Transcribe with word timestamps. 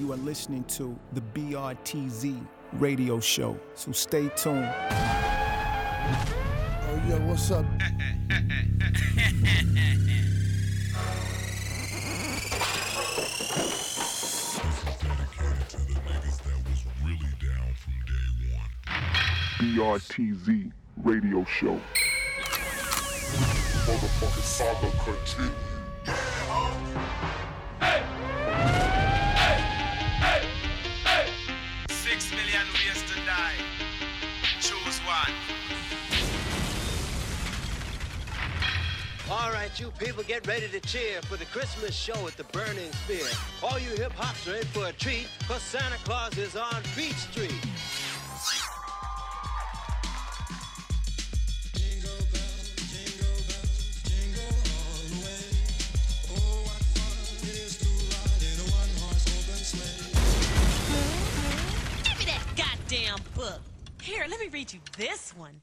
You 0.00 0.12
are 0.14 0.16
listening 0.16 0.64
to 0.64 0.98
the 1.12 1.20
BRTZ 1.20 2.40
radio 2.72 3.20
show, 3.20 3.60
so 3.74 3.92
stay 3.92 4.30
tuned. 4.30 4.66
Oh, 4.74 5.02
yeah, 7.06 7.18
what's 7.26 7.50
up? 7.50 7.66
This 7.78 7.92
is 14.72 14.96
dedicated 15.02 15.68
to 15.68 15.76
the 15.76 15.94
niggas 16.00 16.38
that 16.44 16.58
was 16.64 16.80
really 17.04 17.32
down 17.38 17.74
from 17.74 17.92
day 18.06 18.28
one. 18.56 18.72
BRTZ 19.58 20.72
radio 21.04 21.44
show. 21.44 21.78
Motherfucking 23.84 24.44
saga 24.44 24.90
continue. 25.04 25.69
Right, 39.60 39.78
you 39.78 39.90
people 39.98 40.22
get 40.22 40.46
ready 40.46 40.68
to 40.68 40.80
cheer 40.80 41.20
for 41.22 41.36
the 41.36 41.44
Christmas 41.46 41.94
show 41.94 42.26
at 42.26 42.34
the 42.38 42.44
Burning 42.44 42.90
Spear. 43.04 43.26
All 43.62 43.78
you 43.78 43.90
hip 43.90 44.12
hops 44.12 44.48
are 44.48 44.56
in 44.56 44.64
for 44.66 44.86
a 44.86 44.92
treat, 44.92 45.28
cause 45.46 45.60
Santa 45.60 45.96
Claus 46.04 46.38
is 46.38 46.56
on 46.56 46.82
Beach 46.96 47.14
Street. 47.16 47.52
Jingo 51.74 52.08
Bells, 52.32 52.72
jingo 52.88 53.28
bells, 53.50 53.76
jingo 54.08 54.48
all 54.80 55.04
the 55.12 55.18
way. 55.20 55.44
Oh, 56.32 56.64
I 56.64 56.80
thought 56.96 57.44
it 57.44 57.56
is 57.60 57.76
too 57.76 57.96
ride 58.16 58.44
in 58.48 58.56
a 58.64 58.66
one 58.80 58.92
horse 58.96 59.26
open 59.28 59.60
slave. 59.60 60.08
Give 62.04 62.18
me 62.18 62.24
that 62.32 62.44
goddamn 62.56 63.20
book. 63.34 63.60
Here, 64.00 64.24
let 64.26 64.40
me 64.40 64.48
read 64.48 64.72
you 64.72 64.80
this 64.96 65.34
one. 65.36 65.60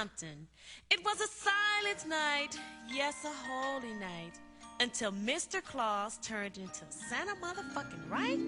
Compton. 0.00 0.46
It 0.90 1.04
was 1.04 1.20
a 1.20 1.28
silent 1.28 2.08
night, 2.08 2.58
yes, 2.90 3.26
a 3.26 3.50
holy 3.50 3.92
night, 3.92 4.32
until 4.80 5.12
Mr. 5.12 5.62
Claus 5.62 6.16
turned 6.22 6.56
into 6.56 6.86
Santa 6.88 7.34
motherfucking 7.34 8.10
right. 8.10 8.38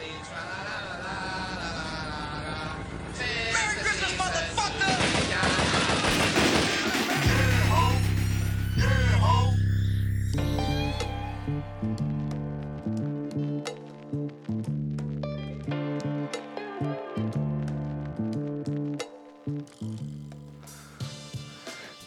Merry 0.00 0.91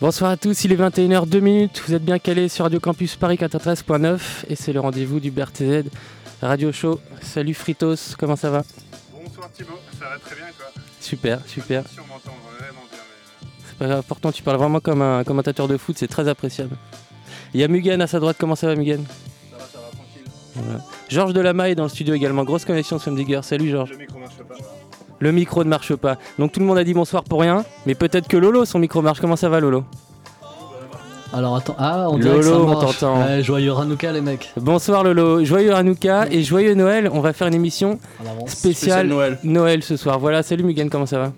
Bonsoir 0.05 0.29
à 0.29 0.37
tous, 0.37 0.63
il 0.65 0.71
est 0.71 0.75
21h 0.75 1.27
2 1.27 1.39
minutes. 1.39 1.81
Vous 1.87 1.95
êtes 1.95 2.05
bien 2.05 2.19
calés 2.19 2.47
sur 2.47 2.63
Radio 2.63 2.79
Campus 2.79 3.15
Paris 3.15 3.37
93.9 3.37 4.45
et 4.47 4.55
c'est 4.55 4.71
le 4.71 4.79
rendez-vous 4.79 5.19
du 5.19 5.31
BRTZ 5.31 5.85
Radio 6.43 6.71
Show. 6.71 6.99
Salut 7.23 7.55
Fritos, 7.55 8.13
comment 8.15 8.35
ça 8.35 8.51
va? 8.51 8.61
Bonsoir 9.11 9.51
Thibaut, 9.51 9.79
ça 9.99 10.05
va 10.05 10.19
très 10.19 10.35
bien 10.35 10.45
et 10.45 10.53
toi? 10.55 10.67
Super, 10.99 11.39
super. 11.47 11.87
Si 11.87 11.99
on 11.99 12.03
m'entend 12.03 12.37
vraiment 12.55 12.83
bien, 12.91 12.99
mais... 13.41 13.47
C'est 13.67 13.77
pas 13.79 13.87
grave, 13.87 14.03
pourtant 14.07 14.31
tu 14.31 14.43
parles 14.43 14.57
vraiment 14.57 14.79
comme 14.79 15.01
un 15.01 15.23
commentateur 15.23 15.67
de 15.67 15.75
foot, 15.75 15.97
c'est 15.97 16.07
très 16.07 16.27
appréciable. 16.27 16.77
Il 17.55 17.59
y 17.59 17.63
a 17.63 17.67
Mugen 17.67 17.99
à 17.99 18.05
sa 18.05 18.19
droite, 18.19 18.37
comment 18.39 18.55
ça 18.55 18.67
va 18.67 18.75
Mugen? 18.75 19.03
Ça 19.07 19.57
va, 19.57 19.63
ça 19.65 19.79
va, 19.79 19.87
tranquille. 19.89 20.31
Voilà. 20.53 20.81
Georges 21.09 21.33
Delamaille 21.33 21.71
est 21.71 21.75
dans 21.75 21.81
le 21.81 21.89
studio 21.89 22.13
également, 22.13 22.43
grosse 22.43 22.65
connexion 22.65 22.99
Sam 22.99 23.15
Digger. 23.15 23.39
Salut 23.41 23.71
Georges. 23.71 23.89
Le 23.89 23.97
micro 23.97 24.19
marche 24.19 24.35
pas. 24.47 24.53
Le 25.19 25.31
micro 25.31 25.63
ne 25.63 25.69
marche 25.69 25.95
pas. 25.95 26.17
Donc 26.39 26.51
tout 26.51 26.59
le 26.59 26.65
monde 26.65 26.77
a 26.77 26.83
dit 26.83 26.93
bonsoir 26.93 27.23
pour 27.23 27.41
rien, 27.41 27.63
mais 27.85 27.95
peut-être 27.95 28.27
que 28.27 28.37
Lolo 28.37 28.65
son 28.65 28.79
micro 28.79 29.01
marche. 29.01 29.19
Comment 29.21 29.35
ça 29.37 29.49
va 29.49 29.59
Lolo? 29.59 29.83
Alors 31.33 31.55
attends, 31.57 31.75
ah 31.79 32.07
on 32.09 32.17
dirait 32.17 32.37
que 32.37 32.41
ça 32.43 32.49
Lolo, 32.51 32.63
on 32.65 32.81
marche. 32.81 33.01
Ouais, 33.01 33.43
joyeux 33.43 33.73
Hanouka 33.73 34.11
les 34.11 34.21
mecs. 34.21 34.51
Bonsoir 34.57 35.03
Lolo, 35.03 35.43
joyeux 35.43 35.73
Hanouka 35.73 36.27
et 36.31 36.43
joyeux 36.43 36.75
Noël. 36.75 37.09
On 37.11 37.19
va 37.19 37.33
faire 37.33 37.47
une 37.47 37.53
émission 37.55 37.99
spéciale 38.47 39.07
Noël. 39.07 39.39
Noël 39.43 39.83
ce 39.83 39.97
soir. 39.97 40.19
Voilà, 40.19 40.43
salut 40.43 40.63
Mugen, 40.63 40.89
comment 40.89 41.05
ça 41.05 41.19
va? 41.19 41.31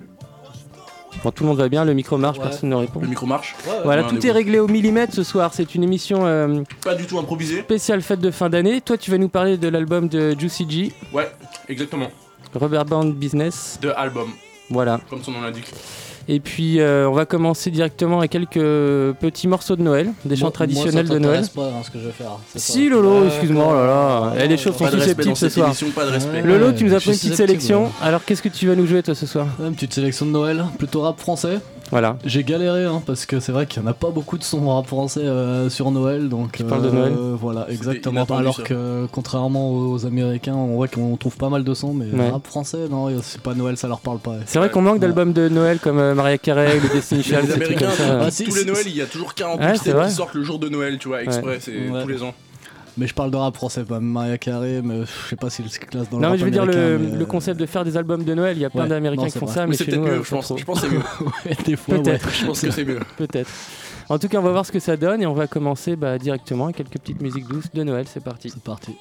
Bon, 1.23 1.31
tout 1.31 1.43
le 1.43 1.49
monde 1.49 1.57
va 1.57 1.67
bien, 1.67 1.83
le 1.83 1.95
micro 1.95 2.15
marche, 2.17 2.37
Ouais. 2.37 2.43
personne 2.43 2.69
ne 2.69 2.75
répond. 2.75 2.99
Le 2.99 3.07
micro 3.07 3.25
marche? 3.25 3.55
Voilà, 3.83 4.03
Ouais, 4.03 4.07
tout 4.09 4.23
est 4.23 4.29
est 4.29 4.31
réglé 4.31 4.59
au 4.59 4.67
millimètre 4.67 5.15
ce 5.15 5.23
soir. 5.23 5.51
C'est 5.53 5.73
une 5.73 5.83
émission 5.83 6.27
euh, 6.27 6.61
Pas 6.83 6.93
du 6.93 7.07
tout 7.07 7.17
improvisé. 7.17 7.61
spéciale 7.61 8.03
fête 8.03 8.19
de 8.19 8.29
fin 8.29 8.49
d'année. 8.49 8.81
Toi, 8.81 8.97
tu 8.97 9.09
vas 9.09 9.17
nous 9.17 9.29
parler 9.29 9.57
de 9.57 9.67
l'album 9.67 10.09
de 10.09 10.35
Juicy 10.37 10.67
G, 10.69 10.91
Ouais, 11.11 11.27
exactement. 11.69 12.07
Rubber 12.53 12.83
Band 12.87 13.05
Business. 13.05 13.79
De 13.81 13.89
album, 13.95 14.29
Voilà. 14.69 14.99
comme 15.09 15.23
son 15.23 15.31
nom 15.31 15.41
l'indique. 15.41 15.65
Et 16.29 16.41
puis, 16.41 16.81
euh, 16.81 17.07
on 17.09 17.13
va 17.13 17.25
commencer 17.25 17.71
directement 17.71 18.17
avec 18.19 18.31
quelques 18.31 18.59
petits 19.17 19.47
morceaux 19.47 19.77
de 19.77 19.81
Noël, 19.81 20.11
des 20.25 20.35
chants 20.35 20.47
Moi- 20.47 20.51
traditionnels 20.51 21.05
moi, 21.05 21.13
ça 21.13 21.13
de 21.13 21.19
Noël. 21.19 21.45
pas 21.55 21.61
hein, 21.67 21.81
ce 21.85 21.89
que 21.89 21.99
je 21.99 22.05
vais 22.07 22.11
faire. 22.11 22.31
c'est 22.53 22.59
Si. 22.59 22.89
Lolo, 22.89 23.27
excuse-moi, 23.27 23.65
oh 23.69 23.73
là 23.73 23.85
là, 23.85 24.33
Eh, 24.43 24.47
les 24.49 24.57
choses 24.57 24.75
sont 24.75 24.83
Pas 24.83 24.91
de 24.91 24.97
respect 24.97 25.23
susceptibles 25.23 25.35
ce 25.37 25.49
soir. 25.49 25.67
émission, 25.67 25.89
pas 25.91 26.05
de 26.05 26.09
respect. 26.11 26.41
Ouais. 26.41 26.41
Lolo, 26.41 26.73
tu 26.73 26.83
nous 26.83 26.93
as 26.93 26.97
pris 26.99 27.11
une 27.11 27.15
petite 27.17 27.35
sélection. 27.35 27.85
ouais. 27.85 27.91
Alors, 28.01 28.25
qu'est-ce 28.25 28.41
que 28.41 28.49
tu 28.49 28.67
vas 28.67 28.75
nous 28.75 28.85
jouer 28.85 29.01
toi 29.03 29.15
ce 29.15 29.25
soir? 29.25 29.47
Ouais, 29.57 29.67
Une 29.69 29.75
petite 29.75 29.93
sélection 29.93 30.25
de 30.25 30.31
Noël, 30.31 30.65
plutôt 30.77 30.99
rap 31.01 31.17
français. 31.17 31.59
Voilà. 31.91 32.17
J'ai 32.25 32.43
galéré 32.43 32.85
hein, 32.85 33.01
parce 33.05 33.25
que 33.25 33.39
c'est 33.39 33.51
vrai 33.51 33.65
qu'il 33.65 33.81
n'y 33.81 33.87
en 33.87 33.91
a 33.91 33.93
pas 33.93 34.09
beaucoup 34.09 34.37
de 34.37 34.43
sons 34.43 34.67
rap 34.69 34.87
français 34.87 35.21
euh, 35.21 35.69
sur 35.69 35.91
Noël. 35.91 36.29
Donc, 36.29 36.51
Qui 36.51 36.63
parlent 36.63 36.83
de 36.83 36.89
Noël 36.89 37.13
Voilà, 37.39 37.65
exactement. 37.69 38.25
Alors 38.25 38.57
ça. 38.57 38.63
que 38.63 39.05
contrairement 39.11 39.71
aux 39.71 40.05
Américains, 40.05 40.55
on 40.55 40.75
voit 40.75 40.87
qu'on 40.87 41.15
trouve 41.17 41.37
pas 41.37 41.49
mal 41.49 41.63
de 41.63 41.73
sons, 41.73 41.93
mais 41.93 42.05
Ouais. 42.11 42.29
rap 42.29 42.45
français, 42.47 42.87
non, 42.89 43.07
c'est 43.21 43.41
pas 43.41 43.53
Noël, 43.53 43.77
ça 43.77 43.87
leur 43.87 43.99
parle 43.99 44.19
pas. 44.19 44.35
C'est 44.45 44.59
vrai 44.59 44.69
qu'on 44.69 44.81
manque 44.81 44.99
d'albums 44.99 45.33
de 45.33 45.47
Noël 45.49 45.79
comme 45.79 45.99
euh, 45.99 46.13
Mariah 46.13 46.37
Carey, 46.37 46.79
le 46.83 46.89
Destiny 46.89 47.23
Child, 47.23 47.43
les 47.47 47.53
Américains, 47.53 47.87
comme 47.87 47.95
ça. 47.95 48.19
Ah, 48.21 48.29
tous 48.31 48.55
les 48.55 48.65
Noëls, 48.65 48.87
il 48.87 48.95
y 48.95 49.01
a 49.01 49.05
toujours 49.05 49.33
40 49.33 49.59
Ouais, 49.59 49.73
qui 49.73 50.11
sortent 50.11 50.33
le 50.33 50.43
jour 50.43 50.59
de 50.59 50.69
Noël, 50.69 50.97
tu 50.99 51.07
vois, 51.07 51.23
exprès, 51.23 51.59
c'est 51.61 51.71
Ouais. 51.89 52.01
tous 52.03 52.07
les 52.09 52.23
ans. 52.23 52.33
Mais 52.97 53.05
je 53.05 53.13
parle 53.13 53.29
de 53.29 53.35
rap 53.37 53.55
français, 53.55 53.83
pas 53.83 53.99
Maria 53.99 54.37
Carré, 54.39 54.81
mais 54.83 55.01
je 55.05 55.29
sais 55.29 55.35
pas 55.35 55.49
s'il 55.51 55.69
se 55.69 55.79
classe 55.79 56.09
dans 56.09 56.17
le 56.17 56.23
Non, 56.23 56.31
mais 56.31 56.37
je 56.39 56.45
veux 56.45 56.51
dire 56.51 56.65
le, 56.65 56.73
américain, 56.73 57.05
mais, 57.11 57.17
le 57.17 57.23
euh, 57.23 57.25
concept 57.27 57.59
de 57.59 57.65
faire 57.67 57.85
des 57.85 57.95
albums 57.95 58.23
de 58.23 58.33
Noël. 58.33 58.57
Il 58.57 58.61
y 58.61 58.65
a 58.65 58.69
plein 58.71 58.83
Ouais. 58.83 58.89
d'Américains 58.89 59.25
qui 59.25 59.31
c'est 59.31 59.39
font 59.39 59.45
vrai. 59.45 59.53
ça, 59.55 59.61
mais, 59.67 59.67
Mais 59.71 59.75
c'est 59.77 59.95
nous, 59.95 60.03
euh, 60.03 60.17
mieux, 60.17 60.23
je 60.23 60.29
pas 60.29 60.35
pense. 60.37 60.45
trop. 60.45 60.57
Je 60.57 60.65
pense 60.65 60.81
que 60.81 60.87
c'est 60.87 60.93
mieux. 60.93 60.99
ouais. 61.45 62.03
Peut-être. 62.03 62.29
Je 62.31 62.45
pense 62.45 62.61
que 62.61 62.71
c'est 62.71 62.85
mieux. 62.85 62.99
Peut-être. 63.17 63.49
En 64.09 64.17
tout 64.17 64.27
cas, 64.27 64.39
on 64.39 64.41
va 64.41 64.51
voir 64.51 64.65
ce 64.65 64.71
que 64.71 64.79
ça 64.79 64.97
donne 64.97 65.21
et 65.21 65.27
on 65.27 65.33
va 65.33 65.47
commencer 65.47 65.95
bah, 65.95 66.17
directement 66.17 66.65
avec 66.65 66.77
quelques 66.77 66.93
petites 66.97 67.21
musiques 67.21 67.47
douces 67.47 67.69
de 67.73 67.83
Noël. 67.83 68.05
C'est 68.11 68.23
parti. 68.23 68.49
C'est 68.49 68.63
parti. 68.63 68.95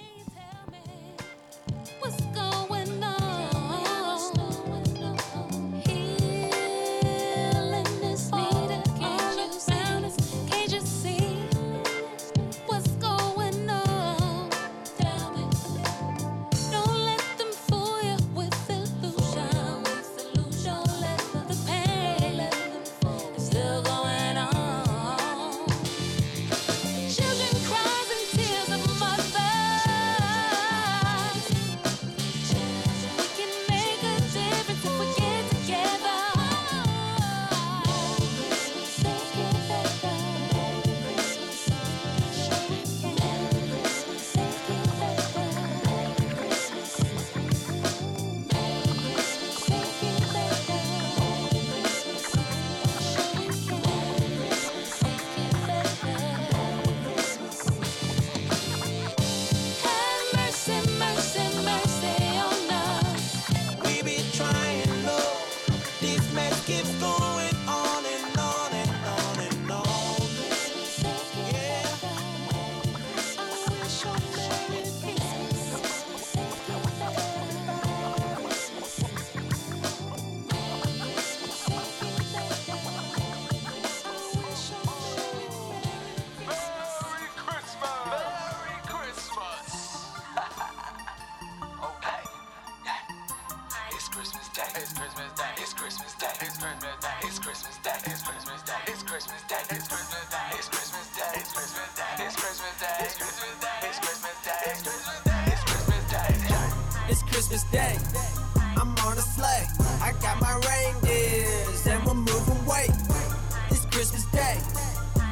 Day. 114.46 114.58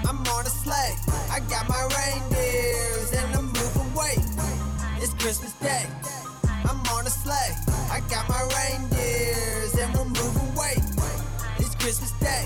I'm 0.08 0.18
on 0.34 0.44
a 0.44 0.50
sleigh. 0.50 0.94
I 1.30 1.38
got 1.48 1.68
my 1.68 1.82
reindeers 1.96 3.12
and 3.12 3.28
I'm 3.36 3.46
moving 3.46 3.90
weight. 3.94 4.24
It's 5.02 5.14
Christmas 5.22 5.52
Day. 5.60 5.86
I'm 6.68 6.80
on 6.94 7.06
a 7.06 7.10
sleigh. 7.22 7.54
I 7.96 8.00
got 8.10 8.28
my 8.28 8.42
reindeers 8.56 9.74
and 9.78 9.94
we're 9.94 10.12
moving 10.20 10.50
weight. 10.60 10.84
It's 11.58 11.74
Christmas 11.76 12.12
Day. 12.18 12.44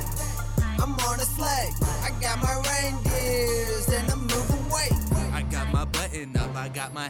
I'm 0.82 0.92
on 1.08 1.16
a 1.20 1.28
sleigh. 1.36 1.70
I 2.06 2.10
got 2.20 2.36
my 2.42 2.54
reindeers 2.68 3.88
and 3.88 4.10
I'm 4.12 4.22
moving 4.34 4.64
weight. 4.68 4.96
I 5.32 5.42
got 5.50 5.72
my 5.72 5.86
button 5.86 6.36
up, 6.36 6.54
I 6.54 6.68
got 6.68 6.92
my 6.92 7.08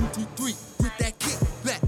bought 0.00 0.14
that 0.14 0.36
223 0.36 0.52
with 0.80 0.98
that 0.98 1.18
kick 1.18 1.38
back. 1.64 1.80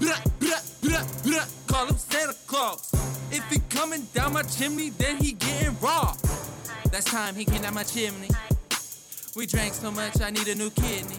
Blah, 0.00 0.16
blah, 0.38 0.60
blah, 0.82 1.04
blah. 1.24 1.44
Call 1.66 1.86
him 1.86 1.96
Santa 1.96 2.34
Claus. 2.46 2.90
If 3.30 3.48
he 3.50 3.58
coming 3.68 4.06
down 4.14 4.32
my 4.32 4.42
chimney, 4.42 4.90
then 4.90 5.16
he 5.16 5.32
getting 5.32 5.76
raw. 5.80 6.14
That's 6.90 7.04
time 7.04 7.34
he 7.34 7.44
came 7.44 7.62
down 7.62 7.74
my 7.74 7.84
chimney, 7.84 8.28
we 9.36 9.46
drank 9.46 9.74
so 9.74 9.92
much 9.92 10.20
I 10.20 10.30
need 10.30 10.48
a 10.48 10.54
new 10.54 10.70
kidney. 10.70 11.16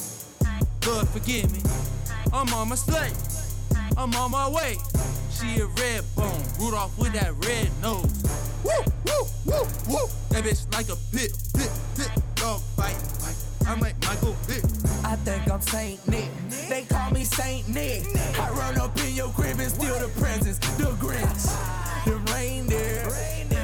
Lord 0.85 1.07
forgive 1.09 1.51
me, 1.51 1.61
I'm 2.33 2.53
on 2.53 2.69
my 2.69 2.75
sleigh. 2.75 3.11
I'm 3.97 4.13
on 4.15 4.31
my 4.31 4.49
way. 4.49 4.77
She 5.31 5.59
a 5.61 5.65
red 5.65 6.03
bone, 6.15 6.43
Rudolph 6.59 6.97
with 6.97 7.13
that 7.13 7.33
red 7.45 7.69
nose. 7.81 8.23
Woo, 8.63 8.71
woo, 9.05 9.25
woo, 9.45 9.67
woo. 9.87 10.07
That 10.29 10.43
bitch 10.43 10.71
like 10.73 10.89
a 10.89 10.97
pit, 11.15 11.31
pit, 11.55 11.71
pit, 11.95 12.11
dog 12.35 12.61
fight. 12.75 12.97
I'm 13.67 13.79
like 13.79 13.95
Michael 14.05 14.33
Vick. 14.47 14.70
Think 15.23 15.51
I'm 15.51 15.61
Saint 15.61 16.07
Nick. 16.07 16.29
They 16.67 16.83
call 16.83 17.11
me 17.11 17.23
Saint 17.23 17.67
Nick. 17.69 18.03
I 18.39 18.49
run 18.51 18.77
up 18.79 18.97
in 19.01 19.13
your 19.13 19.29
crib 19.29 19.59
and 19.59 19.71
steal 19.71 19.99
the 19.99 20.07
presents, 20.19 20.57
the 20.77 20.85
Grinch, 20.99 21.45
the 22.05 22.15
reindeer. 22.33 23.07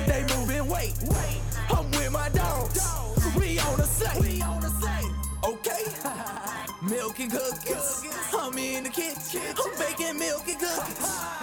They 0.06 0.24
moving 0.36 0.68
weight. 0.70 0.94
I'm 1.70 1.90
with 1.92 2.12
my 2.12 2.30
dogs. 2.30 2.80
We 3.36 3.60
on 3.60 3.78
the 3.78 3.86
same. 3.86 4.44
Okay. 5.44 5.84
Milk 6.88 7.20
and 7.20 7.32
cookies. 7.32 8.04
I'm 8.38 8.58
in 8.58 8.84
the 8.84 8.90
kitchen. 8.90 9.42
I'm 9.58 9.78
baking 9.80 10.20
milk 10.20 10.48
and 10.48 10.60
cookies. 10.60 11.37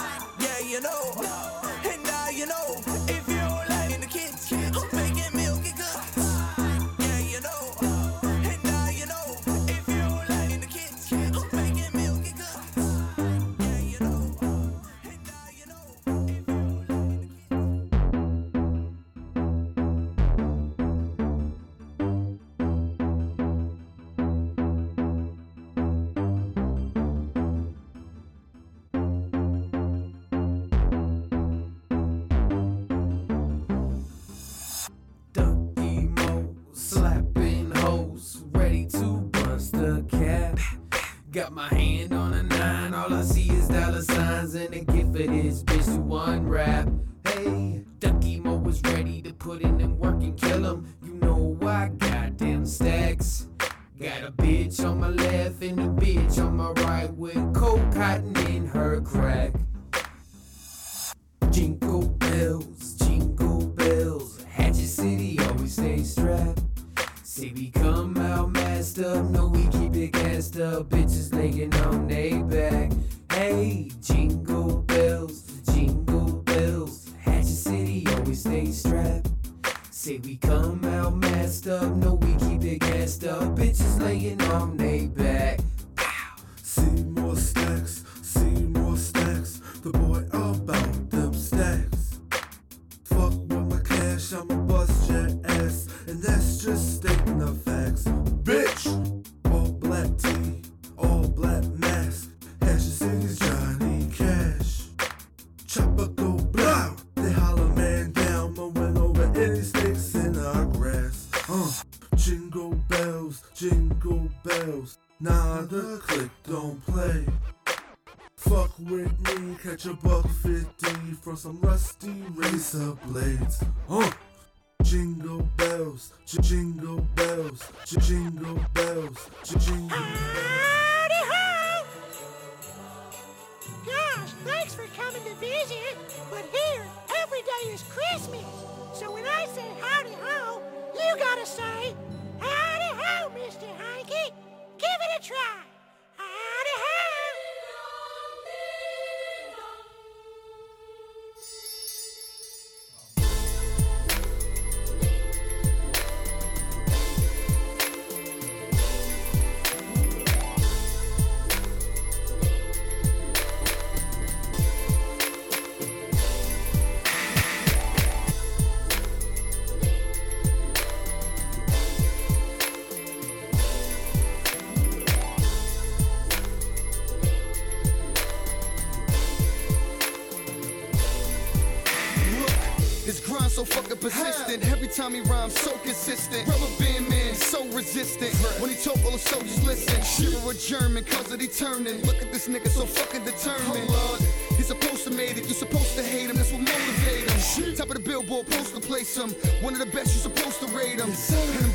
Turning. 191.56 192.01
Look 192.03 192.20
at 192.23 192.32
this 192.32 192.49
nigga 192.49 192.69
so 192.69 192.84
fucking 192.87 193.25
determined. 193.25 193.89
Lord, 193.89 194.20
he's 194.56 194.67
supposed 194.67 195.05
to 195.05 195.11
made 195.11 195.39
it. 195.39 195.44
You're 195.44 195.55
supposed 195.55 195.94
to 195.96 196.03
hate 196.03 196.31
him. 196.31 196.37
That's 196.37 196.53
what 196.53 196.63
motivate 196.63 197.31
him. 197.31 197.75
Top 197.77 197.89
of 197.89 197.94
the 197.94 198.01
billboard, 198.01 198.46
poster 198.46 198.81
place 198.81 199.17
him. 199.17 199.31
One 199.63 199.75
of 199.75 199.79
the 199.79 199.87
best, 199.87 200.15
you're 200.15 200.32
supposed 200.32 200.61
to 200.61 200.67
rate 200.77 201.01
him. 201.01 201.11
And 201.11 201.75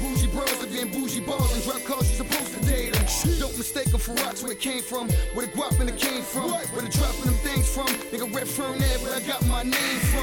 them 1.39 1.53
and 1.53 1.63
drop 1.63 1.83
cars, 1.83 2.07
you're 2.09 2.25
supposed 2.25 2.53
to 2.53 2.65
date 2.65 2.93
them. 2.93 3.05
Don't 3.39 3.57
mistake 3.57 3.91
them 3.91 3.99
for 3.99 4.13
rocks 4.23 4.43
where 4.43 4.51
it 4.51 4.59
came 4.59 4.81
from, 4.81 5.09
where 5.33 5.45
the 5.45 5.51
guap 5.51 5.79
and 5.79 5.89
it 5.89 5.97
came 5.97 6.21
from, 6.21 6.51
where 6.51 6.81
the 6.81 6.89
dropping 6.89 7.25
them 7.25 7.39
things 7.45 7.67
from. 7.69 7.87
Nigga, 8.11 8.33
Red 8.33 8.47
Fern 8.47 8.75
Ave, 8.75 9.03
where 9.03 9.15
I 9.15 9.19
got 9.21 9.45
my 9.47 9.63
name 9.63 9.99
from. 10.11 10.18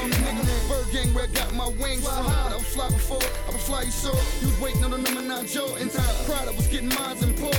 Nigga, 1.17 1.17
Bird 1.17 1.17
Gang, 1.17 1.17
where 1.17 1.23
I 1.23 1.27
got 1.27 1.53
my 1.53 1.67
wings 1.81 2.07
from. 2.07 2.25
But 2.25 2.51
I 2.51 2.55
was 2.55 2.65
fly 2.67 2.89
before, 2.89 3.21
I 3.47 3.51
was 3.51 3.63
fly, 3.63 3.81
you 3.83 3.91
saw. 3.91 4.13
You 4.41 4.47
was 4.47 4.59
waiting 4.61 4.83
on 4.83 4.91
the 4.91 4.97
number 4.97 5.21
nine 5.21 5.45
Jordans. 5.45 5.95
Pride, 6.25 6.47
I 6.47 6.51
was 6.51 6.67
getting 6.67 6.89
mines 6.89 7.23
imported. 7.23 7.57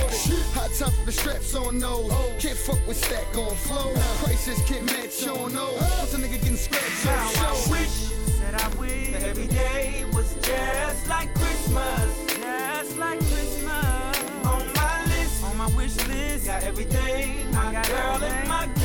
Hot 0.53 0.71
top 0.77 0.91
with 0.97 1.05
the 1.05 1.11
straps 1.11 1.55
on 1.55 1.79
those. 1.79 2.11
Can't 2.39 2.57
fuck 2.57 2.85
with 2.87 2.97
stack 2.97 3.35
on 3.37 3.55
flow. 3.55 3.93
Prices 4.23 4.61
can't 4.67 4.85
match 4.85 5.27
on 5.27 5.53
those. 5.53 5.81
Once 5.81 6.13
a 6.13 6.17
nigga 6.17 6.41
getting 6.41 6.55
scratched 6.57 7.05
on 7.07 7.15
Now 7.15 7.29
I 7.29 7.55
show. 7.55 7.71
wish 7.71 8.09
that 8.41 8.55
I 8.61 8.67
wish 8.79 9.11
that 9.11 9.23
every 9.23 9.47
day 9.47 10.05
was 10.13 10.33
just 10.41 11.07
like 11.07 11.33
Christmas, 11.35 12.35
just 12.35 12.97
like 12.97 13.19
Christmas. 13.19 14.17
On 14.45 14.73
my 14.73 15.05
list, 15.05 15.43
on 15.43 15.57
my 15.57 15.67
wish 15.75 15.95
list, 16.07 16.45
got 16.45 16.63
everything 16.63 17.51
my 17.51 17.71
girl 17.87 18.23
and 18.23 18.47
my 18.47 18.78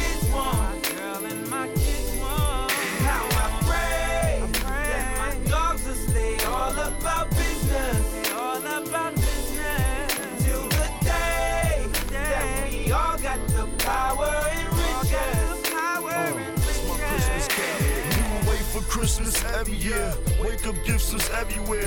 Christmas 19.05 19.45
every 19.61 19.77
year. 19.77 20.15
Wake 20.41 20.67
up 20.67 20.75
gifts 20.87 21.13
was 21.13 21.29
everywhere. 21.29 21.87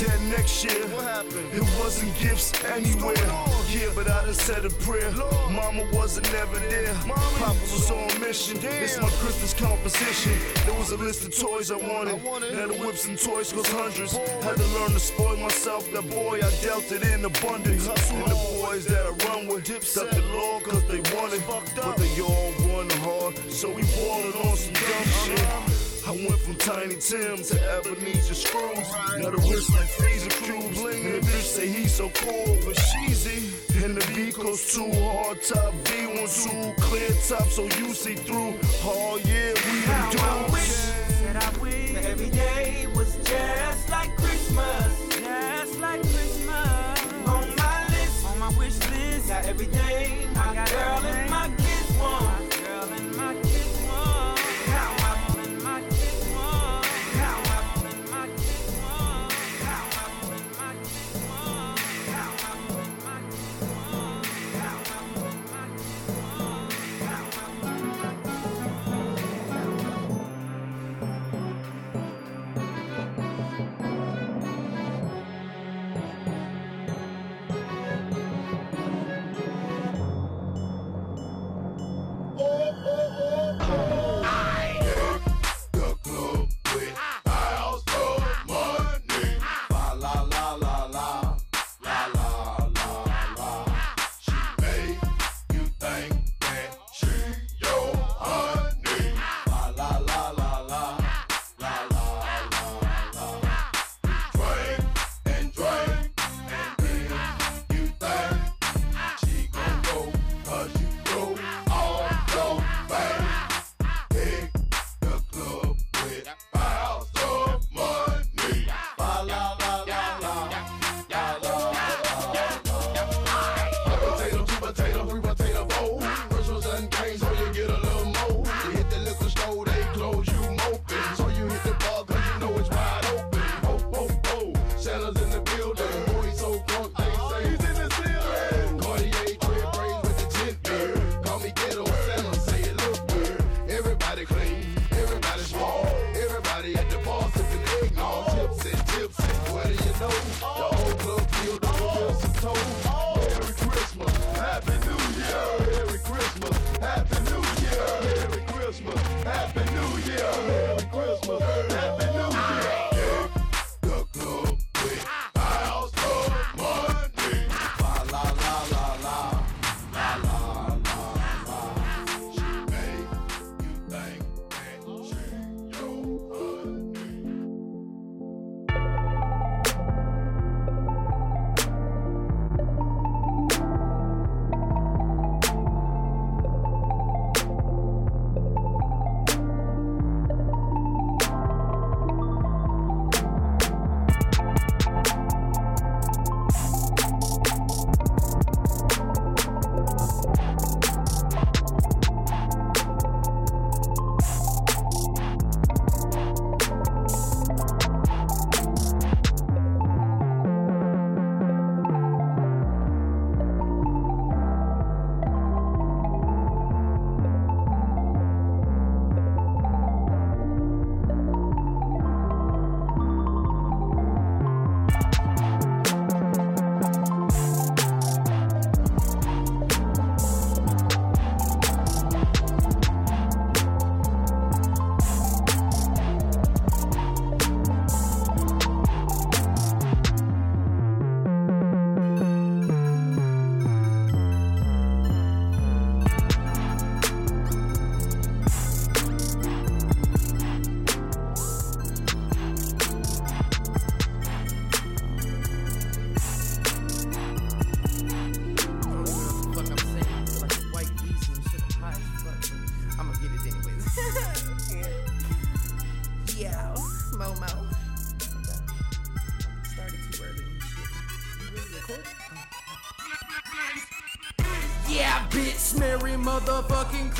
Then 0.00 0.28
next 0.28 0.62
year, 0.62 0.84
it 1.54 1.62
wasn't 1.80 2.14
gifts 2.18 2.52
anywhere. 2.64 3.16
Yeah, 3.70 3.88
but 3.94 4.06
I 4.06 4.26
just 4.26 4.42
said 4.42 4.66
a 4.66 4.70
prayer. 4.84 5.10
Mama 5.48 5.86
wasn't 5.94 6.30
never 6.30 6.58
there. 6.58 6.92
Papa 7.06 7.56
was 7.72 7.90
on 7.90 8.20
mission. 8.20 8.58
It's 8.62 9.00
my 9.00 9.08
Christmas 9.08 9.54
composition. 9.54 10.34
There 10.66 10.78
was 10.78 10.90
a 10.90 10.98
list 10.98 11.26
of 11.26 11.34
toys 11.34 11.70
I 11.70 11.76
wanted. 11.76 12.22
Now 12.52 12.66
the 12.66 12.74
whips 12.84 13.06
and 13.06 13.18
toys 13.18 13.50
cost 13.50 13.72
hundreds. 13.72 14.12
Had 14.12 14.56
to 14.56 14.66
learn 14.78 14.90
to 14.90 15.00
spoil 15.00 15.38
myself. 15.38 15.90
That 15.92 16.06
boy, 16.10 16.40
I 16.44 16.50
dealt 16.60 16.92
it 16.92 17.02
in 17.02 17.24
abundance. 17.24 17.88
And 17.88 18.24
the 18.26 18.60
boys 18.60 18.84
that 18.88 19.06
I 19.06 19.12
run 19.26 19.46
with, 19.46 19.64
stuck 19.82 20.10
the 20.10 20.20
law 20.36 20.60
cause 20.60 20.84
they 20.86 21.00
wanted. 21.16 21.42
But 21.48 21.96
they 21.96 22.20
all 22.20 22.52
won 22.68 22.90
hard. 23.00 23.38
So 23.50 23.72
we 23.72 23.80
ballin' 23.96 24.34
on 24.44 24.56
some 24.58 24.74
dumb 24.74 25.08
shit. 25.24 25.77
I 26.08 26.12
went 26.12 26.38
from 26.38 26.54
Tiny 26.54 26.94
Tim 26.94 27.36
to 27.36 27.60
Ebenezer 27.76 28.32
Screws. 28.32 28.90
Now 29.18 29.28
the 29.28 29.36
wrist 29.46 29.70
like 29.74 29.88
freezer 29.88 30.30
cubes. 30.30 30.78
And 30.78 31.04
the 31.04 31.20
bitch 31.20 31.42
say 31.42 31.68
he's 31.68 31.92
so 31.92 32.08
cool, 32.14 32.56
but 32.64 32.76
sheezy. 32.76 33.84
And 33.84 33.94
the 33.94 34.14
beat 34.14 34.34
goes 34.34 34.72
too 34.72 34.90
hard 35.02 35.42
top 35.42 35.74
V1 35.84 36.76
2 36.76 36.82
clear 36.82 37.10
top 37.28 37.46
so 37.48 37.64
you 37.64 37.92
see 37.92 38.14
through. 38.14 38.54
Oh 38.84 39.20
yeah, 39.22 39.52
we 39.52 39.86
Now 39.86 40.10
the 40.10 40.22
I 40.22 40.50
wish 40.50 40.68
dudes. 40.68 41.20
that 41.24 41.44
I 41.44 41.58
wish 41.60 41.92
that 41.92 42.04
every 42.06 42.30
day 42.30 42.86
was 42.94 43.14
just 43.16 43.90
like 43.90 44.16
Christmas, 44.16 45.08
just 45.10 45.78
like 45.78 46.00
Christmas. 46.00 47.02
On 47.26 47.54
my 47.54 47.86
list, 47.90 48.24
on 48.24 48.38
my 48.38 48.48
wish 48.58 48.78
list, 48.92 49.28
got 49.28 49.44
everything 49.44 50.32
my 50.32 50.54
girl 50.54 51.04
and 51.04 51.30
my 51.30 51.48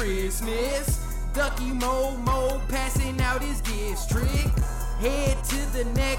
Christmas. 0.09 1.05
Ducky 1.35 1.71
Mo 1.71 2.17
Mo 2.25 2.63
passing 2.69 3.21
out 3.21 3.43
his 3.43 3.61
gifts. 3.61 4.07
Trick. 4.07 4.49
Head 5.01 5.37
to 5.45 5.73
the 5.77 5.85
next 5.95 6.18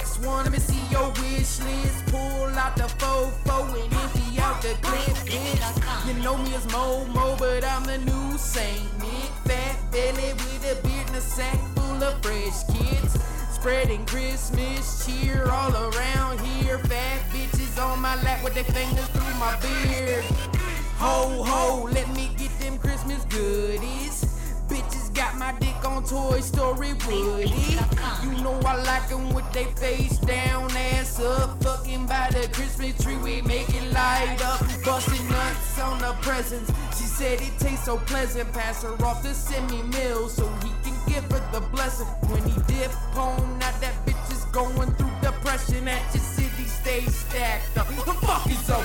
pleasant. 38.19 38.51
Pass 38.53 38.83
her 38.83 39.05
off 39.05 39.21
to 39.23 39.33
send 39.33 39.71
me 39.71 39.81
meals 39.83 40.33
so 40.33 40.45
he 40.61 40.71
can 40.83 40.97
give 41.07 41.23
her 41.31 41.39
the 41.53 41.61
blessing. 41.67 42.07
When 42.29 42.43
he 42.43 42.55
dip 42.67 42.91
home, 43.15 43.57
now 43.59 43.71
that 43.79 43.95
bitch 44.05 44.31
is 44.31 44.43
going 44.51 44.91
through 44.95 45.11
depression. 45.21 45.87
At 45.87 46.13
your 46.13 46.23
city, 46.23 46.65
stay 46.65 47.05
stacked 47.05 47.77
up. 47.77 47.87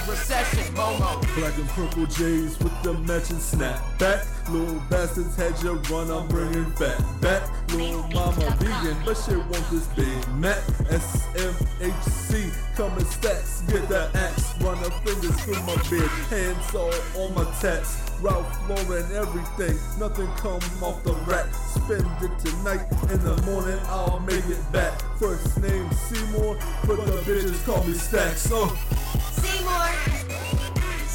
Recession, 0.09 0.75
Momo? 0.75 1.21
Black 1.37 1.57
and 1.57 1.69
purple 1.69 2.07
J's 2.07 2.59
with 2.59 2.83
the 2.83 2.95
matching 2.95 3.37
snapback. 3.37 4.27
Little 4.51 4.81
bastards 4.91 5.37
had 5.37 5.61
your 5.63 5.77
run, 5.91 6.11
I'm 6.11 6.29
bringing 6.29 6.71
fat 6.73 7.01
back. 7.21 7.43
Little 7.71 8.03
mama 8.09 8.57
vegan, 8.59 8.97
but 9.05 9.17
she 9.17 9.37
want 9.37 9.71
this 9.71 9.87
Big 9.89 10.29
Mac. 10.35 10.59
SMHC, 10.91 12.53
coming 12.77 13.05
stacks, 13.07 13.63
get 13.63 13.89
that 13.89 14.15
axe. 14.15 14.55
Run 14.61 14.77
her 14.79 14.91
fingers 15.05 15.41
through 15.43 15.63
my 15.63 15.77
beard, 15.89 16.11
hands 16.29 16.75
all 16.75 16.93
on 17.23 17.35
my 17.35 17.45
tats. 17.61 18.11
Ralph 18.21 18.47
Lauren, 18.69 19.05
everything, 19.13 19.79
nothing 19.99 20.29
come 20.37 20.61
off 20.83 21.03
the 21.05 21.15
rack. 21.27 21.47
Spend 21.55 22.07
it 22.23 22.39
tonight, 22.39 22.87
in 23.11 23.21
the 23.25 23.41
morning 23.45 23.79
I'll 23.87 24.21
make 24.21 24.45
it 24.47 24.73
back. 24.73 25.01
First 25.19 25.59
name 25.61 25.91
Seymour, 25.93 26.59
but 26.87 27.05
the 27.05 27.13
bitches 27.25 27.65
call 27.65 27.83
me 27.85 27.95
Stacks. 27.95 28.49
Oh. 28.53 29.24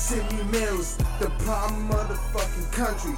Sydney 0.09 0.43
Mills, 0.45 0.97
the 1.19 1.29
prime 1.45 1.87
motherfucking 1.87 2.71
country. 2.73 3.13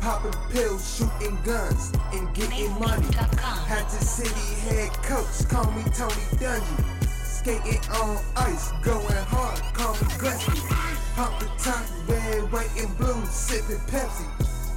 Popping 0.00 0.34
pills, 0.50 0.82
shooting 0.98 1.38
guns, 1.44 1.92
and 2.12 2.34
getting 2.34 2.68
money. 2.80 3.06
Hatchet 3.70 4.02
City 4.02 4.58
head 4.66 4.90
coach, 5.04 5.48
call 5.48 5.70
me 5.70 5.84
Tony 5.94 6.26
Dungy. 6.42 7.06
Skating 7.06 7.78
on 7.94 8.18
ice, 8.34 8.72
going 8.82 9.22
hard, 9.30 9.60
call 9.72 9.92
me 9.92 10.10
Gretzky. 10.18 10.58
Pump 11.14 11.38
the 11.38 11.46
top, 11.62 11.86
red, 12.08 12.50
white, 12.50 12.74
and 12.76 12.90
blue, 12.98 13.24
sipping 13.26 13.78
Pepsi. 13.86 14.26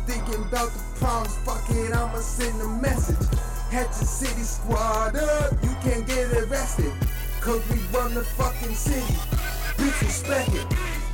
Thinking 0.06 0.46
about 0.46 0.70
the 0.70 0.84
problems, 1.00 1.36
fuck 1.38 1.68
it, 1.72 1.96
I'ma 1.96 2.20
send 2.20 2.62
a 2.62 2.68
message. 2.80 3.28
Hatchet 3.72 4.06
City 4.06 4.44
squad 4.44 5.16
up, 5.16 5.52
you 5.64 5.76
can't 5.82 6.06
get 6.06 6.32
arrested. 6.32 6.94
Cause 7.42 7.68
we 7.72 7.80
run 7.92 8.14
the 8.14 8.24
fucking 8.24 8.76
city. 8.76 9.16
Bitch, 9.82 10.02
respect 10.04 10.54
it. 10.54 11.05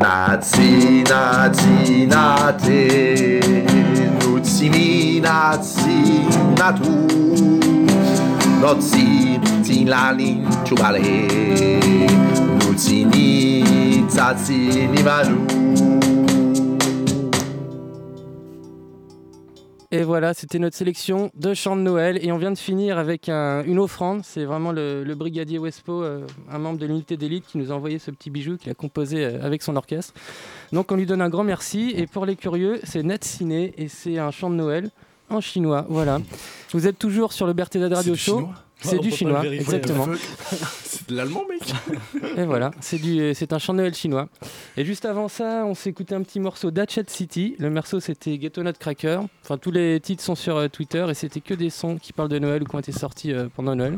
Nazi, 0.00 1.02
Nazi, 1.02 2.06
Nazi, 2.06 2.86
Nazi, 3.36 4.40
Nazi, 5.20 5.80
Nazi, 5.80 6.30
Nazi, 8.60 8.80
Nazi, 8.80 9.34
Nazi, 9.84 9.84
Nazi, 9.84 10.34
Nazi, 10.34 10.40
Nazi, 11.84 12.08
Nazi, 12.60 12.64
Nazi, 12.64 12.64
Nazi, 12.64 13.04
Nazi, 13.50 14.16
Nazi, 14.16 15.02
Nazi, 15.02 15.89
Et 19.92 20.02
voilà, 20.04 20.34
c'était 20.34 20.58
notre 20.60 20.76
sélection 20.76 21.32
de 21.34 21.52
chants 21.52 21.74
de 21.74 21.80
Noël. 21.82 22.18
Et 22.24 22.30
on 22.30 22.38
vient 22.38 22.52
de 22.52 22.58
finir 22.58 22.96
avec 22.98 23.28
un- 23.28 23.64
une 23.64 23.78
offrande. 23.80 24.20
C'est 24.24 24.44
vraiment 24.44 24.70
le, 24.70 25.02
le 25.02 25.14
brigadier 25.16 25.58
Wespo, 25.58 26.02
euh, 26.04 26.26
un 26.48 26.58
membre 26.58 26.78
de 26.78 26.86
l'unité 26.86 27.16
d'élite, 27.16 27.44
qui 27.46 27.58
nous 27.58 27.72
a 27.72 27.74
envoyé 27.74 27.98
ce 27.98 28.10
petit 28.12 28.30
bijou 28.30 28.56
qu'il 28.56 28.70
a 28.70 28.74
composé 28.74 29.24
euh, 29.24 29.42
avec 29.42 29.62
son 29.62 29.74
orchestre. 29.74 30.14
Donc 30.72 30.92
on 30.92 30.96
lui 30.96 31.06
donne 31.06 31.20
un 31.20 31.28
grand 31.28 31.42
merci. 31.44 31.92
Et 31.96 32.06
pour 32.06 32.24
les 32.24 32.36
curieux, 32.36 32.78
c'est 32.84 33.02
Net 33.02 33.24
Ciné 33.24 33.74
et 33.78 33.88
c'est 33.88 34.18
un 34.18 34.30
chant 34.30 34.48
de 34.50 34.54
Noël 34.54 34.90
en 35.28 35.40
chinois. 35.40 35.86
Voilà. 35.88 36.20
Vous 36.72 36.86
êtes 36.86 36.98
toujours 36.98 37.32
sur 37.32 37.46
le 37.48 37.52
BRTZ 37.52 37.92
Radio 37.92 38.14
Show. 38.14 38.36
chinois? 38.38 38.54
C'est 38.82 38.98
du 38.98 39.10
chinois, 39.10 39.44
exactement. 39.46 40.06
C'est 40.82 41.08
de 41.08 41.16
l'allemand, 41.16 41.44
mec. 41.48 41.74
Et 42.36 42.44
voilà, 42.44 42.70
c'est 42.80 42.98
du, 42.98 43.34
c'est 43.34 43.52
un 43.52 43.58
chant 43.58 43.72
de 43.72 43.78
Noël 43.78 43.94
chinois. 43.94 44.28
Et 44.76 44.84
juste 44.84 45.04
avant 45.04 45.28
ça, 45.28 45.64
on 45.66 45.74
s'est 45.74 45.90
écouté 45.90 46.14
un 46.14 46.22
petit 46.22 46.40
morceau 46.40 46.70
d'Hatchet 46.70 47.04
City. 47.08 47.56
Le 47.58 47.70
morceau, 47.70 48.00
c'était 48.00 48.38
Ghetto 48.38 48.62
Nutcracker. 48.62 49.20
Enfin, 49.44 49.58
tous 49.58 49.70
les 49.70 50.00
titres 50.00 50.22
sont 50.22 50.34
sur 50.34 50.56
euh, 50.56 50.68
Twitter 50.68 51.06
et 51.08 51.14
c'était 51.14 51.40
que 51.40 51.54
des 51.54 51.70
sons 51.70 51.96
qui 51.96 52.12
parlent 52.12 52.28
de 52.28 52.38
Noël 52.38 52.62
ou 52.62 52.66
qui 52.66 52.74
ont 52.74 52.80
été 52.80 52.92
sortis 52.92 53.32
euh, 53.32 53.48
pendant 53.54 53.74
Noël. 53.74 53.96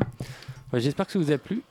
Ouais, 0.73 0.81
J'espère 0.81 1.07
que 1.07 1.13
ça 1.13 1.19
vous 1.19 1.31
a 1.31 1.39
plu. 1.39 1.63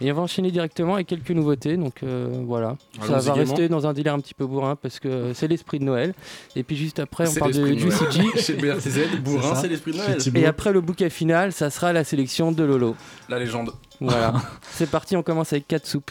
Et 0.00 0.10
on 0.10 0.14
va 0.14 0.22
enchaîner 0.22 0.50
directement 0.50 0.94
avec 0.94 1.06
quelques 1.06 1.30
nouveautés. 1.30 1.76
Donc 1.76 2.02
euh, 2.02 2.28
voilà, 2.46 2.76
ça 3.00 3.18
va 3.18 3.32
rester 3.34 3.68
dans 3.68 3.86
un 3.86 3.92
délire 3.92 4.14
un 4.14 4.20
petit 4.20 4.34
peu 4.34 4.46
bourrin 4.46 4.76
parce 4.76 4.98
que 4.98 5.32
c'est 5.34 5.48
l'esprit 5.48 5.78
de 5.78 5.84
Noël. 5.84 6.14
Et 6.54 6.62
puis 6.62 6.76
juste 6.76 6.98
après, 6.98 7.28
on 7.28 7.34
parle 7.34 7.52
de. 7.52 7.66
Juicy 7.66 8.04
G. 8.10 8.22
Chez 8.36 8.54
BRTZ, 8.54 9.20
bourrin, 9.22 9.54
c'est 9.56 9.68
l'esprit 9.68 9.92
de 9.92 9.98
Noël. 9.98 10.18
Et 10.34 10.46
après 10.46 10.72
le 10.72 10.80
bouquet 10.80 11.10
final, 11.10 11.52
ça 11.52 11.70
sera 11.70 11.92
la 11.92 12.04
sélection 12.04 12.52
de 12.52 12.64
Lolo. 12.64 12.96
La 13.28 13.38
légende. 13.38 13.72
Voilà. 14.00 14.34
c'est 14.70 14.90
parti, 14.90 15.16
on 15.16 15.22
commence 15.22 15.52
avec 15.52 15.66
4 15.68 15.86
soupes. 15.86 16.10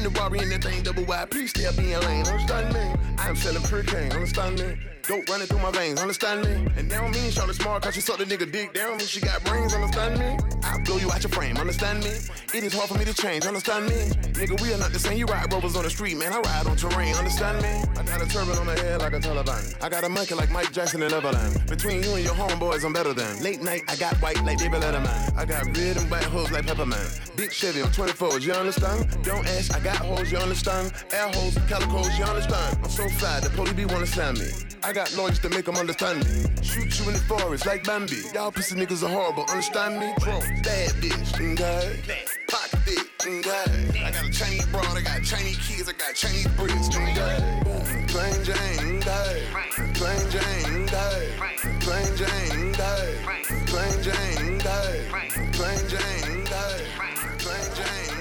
If 0.00 0.12
the 0.12 0.18
Barbie 0.18 0.38
and 0.38 0.50
that 0.52 0.62
thing 0.62 0.82
double 0.82 1.04
wide, 1.04 1.30
please 1.30 1.50
stay 1.50 1.66
up 1.66 1.76
in 1.78 1.88
your 1.88 2.00
lane, 2.00 2.26
understand 2.26 2.74
me? 2.74 2.94
I'm 3.18 3.36
selling 3.36 3.62
pre-cane, 3.62 4.12
understand 4.12 4.58
me? 4.58 4.76
Dope 5.10 5.28
running 5.28 5.48
through 5.48 5.58
my 5.58 5.72
veins, 5.72 5.98
understand 5.98 6.44
me? 6.44 6.52
And 6.76 6.88
that 6.88 7.00
don't 7.00 7.10
mean 7.10 7.32
Charlotte 7.32 7.56
smart 7.56 7.82
cause 7.82 7.94
she 7.96 8.00
suck 8.00 8.18
the 8.18 8.24
nigga 8.24 8.46
dick. 8.52 8.72
That 8.74 8.86
don't 8.86 8.96
mean 8.96 9.08
she 9.08 9.20
got 9.20 9.42
brains, 9.42 9.74
understand 9.74 10.20
me? 10.20 10.38
I 10.62 10.78
blow 10.84 10.98
you 10.98 11.10
out 11.10 11.20
your 11.20 11.30
frame, 11.30 11.56
understand 11.56 12.04
me? 12.04 12.10
It 12.54 12.62
is 12.62 12.72
hard 12.72 12.90
for 12.90 12.96
me 12.96 13.04
to 13.04 13.12
change, 13.12 13.44
understand 13.44 13.86
me? 13.86 13.96
Nigga, 14.38 14.62
we 14.62 14.72
are 14.72 14.78
not 14.78 14.92
the 14.92 15.00
same. 15.00 15.18
You 15.18 15.26
ride 15.26 15.52
rovers 15.52 15.74
on 15.74 15.82
the 15.82 15.90
street, 15.90 16.16
man. 16.16 16.32
I 16.32 16.38
ride 16.38 16.68
on 16.68 16.76
terrain, 16.76 17.12
understand 17.16 17.60
me? 17.60 17.82
I 17.98 18.04
got 18.04 18.22
a 18.22 18.28
turban 18.28 18.56
on 18.56 18.66
the 18.66 18.76
head 18.76 19.00
like 19.00 19.12
a 19.12 19.18
Taliban. 19.18 19.82
I 19.82 19.88
got 19.88 20.04
a 20.04 20.08
monkey 20.08 20.36
like 20.36 20.52
Mike 20.52 20.70
Jackson 20.70 21.02
in 21.02 21.10
Neverland. 21.10 21.66
Between 21.66 22.04
you 22.04 22.14
and 22.14 22.22
your 22.22 22.34
homeboys, 22.34 22.84
I'm 22.84 22.92
better 22.92 23.12
than. 23.12 23.42
Late 23.42 23.62
night, 23.62 23.82
I 23.88 23.96
got 23.96 24.14
white 24.22 24.40
like 24.44 24.58
David 24.58 24.80
Letterman. 24.80 25.36
I 25.36 25.44
got 25.44 25.66
red 25.76 25.96
and 25.96 26.08
white 26.08 26.22
hoes 26.22 26.52
like 26.52 26.68
Peppermint. 26.68 27.20
Big 27.34 27.52
Chevy, 27.52 27.82
I'm 27.82 27.90
24, 27.90 28.38
you 28.38 28.52
understand? 28.52 29.24
Don't 29.24 29.44
ask, 29.48 29.74
I 29.74 29.80
got 29.80 29.96
hoes, 29.96 30.30
you 30.30 30.38
understand? 30.38 30.92
Air 31.10 31.26
hoes, 31.30 31.58
calicos, 31.66 32.16
you 32.16 32.24
understand? 32.24 32.78
I'm 32.84 32.90
so 32.90 33.08
fly, 33.08 33.40
the 33.40 33.50
police 33.50 33.72
be 33.72 33.86
wanna 33.86 34.06
slam 34.06 34.34
me. 34.34 34.46
I 34.82 34.92
got 34.92 34.99
lawyers 35.16 35.38
to 35.40 35.48
make 35.48 35.64
them 35.64 35.76
understand 35.76 36.18
me. 36.20 36.44
Shoot 36.62 36.98
you 37.00 37.06
in 37.08 37.14
the 37.14 37.24
forest 37.26 37.64
like 37.66 37.84
Bambi. 37.84 38.22
Y'all 38.34 38.52
pussy 38.52 38.74
niggas 38.76 39.02
are 39.02 39.08
horrible, 39.08 39.44
understand 39.48 39.98
me? 39.98 40.12
Bad 40.62 40.92
bitch, 41.00 41.34
okay? 41.52 42.00
Pocket 42.48 42.80
thick, 42.84 43.06
okay? 43.24 44.04
I 44.04 44.10
got 44.10 44.24
a 44.28 44.30
Chinese 44.30 44.66
broad, 44.66 44.96
I 44.96 45.00
got 45.00 45.22
Chinese 45.24 45.58
kids, 45.66 45.88
I 45.88 45.92
got 45.92 46.14
Chinese 46.14 46.48
bricks, 46.48 46.88
okay? 46.88 47.38
Plain 48.08 48.44
Jane, 48.44 48.98
okay? 48.98 49.46
Plain 49.94 50.30
Jane, 50.30 50.84
okay? 50.84 51.20
Plain 51.80 52.16
Jane, 52.16 52.74
okay? 52.74 53.06
Plain 53.66 54.02
Jane, 54.02 54.60
okay? 54.60 55.08
Plain 55.56 55.88
Jane, 55.88 56.44
okay? 56.44 56.84
Plain 57.38 57.68
Jane, 57.74 58.19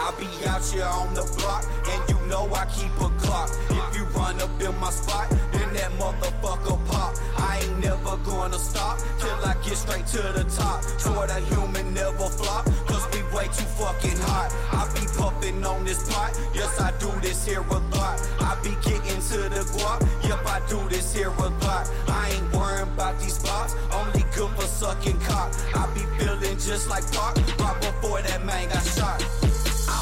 I 0.00 0.12
be 0.18 0.48
out 0.48 0.64
here 0.64 0.84
on 0.84 1.12
the 1.12 1.22
block, 1.36 1.62
and 1.92 2.00
you 2.08 2.16
know 2.26 2.48
I 2.54 2.64
keep 2.72 2.90
a 3.00 3.10
clock. 3.20 3.50
If 3.68 3.96
you 3.96 4.04
run 4.16 4.40
up 4.40 4.50
in 4.60 4.74
my 4.80 4.90
spot, 4.90 5.28
then 5.52 5.74
that 5.74 5.92
motherfucker 6.00 6.78
pop. 6.86 7.14
I 7.36 7.60
ain't 7.62 7.78
never 7.84 8.16
gonna 8.24 8.58
stop 8.58 8.98
till 9.20 9.36
I 9.44 9.54
get 9.62 9.76
straight 9.76 10.06
to 10.16 10.22
the 10.32 10.44
top. 10.56 10.82
Swear 10.98 11.26
the 11.26 11.40
human 11.52 11.92
never 11.92 12.30
flop, 12.30 12.64
cause 12.88 13.04
we 13.12 13.20
way 13.36 13.44
too 13.52 13.68
fucking 13.76 14.16
hot. 14.24 14.48
I 14.72 14.88
be 14.98 15.04
puffing 15.18 15.64
on 15.66 15.84
this 15.84 16.08
pot, 16.08 16.32
yes 16.54 16.80
I 16.80 16.92
do 16.98 17.12
this 17.20 17.44
here 17.44 17.60
a 17.60 17.78
lot. 17.92 18.16
I 18.40 18.56
be 18.64 18.70
getting 18.80 19.20
to 19.20 19.38
the 19.52 19.62
guap, 19.76 20.00
yep 20.26 20.40
I 20.46 20.62
do 20.66 20.80
this 20.88 21.14
here 21.14 21.28
a 21.28 21.48
lot. 21.60 21.92
I 22.08 22.30
ain't 22.30 22.56
worrying 22.56 22.88
about 22.88 23.20
these 23.20 23.34
spots, 23.34 23.76
only 23.92 24.24
good 24.34 24.50
for 24.56 24.66
sucking 24.66 25.20
cock. 25.20 25.52
I 25.74 25.86
be 25.92 26.00
feeling 26.16 26.56
just 26.56 26.88
like 26.88 27.04
Pac, 27.12 27.36
right 27.58 27.80
before 27.82 28.22
that 28.22 28.46
man 28.46 28.70
got 28.70 28.82
shot. 28.82 29.49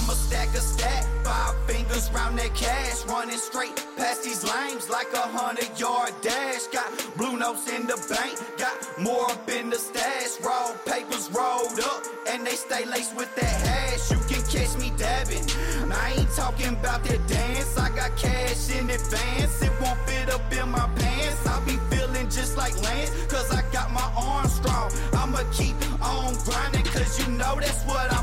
I'm 0.08 0.14
a 0.14 0.16
stack 0.16 0.48
a 0.54 0.60
stack, 0.60 1.04
five 1.22 1.54
fingers 1.66 2.10
round 2.12 2.38
that 2.38 2.54
cash, 2.54 3.04
running 3.08 3.36
straight 3.36 3.76
past 3.98 4.24
these 4.24 4.42
lames 4.42 4.88
like 4.88 5.12
a 5.12 5.20
hundred 5.36 5.68
yard 5.78 6.14
dash. 6.22 6.66
Got 6.68 6.88
blue 7.18 7.36
notes 7.36 7.68
in 7.68 7.86
the 7.86 7.98
bank, 8.08 8.40
got 8.56 8.72
more 8.98 9.30
up 9.30 9.46
in 9.50 9.68
the 9.68 9.76
stash. 9.76 10.40
Roll 10.40 10.72
papers 10.86 11.28
rolled 11.30 11.78
up, 11.80 12.04
and 12.26 12.46
they 12.46 12.56
stay 12.56 12.86
laced 12.86 13.16
with 13.16 13.28
that 13.36 13.54
hash. 13.68 14.10
You 14.10 14.16
can 14.32 14.42
catch 14.48 14.78
me 14.78 14.96
dabbing. 14.96 15.44
I 15.92 16.14
ain't 16.16 16.30
talking 16.30 16.72
about 16.72 17.04
that 17.04 17.26
dance. 17.28 17.76
I 17.76 17.90
got 17.94 18.16
cash 18.16 18.70
in 18.70 18.88
advance, 18.88 19.60
it 19.60 19.72
won't 19.78 19.98
fit 20.08 20.30
up 20.32 20.50
in 20.50 20.70
my 20.70 20.88
pants. 20.96 21.46
I 21.46 21.62
be 21.66 21.76
feeling 21.94 22.30
just 22.30 22.56
like 22.56 22.72
Lance, 22.80 23.10
cause 23.26 23.52
I 23.52 23.60
got 23.72 23.92
my 23.92 24.10
arms 24.16 24.54
strong. 24.54 24.90
I'ma 25.12 25.42
keep 25.52 25.76
on 26.00 26.32
grinding, 26.46 26.84
cause 26.84 27.20
you 27.20 27.30
know 27.34 27.60
that's 27.60 27.84
what. 27.84 28.10
I 28.10 28.17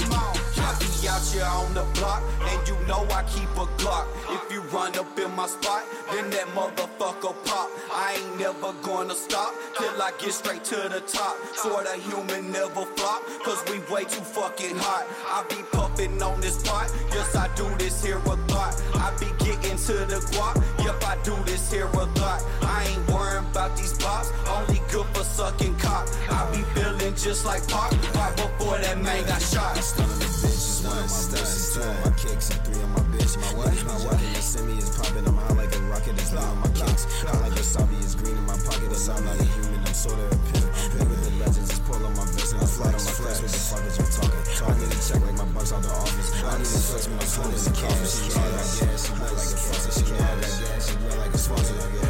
out 1.16 1.24
here 1.32 1.46
on 1.46 1.74
the 1.74 1.84
block, 1.98 2.22
and 2.42 2.68
you 2.68 2.76
know 2.88 3.08
I 3.12 3.24
keep 3.24 3.50
a 3.56 3.66
Glock. 3.80 4.06
If 4.36 4.52
you 4.52 4.62
run 4.76 4.98
up 4.98 5.18
in 5.18 5.32
my 5.36 5.48
spot, 5.48 5.84
then 6.12 6.30
that 6.32 6.48
motherfucker 6.48 7.36
pop. 7.46 7.70
I 7.92 8.20
ain't 8.20 8.40
never 8.40 8.74
gonna 8.84 9.16
stop 9.16 9.54
till 9.78 10.02
I 10.02 10.12
get 10.20 10.34
straight 10.34 10.64
to 10.66 10.76
the 10.76 11.02
top. 11.08 11.36
Swear 11.56 11.84
the 11.84 11.96
human 12.08 12.52
never 12.52 12.86
flop, 12.98 13.24
cause 13.46 13.64
we 13.70 13.80
way 13.94 14.04
too 14.04 14.26
fucking 14.38 14.76
hot. 14.78 15.06
I 15.36 15.44
be 15.48 15.62
puffing 15.72 16.22
on 16.22 16.42
this 16.42 16.62
pot, 16.64 16.92
yes 17.12 17.36
I 17.36 17.48
do 17.56 17.68
this 17.78 18.04
here 18.04 18.18
a 18.18 18.36
lot. 18.54 18.74
I 18.96 19.16
be 19.20 19.28
getting 19.46 19.78
to 19.88 19.94
the 20.12 20.20
guap, 20.32 20.56
yep 20.84 21.02
I 21.04 21.18
do 21.24 21.36
this 21.46 21.72
here 21.72 21.88
a 21.88 22.06
lot. 22.20 22.44
I 22.62 22.88
ain't 22.90 23.10
worrying 23.10 23.46
about 23.52 23.78
these 23.78 23.94
pops, 23.94 24.32
only 24.50 24.82
good 24.92 25.08
for 25.14 25.24
sucking 25.24 25.76
cock. 25.78 26.10
I 26.30 26.42
be 26.52 26.62
feeling 26.76 27.16
just 27.16 27.46
like 27.46 27.66
Pac, 27.70 27.92
right 28.16 28.36
before 28.36 28.78
that 28.80 29.02
man 29.02 29.26
got 29.26 29.42
shot. 29.42 30.55
One 30.86 30.98
of 31.02 31.10
my 31.10 31.24
bitches, 31.34 31.74
two 31.74 31.82
of 31.82 31.98
my 32.06 32.12
kicks, 32.16 32.50
and 32.54 32.62
three 32.66 32.82
of 32.82 32.90
my 32.94 33.04
bitch. 33.12 33.34
My 33.42 33.54
wife, 33.58 33.82
my 33.86 33.98
wife, 34.06 34.22
and 34.22 34.44
semi 34.44 34.78
is 34.78 34.90
popping. 34.94 35.26
I'm 35.26 35.38
high 35.38 35.54
like 35.58 35.74
a 35.76 35.80
rocket, 35.90 36.16
it's 36.16 36.34
low 36.34 36.42
on 36.42 36.60
my 36.62 36.70
kicks. 36.78 37.04
I 37.26 37.34
like 37.42 37.54
wasabi, 37.58 37.98
it's 38.02 38.16
green 38.16 38.38
in 38.38 38.46
my 38.46 38.58
pocket, 38.62 38.90
it's 38.94 39.10
I'm 39.10 39.24
not 39.26 39.40
a 39.40 39.44
human, 39.44 39.82
I'm 39.82 39.94
sorta 39.94 40.26
a 40.26 40.38
pimp. 40.54 40.70
Live 40.96 41.10
with 41.10 41.22
the 41.26 41.32
legends, 41.42 41.70
just 41.70 41.84
pull 41.86 42.00
my 42.00 42.26
vest 42.32 42.54
and 42.54 42.62
I 42.62 42.66
fly 42.66 42.88
on 42.88 42.94
my 42.94 43.14
flex. 43.18 43.42
What 43.42 43.52
the 43.52 43.62
fuck 43.66 43.84
is 43.86 43.98
you 43.98 44.08
talking? 44.14 44.44
I 44.46 44.74
need 44.80 44.94
a 44.94 45.00
check 45.02 45.22
like 45.26 45.38
my 45.42 45.48
bucks 45.52 45.74
out 45.74 45.82
the 45.82 45.90
office. 45.90 46.30
I 46.46 46.58
need 46.58 46.70
to 46.70 46.80
flex 46.86 47.04
when 47.10 47.18
I'm 47.18 47.50
in 47.50 47.62
the 47.66 47.74
gas, 47.76 48.10
she 48.22 49.12
wet 49.18 49.34
like 49.34 49.52
a 49.52 49.60
faucet. 49.60 49.94
She 49.98 50.06
wet 50.14 51.18
like 51.18 51.34
a 51.34 51.42
I 51.42 51.92
guess. 51.92 52.05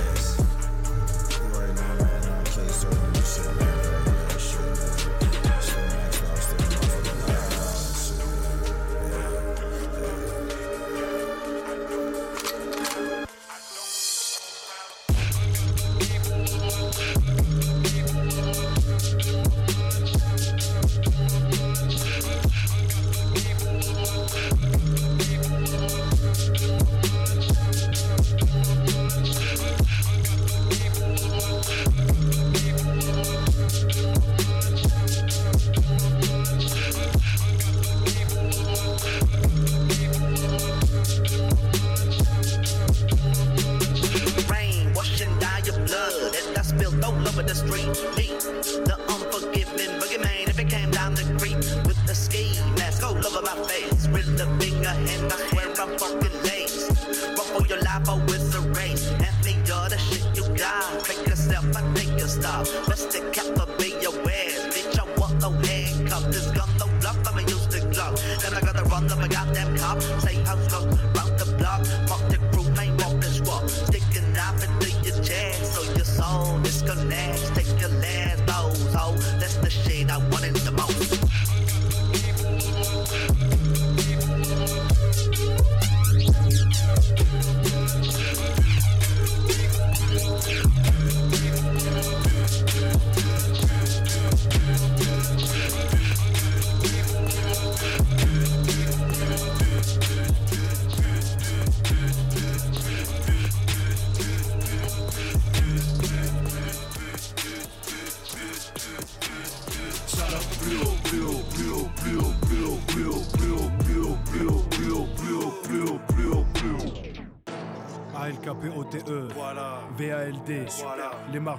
veins. 56.45 56.89
Ruffle 57.37 57.65
your 57.67 57.81
life 57.81 58.07
out 58.09 58.23
with 58.29 58.51
the 58.51 58.61
race. 58.77 59.09
Hand 59.21 59.37
me 59.45 59.53
all 59.71 59.89
the 59.89 59.97
shit 59.97 60.25
you 60.35 60.43
got. 60.55 61.03
Take 61.05 61.27
yourself, 61.27 61.65
I 61.75 61.81
take 61.93 62.17
your 62.17 62.27
stop. 62.27 62.65
Bust 62.87 63.11
the 63.11 63.19
cap 63.31 63.64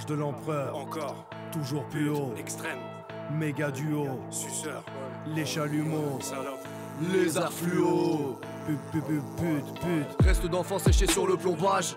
de 0.07 0.15
l'empereur, 0.15 0.77
encore, 0.77 1.27
toujours 1.53 1.85
plus 1.87 2.11
haut, 2.11 2.33
extrême, 2.39 2.79
méga 3.33 3.71
duo, 3.71 4.21
suceur, 4.31 4.85
les 5.35 5.45
chalumeaux, 5.45 6.19
les 7.13 7.37
arts 7.37 7.53
fluo, 7.53 8.39
pute, 8.67 8.79
pute, 8.93 9.05
pute, 9.05 9.25
pute, 9.37 9.81
pute. 9.81 10.27
Reste 10.27 10.47
d'enfants 10.47 10.79
séchés 10.79 11.07
sur 11.07 11.27
le 11.27 11.37
plombage. 11.37 11.97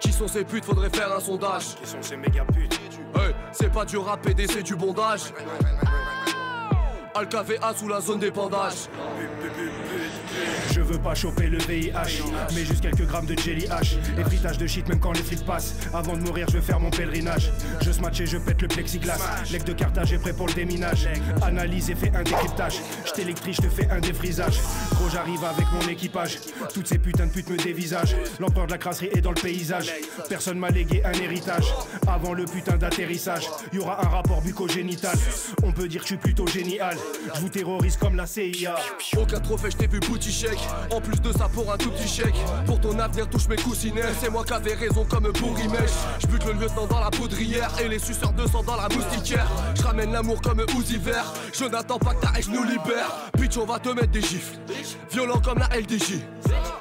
Qui 0.00 0.12
sont 0.12 0.28
ces 0.28 0.44
putes? 0.44 0.64
Faudrait 0.64 0.90
faire 0.90 1.12
un 1.12 1.20
sondage. 1.20 1.74
Qui 1.76 1.88
sont 1.88 2.02
ces 2.02 2.16
méga 2.16 2.44
putes? 2.44 2.78
Hey, 3.14 3.34
c'est 3.52 3.72
pas 3.72 3.84
du 3.84 3.96
rap 3.96 4.20
PD, 4.22 4.46
c'est 4.46 4.62
du 4.62 4.76
bondage. 4.76 5.32
Alkava 7.14 7.74
sous 7.74 7.88
la 7.88 8.00
zone 8.00 8.18
d'épandage. 8.18 8.88
Je 10.86 10.92
veux 10.92 10.98
pas 11.00 11.16
choper 11.16 11.48
le 11.48 11.58
VIH, 11.58 12.22
mais 12.54 12.64
juste 12.64 12.80
quelques 12.80 13.06
grammes 13.06 13.26
de 13.26 13.36
jelly 13.36 13.66
H. 13.66 13.96
Effritage 14.20 14.56
de 14.56 14.68
shit 14.68 14.88
même 14.88 15.00
quand 15.00 15.10
les 15.12 15.22
frites 15.22 15.44
passent. 15.44 15.74
Avant 15.92 16.16
de 16.16 16.20
mourir, 16.20 16.46
je 16.48 16.58
vais 16.58 16.62
faire 16.62 16.78
mon 16.78 16.90
pèlerinage. 16.90 17.50
Je 17.82 17.90
smatch 17.90 18.20
et 18.20 18.26
je 18.26 18.38
pète 18.38 18.62
le 18.62 18.68
plexiglas. 18.68 19.18
Lec 19.50 19.64
de 19.64 19.72
Carthage 19.72 20.12
est 20.12 20.18
prêt 20.18 20.32
pour 20.32 20.46
le 20.46 20.52
déminage. 20.52 21.08
Analyse 21.42 21.90
et 21.90 21.96
fais 21.96 22.14
un 22.14 22.22
décryptage. 22.22 22.74
Je 23.04 23.10
t'électrise, 23.10 23.56
je 23.56 23.62
te 23.62 23.68
fais 23.68 23.90
un 23.90 23.98
défrisage. 23.98 24.60
Gros, 24.92 25.08
j'arrive 25.10 25.42
avec 25.42 25.66
mon 25.72 25.88
équipage. 25.88 26.38
Toutes 26.72 26.86
ces 26.86 26.98
putains 26.98 27.26
de 27.26 27.32
putes 27.32 27.50
me 27.50 27.56
dévisagent. 27.56 28.14
L'empereur 28.38 28.66
de 28.66 28.72
la 28.72 28.78
crasserie 28.78 29.10
est 29.12 29.20
dans 29.20 29.32
le 29.32 29.40
paysage. 29.40 29.92
Personne 30.28 30.60
m'a 30.60 30.70
légué 30.70 31.02
un 31.04 31.14
héritage. 31.14 31.66
Avant 32.06 32.32
le 32.32 32.44
putain 32.44 32.76
d'atterrissage, 32.76 33.48
y 33.72 33.78
aura 33.78 34.06
un 34.06 34.08
rapport 34.08 34.40
bucogénital. 34.40 35.18
On 35.64 35.72
peut 35.72 35.88
dire 35.88 36.02
que 36.02 36.06
je 36.06 36.12
suis 36.12 36.22
plutôt 36.22 36.46
génial. 36.46 36.96
Je 37.34 37.40
vous 37.40 37.48
terrorise 37.48 37.96
comme 37.96 38.14
la 38.14 38.26
CIA. 38.26 38.76
Aucun 39.16 39.40
trophée, 39.40 39.72
je 39.72 39.76
t'ai 39.76 39.88
vu 39.88 39.98
bouti 39.98 40.30
chèque. 40.30 40.60
En 40.90 41.00
plus 41.00 41.20
de 41.20 41.32
ça, 41.32 41.48
pour 41.52 41.72
un 41.72 41.76
tout 41.76 41.90
petit 41.90 42.08
chèque. 42.08 42.36
Pour 42.66 42.80
ton 42.80 42.98
avenir, 42.98 43.28
touche 43.28 43.48
mes 43.48 43.56
coussinets. 43.56 44.02
C'est 44.20 44.30
moi 44.30 44.44
qui 44.44 44.52
avais 44.52 44.74
raison 44.74 45.04
comme 45.04 45.30
Bourrimèche. 45.32 45.90
Je 46.20 46.26
bute 46.26 46.44
le 46.44 46.52
lieutenant 46.52 46.86
dans 46.86 47.00
la 47.00 47.10
poudrière 47.10 47.70
et 47.80 47.88
les 47.88 47.98
suceurs 47.98 48.32
de 48.32 48.46
sang 48.46 48.62
dans 48.62 48.76
la 48.76 48.88
moustiquaire. 48.88 49.46
Je 49.74 49.82
ramène 49.82 50.12
l'amour 50.12 50.40
comme 50.40 50.64
Uzi 50.78 50.98
vert. 50.98 51.32
Je 51.52 51.64
n'attends 51.64 51.98
pas 51.98 52.14
que 52.14 52.22
ta 52.22 52.30
hache 52.30 52.48
nous 52.48 52.64
libère. 52.64 53.30
Bitch, 53.38 53.56
on 53.58 53.66
va 53.66 53.78
te 53.78 53.88
mettre 53.88 54.10
des 54.10 54.22
gifles. 54.22 54.58
Violent 55.10 55.40
comme 55.40 55.58
la 55.58 55.68
LDJ. 55.78 56.20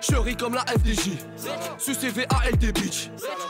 Chérie 0.01 0.35
comme 0.35 0.53
la 0.53 0.61
FDJ. 0.61 1.11
Sucé 1.77 2.09
VALD 2.09 2.73
bitch. 2.73 3.09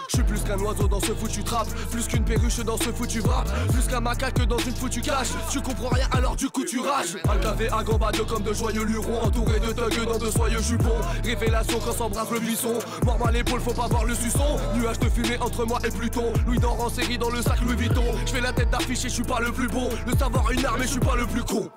Je 0.10 0.17
suis 0.17 0.23
plus 0.23 0.41
qu'un 0.43 0.58
oiseau 0.60 0.88
dans 0.88 0.99
ce 0.99 1.13
foutu 1.13 1.43
trap. 1.43 1.67
Plus 1.91 2.08
qu'une 2.08 2.23
perruche 2.23 2.60
dans 2.60 2.78
ce 2.78 2.91
foutu 2.91 3.21
rap. 3.21 3.47
Plus 3.71 3.88
qu'un 3.88 3.99
macaque 3.99 4.45
dans 4.45 4.58
une 4.58 4.75
foutue 4.75 5.01
cache. 5.01 5.30
Tu 5.51 5.62
comprends 5.62 5.89
rien 5.89 6.08
alors 6.12 6.36
du 6.36 6.49
coup 6.49 6.63
tu 6.63 6.80
rages. 6.80 7.17
Alcavé 7.30 7.69
à 7.69 7.84
gambade 7.84 8.17
comme 8.28 8.43
de 8.43 8.54
joyeux 8.54 8.86
lurons. 8.86 9.21
Entouré 9.21 9.60
de 9.60 9.73
thugs 9.73 10.06
dans 10.06 10.17
de 10.17 10.30
soyeux 10.30 10.62
jupons. 10.62 11.01
Révélation 11.23 11.80
quand 11.80 11.93
s'embrasse 11.93 12.32
le 12.32 12.39
buisson. 12.39 12.73
Mort 13.06 13.19
à 13.28 13.32
l'épaule, 13.32 13.60
faut 13.60 13.73
pas 13.73 13.88
voir 13.88 14.06
le 14.06 14.15
suçon. 14.15 14.58
Nuage 14.75 14.99
de 14.99 15.10
fumée 15.10 15.38
entre 15.39 15.65
moi 15.65 15.80
et 15.86 15.91
Pluton. 15.91 16.32
Louis 16.45 16.60
d'or 16.60 16.80
en 16.80 16.89
série 16.89 17.17
dans 17.17 17.30
le 17.30 17.41
sac 17.41 17.60
Louis 17.62 17.75
Vuitton. 17.75 18.04
Je 18.25 18.32
fais 18.32 18.41
la 18.41 18.54
tête 18.54 18.69
d'affiche 18.69 19.06
et 19.06 19.10
je 19.10 19.13
suis 19.13 19.23
pas 19.23 19.39
le 19.39 19.51
plus 19.51 19.67
bon. 19.67 19.89
Le 20.08 20.15
savoir 20.17 20.51
une 20.51 20.65
arme 20.65 20.82
et 20.82 20.86
je 20.86 20.91
suis 20.91 20.99
pas 20.99 21.15
le 21.15 21.25
plus 21.25 21.43
con. 21.43 21.69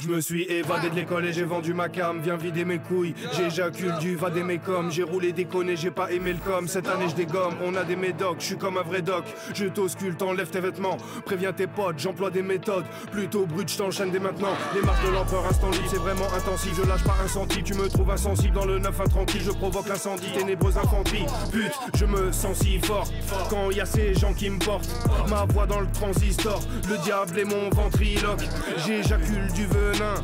Je 0.00 0.08
me 0.08 0.20
suis 0.20 0.44
évadé 0.44 0.90
de 0.90 0.94
l'école 0.94 1.26
et 1.26 1.32
j'ai 1.32 1.44
vendu 1.44 1.74
ma 1.74 1.88
cam. 1.88 2.20
Viens 2.20 2.36
vider 2.36 2.64
mes 2.64 2.78
couilles. 2.78 3.14
J'éjacule 3.44 3.98
du 3.98 4.16
va 4.16 4.30
des 4.30 4.58
comme 4.58 4.90
J'ai 4.90 5.02
roulé 5.02 5.32
déconné, 5.32 5.76
j'ai 5.76 5.90
pas 5.90 6.10
aimé 6.10 6.32
le 6.32 6.38
com. 6.38 6.66
Cette 6.66 6.88
année 6.88 7.08
je 7.10 7.14
dégomme, 7.14 7.54
on 7.62 7.74
a 7.74 7.84
des 7.84 7.94
médocs. 7.94 8.36
Je 8.38 8.44
suis 8.46 8.56
comme 8.56 8.78
un 8.78 8.82
vrai 8.82 9.02
doc. 9.02 9.24
Je 9.54 9.66
t'auscule, 9.66 10.16
t'enlève 10.16 10.48
tes 10.48 10.60
vêtements. 10.60 10.96
Préviens 11.26 11.52
tes 11.52 11.66
potes, 11.66 11.98
j'emploie 11.98 12.30
des 12.30 12.42
méthodes. 12.42 12.86
Plutôt 13.12 13.44
brut, 13.44 13.70
je 13.70 13.76
t'enchaîne 13.76 14.10
dès 14.10 14.18
maintenant. 14.18 14.54
Les 14.74 14.80
marches 14.80 15.04
de 15.04 15.10
l'empereur 15.10 15.46
instant 15.46 15.70
libre, 15.70 15.84
c'est 15.90 15.98
vraiment 15.98 16.26
intensif. 16.34 16.72
Je 16.74 16.88
lâche 16.88 17.04
pas 17.04 17.16
un 17.22 17.28
centime, 17.28 17.62
tu 17.62 17.74
me 17.74 17.86
trouves 17.88 18.10
insensible 18.10 18.54
dans 18.54 18.64
le 18.64 18.78
9 18.78 19.00
intranquille. 19.00 19.42
Je 19.42 19.50
provoque 19.50 19.88
l'incendie, 19.88 20.32
ténébreuse 20.34 20.78
infanterie. 20.78 21.26
Pute, 21.52 21.74
je 21.94 22.06
me 22.06 22.32
sens 22.32 22.58
si 22.58 22.78
fort 22.78 23.06
quand 23.50 23.70
y 23.72 23.80
a 23.80 23.86
ces 23.86 24.14
gens 24.14 24.32
qui 24.32 24.48
me 24.48 24.58
portent. 24.58 24.88
Ma 25.28 25.44
voix 25.44 25.66
dans 25.66 25.80
le 25.80 25.90
transistor, 25.92 26.60
le 26.88 26.96
diable 27.04 27.38
est 27.38 27.44
mon 27.44 27.68
ventriloque. 27.70 28.44
J'éjacule 28.86 29.52
du 29.52 29.66
venin 29.66 30.14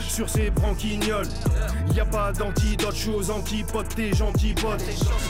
sur 0.00 0.28
ces 0.28 0.50
branquignoles. 0.50 1.28
Y 1.94 2.00
a 2.00 2.04
pas 2.04 2.32
d'antidote, 2.64 2.96
chose 2.96 3.30
antipote, 3.30 3.94
t'es 3.94 4.14
gentil 4.14 4.54
pote. 4.54 4.82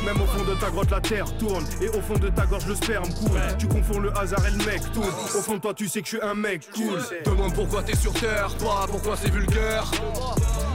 Même 0.05 0.21
au 0.21 0.27
fond 0.27 0.45
de 0.45 0.55
ta 0.59 0.71
grotte, 0.71 0.91
la 0.91 1.01
terre 1.01 1.37
tourne. 1.39 1.65
Et 1.81 1.89
au 1.89 2.01
fond 2.01 2.19
de 2.19 2.29
ta 2.29 2.47
gorge, 2.47 2.67
le 2.67 2.75
sperme 2.75 3.13
coule. 3.15 3.41
Tu 3.59 3.67
confonds 3.67 4.01
le 4.01 4.17
hasard 4.17 4.47
et 4.47 4.51
le 4.51 4.65
mec 4.65 4.81
tourne. 4.93 5.09
Au 5.09 5.41
fond 5.41 5.55
de 5.55 5.61
toi, 5.61 5.75
tu 5.75 5.89
sais 5.89 6.01
que 6.01 6.09
je 6.09 6.17
suis 6.17 6.23
un 6.23 6.35
mec 6.35 6.69
cool. 6.73 7.01
Demande 7.25 7.55
pourquoi 7.55 7.83
t'es 7.83 7.97
sur 7.97 8.13
terre, 8.13 8.55
pas 8.59 8.87
pourquoi 8.89 9.17
c'est 9.17 9.31
vulgaire. 9.31 9.91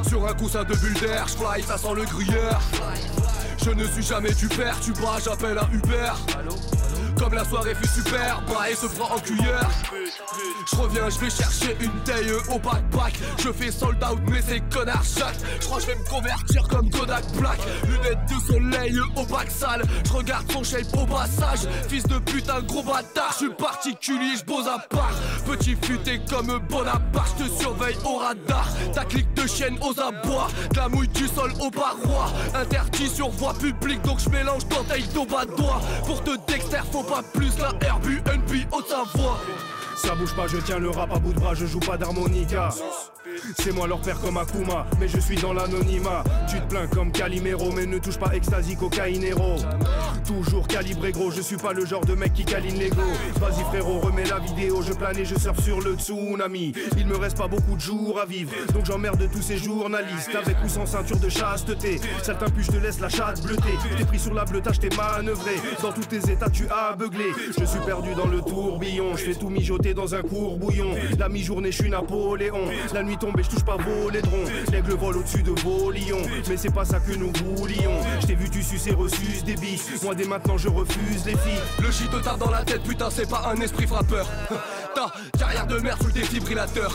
Sur 0.08 0.26
un 0.28 0.34
coussin 0.34 0.63
de 0.63 0.76
bulle 0.76 1.00
d'air, 1.00 1.28
ça 1.30 1.78
sent 1.78 1.93
le 1.95 2.04
gruyère. 2.06 2.60
Je 3.63 3.72
ne 3.72 3.86
suis 3.86 4.04
jamais 4.04 4.34
du 4.34 4.48
père, 4.48 4.80
tu 4.82 4.91
bras, 4.93 5.19
j'appelle 5.24 5.58
un 5.58 5.69
Uber. 5.74 6.12
La 7.32 7.46
soirée 7.46 7.76
fut 7.76 7.88
super, 7.88 8.42
bah 8.48 8.70
et 8.70 8.76
se 8.76 8.88
prend 8.88 9.15
en 9.15 9.20
cuillère. 9.20 9.70
Je 10.72 10.76
reviens, 10.76 11.10
je 11.10 11.20
vais 11.20 11.30
chercher 11.30 11.78
une 11.80 11.92
taille 12.04 12.32
au 12.50 12.60
backpack. 12.60 13.13
Je 13.38 13.52
fais 13.52 13.72
sold 13.72 14.04
out, 14.04 14.20
mais 14.30 14.42
c'est 14.46 14.62
connard 14.70 15.04
chaque. 15.04 15.36
Je 15.62 15.65
crois 15.65 15.80
je 15.80 15.86
vais 15.88 15.96
me 15.96 16.10
convertir 16.10 16.68
comme 16.68 16.89
Kodak 16.89 17.26
Black. 17.34 17.60
Lunettes 17.84 18.20
de 18.28 18.52
soleil 18.52 19.00
au 19.15 19.26
bac 19.26 19.50
sale. 19.50 19.84
Je 20.06 20.12
regarde 20.12 20.52
son 20.52 20.63
shape 20.63 20.94
au 20.94 21.06
passage. 21.06 21.68
Fils 21.88 22.04
de 22.04 22.18
putain, 22.20 22.62
gros 22.62 22.84
bâtard. 22.84 23.32
Je 23.32 23.46
suis 23.46 23.54
particulier, 23.54 24.34
je 24.36 24.70
à 24.70 24.80
part. 24.89 25.13
Petit 25.46 25.78
futé 25.82 26.20
comme 26.30 26.60
Bonaparte, 26.70 27.36
je 27.39 27.46
te 27.46 27.62
surveille 27.62 27.98
au 28.06 28.18
radar. 28.18 28.68
Ta 28.94 29.06
clique 29.06 29.34
de 29.36 29.48
chienne 29.48 29.78
aux 29.82 30.00
abois. 30.00 30.48
De 30.72 30.78
la 30.78 30.89
mouille 30.89 31.08
du 31.10 31.28
sol 31.28 31.52
aux 31.60 31.72
parois. 31.72 32.32
Interdit 32.54 33.08
sur 33.08 33.30
voie 33.30 33.54
publique, 33.54 34.02
donc 34.02 34.20
je 34.20 34.30
mélange 34.30 34.68
dentelle 34.68 35.08
d'au 35.13 35.26
bas 35.26 35.46
doigt. 35.46 35.82
Pour 36.06 36.24
te 36.24 36.32
dexter, 36.48 36.82
faut 36.92 37.04
pas 37.04 37.18
plus 37.21 37.58
la 37.60 37.69
RBNB 37.69 38.65
haute 38.71 38.93
voix 39.15 39.39
ça 40.01 40.15
bouge 40.15 40.33
pas, 40.33 40.47
je 40.47 40.57
tiens 40.57 40.79
le 40.79 40.89
rap 40.89 41.13
à 41.13 41.19
bout 41.19 41.33
de 41.33 41.39
bras, 41.39 41.53
je 41.53 41.65
joue 41.65 41.81
pas 41.81 41.97
d'harmonica. 41.97 42.69
C'est 43.57 43.73
moi 43.73 43.85
leur 43.88 43.99
père 43.99 44.19
comme 44.21 44.38
Akuma, 44.38 44.85
mais 44.99 45.07
je 45.07 45.19
suis 45.19 45.35
dans 45.35 45.53
l'anonymat. 45.53 46.23
Tu 46.49 46.59
te 46.59 46.67
plains 46.67 46.88
comme 46.88 47.12
Calimero, 47.12 47.71
mais 47.71 47.85
ne 47.85 47.97
touche 47.97 48.17
pas 48.17 48.33
ecstasy, 48.33 48.75
cocaïnero. 48.75 49.57
Toujours 50.25 50.67
calibré 50.67 51.12
gros, 51.12 51.31
je 51.31 51.41
suis 51.41 51.57
pas 51.57 51.73
le 51.73 51.85
genre 51.85 52.05
de 52.05 52.13
mec 52.15 52.33
qui 52.33 52.45
câline 52.45 52.77
l'ego. 52.77 53.01
Vas-y 53.39 53.63
frérot, 53.65 53.99
remets 53.99 54.25
la 54.25 54.39
vidéo, 54.39 54.81
je 54.81 54.93
plane 54.93 55.17
et 55.17 55.25
je 55.25 55.38
surfe 55.38 55.62
sur 55.63 55.81
le 55.81 55.95
tsunami. 55.95 56.73
Il 56.97 57.07
me 57.07 57.17
reste 57.17 57.38
pas 57.38 57.47
beaucoup 57.47 57.75
de 57.75 57.81
jours 57.81 58.19
à 58.21 58.25
vivre, 58.25 58.51
donc 58.73 58.85
j'emmerde 58.85 59.29
tous 59.31 59.41
ces 59.41 59.57
journalistes. 59.57 60.33
Avec 60.35 60.57
ou 60.63 60.69
sans 60.69 60.85
ceinture 60.85 61.19
de 61.19 61.29
chasteté, 61.29 61.99
certains 62.23 62.49
pu 62.49 62.63
je 62.63 62.71
te 62.71 62.77
laisse 62.77 62.99
la 62.99 63.09
chatte 63.09 63.41
bleutée. 63.43 63.77
T'es 63.97 64.05
pris 64.05 64.19
sur 64.19 64.33
la 64.33 64.45
bleutage, 64.45 64.79
t'es 64.79 64.95
manœuvré. 64.95 65.55
Dans 65.81 65.91
tous 65.91 66.05
tes 66.05 66.31
états, 66.31 66.49
tu 66.49 66.67
as 66.69 66.95
beuglé. 66.95 67.25
Je 67.57 67.65
suis 67.65 67.79
perdu 67.85 68.13
dans 68.15 68.27
le 68.27 68.41
tourbillon, 68.41 69.15
je 69.15 69.25
fais 69.25 69.35
tout 69.35 69.49
mijoter 69.49 69.88
dans 69.93 70.15
un 70.15 70.21
court 70.21 70.58
bouillon. 70.58 70.95
La 71.17 71.30
mi-journée, 71.30 71.71
je 71.71 71.82
suis 71.82 71.89
Napoléon. 71.89 72.69
La 72.93 73.04
nuit 73.04 73.17
tombe 73.17 73.39
et 73.39 73.43
je 73.43 73.49
touche 73.49 73.63
pas 73.63 73.78
vos 73.78 74.10
laidrons. 74.10 74.45
L'aigle 74.71 74.93
vole 74.93 75.17
au-dessus 75.17 75.43
de 75.43 75.52
vos 75.62 75.91
lions. 75.91 76.21
Mais 76.47 76.58
c'est 76.58 76.73
pas 76.73 76.86
ça 76.86 76.99
que 76.99 77.13
nous 77.13 77.32
voulions. 77.43 77.99
Je 78.21 78.28
t'ai 78.28 78.36
vu, 78.36 78.49
tu 78.49 78.63
suces 78.63 78.88
et 78.88 78.93
reçus 78.93 79.43
des 79.45 79.56
bis. 79.56 80.02
Moi, 80.04 80.15
dès 80.15 80.25
maintenant, 80.25 80.58
je 80.58 80.69
refuse 80.69 81.25
les 81.25 81.34
filles. 81.34 81.62
Le 81.82 81.91
shit 81.91 82.10
te 82.10 82.38
dans 82.38 82.52
la 82.52 82.63
tête, 82.63 82.84
putain, 82.84 83.10
c'est 83.10 83.30
pas 83.30 83.52
un 83.54 83.60
esprit 83.62 83.88
frappeur. 83.88 84.28
Ta 84.93 85.12
carrière 85.38 85.67
de 85.67 85.80
merde 85.80 85.99
sous 86.02 86.08
le 86.08 86.13
défibrillateur. 86.13 86.91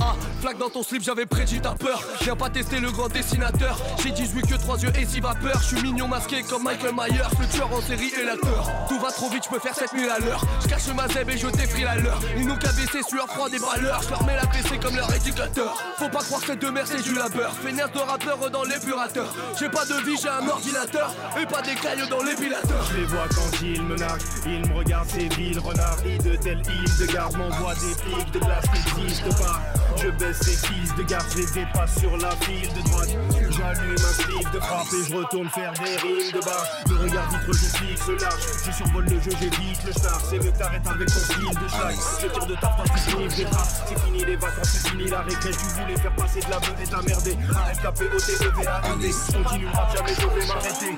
Ah, 0.00 0.14
flaque 0.40 0.58
dans 0.58 0.70
ton 0.70 0.82
slip, 0.82 1.02
j'avais 1.02 1.26
prédit 1.26 1.60
ta 1.60 1.72
peur. 1.72 2.02
Viens 2.22 2.36
pas 2.36 2.50
tester 2.50 2.80
le 2.80 2.90
grand 2.90 3.08
dessinateur. 3.08 3.78
J'ai 4.02 4.10
18 4.10 4.46
que 4.46 4.54
3 4.54 4.82
yeux 4.82 4.92
et 4.98 5.06
6 5.06 5.20
vapeurs. 5.20 5.60
Je 5.60 5.76
suis 5.76 5.82
mignon 5.82 6.08
masqué 6.08 6.42
comme 6.42 6.64
Michael 6.64 6.94
Myers, 6.94 7.28
le 7.40 7.46
tueur 7.46 7.72
en 7.72 7.80
série 7.80 8.12
et 8.20 8.24
l'acteur. 8.24 8.70
Tout 8.88 8.98
va 8.98 9.10
trop 9.10 9.28
vite, 9.28 9.44
je 9.44 9.48
peux 9.48 9.60
faire 9.60 9.74
7000 9.74 10.08
à 10.10 10.18
l'heure. 10.18 10.44
Je 10.62 10.68
cache 10.68 10.88
ma 10.94 11.08
zèbe 11.08 11.30
et 11.30 11.38
je 11.38 11.48
défrile 11.48 11.86
à 11.86 11.96
l'heure. 11.96 12.20
Ils 12.36 12.46
qu'à 12.58 12.72
baisser 12.72 13.02
sur 13.08 13.26
froid 13.26 13.48
des 13.48 13.58
balleurs. 13.58 14.02
Je 14.02 14.10
leur 14.10 14.26
la 14.26 14.46
PC 14.46 14.78
comme 14.78 14.96
leur 14.96 15.14
éducateur. 15.14 15.76
Faut 15.98 16.08
pas 16.08 16.22
croire 16.22 16.40
que 16.40 16.46
cette 16.48 16.62
merde 16.62 16.86
c'est 16.86 17.02
du 17.02 17.14
labeur. 17.14 17.52
Feignasse 17.54 17.92
de 17.92 17.98
rappeur 17.98 18.50
dans 18.50 18.64
l'épurateur. 18.64 19.34
J'ai 19.58 19.68
pas 19.68 19.84
de 19.84 19.94
vie, 20.04 20.16
j'ai 20.20 20.28
un 20.28 20.48
ordinateur. 20.48 21.14
Et 21.40 21.46
pas 21.46 21.62
des 21.62 21.74
cailloux 21.74 22.06
dans 22.08 22.22
l'épilateur. 22.22 22.84
Je 22.90 22.96
les 22.98 23.06
vois 23.06 23.26
quand 23.34 23.62
ils 23.62 23.82
me 23.82 23.96
narguent, 23.96 24.22
ils 24.46 24.68
me 24.68 24.76
regardent 24.76 25.10
ces 25.10 25.28
villes 25.28 25.58
renards, 25.58 25.98
ils 26.04 26.22
de 26.22 26.36
telle 26.36 26.62
île 26.66 27.06
de 27.06 27.12
garde 27.12 27.36
m'envoient 27.36 27.74
des 27.74 27.94
pics 27.94 28.30
de 28.32 28.38
glace 28.38 28.64
qui 28.72 29.00
n'existent 29.00 29.44
pas. 29.44 29.81
Je 30.02 30.08
baisse 30.10 30.38
ces 30.40 30.66
fils 30.66 30.94
de 30.96 31.02
garde, 31.04 31.24
je 31.30 31.38
les 31.38 31.46
dépasse 31.52 32.00
sur 32.00 32.16
la 32.16 32.30
file 32.40 32.68
de 32.74 32.82
droite. 32.88 33.08
J'allume 33.30 33.94
un 33.94 34.12
slip 34.12 34.50
de 34.52 34.58
frappe 34.58 34.86
et 34.92 35.08
je 35.08 35.14
retourne 35.14 35.48
faire 35.50 35.72
des 35.74 35.96
rimes 35.96 36.32
de 36.32 36.40
bas. 36.44 36.64
Le 36.88 36.96
regard 36.96 37.30
vitre, 37.30 37.52
je 37.52 37.66
fixe 37.78 38.08
large, 38.20 38.42
je 38.66 38.72
survole 38.72 39.04
le 39.04 39.20
jeu, 39.20 39.30
j'évite 39.38 39.84
le 39.86 39.92
star. 39.92 40.20
C'est 40.28 40.38
mieux 40.38 40.50
que 40.50 40.58
t'arrêtes 40.58 40.86
avec 40.88 41.06
ton 41.06 41.20
style 41.20 41.50
de 41.50 41.68
schlag. 41.68 41.94
Je 42.20 42.26
tire 42.26 42.46
de 42.46 42.54
ta 42.54 42.68
part, 42.68 42.84
tu 42.84 42.98
sniffes 42.98 43.36
des 43.36 43.44
traces. 43.44 43.82
C'est 43.86 44.00
fini 44.00 44.24
les 44.24 44.36
vacances, 44.36 44.68
c'est 44.72 44.88
fini 44.88 45.08
la 45.08 45.20
récré. 45.20 45.50
Tu 45.50 45.80
voulais 45.80 45.96
faire 45.96 46.16
passer 46.16 46.40
de 46.40 46.50
la 46.50 46.58
beuh 46.58 46.82
et 46.82 46.86
t'as 46.88 47.02
merdé. 47.02 47.38
Arrête 47.54 47.82
la 47.84 47.92
POT, 47.92 48.04
EVAND. 48.40 49.02
Continue 49.32 49.66
le 49.66 49.70
rap, 49.70 49.96
jamais 49.96 50.14
je 50.14 50.26
vais 50.26 50.46
m'arrêter. 50.46 50.96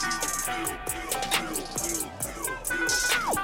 Need 0.00 0.29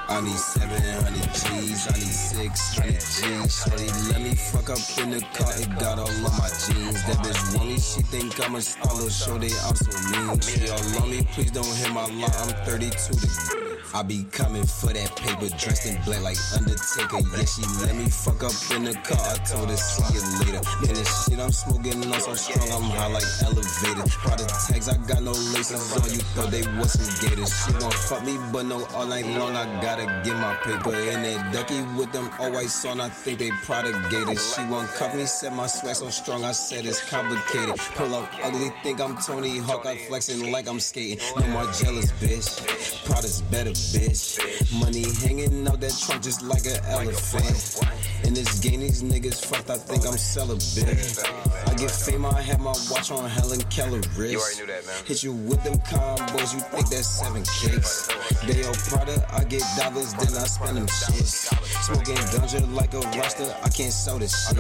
I 0.09 0.21
need 0.23 0.37
700 0.37 1.23
G's, 1.35 1.89
I 1.89 1.93
need 1.93 2.15
600 2.57 2.95
G's. 2.95 3.55
Shorty, 3.55 3.87
let 4.11 4.23
me 4.23 4.35
fuck 4.35 4.71
up 4.71 4.79
in 4.99 5.11
the 5.11 5.21
car, 5.35 5.53
it 5.59 5.69
got 5.79 5.99
all 5.99 6.09
of 6.09 6.23
my 6.23 6.49
jeans. 6.49 7.03
That 7.05 7.19
bitch 7.23 7.57
want 7.57 7.69
me, 7.69 7.79
she 7.79 8.03
think 8.03 8.41
I'm 8.45 8.55
a 8.55 8.59
staller, 8.59 9.11
shorty, 9.11 9.51
I'm 9.67 9.77
so 9.77 9.93
mean. 10.11 10.41
She 10.41 10.71
all 10.71 11.03
on 11.03 11.11
me, 11.11 11.23
please 11.33 11.51
don't 11.51 11.67
hit 11.67 11.93
my 11.93 12.07
line, 12.07 12.25
I'm 12.25 12.55
32 12.65 12.91
to 12.91 13.66
I 13.97 14.03
be 14.03 14.25
coming 14.25 14.67
for 14.67 14.93
that 14.93 15.17
paper, 15.17 15.49
dressed 15.57 15.87
in 15.87 15.97
black 16.05 16.21
like 16.21 16.37
Undertaker. 16.53 17.17
Yeah, 17.33 17.49
she 17.49 17.65
let 17.81 17.97
me 17.97 18.05
fuck 18.11 18.45
up 18.45 18.53
in 18.77 18.85
the 18.85 18.93
car. 18.93 19.17
I 19.25 19.41
told 19.41 19.71
her 19.71 19.77
see 19.77 20.13
you 20.13 20.21
later. 20.45 20.61
Man, 20.85 20.93
this 20.93 21.09
shit 21.25 21.41
I'm 21.41 21.51
smoking 21.51 22.05
on 22.05 22.21
so 22.21 22.35
strong, 22.35 22.69
I'm 22.77 22.91
high 22.93 23.09
like 23.09 23.25
elevator. 23.41 24.05
Product 24.21 24.53
tags, 24.69 24.91
I 24.91 24.99
got 25.09 25.23
no 25.23 25.33
laces 25.33 25.81
on. 25.97 26.05
You 26.13 26.21
thought 26.37 26.51
they 26.51 26.61
was 26.77 26.93
some 26.93 27.09
gators. 27.25 27.49
She 27.65 27.73
gon' 27.73 27.91
fuck 27.91 28.23
me, 28.23 28.37
but 28.53 28.67
no 28.67 28.85
all 28.93 29.07
night 29.07 29.25
long. 29.33 29.57
I 29.57 29.65
gotta 29.81 30.05
get 30.23 30.37
my 30.37 30.53
paper 30.61 30.93
in 30.93 31.23
that 31.25 31.55
ducky 31.55 31.81
with 31.97 32.13
them 32.13 32.29
all 32.39 32.53
white 32.53 32.69
on. 32.85 33.01
I 33.01 33.09
think 33.09 33.39
they 33.39 33.51
product 33.65 33.97
gators. 34.11 34.45
She 34.55 34.61
won't 34.67 34.93
cuff 34.93 35.15
me, 35.15 35.25
said 35.25 35.55
my 35.55 35.69
swag 35.69 35.97
so 35.97 36.11
strong. 36.11 36.45
I 36.45 36.53
said 36.53 36.85
it's 36.85 37.01
complicated. 37.09 37.81
Pull 37.97 38.15
up 38.15 38.29
ugly, 38.45 38.69
think 38.83 39.01
I'm 39.01 39.17
Tony 39.17 39.57
Hawk. 39.57 39.87
I 39.87 39.97
flexing 39.97 40.53
like 40.53 40.69
I'm 40.69 40.81
skating. 40.81 41.17
No 41.41 41.47
more 41.47 41.65
jealous, 41.73 42.13
bitch. 42.21 42.61
Products 43.07 43.41
better, 43.41 43.73
bitch. 43.93 44.39
Money 44.81 45.05
hanging 45.23 45.67
out 45.69 45.81
that 45.81 45.95
trunk 45.99 46.23
just 46.23 46.43
like 46.43 46.67
an 46.67 46.79
elephant. 46.87 47.81
In 48.25 48.35
this 48.35 48.59
game, 48.61 48.81
these 48.81 49.03
niggas 49.03 49.45
fucked. 49.45 49.71
I 49.71 49.77
think 49.77 50.07
I'm 50.07 50.17
celibate. 50.17 51.23
I 51.67 51.75
get 51.75 51.91
fame, 51.91 52.25
I 52.27 52.41
have 52.43 52.61
my 52.61 52.75
watch 52.91 53.11
on 53.11 53.29
Helen 53.29 53.61
Keller 53.71 54.01
wrist. 54.17 54.33
You 54.33 54.41
already 54.41 54.61
knew 54.61 54.67
that, 54.67 54.87
man. 54.87 55.05
Hit 55.05 55.23
you 55.23 55.33
with 55.33 55.63
them 55.63 55.79
combos, 55.87 56.55
you 56.55 56.61
think 56.61 56.89
that's 56.89 57.09
seven 57.09 57.43
kicks. 57.61 58.09
They 58.47 58.65
all 58.65 58.75
Prada, 58.89 59.25
I 59.33 59.45
get 59.45 59.63
dollars, 59.77 60.13
then 60.15 60.33
I 60.37 60.47
spend 60.47 60.77
them 60.77 60.87
shits. 60.87 61.53
Smoking 61.85 62.17
ganja 62.33 62.75
like 62.75 62.95
a 62.95 63.01
roster, 63.19 63.55
I 63.63 63.69
can't 63.69 63.93
sell 63.93 64.19
this 64.19 64.35
shit. 64.49 64.57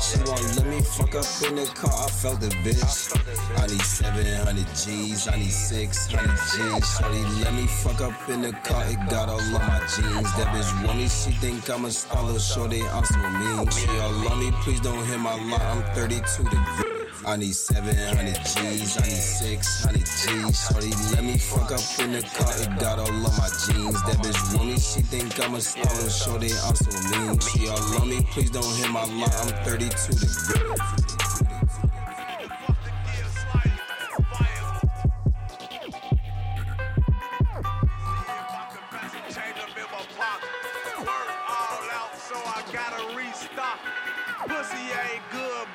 She 0.00 0.18
won't 0.24 0.56
let 0.56 0.66
me 0.66 0.80
fuck 0.82 1.14
up 1.14 1.26
in 1.48 1.56
the 1.56 1.66
car, 1.74 1.92
I 1.92 2.08
felt 2.08 2.40
the 2.40 2.48
bitch. 2.62 3.12
I 3.58 3.66
need 3.66 3.80
700 3.80 4.66
G's, 4.74 5.28
I 5.28 5.36
need 5.36 5.50
600 5.50 6.28
G's. 6.28 6.98
Shorty, 6.98 7.22
let 7.42 7.54
me 7.54 7.66
fuck 7.66 8.00
up 8.00 8.28
in 8.28 8.42
the 8.42 8.52
car, 8.62 8.84
it 8.86 8.98
got 9.10 9.28
all 9.28 9.40
of 9.40 9.52
my 9.52 9.78
jeans. 9.80 10.30
That 10.36 10.48
bitch 10.54 10.86
want 10.86 10.98
me, 10.98 11.08
she 11.08 11.30
think 11.32 11.68
I'm 11.70 11.84
a 11.84 11.88
staller, 11.88 12.38
shorty, 12.38 12.82
I'm 12.82 13.04
so 13.04 13.18
mean. 13.18 13.68
She 13.70 13.88
all 13.98 14.28
on 14.28 14.38
me, 14.40 14.50
please 14.62 14.80
don't 14.80 15.04
hit 15.06 15.18
my 15.18 15.34
line, 15.34 15.60
I'm 15.60 15.82
32 15.94 16.44
degrees. 16.44 17.20
I 17.26 17.36
need 17.36 17.54
700 17.54 18.34
G's, 18.34 18.98
I 18.98 19.02
need 19.02 19.16
600 19.16 19.98
G's. 19.98 20.68
Shorty, 20.68 20.90
let 21.14 21.24
me 21.24 21.38
fuck 21.38 21.72
up 21.72 21.80
in 22.00 22.12
the 22.12 22.22
car, 22.22 22.52
it 22.60 22.80
got 22.80 22.98
all 22.98 23.08
of 23.08 23.38
my 23.38 23.48
jeans. 23.64 24.02
That 24.04 24.18
bitch 24.22 24.56
want 24.56 24.68
me, 24.68 24.78
she 24.78 25.00
think 25.00 25.38
I'm 25.44 25.54
a 25.54 25.58
staller, 25.58 26.10
shorty, 26.10 26.52
I'm 26.66 26.74
so 26.74 26.90
mean. 27.10 27.38
She 27.40 27.68
all 27.68 28.00
on 28.00 28.08
me, 28.08 28.26
please 28.30 28.50
don't 28.50 28.76
hit 28.76 28.90
my 28.90 29.04
line, 29.04 29.22
I'm 29.22 29.64
32 29.64 30.12
degrees. 30.12 31.13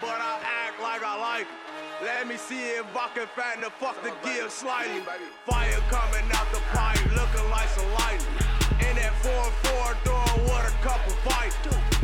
But 0.02 0.19
I 0.21 0.39
act 0.43 0.82
like 0.82 1.04
I 1.04 1.15
like 1.19 1.47
it. 1.47 2.04
Let 2.04 2.28
me 2.28 2.38
see 2.38 2.78
if 2.78 2.86
I 2.95 3.10
can 3.13 3.28
find 3.36 3.63
the 3.63 3.69
fuck 3.82 4.02
to 4.04 4.13
give 4.23 4.52
slightly. 4.52 5.02
Fire 5.45 5.82
coming 5.89 6.25
out 6.34 6.47
the 6.52 6.62
pipe, 6.71 7.02
looking 7.15 7.49
like 7.49 7.69
some 7.69 7.89
lightning. 7.93 8.39
In 8.86 8.95
that 8.95 9.13
4-4 9.21 10.04
door 10.06 10.30
with 10.45 10.69
a 10.69 10.75
couple 10.86 11.13
bites. 11.25 11.58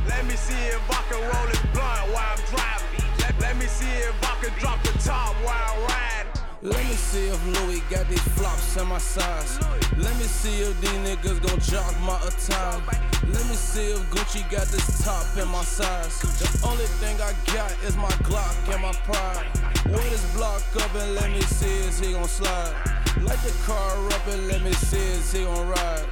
Let 0.07 0.25
me 0.25 0.35
see 0.35 0.61
if 0.73 0.83
I 0.89 1.01
can 1.09 1.21
roll 1.21 1.47
it 1.47 1.61
blunt 1.73 2.11
while 2.11 2.35
I'm 2.35 2.43
driving. 2.51 3.05
Let, 3.21 3.39
let 3.39 3.57
me 3.57 3.65
see 3.65 3.91
if 4.03 4.15
I 4.23 4.33
can 4.43 4.53
drop 4.59 4.81
the 4.83 4.93
top 4.99 5.33
while 5.45 5.55
I'm 5.55 5.81
riding. 5.87 6.44
Let 6.61 6.83
me 6.85 6.93
see 6.93 7.27
if 7.27 7.45
Louis 7.59 7.81
got 7.89 8.07
these 8.07 8.27
flops 8.33 8.77
in 8.77 8.87
my 8.87 8.97
size. 8.97 9.59
Let 9.97 10.15
me 10.17 10.23
see 10.23 10.61
if 10.61 10.79
these 10.79 10.91
niggas 10.91 11.41
gon' 11.45 11.59
jog 11.59 11.93
my 12.01 12.17
attire. 12.25 12.81
Let 13.27 13.45
me 13.47 13.55
see 13.55 13.91
if 13.91 13.99
Gucci 14.09 14.49
got 14.49 14.65
this 14.67 15.03
top 15.03 15.25
in 15.37 15.47
my 15.49 15.63
size. 15.63 16.21
The 16.21 16.67
only 16.67 16.85
thing 17.01 17.19
I 17.21 17.33
got 17.53 17.71
is 17.83 17.97
my 17.97 18.09
Glock 18.23 18.55
and 18.73 18.81
my 18.81 18.93
pride. 19.03 19.45
Wear 19.85 20.09
this 20.09 20.33
block 20.33 20.63
up 20.77 20.95
and 20.95 21.15
let 21.15 21.29
me 21.29 21.41
see 21.41 21.87
is 21.87 21.99
he 21.99 22.13
gon' 22.13 22.27
slide. 22.27 22.73
Light 23.21 23.39
the 23.43 23.53
car 23.65 24.07
up 24.07 24.27
and 24.27 24.47
let 24.47 24.61
me 24.63 24.71
see 24.71 24.97
is 24.97 25.31
he 25.33 25.43
gon' 25.43 25.67
ride. 25.67 26.05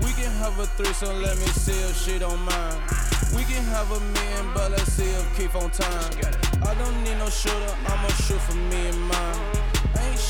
We 0.00 0.12
can 0.12 0.30
have 0.38 0.58
a 0.60 0.66
threesome, 0.66 1.22
let 1.22 1.36
me 1.38 1.46
see 1.46 1.72
if 1.72 1.96
she 1.96 2.18
don't 2.18 2.40
mind. 2.40 2.80
We 3.34 3.42
can 3.44 3.64
have 3.64 3.90
a 3.90 4.00
million, 4.00 4.54
but 4.54 4.70
let's 4.70 4.92
see 4.92 5.10
if 5.10 5.36
keep 5.36 5.54
on 5.54 5.70
time. 5.70 6.12
I 6.62 6.74
don't 6.74 7.04
need 7.04 7.18
no 7.18 7.28
shooter, 7.28 7.74
I'ma 7.86 8.08
shoot 8.08 8.40
for 8.40 8.54
me 8.54 8.88
and 8.88 9.00
mine. 9.02 9.57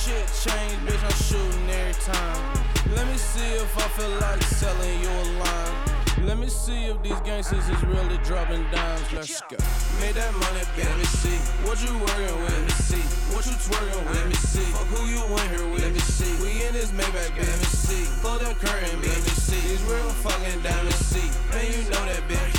Shit 0.09 0.27
changed, 0.41 0.81
bitch, 0.87 1.05
I'm 1.05 1.11
shooting 1.29 1.69
every 1.69 1.93
time. 2.03 2.65
Let 2.97 3.07
me 3.09 3.19
see 3.19 3.45
if 3.61 3.77
I 3.77 3.89
feel 3.89 4.09
like 4.09 4.43
selling 4.43 5.03
you 5.03 5.09
a 5.11 5.25
line. 5.39 5.98
Let 6.25 6.39
me 6.39 6.49
see 6.49 6.87
if 6.87 7.03
these 7.03 7.21
gangsters 7.21 7.69
is 7.69 7.83
really 7.85 8.19
dropping 8.25 8.65
dimes. 8.71 9.13
Let's 9.13 9.41
go. 9.43 9.57
Made 10.01 10.15
that 10.15 10.33
money, 10.35 10.65
baby. 10.77 10.89
Let 10.89 10.99
me 10.99 11.05
see 11.05 11.39
what 11.65 11.79
you 11.83 11.93
working 11.95 12.37
with. 12.43 12.53
Let 12.53 12.65
me 12.65 12.75
see 12.85 13.05
what 13.33 13.45
you 13.47 13.55
twerking 13.57 14.03
with. 14.05 14.17
Let 14.17 14.29
me 14.29 14.35
see 14.35 14.69
fuck 14.73 14.87
who 14.93 15.01
you 15.07 15.23
in 15.25 15.47
here 15.53 15.69
with. 15.73 15.83
Let 15.83 15.93
me 15.93 16.01
see 16.01 16.33
we 16.43 16.65
in 16.67 16.73
this 16.75 16.91
Maybach, 16.93 17.33
baby. 17.37 17.47
Let 17.47 17.59
me 17.59 17.69
see 17.71 18.05
pull 18.21 18.39
them 18.39 18.55
curtain, 18.57 19.01
baby. 19.01 19.15
Let 19.15 19.25
me 19.25 19.35
see 19.37 19.61
these 19.69 19.83
real 19.85 20.11
fucking 20.25 20.61
diamonds. 20.63 21.01
See, 21.07 21.29
man, 21.53 21.65
you 21.71 21.81
know 21.93 22.05
that, 22.07 22.23
bitch. 22.29 22.57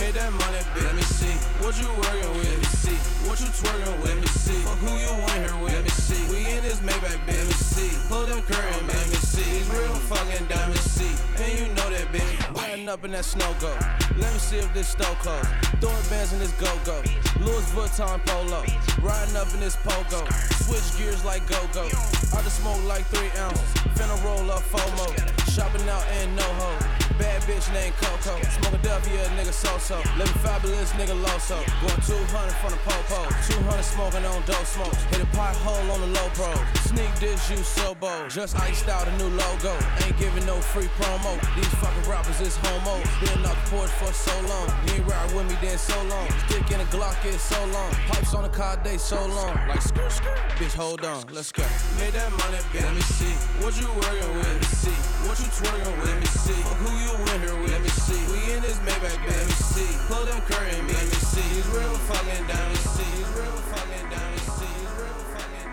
Made 0.00 0.14
that 0.14 0.32
money, 0.32 0.62
baby. 0.72 0.86
Let 0.86 0.96
me 0.96 1.06
see 1.06 1.34
what 1.60 1.74
you 1.76 1.88
working 1.92 2.32
with. 2.38 2.48
Let 2.48 2.60
me 2.60 2.70
see 2.80 2.98
what 3.28 3.36
you 3.40 3.48
twerking 3.50 3.96
with. 4.00 4.14
Let 4.14 4.20
me 4.20 4.30
see 4.30 4.60
fuck 4.62 4.78
who 4.80 4.92
you 4.96 5.12
in 5.12 5.36
here 5.42 5.56
with. 5.62 5.74
Let 5.74 5.84
me 5.84 5.92
see 5.92 6.22
we 6.32 6.38
in 6.48 6.62
this 6.62 6.80
Maybach, 6.80 7.18
baby. 7.24 7.38
Let 7.38 7.48
me 7.50 7.56
see 7.56 7.90
pull 8.08 8.24
them 8.24 8.42
curtain, 8.46 8.82
baby. 8.86 8.98
Let 8.98 9.08
me 9.10 9.20
see 9.22 9.48
these 9.48 9.68
real 9.68 9.96
fucking 10.08 10.46
diamonds. 10.48 10.86
See, 10.86 11.12
man, 11.38 11.50
you 11.56 11.66
know 11.76 11.88
that, 11.92 12.08
bitch. 12.10 12.41
Up 12.88 13.04
in 13.04 13.12
that 13.12 13.24
snow 13.24 13.54
go. 13.60 13.72
Let 14.18 14.32
me 14.32 14.38
see 14.38 14.58
if 14.58 14.74
this 14.74 14.88
store 14.88 15.14
closed. 15.20 15.46
Throwing 15.80 16.08
bands 16.10 16.32
in 16.32 16.40
this 16.40 16.50
go 16.52 16.66
go. 16.84 17.00
Louis 17.40 17.64
Vuitton 17.72 18.20
polo. 18.26 18.64
Riding 19.00 19.36
up 19.36 19.54
in 19.54 19.60
this 19.60 19.76
pogo. 19.76 20.20
Switch 20.64 20.98
gears 20.98 21.24
like 21.24 21.46
go 21.48 21.60
go. 21.72 21.86
I 21.86 22.42
just 22.42 22.60
smoke 22.60 22.82
like 22.84 23.06
three 23.06 23.30
ounces. 23.40 23.62
Finna 23.94 24.22
roll 24.24 24.50
up 24.50 24.62
FOMO. 24.62 25.08
Shopping 25.54 25.88
out 25.88 26.04
in 26.20 26.36
NoHo. 26.36 27.11
Bad 27.22 27.42
bitch 27.42 27.72
named 27.72 27.94
Coco. 28.02 28.34
Smoking 28.50 28.82
W, 28.82 29.14
a 29.14 29.28
nigga 29.38 29.54
so 29.54 29.70
so. 29.78 29.94
Living 30.18 30.34
fabulous, 30.42 30.90
nigga 30.98 31.14
low 31.14 31.38
so. 31.38 31.54
Going 31.78 32.02
200 32.02 32.50
from 32.58 32.72
the 32.74 32.80
popo. 32.82 33.30
200 33.46 33.82
smoking 33.84 34.24
on 34.26 34.42
dope 34.42 34.66
smoke. 34.66 34.94
Hit 35.14 35.22
a 35.22 35.26
pothole 35.30 35.86
on 35.94 36.00
the 36.02 36.10
low 36.18 36.28
pro. 36.34 36.50
Sneak 36.90 37.14
this, 37.20 37.48
you 37.48 37.58
so 37.58 37.94
bold. 37.94 38.28
Just 38.28 38.58
iced 38.58 38.88
out 38.88 39.06
a 39.06 39.12
new 39.18 39.30
logo. 39.38 39.70
Ain't 40.02 40.18
giving 40.18 40.44
no 40.46 40.58
free 40.60 40.90
promo. 40.98 41.38
These 41.54 41.72
fucking 41.78 42.10
rappers 42.10 42.40
is 42.40 42.56
homo. 42.56 42.98
Been 43.22 43.46
up 43.46 43.56
porch 43.70 43.90
for 44.02 44.12
so 44.12 44.34
long. 44.50 44.66
You 44.86 44.94
ain't 44.94 45.06
ride 45.06 45.32
with 45.32 45.46
me 45.46 45.56
then 45.62 45.78
so 45.78 45.94
long. 46.10 46.26
Stick 46.50 46.68
in 46.74 46.80
a 46.80 46.88
Glock 46.90 47.24
is 47.24 47.40
so 47.40 47.60
long. 47.66 47.92
Pipes 48.10 48.34
on 48.34 48.42
the 48.42 48.48
car 48.48 48.80
they 48.82 48.98
so 48.98 49.24
long. 49.26 49.54
Like 49.70 49.80
skirt 49.80 50.10
skirt. 50.10 50.38
Bitch, 50.58 50.74
hold 50.74 51.04
on, 51.04 51.22
let's 51.30 51.52
go. 51.52 51.62
Made 52.02 52.14
that 52.18 52.32
money, 52.32 52.58
bitch. 52.74 52.82
Let 52.82 52.94
me 52.94 53.00
see 53.02 53.34
what 53.62 53.78
you 53.78 53.86
working 53.94 54.34
with. 54.34 54.48
Let 54.50 54.58
me 54.58 54.68
see 54.82 54.98
what 55.26 55.38
you 55.38 55.46
twerking 55.46 55.96
with. 56.00 56.10
Let 56.10 56.18
me 56.18 56.26
see 56.26 56.60
who 56.82 56.90
you 56.98 57.11
in 57.16 57.40
here 57.40 57.56
with. 57.60 57.70
Let 57.72 57.82
me 57.82 57.88
see 57.88 58.22
we 58.32 58.52
in 58.54 58.62
this 58.62 58.78
Maybach, 58.86 59.18
bitch. 59.24 59.36
Let 59.36 59.46
me 59.46 59.52
see 59.52 59.92
pull 60.08 60.24
them 60.24 60.40
curtain. 60.42 60.86
Let 60.86 61.04
me 61.04 61.18
see 61.32 61.48
these 61.54 61.68
real 61.68 61.96
fucking 62.08 62.46
diamonds. 62.46 62.80
See 62.96 63.10
these 63.16 63.32
real 63.36 63.58
fucking 63.70 64.06
diamonds. 64.10 64.44
See 64.58 64.72
these 64.76 64.92
real 64.98 65.20
fucking. 65.32 65.68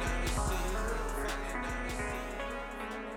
See 0.47 0.63
real 0.75 1.07
fucking 1.19 1.59
diamonds. 1.61 1.99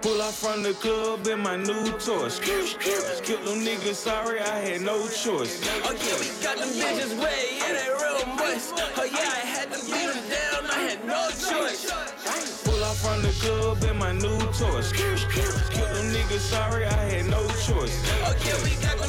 Pull 0.02 0.20
out 0.20 0.34
from 0.34 0.62
the 0.62 0.74
club 0.74 1.26
in 1.28 1.40
my 1.40 1.56
new 1.56 1.84
toy. 1.98 2.28
Skip 2.28 3.40
them 3.44 3.60
niggas, 3.62 3.94
sorry, 3.94 4.40
I 4.40 4.58
had 4.58 4.80
no 4.80 5.06
choice. 5.08 5.62
Oh 5.84 5.92
yeah, 5.92 6.18
we 6.18 6.26
got 6.42 6.58
them 6.58 6.70
bitches 6.70 7.14
way, 7.22 7.58
yeah, 7.58 7.72
they 7.72 7.88
real 8.02 8.26
moist. 8.34 8.74
Oh 8.74 9.04
yeah, 9.04 9.18
I 9.18 9.46
had 9.46 9.70
to 9.72 9.78
beat 9.86 10.10
them 10.10 10.24
down, 10.28 10.66
I 10.70 10.80
had 10.90 11.04
no 11.06 11.30
choice. 11.30 11.86
Pull 12.64 12.82
out 12.82 12.96
from 12.96 13.22
the 13.22 13.32
club 13.40 13.84
in 13.84 13.96
my 13.96 14.12
new 14.12 14.38
toy. 14.58 14.80
Skip 14.80 15.18
them 15.94 16.10
niggas, 16.10 16.40
sorry, 16.40 16.84
I 16.84 17.04
had 17.04 17.26
no 17.26 17.46
Oh 17.64 18.34
yeah, 18.44 18.58
we 18.64 18.74
got 18.82 18.98
them 18.98 19.08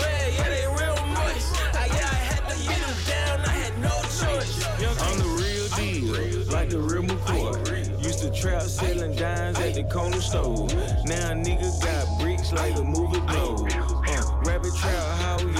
way, 0.00 0.34
yeah, 0.36 0.48
they 0.48 0.66
real 0.66 1.06
moist. 1.06 1.54
Oh 1.54 1.86
yeah, 1.86 2.10
I 2.10 2.18
had 2.18 2.48
to 2.48 2.56
beat 2.58 2.80
them 2.82 2.98
down, 3.06 3.40
I 3.40 3.52
had 3.52 3.78
no 3.78 3.94
choice. 4.18 4.66
I'm 5.00 5.18
the 5.18 5.24
real 5.38 5.68
deal, 5.78 6.52
like 6.52 6.70
the 6.70 6.80
real 6.80 7.04
McCoy. 7.04 8.02
Used 8.02 8.18
to 8.22 8.30
trap 8.32 8.62
selling 8.62 9.14
dimes 9.14 9.56
at 9.60 9.74
the 9.74 9.84
corner 9.84 10.20
store. 10.20 10.66
Now 11.06 11.30
a 11.30 11.34
nigga 11.36 11.70
got 11.80 12.20
bricks 12.20 12.52
like 12.52 12.74
a 12.74 12.82
movie 12.82 13.20
blow. 13.20 13.68
Uh, 13.70 14.40
rabbit 14.46 14.74
trap, 14.74 15.18
how 15.20 15.38
you 15.38 15.51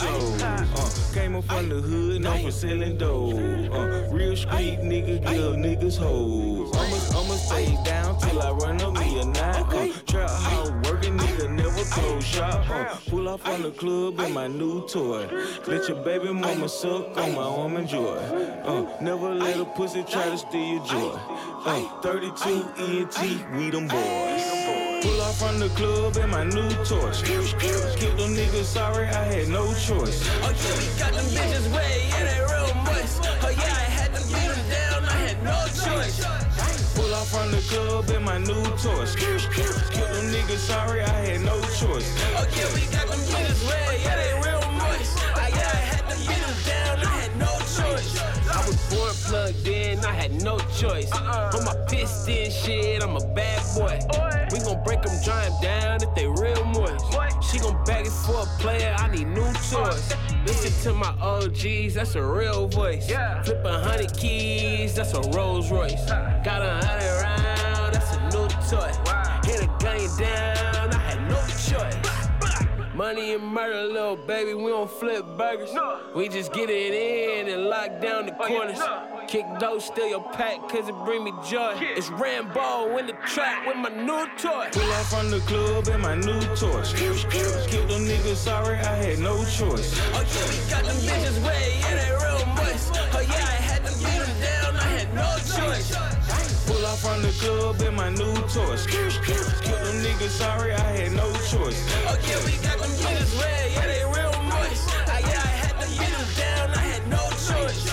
a 0.00 0.12
movie 0.12 0.38
show. 0.38 0.46
Uh, 0.46 1.14
came 1.14 1.36
up 1.36 1.44
from 1.44 1.68
the 1.68 1.76
hood, 1.76 2.22
known 2.22 2.44
for 2.44 2.50
selling 2.50 2.96
dough. 2.96 3.30
Uh, 3.72 4.08
real 4.10 4.36
street 4.36 4.80
nigga, 4.80 5.20
give 5.20 5.56
niggas 5.56 5.98
hoes. 5.98 6.70
I'ma, 6.74 7.20
I'ma 7.20 7.34
stay 7.36 7.78
down 7.84 8.18
till 8.20 8.40
I 8.40 8.50
run 8.52 8.80
up 8.80 8.94
me 8.94 9.20
a 9.20 9.24
nine. 9.24 9.62
Uh, 9.62 9.92
trap 10.06 10.30
house 10.30 10.70
working, 10.84 11.18
nigga 11.18 11.50
never 11.50 11.84
close 11.90 12.24
shop. 12.24 12.68
Uh, 12.68 12.96
pull 13.08 13.28
off 13.28 13.46
on 13.46 13.62
the 13.62 13.70
club 13.70 14.20
in 14.20 14.32
my 14.32 14.46
new 14.46 14.86
toy. 14.88 15.26
Let 15.66 15.88
your 15.88 16.02
baby 16.02 16.32
mama 16.32 16.68
suck 16.68 17.16
on 17.16 17.34
my 17.34 17.42
arm 17.42 17.76
and 17.76 17.88
joy. 17.88 18.16
Uh, 18.64 18.86
never 19.00 19.34
let 19.34 19.58
a 19.58 19.64
pussy 19.64 20.02
try 20.04 20.28
to 20.30 20.38
steal 20.38 20.74
your 20.76 20.86
joy. 20.86 21.18
Uh, 21.64 22.00
32 22.00 22.68
ENT, 22.78 23.56
we 23.56 23.70
them 23.70 23.88
boys. 23.88 24.51
Pull 25.02 25.20
off 25.20 25.38
from 25.38 25.58
the 25.58 25.68
club 25.70 26.16
in 26.16 26.30
my 26.30 26.44
new 26.44 26.70
torch. 26.84 27.24
Kill 27.24 27.42
them 28.16 28.36
niggas, 28.38 28.64
sorry, 28.64 29.08
I 29.08 29.24
had 29.24 29.48
no 29.48 29.66
choice. 29.74 30.22
Oh 30.42 30.54
yeah, 30.54 30.78
we 30.78 30.86
got 30.96 31.12
them 31.12 31.26
bitches 31.26 31.66
way, 31.74 32.06
yeah, 32.08 32.24
they 32.30 32.40
real 32.40 32.74
moist. 32.84 33.18
Oh 33.42 33.50
yeah, 33.50 33.82
I 33.82 33.86
had 33.98 34.14
to 34.14 34.22
beat 34.30 34.46
them 34.46 34.62
down, 34.70 35.04
I 35.04 35.18
had 35.26 35.42
no 35.42 35.58
choice. 35.74 36.24
Pull 36.94 37.14
off 37.14 37.28
from 37.30 37.50
the 37.50 37.60
club 37.66 38.10
in 38.10 38.22
my 38.22 38.38
new 38.38 38.62
torch. 38.78 39.16
Kill 39.16 40.06
them 40.14 40.26
niggas, 40.30 40.62
sorry, 40.70 41.02
I 41.02 41.18
had 41.26 41.40
no 41.40 41.60
choice. 41.60 42.08
Oh 42.38 42.46
yeah, 42.54 42.68
we 42.72 42.86
got 42.94 43.08
them 43.08 43.18
bitches 43.26 43.68
way, 43.68 44.00
yeah, 44.04 44.16
they 44.16 44.32
real 44.46 44.61
Born 48.90 49.12
plugged 49.26 49.66
in, 49.66 49.98
I 50.04 50.12
had 50.12 50.42
no 50.42 50.58
choice. 50.76 51.10
On 51.12 51.64
my 51.64 51.74
piston 51.88 52.50
shit, 52.50 53.02
I'm 53.02 53.16
a 53.16 53.26
bad 53.34 53.62
boy. 53.74 53.98
We 54.52 54.58
gon' 54.60 54.82
break 54.84 55.02
them, 55.02 55.16
dry 55.24 55.44
'em 55.46 55.52
down 55.62 56.02
if 56.02 56.14
they 56.14 56.26
real 56.26 56.64
moist. 56.64 57.04
She 57.50 57.58
gon' 57.58 57.82
bag 57.84 58.06
it 58.06 58.12
for 58.12 58.42
a 58.42 58.46
player, 58.60 58.94
I 58.98 59.08
need 59.08 59.28
new 59.28 59.52
toys. 59.70 60.14
Listen 60.46 60.72
to 60.84 60.98
my 60.98 61.14
OGs, 61.20 61.94
that's 61.94 62.14
a 62.14 62.22
real 62.22 62.66
voice. 62.68 63.06
Flip 63.44 63.64
a 63.64 63.80
hundred 63.80 64.16
keys, 64.16 64.94
that's 64.94 65.14
a 65.14 65.20
Rolls 65.30 65.70
Royce. 65.70 66.04
Got 66.44 66.62
a 66.62 66.84
hundred 66.86 67.22
round, 67.22 67.94
that's 67.94 68.16
a 68.16 68.20
new 68.32 68.48
toy. 68.68 68.92
Hit 69.44 69.62
a 69.62 69.66
gun 69.78 70.00
down, 70.18 70.71
Money 72.94 73.32
and 73.32 73.42
murder, 73.42 73.84
little 73.84 74.16
baby, 74.16 74.52
we 74.52 74.70
don't 74.70 74.90
flip 74.90 75.24
burgers. 75.38 75.70
We 76.14 76.28
just 76.28 76.52
get 76.52 76.68
it 76.68 76.92
in 76.92 77.48
and 77.48 77.64
lock 77.64 78.02
down 78.02 78.26
the 78.26 78.36
oh, 78.38 78.46
corners. 78.46 78.78
Kick 79.28 79.46
dough, 79.58 79.78
steal 79.78 80.08
your 80.08 80.22
pack, 80.32 80.68
cause 80.68 80.90
it 80.90 80.94
bring 81.06 81.24
me 81.24 81.32
joy. 81.48 81.74
It's 81.80 82.10
Rambo 82.10 82.98
in 82.98 83.06
the 83.06 83.14
trap 83.24 83.66
with 83.66 83.78
my 83.78 83.88
new 83.88 84.26
toy. 84.36 84.68
Pull 84.72 84.92
off 84.92 85.08
from 85.08 85.30
the 85.30 85.40
club 85.40 85.88
in 85.88 86.02
my 86.02 86.16
new 86.16 86.40
torch. 86.54 86.94
Kill 86.94 87.14
them 87.86 88.04
niggas, 88.04 88.36
sorry, 88.36 88.76
I 88.76 88.96
had 88.96 89.18
no 89.20 89.38
choice. 89.44 89.98
Oh 90.12 90.20
yeah, 90.20 90.50
we 90.50 90.70
got 90.70 90.84
them 90.84 90.96
bitches 90.96 91.46
way, 91.46 91.78
yeah, 91.80 91.94
they 91.94 92.10
real 92.12 92.46
moist. 92.54 92.92
Oh 92.94 93.20
yeah, 93.20 93.36
I 93.36 93.58
had 93.72 93.86
to 93.86 93.92
beat 94.04 94.20
them 94.20 94.40
down, 94.42 94.76
I 94.76 94.88
had 94.98 95.14
no 95.14 95.38
choice. 95.56 96.21
Pull 97.02 97.10
off 97.10 97.16
from 97.16 97.22
the 97.22 97.32
club 97.40 97.80
in 97.82 97.94
my 97.94 98.10
new 98.10 98.34
torch. 98.48 98.86
Kill 98.86 99.10
them 99.10 100.04
niggas, 100.04 100.30
sorry, 100.30 100.72
I 100.72 100.92
had 100.92 101.12
no 101.12 101.32
choice. 101.32 101.82
Oh 102.06 102.16
yeah, 102.28 102.44
we 102.44 102.52
got 102.62 102.78
them 102.78 102.90
bitches 102.90 103.38
way, 103.40 103.72
yeah, 103.74 103.86
they 103.86 104.04
real 104.04 104.42
moist. 104.42 104.88
Oh 104.88 105.04
ah, 105.08 105.18
yeah, 105.18 105.42
I 105.42 105.52
had 105.62 105.80
to 105.80 105.86
beat 105.88 106.10
them 106.10 106.28
down, 106.38 106.70
I 106.70 106.82
had 106.82 107.06
no 107.08 107.30
choice. 107.30 107.90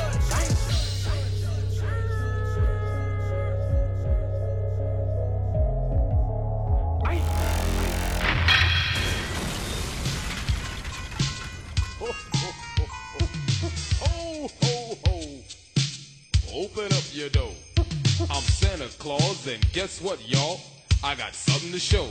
Ho, 14.00 14.48
ho, 14.62 14.98
ho. 15.06 15.16
Open 16.54 16.86
up 16.94 17.04
your 17.14 17.30
door. 17.30 17.69
I'm 18.28 18.44
Santa 18.44 18.90
Claus, 18.98 19.48
and 19.48 19.62
guess 19.72 20.02
what, 20.02 20.20
y'all? 20.28 20.60
I 21.02 21.16
got 21.16 21.34
something 21.34 21.72
to 21.72 21.80
show. 21.80 22.06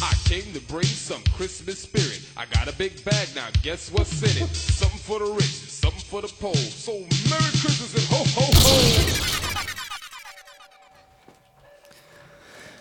I 0.00 0.14
came 0.24 0.52
to 0.52 0.60
bring 0.72 0.84
some 0.84 1.20
Christmas 1.36 1.80
spirit. 1.80 2.22
I 2.36 2.44
got 2.54 2.68
a 2.68 2.76
big 2.76 3.04
bag 3.04 3.34
now, 3.34 3.48
guess 3.60 3.90
what's 3.90 4.22
in 4.22 4.44
it? 4.44 4.48
Something 4.54 5.00
for 5.00 5.18
the 5.18 5.32
rich, 5.32 5.42
something 5.42 5.98
for 5.98 6.22
the 6.22 6.28
poor. 6.28 6.54
So 6.54 6.92
Merry 7.28 7.50
Christmas 7.58 7.94
and 7.96 8.06
ho 8.08 8.22
ho 8.36 8.46
ho! 8.54 8.76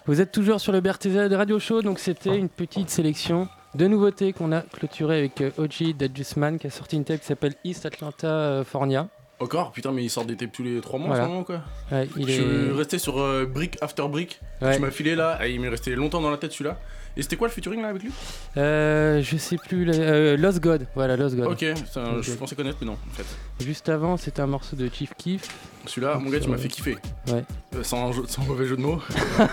Vous 0.05 0.21
êtes 0.21 0.31
toujours 0.31 0.61
sur 0.61 0.71
le 0.71 0.81
BRTZ 0.81 1.33
Radio 1.33 1.57
Show, 1.57 1.81
donc 1.81 1.97
c'était 1.97 2.37
une 2.37 2.49
petite 2.49 2.91
sélection 2.91 3.47
de 3.73 3.87
nouveautés 3.87 4.33
qu'on 4.33 4.51
a 4.51 4.61
clôturé 4.61 5.17
avec 5.17 5.41
euh, 5.41 5.49
OG 5.57 5.97
Dajusman 5.97 6.59
qui 6.59 6.67
a 6.67 6.69
sorti 6.69 6.95
une 6.95 7.05
tape 7.05 7.21
qui 7.21 7.25
s'appelle 7.25 7.55
East 7.63 7.87
Atlanta 7.87 8.27
euh, 8.27 8.63
Fornia. 8.63 9.09
Encore 9.39 9.71
Putain, 9.73 9.91
mais 9.91 10.03
il 10.03 10.09
sort 10.09 10.25
des 10.25 10.35
tapes 10.37 10.51
tous 10.53 10.63
les 10.63 10.79
3 10.79 10.97
mois 10.99 11.09
Voilà. 11.09 11.23
en 11.23 11.27
ce 11.27 11.31
moment, 11.31 11.43
quoi. 11.43 11.61
Ouais, 11.91 12.07
il 12.17 12.27
je 12.27 12.31
suis 12.31 12.41
est- 12.43 12.71
resté 12.71 12.97
sur 12.99 13.19
euh, 13.19 13.45
Brick 13.45 13.77
After 13.81 14.07
Brick. 14.07 14.39
Ouais. 14.61 14.75
Tu 14.75 14.81
m'as 14.81 14.91
filé 14.91 15.15
là, 15.15 15.39
et 15.45 15.51
il 15.51 15.59
m'est 15.59 15.67
resté 15.69 15.93
longtemps 15.95 16.21
dans 16.21 16.31
la 16.31 16.37
tête 16.37 16.53
celui-là. 16.53 16.79
Et 17.17 17.21
c'était 17.21 17.35
quoi 17.37 17.47
le 17.47 17.53
featuring 17.53 17.81
là 17.81 17.89
avec 17.89 18.03
lui? 18.03 18.11
Euh, 18.57 19.21
je 19.21 19.37
sais 19.37 19.57
plus, 19.57 19.89
euh, 19.93 20.35
Lost 20.37 20.59
God, 20.61 20.85
voilà 20.95 21.15
Lost 21.15 21.35
God. 21.35 21.47
Ok. 21.47 21.59
je 21.63 22.31
pensais 22.33 22.55
connaître, 22.55 22.77
mais 22.81 22.87
non, 22.87 22.93
en 22.93 23.13
fait. 23.13 23.25
Juste 23.65 23.87
avant, 23.89 24.17
c'était 24.17 24.41
un 24.41 24.47
morceau 24.47 24.75
de 24.75 24.89
Chief 24.93 25.13
Keef. 25.17 25.47
Celui-là, 25.87 26.17
mon 26.17 26.29
gars, 26.29 26.39
tu 26.39 26.49
m'as 26.49 26.57
fait 26.57 26.67
kiffer. 26.67 26.97
Ouais. 27.27 27.43
Euh, 27.75 27.83
sans, 27.83 28.11
mauvais 28.47 28.65
jeu 28.65 28.77
de 28.77 28.81
mots. 28.81 29.01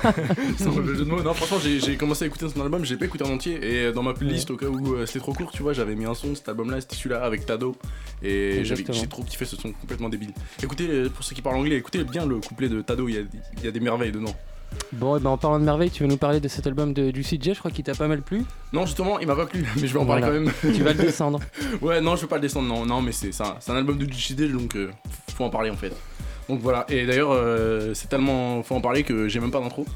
sans 0.59 0.73
mauvais 0.73 0.95
jeu 0.95 1.05
de 1.05 1.11
mots. 1.11 1.23
Non, 1.23 1.35
franchement, 1.35 1.59
j'ai 1.59 1.97
commencé 1.97 2.25
à 2.25 2.27
écouter 2.27 2.47
son 2.49 2.61
album, 2.61 2.85
j'ai 2.85 2.97
pas 2.97 3.07
écouté 3.07 3.25
en 3.25 3.31
entier. 3.31 3.55
Et 3.55 3.87
euh, 3.87 3.93
dans 3.93 4.03
ma 4.03 4.15
playlist, 4.15 4.51
au 4.51 4.57
cas 4.57 4.67
où 4.67 4.95
euh, 4.95 5.07
c'était 5.07 5.21
trop 5.21 5.33
court, 5.33 5.51
tu 5.53 5.63
vois, 5.63 5.73
j'avais 5.73 5.95
mis 5.95 6.05
un 6.05 6.15
son, 6.15 6.35
cet 6.35 6.49
album-là, 6.49 6.81
c'était 6.81 6.97
celui-là 6.97 7.23
avec 7.23 7.47
Tado. 7.47 7.77
Et 8.23 8.65
j'ai 8.65 9.07
trop 9.09 9.23
kiffé 9.23 9.45
ce 9.45 9.57
son 9.57 9.73
complètement 9.73 10.09
débile. 10.09 10.33
Écoutez, 10.63 10.89
euh, 10.89 11.09
pour 11.09 11.25
ceux 11.25 11.35
qui 11.35 11.43
parlent 11.43 11.57
anglais, 11.57 11.77
écoutez 11.77 12.05
bien 12.05 12.27
le 12.27 12.37
couplet 12.37 12.69
de 12.69 12.81
Tado, 12.83 13.09
il 13.09 13.15
y 13.15 13.19
a, 13.19 13.23
il 13.59 13.65
y 13.65 13.69
a 13.69 13.71
des 13.71 13.81
merveilles 13.81 14.13
dedans. 14.13 14.35
Bon, 14.93 15.17
et 15.17 15.21
ben 15.21 15.31
en 15.31 15.39
parlant 15.39 15.59
de 15.59 15.65
merveille, 15.65 15.91
tu 15.91 16.03
veux 16.03 16.09
nous 16.09 16.17
parler 16.17 16.41
de 16.41 16.49
cet 16.49 16.67
album 16.67 16.93
de 16.93 17.11
Juicy 17.15 17.39
J, 17.41 17.55
je 17.55 17.59
crois 17.59 17.71
qu'il 17.71 17.85
t'a 17.85 17.95
pas 17.95 18.09
mal 18.09 18.23
plu. 18.23 18.45
Non, 18.73 18.85
justement, 18.85 19.19
il 19.19 19.27
m'a 19.27 19.37
pas 19.37 19.47
plu, 19.47 19.67
mais 19.81 19.87
je 19.87 19.93
vais 19.93 19.99
en 19.99 20.07
parler 20.07 20.23
quand 20.23 20.33
même. 20.33 20.53
Tu 20.61 20.83
vas 20.83 20.93
le 20.93 20.99
descendre. 20.99 21.41
ouais, 21.81 22.01
non, 22.01 22.17
je 22.17 22.23
veux 22.23 22.29
pas 22.29 22.37
le 22.37 22.43
descendre, 22.43 22.69
non, 22.69 22.85
non, 22.85 23.01
mais 23.01 23.13
c'est 23.13 23.29
un, 23.41 23.57
c'est 23.61 23.73
un 23.73 23.77
album 23.77 23.97
de 23.99 24.11
JD, 24.11 24.53
donc 24.53 24.77
euh, 24.77 24.91
faut 25.35 25.45
en 25.45 25.51
parler 25.51 25.71
en 25.71 25.77
fait. 25.77 25.93
Donc 26.49 26.61
voilà, 26.61 26.85
et 26.89 27.07
d'ailleurs, 27.07 27.31
euh, 27.33 27.95
c'est 27.95 28.09
tellement. 28.09 28.63
Faut 28.63 28.75
en 28.75 28.81
parler 28.81 29.03
que 29.05 29.29
j'ai 29.29 29.41
même 29.41 29.51
pas 29.51 29.61
d'intro. 29.61 29.87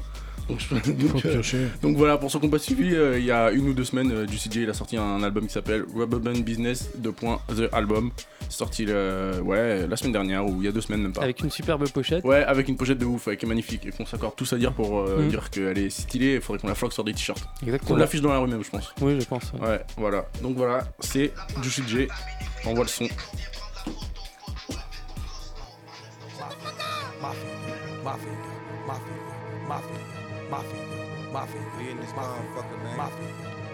Donc, 0.49 0.59
je- 0.61 0.91
donc, 0.91 1.25
euh, 1.25 1.41
donc 1.81 1.97
voilà, 1.97 2.17
pour 2.17 2.31
ceux 2.31 2.39
qui 2.39 2.45
n'ont 2.45 2.51
pas 2.51 2.57
suivi, 2.59 2.95
euh, 2.95 3.19
il 3.19 3.25
y 3.25 3.31
a 3.31 3.51
une 3.51 3.67
ou 3.69 3.73
deux 3.73 3.83
semaines, 3.83 4.11
euh, 4.11 4.27
Juicy 4.27 4.49
J 4.49 4.63
il 4.63 4.69
a 4.69 4.73
sorti 4.73 4.95
un 4.95 5.21
album 5.21 5.45
qui 5.45 5.51
s'appelle 5.53 5.83
Rubber 5.93 6.19
Band 6.19 6.39
Business 6.39 6.89
2. 6.97 7.11
The 7.11 7.69
Album. 7.73 8.11
C'est 8.49 8.57
sorti 8.59 8.85
euh, 8.87 9.41
ouais, 9.41 9.87
la 9.87 9.97
semaine 9.97 10.13
dernière, 10.13 10.45
ou 10.45 10.61
il 10.61 10.65
y 10.65 10.67
a 10.69 10.71
deux 10.71 10.79
semaines 10.79 11.01
même 11.01 11.11
pas. 11.11 11.21
Avec 11.23 11.41
une 11.41 11.49
superbe 11.49 11.85
pochette. 11.89 12.23
Ouais, 12.23 12.43
avec 12.45 12.69
une 12.69 12.77
pochette 12.77 12.97
de 12.97 13.03
ouf, 13.05 13.27
ouais, 13.27 13.35
qui 13.35 13.45
est 13.45 13.47
magnifique, 13.49 13.85
et 13.85 13.89
qu'on 13.91 14.05
s'accorde 14.05 14.35
tous 14.37 14.53
à 14.53 14.57
dire 14.57 14.71
pour 14.71 14.99
euh, 14.99 15.19
Mhm. 15.23 15.27
dire 15.29 15.49
qu'elle 15.49 15.77
est 15.77 15.89
stylée, 15.89 16.35
il 16.35 16.41
faudrait 16.41 16.61
qu'on 16.61 16.67
la 16.69 16.75
floque 16.75 16.93
sur 16.93 17.03
des 17.03 17.11
t-shirts. 17.13 17.43
Exactement. 17.63 17.89
Qu'on 17.89 17.95
l'affiche 17.97 18.21
dans 18.21 18.31
la 18.31 18.39
rue 18.39 18.47
même, 18.47 18.63
je 18.63 18.69
pense. 18.69 18.93
Oui, 19.01 19.19
je 19.19 19.25
pense. 19.25 19.51
ouais. 19.59 19.67
Ouais, 19.67 19.81
voilà. 19.97 20.25
Donc 20.41 20.55
voilà, 20.55 20.85
c'est 21.01 21.33
Juicy 21.61 21.83
J. 21.87 22.07
On 22.65 22.73
voit 22.73 22.85
le 22.85 22.89
son. 22.89 23.03
Mafia, 27.21 27.49
mafia, 28.01 28.29
mafia, 28.87 29.01
mafia, 29.67 30.16
mafia, 30.49 30.79
mafia. 31.31 31.61
We 31.77 31.89
in 31.91 31.97
this 31.99 32.11
motherfucker, 32.11 32.83
man. 32.83 32.97
Mafia, 32.97 33.27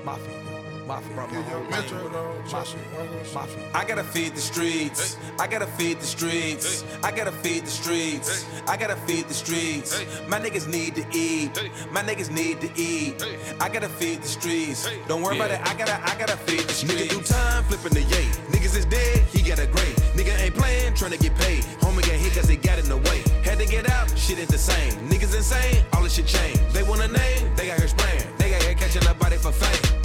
mafia, 0.05 0.62
mafia. 0.87 1.13
Brought 1.15 1.31
my 1.31 1.41
whole 1.41 1.63
Metro, 1.63 2.01
team. 2.01 2.11
dog. 2.11 2.49
Trust 2.49 2.75
me. 2.75 2.81
Mafia, 2.93 3.33
mafia. 3.33 3.63
I 3.73 3.85
gotta 3.85 4.03
feed 4.03 4.35
the 4.35 4.41
streets. 4.41 5.17
I 5.39 5.47
gotta 5.47 5.67
feed 5.67 5.99
the 5.99 6.05
streets. 6.05 6.83
I 7.03 7.11
gotta 7.11 7.31
feed 7.31 7.65
the 7.65 7.69
streets. 7.69 8.45
I 8.67 8.77
gotta 8.77 8.95
feed 8.95 9.27
the 9.27 9.33
streets. 9.33 10.03
My 10.27 10.39
niggas 10.39 10.67
need 10.67 10.95
to 10.95 11.05
eat. 11.11 11.51
My 11.91 12.03
niggas 12.03 12.31
need 12.31 12.61
to 12.61 12.69
eat. 12.79 13.23
I 13.59 13.69
gotta 13.69 13.89
feed 13.89 14.21
the 14.21 14.27
streets. 14.27 14.87
Don't 15.07 15.21
worry 15.21 15.35
about 15.35 15.51
it. 15.51 15.59
I 15.63 15.73
gotta, 15.75 15.99
I 16.03 16.15
gotta 16.17 16.37
feed 16.37 16.61
the 16.61 16.73
streets. 16.73 16.93
Nigga 17.03 17.09
do 17.09 17.21
time 17.21 17.63
flipping 17.65 17.93
the 17.93 18.01
yay. 18.15 18.25
Niggas 18.51 18.75
is 18.77 18.85
dead. 18.85 19.23
He 19.31 19.41
got 19.41 19.59
a 19.59 19.67
grade. 19.67 19.95
Nigga 20.15 20.37
ain't 20.39 20.55
playing, 20.55 20.93
trying 20.95 21.11
to 21.11 21.17
get 21.17 21.35
paid. 21.35 21.63
Homie 21.81 22.01
got 22.01 22.15
hit 22.15 22.33
cause 22.33 22.47
they 22.47 22.57
got 22.57 22.79
in 22.79 22.87
the 22.87 22.97
way. 22.97 23.23
Had 23.43 23.59
to 23.59 23.65
get 23.65 23.89
out. 23.89 24.07
Shit 24.17 24.39
ain't 24.39 24.49
the 24.49 24.57
same. 24.57 24.93
Niggas 25.09 25.35
insane. 25.35 25.83
All 25.93 26.03
this 26.03 26.13
shit 26.15 26.27
changed. 26.27 26.61
They 26.73 26.83
want 26.83 27.01
a 27.01 27.07
name. 27.07 27.55
They 27.55 27.67
got 27.67 27.79
here 27.79 27.87
spraying. 27.87 28.23
They 28.37 28.51
got 28.51 28.61
here 28.63 28.73
catching 28.75 29.05
a 29.07 29.13
body 29.13 29.37
for 29.37 29.51
fame. 29.51 30.02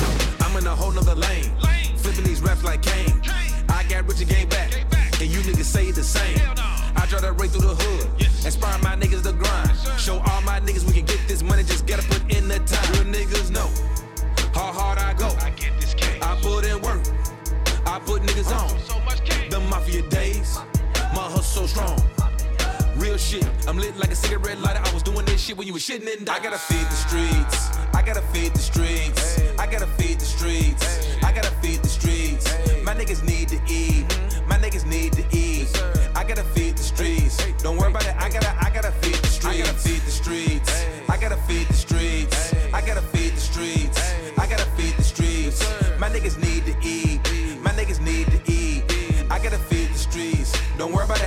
I'm 0.59 0.65
in 0.65 0.73
a 0.73 0.75
whole 0.75 0.91
nother 0.91 1.15
lane. 1.15 1.53
Flipping 1.99 2.25
these 2.25 2.43
raps 2.43 2.65
like 2.65 2.83
Kane. 2.83 3.23
I 3.69 3.85
got 3.89 4.09
rich 4.09 4.21
and 4.23 4.29
game 4.29 4.49
back. 4.49 4.75
And 5.21 5.31
you 5.31 5.39
niggas 5.43 5.63
say 5.63 5.93
the 5.93 6.03
same. 6.03 6.37
I 6.97 7.07
try 7.07 7.21
that 7.21 7.41
race 7.41 7.53
through 7.53 7.69
the 7.69 7.77
hood. 7.77 8.11
Inspire 8.45 8.77
my 8.79 8.97
niggas 8.97 9.23
to 9.23 9.33
grind. 9.33 9.71
Show 10.01 10.19
all 10.19 10.41
my 10.43 10.59
niggas 10.59 10.85
we 10.85 10.95
can 10.95 11.05
get 11.05 11.21
this 11.29 11.45
money. 11.45 11.63
Just 11.63 11.87
gotta 11.87 12.03
put 12.09 12.23
in 12.35 12.49
the 12.49 12.59
time. 12.59 12.93
Real 12.95 13.05
niggas 13.05 13.53
know 13.53 13.71
how 14.53 14.73
hard 14.73 14.99
I 14.99 15.15
go. 15.15 15.29
I 15.41 15.51
get 15.51 15.81
this 15.81 15.95
cake. 15.95 16.27
I 16.27 16.35
put 16.43 16.65
in 16.65 16.83
work. 16.83 17.07
I 17.87 18.01
put 18.01 18.23
niggas 18.23 18.51
on. 18.51 18.69
So 18.81 18.99
The 19.51 19.61
mafia 19.61 20.03
days. 20.11 20.59
My 21.15 21.23
hustle 21.23 21.69
so 21.69 21.85
strong. 21.85 22.18
Real 23.19 23.41
shit, 23.41 23.67
I'm 23.67 23.77
lit 23.79 23.97
like 23.97 24.13
a 24.13 24.15
cigarette 24.15 24.61
lighter. 24.61 24.81
I 24.81 24.95
was 24.95 25.03
doing 25.03 25.25
this 25.27 25.41
shit 25.41 25.57
when 25.57 25.67
you 25.67 25.73
was 25.73 25.83
shitting 25.83 26.07
in. 26.07 26.29
I 26.29 26.39
gotta 26.39 26.57
feed 26.57 26.87
the 26.87 26.95
streets. 26.95 27.77
I 27.93 28.01
gotta 28.01 28.23
feed 28.33 28.55
the 28.55 28.61
streets. 28.61 29.41
I 29.59 29.67
gotta 29.67 29.89
feed 29.99 30.21
the 30.21 30.25
streets. 30.25 31.09
I 31.25 31.33
gotta 31.33 31.51
feed 31.61 31.83
the 31.83 31.89
streets. 31.89 32.47
My 32.85 32.95
niggas 32.95 33.25
need 33.25 33.49
to 33.49 33.59
eat. 33.67 34.07
My 34.47 34.57
niggas 34.57 34.87
need 34.87 35.15
to 35.15 35.25
eat. 35.37 35.67
I 36.15 36.23
gotta 36.23 36.45
feed 36.55 36.77
the 36.77 36.83
streets. 36.85 37.39
Don't 37.61 37.77
worry 37.77 37.91
about 37.91 38.07
it. 38.07 38.15
I 38.17 38.29
gotta, 38.29 38.55
I 38.65 38.71
gotta 38.71 38.93
feed 39.03 39.17
the 39.17 39.27
streets. 39.27 39.59
I 39.59 39.65
gotta 39.65 39.79
feed 39.79 40.03
the 40.03 40.11
streets. 40.13 40.85
I 41.09 41.17
gotta 41.17 41.37
feed 41.49 41.67
the 41.67 41.75
streets. 41.75 42.55
I 42.73 42.81
gotta 42.87 43.03
feed 43.03 43.33
the 43.33 43.41
streets. 43.41 43.99
I 44.39 44.47
gotta 44.47 44.71
feed 44.77 44.95
the 44.95 45.03
streets. 45.03 45.59
My 45.99 46.09
niggas 46.09 46.39
need 46.39 46.67
to 46.67 46.75
eat. 46.87 47.19
My 47.63 47.73
niggas 47.73 48.01
need 48.01 48.29
to 48.29 48.41
eat. 48.47 48.85
I 49.29 49.41
gotta 49.43 49.59
feed 49.59 49.89
the 49.89 49.99
streets. 49.99 50.53
Don't 50.79 50.93
worry 50.93 51.05
about 51.05 51.18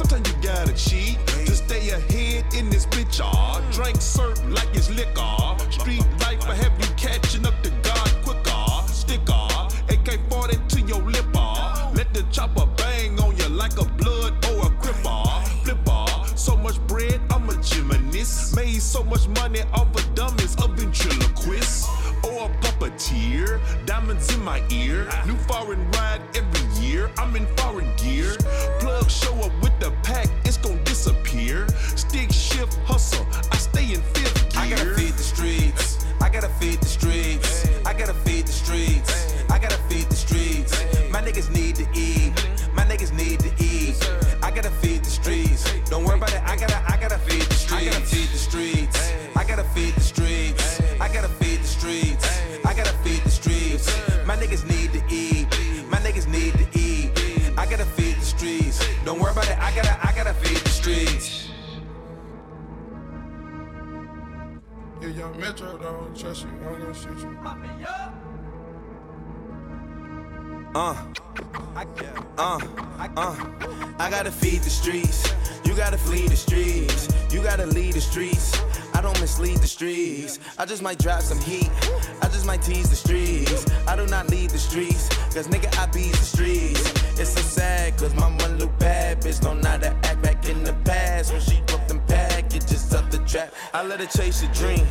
Sometimes 0.00 0.32
you 0.32 0.42
gotta 0.42 0.72
cheat 0.72 1.18
to 1.26 1.54
stay 1.54 1.90
ahead 1.90 2.54
in 2.54 2.70
this 2.70 2.86
bitch. 2.86 3.20
Ah, 3.22 3.60
drink 3.70 4.00
syrup 4.00 4.38
like 4.48 4.68
it's 4.72 4.88
liquor. 4.88 5.70
Street 5.70 6.02
life 6.20 6.40
will 6.48 6.54
have 6.54 6.72
you 6.80 6.88
catching 6.96 7.44
up 7.44 7.52
to 7.62 7.68
God 7.82 8.10
quicker. 8.24 8.88
Sticker, 8.88 9.46
AK 9.90 10.18
40 10.30 10.56
to 10.68 10.80
your 10.88 11.02
lip. 11.02 11.26
ah. 11.36 11.92
Let 11.94 12.14
the 12.14 12.22
chopper 12.32 12.64
bang 12.78 13.20
on 13.20 13.36
you 13.36 13.48
like 13.50 13.78
a 13.78 13.84
blood 13.84 14.32
or 14.46 14.68
a 14.68 14.70
cripper. 14.80 15.44
Flipper, 15.64 16.06
so 16.34 16.56
much 16.56 16.80
bread, 16.86 17.20
I'm 17.28 17.50
a 17.50 17.62
gymnast. 17.62 18.56
Made 18.56 18.80
so 18.80 19.04
much 19.04 19.28
money 19.28 19.60
off 19.74 19.94
of 19.94 20.14
dummies, 20.14 20.56
a 20.64 20.68
ventriloquist 20.68 21.86
or 22.24 22.46
a 22.46 22.48
puppeteer. 22.62 23.60
Diamonds 23.84 24.34
in 24.34 24.42
my 24.42 24.62
ear, 24.70 25.06
new 25.26 25.36
foreign 25.46 25.84
ride 25.90 26.22
every 26.34 26.59
I'm 26.98 27.36
in 27.36 27.46
foreign 27.56 27.88
gear. 27.96 28.34
Plug 28.80 29.08
show 29.08 29.34
up 29.42 29.52
with 29.62 29.78
the 29.78 29.92
pack, 30.02 30.28
it's 30.44 30.56
gon' 30.56 30.82
disappear. 30.82 31.68
Stick 31.94 32.32
shift 32.32 32.74
hustle, 32.84 33.24
Uh, 70.80 70.96
uh, 72.38 72.58
uh. 73.14 73.36
I 73.98 74.08
gotta 74.08 74.30
feed 74.30 74.62
the 74.62 74.70
streets. 74.70 75.30
You 75.62 75.74
gotta 75.74 75.98
flee 75.98 76.26
the 76.26 76.36
streets. 76.36 77.06
You 77.30 77.42
gotta 77.42 77.66
lead 77.66 77.92
the 77.92 78.00
streets. 78.00 78.58
I 78.94 79.02
don't 79.02 79.20
mislead 79.20 79.58
the 79.58 79.66
streets. 79.66 80.38
I 80.58 80.64
just 80.64 80.80
might 80.80 80.98
drop 80.98 81.20
some 81.20 81.38
heat. 81.38 81.68
I 82.22 82.28
just 82.28 82.46
might 82.46 82.62
tease 82.62 82.88
the 82.88 82.96
streets. 82.96 83.66
I 83.86 83.94
do 83.94 84.06
not 84.06 84.30
lead 84.30 84.48
the 84.48 84.58
streets. 84.58 85.10
Cause 85.34 85.48
nigga, 85.48 85.68
I 85.78 85.84
be 85.92 86.12
the 86.12 86.24
streets. 86.24 86.80
It's 87.20 87.28
so 87.28 87.42
sad, 87.42 87.98
cause 87.98 88.14
my 88.14 88.34
one 88.36 88.58
look 88.58 88.76
bad. 88.78 89.20
Bitch 89.20 89.42
don't 89.42 89.60
know 89.60 89.68
how 89.68 89.76
to 89.76 89.94
act 90.04 90.22
back 90.22 90.48
in 90.48 90.64
the 90.64 90.72
past. 90.86 91.30
When 91.30 91.42
she 91.42 91.60
broke 91.66 91.86
them 91.88 92.00
packages 92.08 92.94
up 92.94 93.10
the 93.10 93.18
trap. 93.26 93.52
I 93.74 93.84
let 93.84 94.00
her 94.00 94.06
chase 94.06 94.42
a 94.44 94.48
dream. 94.54 94.86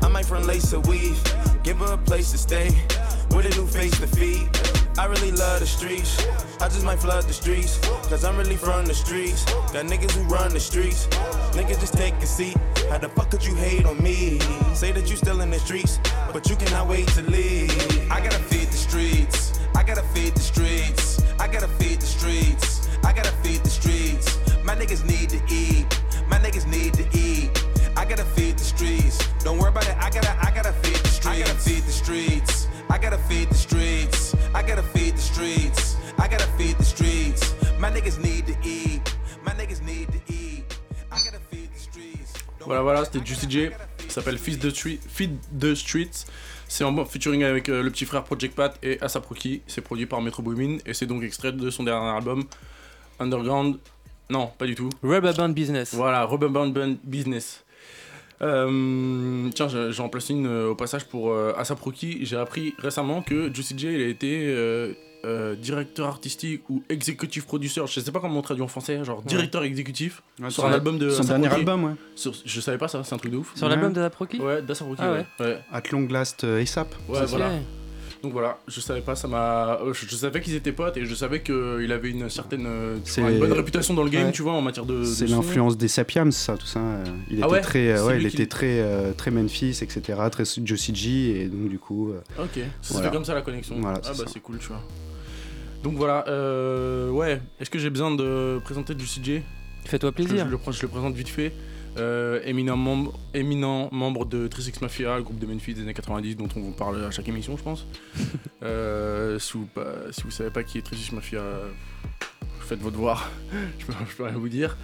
I 0.00 0.08
might 0.08 0.24
front 0.24 0.46
lace 0.46 0.72
a 0.72 0.80
weave. 0.80 1.22
Give 1.62 1.76
her 1.80 1.92
a 1.92 1.98
place 1.98 2.32
to 2.32 2.38
stay. 2.38 2.70
With 3.36 3.44
a 3.44 3.54
new 3.60 3.66
face 3.66 4.00
to 4.00 4.06
feed. 4.06 4.48
I 4.96 5.06
really 5.06 5.32
love 5.32 5.58
the 5.58 5.66
streets. 5.66 6.24
I 6.60 6.68
just 6.68 6.84
might 6.84 7.00
flood 7.00 7.24
the 7.24 7.32
streets. 7.32 7.78
Cause 8.08 8.24
I'm 8.24 8.36
really 8.36 8.56
from 8.56 8.86
the 8.86 8.94
streets. 8.94 9.44
Got 9.72 9.86
niggas 9.86 10.12
who 10.12 10.22
run 10.24 10.52
the 10.52 10.60
streets. 10.60 11.08
Niggas 11.52 11.80
just 11.80 11.94
take 11.94 12.14
a 12.14 12.26
seat. 12.26 12.56
How 12.88 12.98
the 12.98 13.08
fuck 13.08 13.30
could 13.30 13.44
you 13.44 13.54
hate 13.54 13.84
on 13.86 14.00
me? 14.00 14.38
Say 14.72 14.92
that 14.92 15.10
you 15.10 15.16
still 15.16 15.40
in 15.40 15.50
the 15.50 15.58
streets, 15.58 15.98
but 16.32 16.48
you 16.48 16.54
cannot 16.54 16.86
wait 16.86 17.08
to 17.08 17.22
leave. 17.22 17.70
I 18.10 18.20
gotta 18.20 18.38
feed 18.38 18.68
the 18.68 18.76
streets. 18.76 19.58
I 19.74 19.82
gotta 19.82 20.02
feed 20.14 20.34
the 20.34 20.40
streets. 20.40 21.22
I 21.40 21.48
gotta 21.48 21.68
feed 21.68 22.00
the 22.00 22.06
streets. 22.06 22.88
I 23.04 23.12
gotta 23.12 23.32
feed 23.42 23.64
the 23.64 23.70
streets. 23.70 24.38
My 24.62 24.76
niggas 24.76 25.04
need 25.04 25.28
to 25.30 25.42
eat. 25.52 25.86
My 26.28 26.38
niggas 26.38 26.66
need 26.68 26.94
to 26.94 27.18
eat. 27.18 27.50
I 27.96 28.04
gotta 28.04 28.24
feed 28.24 28.58
the 28.58 28.64
streets. 28.64 29.18
Don't 29.42 29.58
worry 29.58 29.70
about 29.70 29.88
it. 29.88 29.96
I 29.98 30.08
gotta, 30.10 30.36
I 30.40 30.52
gotta 30.54 30.72
feed 30.72 30.96
the 30.96 31.08
streets. 31.08 31.26
I 31.26 31.40
gotta 31.40 31.58
feed 31.58 31.82
the 31.82 31.92
streets. 31.92 32.63
I 32.94 32.96
gotta 32.96 33.18
feed 33.28 33.50
the 33.50 33.56
streets. 33.56 34.36
I 34.54 34.62
gotta 34.62 34.84
feed 34.94 35.16
the 35.16 35.20
streets. 35.20 35.96
I 36.16 36.28
gotta 36.28 36.46
feed 36.56 36.78
the 36.78 36.84
streets. 36.84 37.52
My 37.80 37.90
niggas 37.90 38.22
need 38.22 38.46
to 38.46 38.54
eat. 38.62 39.02
My 39.44 39.50
niggas 39.50 39.82
need 39.82 40.12
to 40.12 40.32
eat. 40.32 40.78
I 41.10 41.18
gotta 41.24 41.40
feed 41.50 41.72
the 41.74 41.80
streets. 41.80 42.34
Voilà, 42.60 42.82
voilà, 42.82 43.04
c'était 43.04 43.18
Juicy 43.24 43.50
J. 43.50 43.70
Ça 44.06 44.20
s'appelle 44.20 44.38
Feed 44.38 44.60
the, 44.60 44.70
Street, 44.70 45.00
Feed 45.08 45.36
the 45.58 45.74
Streets. 45.74 46.26
C'est 46.68 46.84
en 46.84 47.04
featuring 47.04 47.42
avec 47.42 47.68
euh, 47.68 47.82
le 47.82 47.90
petit 47.90 48.04
frère 48.04 48.22
Project 48.22 48.54
Pat 48.54 48.78
et 48.80 49.00
Asap 49.00 49.26
Rocky. 49.26 49.62
C'est 49.66 49.80
produit 49.80 50.06
par 50.06 50.22
Metro 50.22 50.44
Boomin 50.44 50.78
et 50.86 50.94
c'est 50.94 51.06
donc 51.06 51.24
extrait 51.24 51.50
de 51.50 51.70
son 51.70 51.82
dernier 51.82 52.10
album 52.10 52.44
Underground. 53.18 53.80
Non, 54.30 54.52
pas 54.56 54.66
du 54.66 54.76
tout. 54.76 54.88
Rubber 55.02 55.32
Band 55.36 55.48
Business. 55.48 55.94
Voilà, 55.94 56.24
Rubber 56.26 56.48
Band 56.48 56.68
Band 56.68 56.94
Business. 57.02 57.64
Euh, 58.44 59.48
tiens, 59.54 59.68
je- 59.68 59.90
j'en 59.90 60.08
place 60.08 60.28
une 60.28 60.46
euh, 60.46 60.68
au 60.70 60.74
passage 60.74 61.06
pour 61.06 61.30
euh, 61.32 61.52
Asap 61.56 61.80
Rocky. 61.80 62.18
J'ai 62.26 62.36
appris 62.36 62.74
récemment 62.78 63.22
que 63.22 63.52
Juicy 63.52 63.74
J 63.78 63.86
il 63.94 64.02
a 64.02 64.06
été 64.08 64.46
euh, 64.48 64.92
euh, 65.24 65.54
directeur 65.54 66.06
artistique 66.08 66.68
ou 66.68 66.82
executive 66.90 67.46
producer. 67.46 67.80
Je 67.86 68.00
sais 68.00 68.12
pas 68.12 68.20
comment 68.20 68.38
on 68.40 68.42
traduit 68.42 68.62
en 68.62 68.68
français, 68.68 69.02
genre 69.04 69.22
directeur 69.22 69.62
exécutif 69.64 70.22
Ouais, 70.40 70.50
sur 70.50 70.66
un 70.66 70.68
la- 70.68 70.74
album 70.74 70.98
de 70.98 71.08
son 71.08 71.24
dernier 71.24 71.48
Rocky. 71.48 71.60
album, 71.60 71.84
ouais. 71.84 71.92
Sur- 72.14 72.34
je 72.44 72.60
savais 72.60 72.76
pas 72.78 72.88
ça, 72.88 73.02
c'est 73.04 73.14
un 73.14 73.18
truc 73.18 73.32
de 73.32 73.38
ouf. 73.38 73.56
Sur 73.56 73.68
l'album 73.68 73.92
de 73.94 74.02
Rocky 74.18 74.38
Ouais, 74.40 74.60
d'Asap 74.60 74.88
Rocky, 74.88 75.00
Ah 75.02 75.12
ouais. 75.12 75.24
ouais. 75.40 75.58
At 75.72 75.82
Long 75.92 76.06
Last 76.10 76.44
euh, 76.44 76.60
ASAP. 76.60 76.94
Ouais, 77.08 77.24
voilà. 77.26 77.50
Donc 78.24 78.32
voilà, 78.32 78.56
je 78.66 78.80
savais 78.80 79.02
pas, 79.02 79.14
ça 79.14 79.28
m'a. 79.28 79.78
euh, 79.82 79.92
Je, 79.92 80.06
je 80.08 80.16
savais 80.16 80.40
qu'ils 80.40 80.54
étaient 80.54 80.72
potes 80.72 80.96
et 80.96 81.04
je 81.04 81.14
savais 81.14 81.42
qu'il 81.42 81.92
avait 81.92 82.08
une 82.08 82.30
certaine. 82.30 82.64
euh, 82.66 82.96
C'est- 83.04 83.20
une 83.20 83.38
bonne 83.38 83.52
réputation 83.52 83.92
dans 83.92 84.02
le 84.02 84.08
game, 84.08 84.24
Ouais. 84.28 84.32
tu 84.32 84.40
vois, 84.40 84.54
en 84.54 84.62
matière 84.62 84.86
de. 84.86 85.04
C'est 85.04 85.26
de 85.26 85.30
l'influence 85.30 85.76
des 85.76 85.88
Sapiams, 85.88 86.32
ça, 86.32 86.56
tout 86.56 86.64
ça. 86.66 86.80
euh, 86.80 87.04
Il 87.30 87.42
Ah 87.42 87.46
était 87.46 87.52
ouais 87.54 87.60
très, 87.60 87.88
euh, 87.90 88.06
ouais, 88.06 88.22
il 88.22 88.28
qui- 88.30 88.36
était 88.36 88.46
très, 88.46 88.80
euh, 88.80 89.12
très 89.12 89.30
Memphis, 89.30 89.78
etc., 89.82 90.18
très 90.32 90.44
Josie 90.64 90.94
G, 90.94 91.42
et 91.42 91.48
donc 91.48 91.68
du 91.68 91.78
coup. 91.78 92.12
euh, 92.12 92.20
Ok, 92.42 92.52
ça 92.80 92.94
voilà. 92.94 93.08
fait 93.10 93.14
comme 93.14 93.26
ça 93.26 93.34
la 93.34 93.42
connexion. 93.42 93.76
Voilà, 93.78 93.98
ah 94.02 94.08
c'est 94.14 94.24
bah 94.24 94.30
c'est 94.32 94.40
cool, 94.40 94.56
tu 94.58 94.68
vois. 94.68 94.80
Donc 95.82 95.96
voilà, 95.96 96.24
euh, 96.28 97.10
ouais, 97.10 97.42
est-ce 97.60 97.68
que 97.68 97.78
j'ai 97.78 97.90
besoin 97.90 98.10
de 98.14 98.58
présenter 98.64 98.94
du 98.94 99.04
CJ 99.04 99.42
Fais-toi 99.84 100.12
plaisir. 100.12 100.46
Je, 100.46 100.50
le, 100.52 100.72
je 100.72 100.80
le 100.82 100.88
présente 100.88 101.14
vite 101.14 101.28
fait. 101.28 101.52
Euh, 101.96 102.40
éminent, 102.44 102.76
membre, 102.76 103.12
éminent 103.34 103.88
membre 103.92 104.24
de 104.24 104.48
36 104.48 104.80
Mafia, 104.80 105.20
groupe 105.20 105.38
de 105.38 105.46
Memphis 105.46 105.74
des 105.74 105.82
années 105.82 105.94
90 105.94 106.36
dont 106.36 106.48
on 106.56 106.60
vous 106.60 106.72
parle 106.72 107.04
à 107.04 107.10
chaque 107.12 107.28
émission, 107.28 107.56
je 107.56 107.62
pense. 107.62 107.86
Euh, 108.62 109.38
si, 109.38 109.58
vous, 109.58 109.68
si 110.10 110.22
vous 110.22 110.30
savez 110.30 110.48
pas 110.48 110.62
qui 110.62 110.78
est 110.78 110.82
36 110.82 111.12
Mafia, 111.12 111.42
faites 112.60 112.78
vos 112.80 112.90
devoirs, 112.90 113.30
je, 113.78 113.84
peux, 113.84 113.92
je 114.08 114.16
peux 114.16 114.24
rien 114.24 114.32
vous 114.38 114.48
dire. 114.48 114.78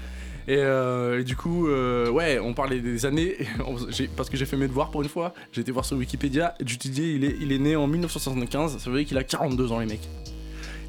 Et, 0.46 0.56
euh, 0.58 1.20
et 1.20 1.24
du 1.24 1.34
coup, 1.34 1.66
ouais, 1.66 2.38
on 2.38 2.52
parlait 2.52 2.80
des 2.80 3.06
années, 3.06 3.36
on- 3.66 3.76
parce 4.16 4.28
que 4.28 4.36
j'ai 4.36 4.44
fait 4.44 4.58
mes 4.58 4.68
devoirs 4.68 4.90
pour 4.90 5.00
une 5.02 5.08
fois, 5.08 5.32
j'ai 5.52 5.62
été 5.62 5.72
voir 5.72 5.86
sur 5.86 5.96
Wikipédia, 5.96 6.54
Judy 6.64 7.14
il 7.14 7.24
est, 7.24 7.36
il 7.40 7.52
est 7.52 7.58
né 7.58 7.74
en 7.74 7.86
1975, 7.86 8.76
ça 8.78 8.90
veut 8.90 8.98
dire 8.98 9.06
qu'il 9.08 9.16
a 9.18 9.24
42 9.24 9.72
ans 9.72 9.78
les 9.78 9.86
mecs. 9.86 10.08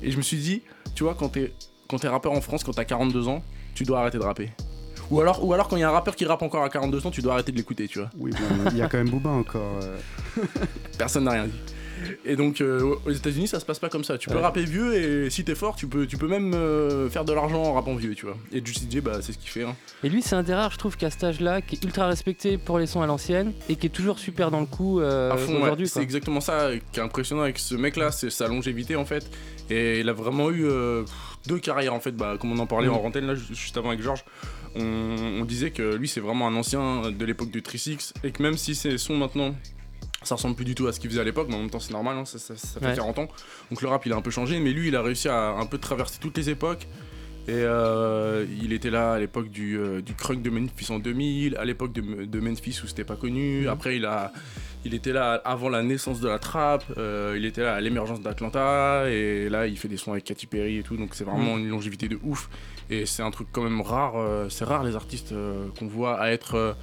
Et 0.04 0.12
je 0.12 0.18
me 0.18 0.22
suis 0.22 0.38
dit, 0.38 0.64
tu 0.94 1.04
vois, 1.04 1.16
quand 1.16 1.30
t'es 1.30 1.54
quand 1.88 1.98
t'es 2.00 2.08
rappeur 2.10 2.34
en 2.34 2.42
France, 2.42 2.64
quand 2.66 2.74
t'as 2.74 2.86
42 2.86 3.28
ans, 3.30 3.42
tu 3.74 3.84
dois 3.84 4.02
arrêter 4.02 4.18
de 4.18 4.24
rapper. 4.24 4.50
Ou 5.12 5.22
alors, 5.22 5.44
ou 5.46 5.54
alors 5.54 5.68
quand 5.68 5.76
il 5.78 5.82
y 5.82 5.84
a 5.84 5.90
un 5.90 5.94
rappeur 5.94 6.16
qui 6.16 6.26
rappe 6.26 6.42
encore 6.42 6.64
à 6.64 6.70
42 6.70 7.06
ans, 7.06 7.12
tu 7.12 7.22
dois 7.22 7.34
arrêter 7.34 7.52
de 7.52 7.58
l'écouter, 7.58 7.88
tu 7.88 8.00
vois. 8.00 8.10
Oui, 8.18 8.32
bon, 8.32 8.72
il 8.72 8.78
y 8.78 8.82
a 8.82 8.88
quand 8.88 8.98
même 8.98 9.10
Booba 9.10 9.30
encore. 9.30 9.78
euh. 9.84 9.98
Personne 10.98 11.26
n'a 11.26 11.32
rien 11.32 11.48
dit. 11.48 11.60
Et 12.26 12.36
donc 12.36 12.62
euh, 12.62 12.96
aux 13.06 13.12
États-Unis, 13.12 13.48
ça 13.48 13.60
se 13.60 13.66
passe 13.66 13.78
pas 13.78 13.90
comme 13.90 14.04
ça. 14.04 14.18
Tu 14.18 14.28
peux 14.28 14.36
Ouais. 14.36 14.42
rapper 14.42 14.64
vieux 14.64 14.96
et 14.96 15.30
si 15.30 15.44
t'es 15.44 15.54
fort, 15.54 15.76
tu 15.76 15.86
peux, 15.86 16.08
tu 16.08 16.18
peux 16.18 16.28
même 16.28 16.52
euh, 16.56 17.08
faire 17.12 17.26
de 17.26 17.32
l'argent 17.34 17.62
en 17.62 17.74
rappant 17.74 17.94
vieux, 17.94 18.16
tu 18.16 18.26
vois. 18.26 18.36
Et 18.52 18.66
Juicy 18.66 18.88
J, 18.90 19.02
bah 19.02 19.20
c'est 19.22 19.34
ce 19.34 19.38
qu'il 19.38 19.50
fait. 19.52 19.64
Hein. 19.64 19.76
Et 20.04 20.10
lui, 20.10 20.24
c'est 20.24 20.36
un 20.36 20.42
des 20.42 20.56
rares, 20.56 20.72
je 20.72 20.80
trouve, 20.80 20.98
qu'à 20.98 21.12
cet 21.12 21.24
âge-là, 21.24 21.62
qui 21.62 21.76
est 21.76 21.84
ultra 21.84 22.08
respecté 22.08 22.58
pour 22.58 22.80
les 22.80 22.88
sons 22.88 23.04
à 23.04 23.06
l'ancienne 23.06 23.54
et 23.70 23.76
qui 23.76 23.86
est 23.86 23.92
toujours 23.92 24.18
super 24.18 24.50
dans 24.50 24.62
le 24.62 24.66
coup 24.66 25.00
euh, 25.00 25.32
à 25.32 25.38
fond, 25.38 25.54
ouais. 25.58 25.62
aujourd'hui. 25.62 25.88
C'est 25.88 26.02
exactement 26.02 26.42
ça 26.42 26.70
qui 26.92 27.00
est 27.00 27.04
impressionnant 27.04 27.44
avec 27.44 27.60
ce 27.60 27.76
mec-là, 27.76 28.12
c'est 28.12 28.32
sa 28.32 28.48
longévité 28.48 28.96
en 28.96 29.06
fait. 29.06 29.30
Et 29.70 30.00
il 30.00 30.10
a 30.10 30.14
vraiment 30.14 30.50
eu 30.50 30.66
euh, 30.66 31.04
deux 31.46 31.60
carrières 31.60 31.94
en 31.94 32.00
fait, 32.00 32.14
bah, 32.14 32.36
comme 32.40 32.52
on 32.52 32.58
en 32.58 32.66
parlait 32.66 32.88
Mm. 32.88 32.94
en 32.94 33.04
antenne 33.06 33.28
là 33.28 33.36
ju- 33.36 33.54
juste 33.54 33.78
avant 33.78 33.90
avec 33.90 34.02
Georges. 34.02 34.26
On, 34.76 35.40
on 35.42 35.46
disait 35.46 35.72
que 35.72 35.96
lui 35.96 36.08
c'est 36.08 36.20
vraiment 36.22 36.48
un 36.48 36.56
ancien 36.56 37.12
de 37.12 37.26
l'époque 37.26 37.52
du 37.52 37.62
3X 37.62 38.14
et 38.24 38.32
que 38.32 38.42
même 38.42 38.58
si 38.58 38.76
ses 38.76 38.98
sons 38.98 39.18
maintenant 39.18 39.56
ça 40.24 40.36
ressemble 40.36 40.56
plus 40.56 40.66
du 40.66 40.76
tout 40.76 40.88
à 40.88 40.94
ce 40.94 41.00
qu'il 41.00 41.10
faisait 41.10 41.22
à 41.22 41.24
l'époque, 41.24 41.48
mais 41.50 41.56
en 41.56 41.60
même 41.60 41.70
temps 41.72 41.80
c'est 41.80 41.94
normal, 41.94 42.16
hein, 42.18 42.26
ça, 42.26 42.38
ça- 42.38 42.56
ça 42.56 42.80
fait 42.80 42.86
Ouais. 42.88 42.96
40 42.96 43.18
ans. 43.20 43.28
Donc 43.72 43.82
le 43.82 43.88
rap 43.88 44.06
il 44.06 44.14
a 44.14 44.16
un 44.16 44.22
peu 44.22 44.30
changé, 44.32 44.60
mais 44.60 44.72
lui 44.72 44.90
il 44.90 44.96
a 44.96 45.02
réussi 45.02 45.28
à 45.30 45.50
un 45.50 45.66
peu 45.66 45.78
traverser 45.78 46.20
toutes 46.22 46.38
les 46.38 46.50
époques 46.50 46.88
Et 47.48 47.54
euh, 47.54 48.46
il 48.62 48.72
était 48.72 48.92
là 48.92 49.14
à 49.14 49.20
l'époque 49.20 49.50
du, 49.50 49.76
euh, 49.76 50.00
du 50.00 50.14
crunk 50.14 50.44
de 50.44 50.52
Memphis 50.52 50.92
en 50.92 51.00
2000, 51.00 51.56
à 51.58 51.66
l'époque 51.66 51.92
de, 51.92 52.26
de 52.26 52.40
Memphis 52.40 52.80
où 52.84 52.88
c'était 52.88 53.04
pas 53.04 53.16
connu. 53.16 53.68
Après, 53.68 53.96
il, 53.98 54.06
a, 54.06 54.32
il 54.86 54.94
était 54.94 55.12
là 55.12 55.42
avant 55.44 55.68
la 55.68 55.82
naissance 55.82 56.22
de 56.22 56.28
la 56.28 56.38
trap, 56.38 56.84
euh, 57.00 57.34
il 57.36 57.44
était 57.46 57.64
là 57.64 57.74
à 57.74 57.82
l'émergence 57.82 58.22
d'Atlanta, 58.22 59.10
et 59.10 59.50
là, 59.50 59.66
il 59.66 59.76
fait 59.76 59.88
des 59.88 59.98
sons 59.98 60.12
avec 60.12 60.26
Katy 60.26 60.46
Perry 60.46 60.78
et 60.78 60.84
tout, 60.84 60.98
donc 60.98 61.16
c'est 61.16 61.24
vraiment 61.24 61.56
Mhm. 61.56 61.62
une 61.64 61.70
longévité 61.70 62.08
de 62.08 62.20
ouf. 62.22 62.48
Et 62.92 63.06
c'est 63.06 63.24
un 63.24 63.32
truc 63.32 63.48
quand 63.52 63.64
même 63.64 63.80
rare, 63.82 64.14
euh, 64.18 64.50
c'est 64.50 64.66
rare 64.66 64.84
les 64.84 64.96
artistes 64.96 65.32
euh, 65.32 65.68
qu'on 65.80 65.88
voit 65.88 66.20
à 66.20 66.30
être. 66.32 66.56
euh, 66.56 66.74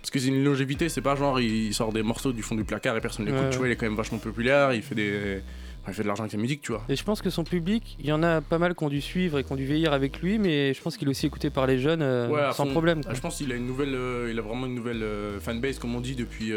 parce 0.00 0.10
que 0.12 0.20
c'est 0.20 0.28
une 0.28 0.44
longévité, 0.44 0.88
c'est 0.88 1.00
pas 1.00 1.16
genre 1.16 1.40
il 1.40 1.74
sort 1.74 1.92
des 1.92 2.04
morceaux 2.04 2.32
du 2.32 2.40
fond 2.42 2.54
du 2.54 2.62
placard 2.62 2.96
et 2.96 3.00
personne 3.00 3.26
l'écoute, 3.26 3.40
Ouais, 3.42 3.50
tu 3.50 3.58
vois, 3.58 3.66
il 3.66 3.72
est 3.72 3.76
quand 3.76 3.86
même 3.86 3.96
vachement 3.96 4.18
populaire, 4.18 4.72
il 4.72 4.80
fait 4.82 4.94
des. 4.94 5.42
enfin, 5.82 5.90
il 5.90 5.94
fait 5.94 6.02
de 6.04 6.06
l'argent 6.06 6.22
avec 6.22 6.30
sa 6.30 6.38
musique, 6.38 6.62
tu 6.62 6.70
vois. 6.70 6.84
Et 6.88 6.94
je 6.94 7.02
pense 7.02 7.20
que 7.20 7.28
son 7.30 7.42
public, 7.42 7.96
il 7.98 8.06
y 8.06 8.12
en 8.12 8.22
a 8.22 8.40
pas 8.40 8.58
mal 8.58 8.76
qui 8.76 8.84
ont 8.84 8.88
dû 8.88 9.00
suivre 9.00 9.40
et 9.40 9.42
qui 9.44 9.52
ont 9.52 9.56
dû 9.56 9.64
vieillir 9.64 9.92
avec 9.92 10.20
lui, 10.20 10.38
mais 10.38 10.72
je 10.74 10.80
pense 10.80 10.96
qu'il 10.96 11.08
est 11.08 11.10
aussi 11.10 11.26
écouté 11.26 11.50
par 11.50 11.66
les 11.66 11.80
jeunes 11.80 12.02
Ouais, 12.30 12.52
sans 12.52 12.66
problème. 12.68 13.00
Ah, 13.08 13.14
Je 13.14 13.20
pense 13.20 13.38
qu'il 13.38 13.50
a 13.50 13.56
une 13.56 13.66
nouvelle, 13.66 13.98
il 14.30 14.38
a 14.38 14.42
vraiment 14.42 14.66
une 14.66 14.76
nouvelle 14.76 15.04
fanbase, 15.40 15.80
comme 15.80 15.96
on 15.96 16.00
dit, 16.00 16.14
depuis 16.14 16.52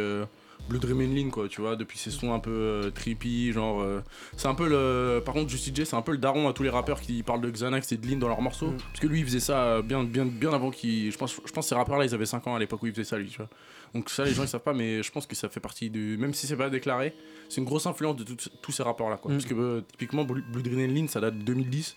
Blue 0.70 0.80
Dream 0.80 1.02
and 1.02 1.14
Lean, 1.16 1.30
quoi, 1.32 1.48
tu 1.50 1.60
vois, 1.62 1.76
depuis 1.76 1.98
ses 1.98 2.12
sons 2.12 2.34
un 2.34 2.40
peu 2.40 2.52
euh, 2.52 2.90
trippy, 2.92 3.52
genre. 3.52 3.82
euh, 3.82 4.02
c'est 4.38 4.48
un 4.48 4.54
peu 4.56 4.70
le. 4.70 5.20
Par 5.26 5.34
contre, 5.34 5.50
Juicy 5.50 5.72
J, 5.74 5.86
c'est 5.86 5.96
un 5.96 6.02
peu 6.02 6.12
le 6.12 6.18
daron 6.20 6.48
à 6.48 6.54
tous 6.54 6.64
les 6.64 6.70
rappeurs 6.70 7.02
qui 7.02 7.24
parlent 7.24 7.42
de 7.42 7.50
Xanax 7.50 7.92
et 7.92 7.98
de 7.98 8.08
Lean 8.08 8.18
dans 8.18 8.28
leurs 8.28 8.42
morceaux. 8.42 8.72
Parce 8.78 9.00
que 9.00 9.08
lui, 9.08 9.20
il 9.20 9.26
faisait 9.26 9.40
ça 9.40 9.64
euh, 9.64 9.82
bien, 9.82 10.04
bien, 10.04 10.26
bien 10.26 10.54
avant 10.54 10.70
qu'il. 10.72 11.12
Je 11.12 11.18
pense, 11.18 11.34
je 11.34 11.52
pense 11.52 11.66
que 11.66 11.70
ces 11.70 11.76
rappeurs-là, 11.76 12.06
ils 12.06 12.14
avaient 12.14 12.26
5 12.26 12.46
ans 12.48 12.56
à 12.56 12.60
l'époque 12.60 12.84
où 12.84 12.86
il 12.88 12.94
faisait 12.94 13.04
ça, 13.04 13.18
lui, 13.18 13.28
tu 13.28 13.38
vois. 13.38 13.50
Donc 13.96 14.10
ça, 14.10 14.24
les 14.24 14.34
gens, 14.34 14.44
ils 14.44 14.48
savent 14.48 14.62
pas, 14.62 14.74
mais 14.74 15.02
je 15.02 15.12
pense 15.12 15.26
que 15.26 15.36
ça 15.36 15.50
fait 15.50 15.60
partie 15.60 15.90
du. 15.90 16.16
Même 16.18 16.34
si 16.34 16.46
c'est 16.46 16.56
pas 16.56 16.70
déclaré, 16.70 17.14
c'est 17.50 17.60
une 17.62 17.66
grosse 17.66 17.88
influence 17.88 18.18
de 18.18 18.24
tout- 18.24 18.50
tous 18.62 18.72
ces 18.72 18.84
rappeurs-là, 18.84 19.18
quoi. 19.18 19.32
Mm. 19.32 19.36
Parce 19.38 19.46
que 19.50 19.84
typiquement, 19.92 20.24
Blue 20.24 20.44
Blue 20.52 20.62
Dream 20.62 20.90
and 20.90 20.94
Lean, 20.94 21.08
ça 21.08 21.20
date 21.20 21.38
de 21.40 21.44
2010. 21.44 21.96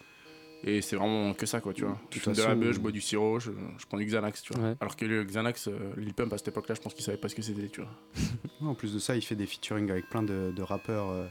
Et 0.65 0.81
c'est 0.81 0.97
vraiment 0.97 1.35
que 1.35 1.45
ça, 1.47 1.61
quoi, 1.61 1.73
tu 1.73 1.85
vois. 1.85 1.99
Je 2.11 2.21
fume 2.21 2.35
de 2.35 2.43
la 2.43 2.55
beuh, 2.55 2.69
euh, 2.69 2.73
je 2.73 2.79
bois 2.79 2.93
du 2.93 3.01
sirop, 3.01 3.41
je, 3.41 3.51
je 3.79 3.87
prends 3.87 3.99
du 3.99 4.05
Xanax, 4.05 4.43
tu 4.43 4.53
vois. 4.55 4.63
Ouais. 4.71 4.77
Alors 4.81 4.95
que 4.97 5.05
le 5.05 5.25
Xanax, 5.25 5.69
euh, 5.69 5.73
Lil 5.97 6.15
Pump 6.15 6.33
à 6.33 6.39
cette 6.39 6.49
époque-là, 6.49 6.75
je 6.77 6.81
pense 6.81 6.95
qu'il 6.95 7.05
savait 7.05 7.19
pas 7.19 7.29
ce 7.29 7.35
que 7.35 7.43
c'était, 7.43 7.69
tu 7.69 7.81
vois. 7.81 7.91
En 8.61 8.75
plus 8.75 8.95
de 8.95 9.01
ça, 9.01 9.17
il 9.17 9.23
fait 9.23 9.35
des 9.35 9.47
featuring 9.47 9.91
avec 9.91 10.09
plein 10.09 10.23
de, 10.23 10.53
de 10.55 10.63
rappeurs 10.63 11.11
euh, 11.11 11.27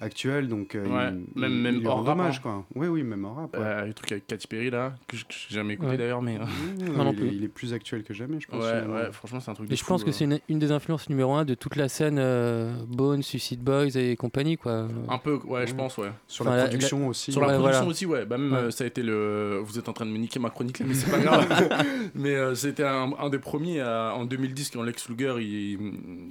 actuels, 0.00 0.48
donc 0.48 0.74
euh, 0.74 0.84
Ouais, 0.86 1.12
il, 1.34 1.40
même- 1.40 1.52
il- 1.52 1.62
même 1.62 1.76
il 1.80 1.86
hors 1.86 2.04
rap, 2.04 2.14
hommage, 2.18 2.36
hein. 2.38 2.40
quoi. 2.42 2.66
Oui, 2.74 2.88
oui, 2.88 3.02
même 3.02 3.24
en 3.24 3.34
rap. 3.34 3.56
ouais. 3.56 3.62
Euh, 3.62 3.86
le 3.86 3.94
truc 3.94 4.12
avec 4.12 4.26
Katy 4.26 4.46
Perry, 4.46 4.70
là, 4.70 4.94
que 5.06 5.16
j'ai 5.16 5.24
jamais 5.50 5.74
écouté 5.74 5.90
Ouais. 5.92 5.96
d'ailleurs, 5.96 6.22
mais. 6.22 6.36
euh, 6.38 6.86
Non, 6.96 7.12
il, 7.16 7.24
est, 7.24 7.28
il 7.34 7.44
est 7.44 7.48
plus 7.48 7.72
actuel 7.72 8.02
que 8.02 8.14
jamais, 8.14 8.40
je 8.40 8.46
pense. 8.48 8.62
Ouais, 8.62 9.10
franchement, 9.12 9.40
c'est 9.40 9.50
un 9.50 9.54
truc 9.54 9.68
de 9.68 9.72
Et 9.72 9.76
je 9.76 9.82
fou, 9.82 9.88
pense 9.88 10.04
que 10.04 10.10
euh. 10.10 10.12
c'est 10.12 10.24
une, 10.24 10.38
une 10.48 10.58
des 10.58 10.72
influences 10.72 11.08
numéro 11.08 11.34
un 11.34 11.44
de 11.44 11.54
toute 11.54 11.76
la 11.76 11.88
scène 11.88 12.16
euh, 12.18 12.74
Bone, 12.88 13.22
Suicide 13.22 13.60
Boys 13.62 13.96
et 13.96 14.16
compagnie, 14.16 14.56
quoi. 14.56 14.88
Un 15.08 15.18
peu, 15.18 15.38
ouais, 15.44 15.66
je 15.66 15.74
pense, 15.74 15.98
ouais. 15.98 16.10
Sur 16.26 16.44
la 16.44 16.62
production 16.64 17.08
aussi. 17.08 17.32
Sur 17.32 17.40
la 17.42 17.48
production 17.54 17.70
voilà. 17.72 17.86
aussi, 17.90 18.06
ouais. 18.06 18.24
Bah, 18.26 18.38
même, 18.38 18.52
Ouais. 18.52 18.58
euh, 18.58 18.70
ça 18.70 18.84
a 18.84 18.86
été 18.86 19.02
le. 19.02 19.60
Vous 19.64 19.78
êtes 19.78 19.88
en 19.88 19.92
train 19.92 20.06
de 20.06 20.10
me 20.10 20.18
niquer 20.18 20.38
ma 20.38 20.50
chronique 20.50 20.78
là, 20.78 20.86
mais 20.88 20.94
c'est 20.94 21.10
pas 21.10 21.18
grave. 21.18 21.46
mais 22.14 22.34
euh, 22.34 22.54
c'était 22.54 22.84
un, 22.84 23.12
un 23.18 23.28
des 23.30 23.38
premiers 23.38 23.80
à- 23.80 24.14
en 24.14 24.24
2010 24.24 24.70
quand 24.70 24.82
Lex 24.82 25.08
Luger, 25.08 25.34
il, 25.40 25.78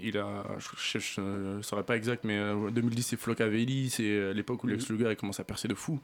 il 0.02 0.18
a. 0.18 0.44
Je, 0.60 1.00
je, 1.00 1.00
je 1.00 1.62
saurais 1.62 1.84
pas 1.84 1.96
exact, 1.96 2.24
mais 2.24 2.38
euh, 2.38 2.70
2010 2.72 3.04
c'est 3.04 3.18
C'est 3.90 4.04
euh, 4.04 4.34
l'époque 4.34 4.64
où 4.64 4.68
Lex 4.68 4.90
Luger 4.90 5.10
il 5.12 5.16
commence 5.16 5.40
à 5.40 5.44
percer 5.44 5.68
de 5.68 5.76
fou. 5.76 6.00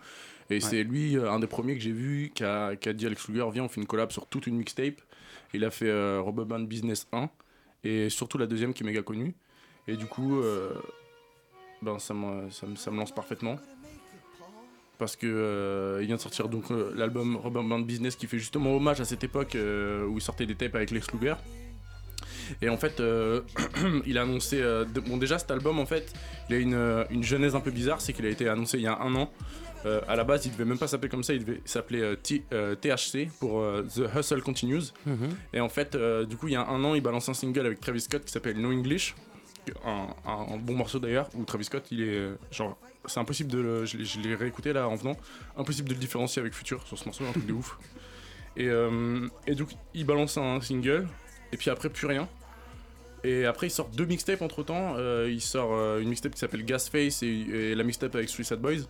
Et 0.49 0.59
c'est 0.59 0.83
lui, 0.83 1.17
euh, 1.17 1.31
un 1.31 1.39
des 1.39 1.47
premiers 1.47 1.75
que 1.75 1.81
j'ai 1.81 1.91
vu, 1.91 2.31
qui 2.33 2.43
a, 2.43 2.75
qui 2.75 2.89
a 2.89 2.93
dit 2.93 3.05
à 3.05 3.09
Lex 3.09 3.27
Luger 3.27 3.45
Viens, 3.51 3.63
on 3.63 3.69
fait 3.69 3.81
une 3.81 3.87
collab 3.87 4.11
sur 4.11 4.25
toute 4.25 4.47
une 4.47 4.57
mixtape. 4.57 5.01
Il 5.53 5.63
a 5.63 5.71
fait 5.71 5.89
euh, 5.89 6.21
Band 6.23 6.59
Business 6.61 7.07
1 7.11 7.29
et 7.83 8.09
surtout 8.09 8.37
la 8.37 8.45
deuxième 8.45 8.73
qui 8.73 8.83
est 8.83 8.85
méga 8.85 9.01
connue. 9.01 9.33
Et 9.87 9.95
du 9.95 10.05
coup, 10.05 10.39
euh, 10.41 10.73
ben, 11.81 11.97
ça, 11.99 12.13
me, 12.13 12.49
ça, 12.49 12.67
me, 12.67 12.75
ça 12.75 12.91
me 12.91 12.97
lance 12.97 13.13
parfaitement. 13.13 13.57
Parce 14.99 15.15
que 15.15 15.27
euh, 15.27 15.99
il 16.01 16.07
vient 16.07 16.17
de 16.17 16.21
sortir 16.21 16.49
donc 16.49 16.69
euh, 16.71 16.91
l'album 16.93 17.37
Rubber 17.37 17.63
Band 17.63 17.79
Business 17.79 18.17
qui 18.17 18.27
fait 18.27 18.37
justement 18.37 18.75
hommage 18.75 18.99
à 18.99 19.05
cette 19.05 19.23
époque 19.23 19.55
euh, 19.55 20.05
où 20.05 20.17
il 20.17 20.21
sortait 20.21 20.45
des 20.45 20.55
tapes 20.55 20.75
avec 20.75 20.91
Lex 20.91 21.11
Luger. 21.13 21.35
Et 22.61 22.69
en 22.69 22.77
fait, 22.77 22.99
euh, 22.99 23.41
il 24.05 24.17
a 24.17 24.23
annoncé. 24.23 24.61
euh, 24.61 24.85
de- 24.85 24.99
bon, 24.99 25.17
déjà, 25.17 25.37
cet 25.39 25.51
album, 25.51 25.79
en 25.79 25.85
fait, 25.85 26.11
il 26.49 26.55
a 26.55 26.59
une, 26.59 26.73
euh, 26.73 27.03
une 27.09 27.23
genèse 27.23 27.55
un 27.55 27.59
peu 27.61 27.71
bizarre. 27.71 28.01
C'est 28.01 28.13
qu'il 28.13 28.25
a 28.25 28.29
été 28.29 28.47
annoncé 28.47 28.77
il 28.77 28.83
y 28.83 28.87
a 28.87 28.99
un 28.99 29.13
an. 29.15 29.31
Euh, 29.85 30.01
à 30.09 30.15
la 30.17 30.25
base, 30.25 30.45
il 30.45 30.51
devait 30.51 30.65
même 30.65 30.77
pas 30.77 30.87
s'appeler 30.87 31.09
comme 31.09 31.23
ça. 31.23 31.33
Il 31.33 31.45
devait 31.45 31.61
s'appeler 31.65 32.01
euh, 32.51 32.75
THC 32.75 33.29
pour 33.39 33.61
euh, 33.61 33.83
The 33.83 34.09
Hustle 34.17 34.41
Continues. 34.41 34.91
Mhm. 35.05 35.29
Et 35.53 35.59
en 35.61 35.69
fait, 35.69 35.95
du 36.27 36.35
coup, 36.37 36.47
il 36.47 36.53
y 36.53 36.57
a 36.57 36.67
un 36.67 36.83
an, 36.83 36.95
il 36.95 37.01
balance 37.01 37.29
un 37.29 37.33
single 37.33 37.65
avec 37.65 37.79
Travis 37.79 38.01
Scott 38.01 38.25
qui 38.25 38.31
s'appelle 38.31 38.59
No 38.59 38.71
English. 38.71 39.15
Un, 39.85 40.07
un- 40.25 40.53
un 40.53 40.57
bon 40.57 40.73
morceau 40.73 40.97
d'ailleurs, 40.99 41.29
où 41.35 41.43
Travis 41.45 41.65
Scott, 41.65 41.85
il 41.91 42.01
est. 42.01 42.29
Genre, 42.51 42.75
c'est 43.05 43.19
impossible 43.19 43.51
de 43.51 43.59
le. 43.59 43.85
Je, 43.85 43.97
l'ai- 43.97 44.05
je 44.05 44.19
l'ai 44.19 44.33
réécouté 44.35 44.73
là 44.73 44.87
en 44.87 44.95
venant. 44.95 45.15
Impossible 45.57 45.87
de 45.89 45.93
le 45.93 45.99
différencier 45.99 46.39
avec 46.41 46.53
Future 46.53 46.85
sur 46.87 46.97
ce 46.97 47.05
morceau, 47.05 47.23
un 47.25 47.31
truc 47.31 47.45
de 47.45 47.53
ouf. 47.53 47.77
Et, 48.57 48.67
et 49.47 49.55
donc, 49.55 49.69
il 49.93 50.05
balance 50.05 50.37
un 50.37 50.59
single, 50.59 51.07
et 51.53 51.57
puis 51.57 51.69
après, 51.69 51.89
plus 51.89 52.07
rien. 52.07 52.27
Et 53.23 53.45
après, 53.45 53.67
il 53.67 53.71
sort 53.71 53.89
deux 53.89 54.05
mixtapes 54.05 54.41
entre 54.41 54.63
temps. 54.63 54.95
il 55.27 55.41
sort 55.41 55.71
euh, 55.73 55.99
une 55.99 56.09
mixtape 56.09 56.33
qui 56.33 56.39
s'appelle 56.39 56.63
Gasface 56.63 57.23
et, 57.23 57.27
et 57.27 57.75
la 57.75 57.83
mixtape 57.83 58.15
avec 58.15 58.29
Suicide 58.29 58.59
Boys. 58.59 58.85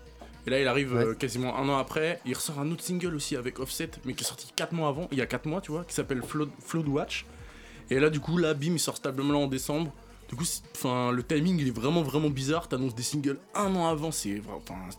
Et 0.47 0.49
là, 0.49 0.59
il 0.59 0.67
arrive 0.67 0.95
euh, 0.95 1.13
quasiment 1.13 1.57
un 1.57 1.67
an 1.69 1.77
après. 1.77 2.19
Il 2.25 2.33
ressort 2.33 2.59
un 2.59 2.71
autre 2.71 2.83
single 2.83 3.15
aussi 3.15 3.35
avec 3.35 3.59
Offset, 3.59 3.91
mais 4.05 4.13
qui 4.13 4.23
est 4.23 4.27
sorti 4.27 4.51
4 4.55 4.73
mois 4.73 4.89
avant, 4.89 5.07
il 5.11 5.17
y 5.17 5.21
a 5.21 5.25
4 5.25 5.45
mois, 5.45 5.61
tu 5.61 5.71
vois, 5.71 5.83
qui 5.83 5.93
s'appelle 5.93 6.21
Flood, 6.21 6.49
Flood 6.59 6.87
Watch. 6.87 7.25
Et 7.89 7.99
là, 7.99 8.09
du 8.09 8.19
coup, 8.19 8.37
là, 8.37 8.53
bim, 8.53 8.73
il 8.73 8.79
sort 8.79 8.99
album-là 9.03 9.37
en 9.37 9.47
décembre. 9.47 9.93
Du 10.29 10.35
coup, 10.35 10.43
le 10.85 11.21
timing, 11.23 11.59
il 11.59 11.67
est 11.69 11.71
vraiment, 11.71 12.03
vraiment 12.03 12.29
bizarre. 12.29 12.67
T'annonces 12.67 12.93
des 12.93 13.01
singles 13.01 13.39
un 13.55 13.75
an 13.75 13.87
avant, 13.87 14.11
c'est 14.11 14.41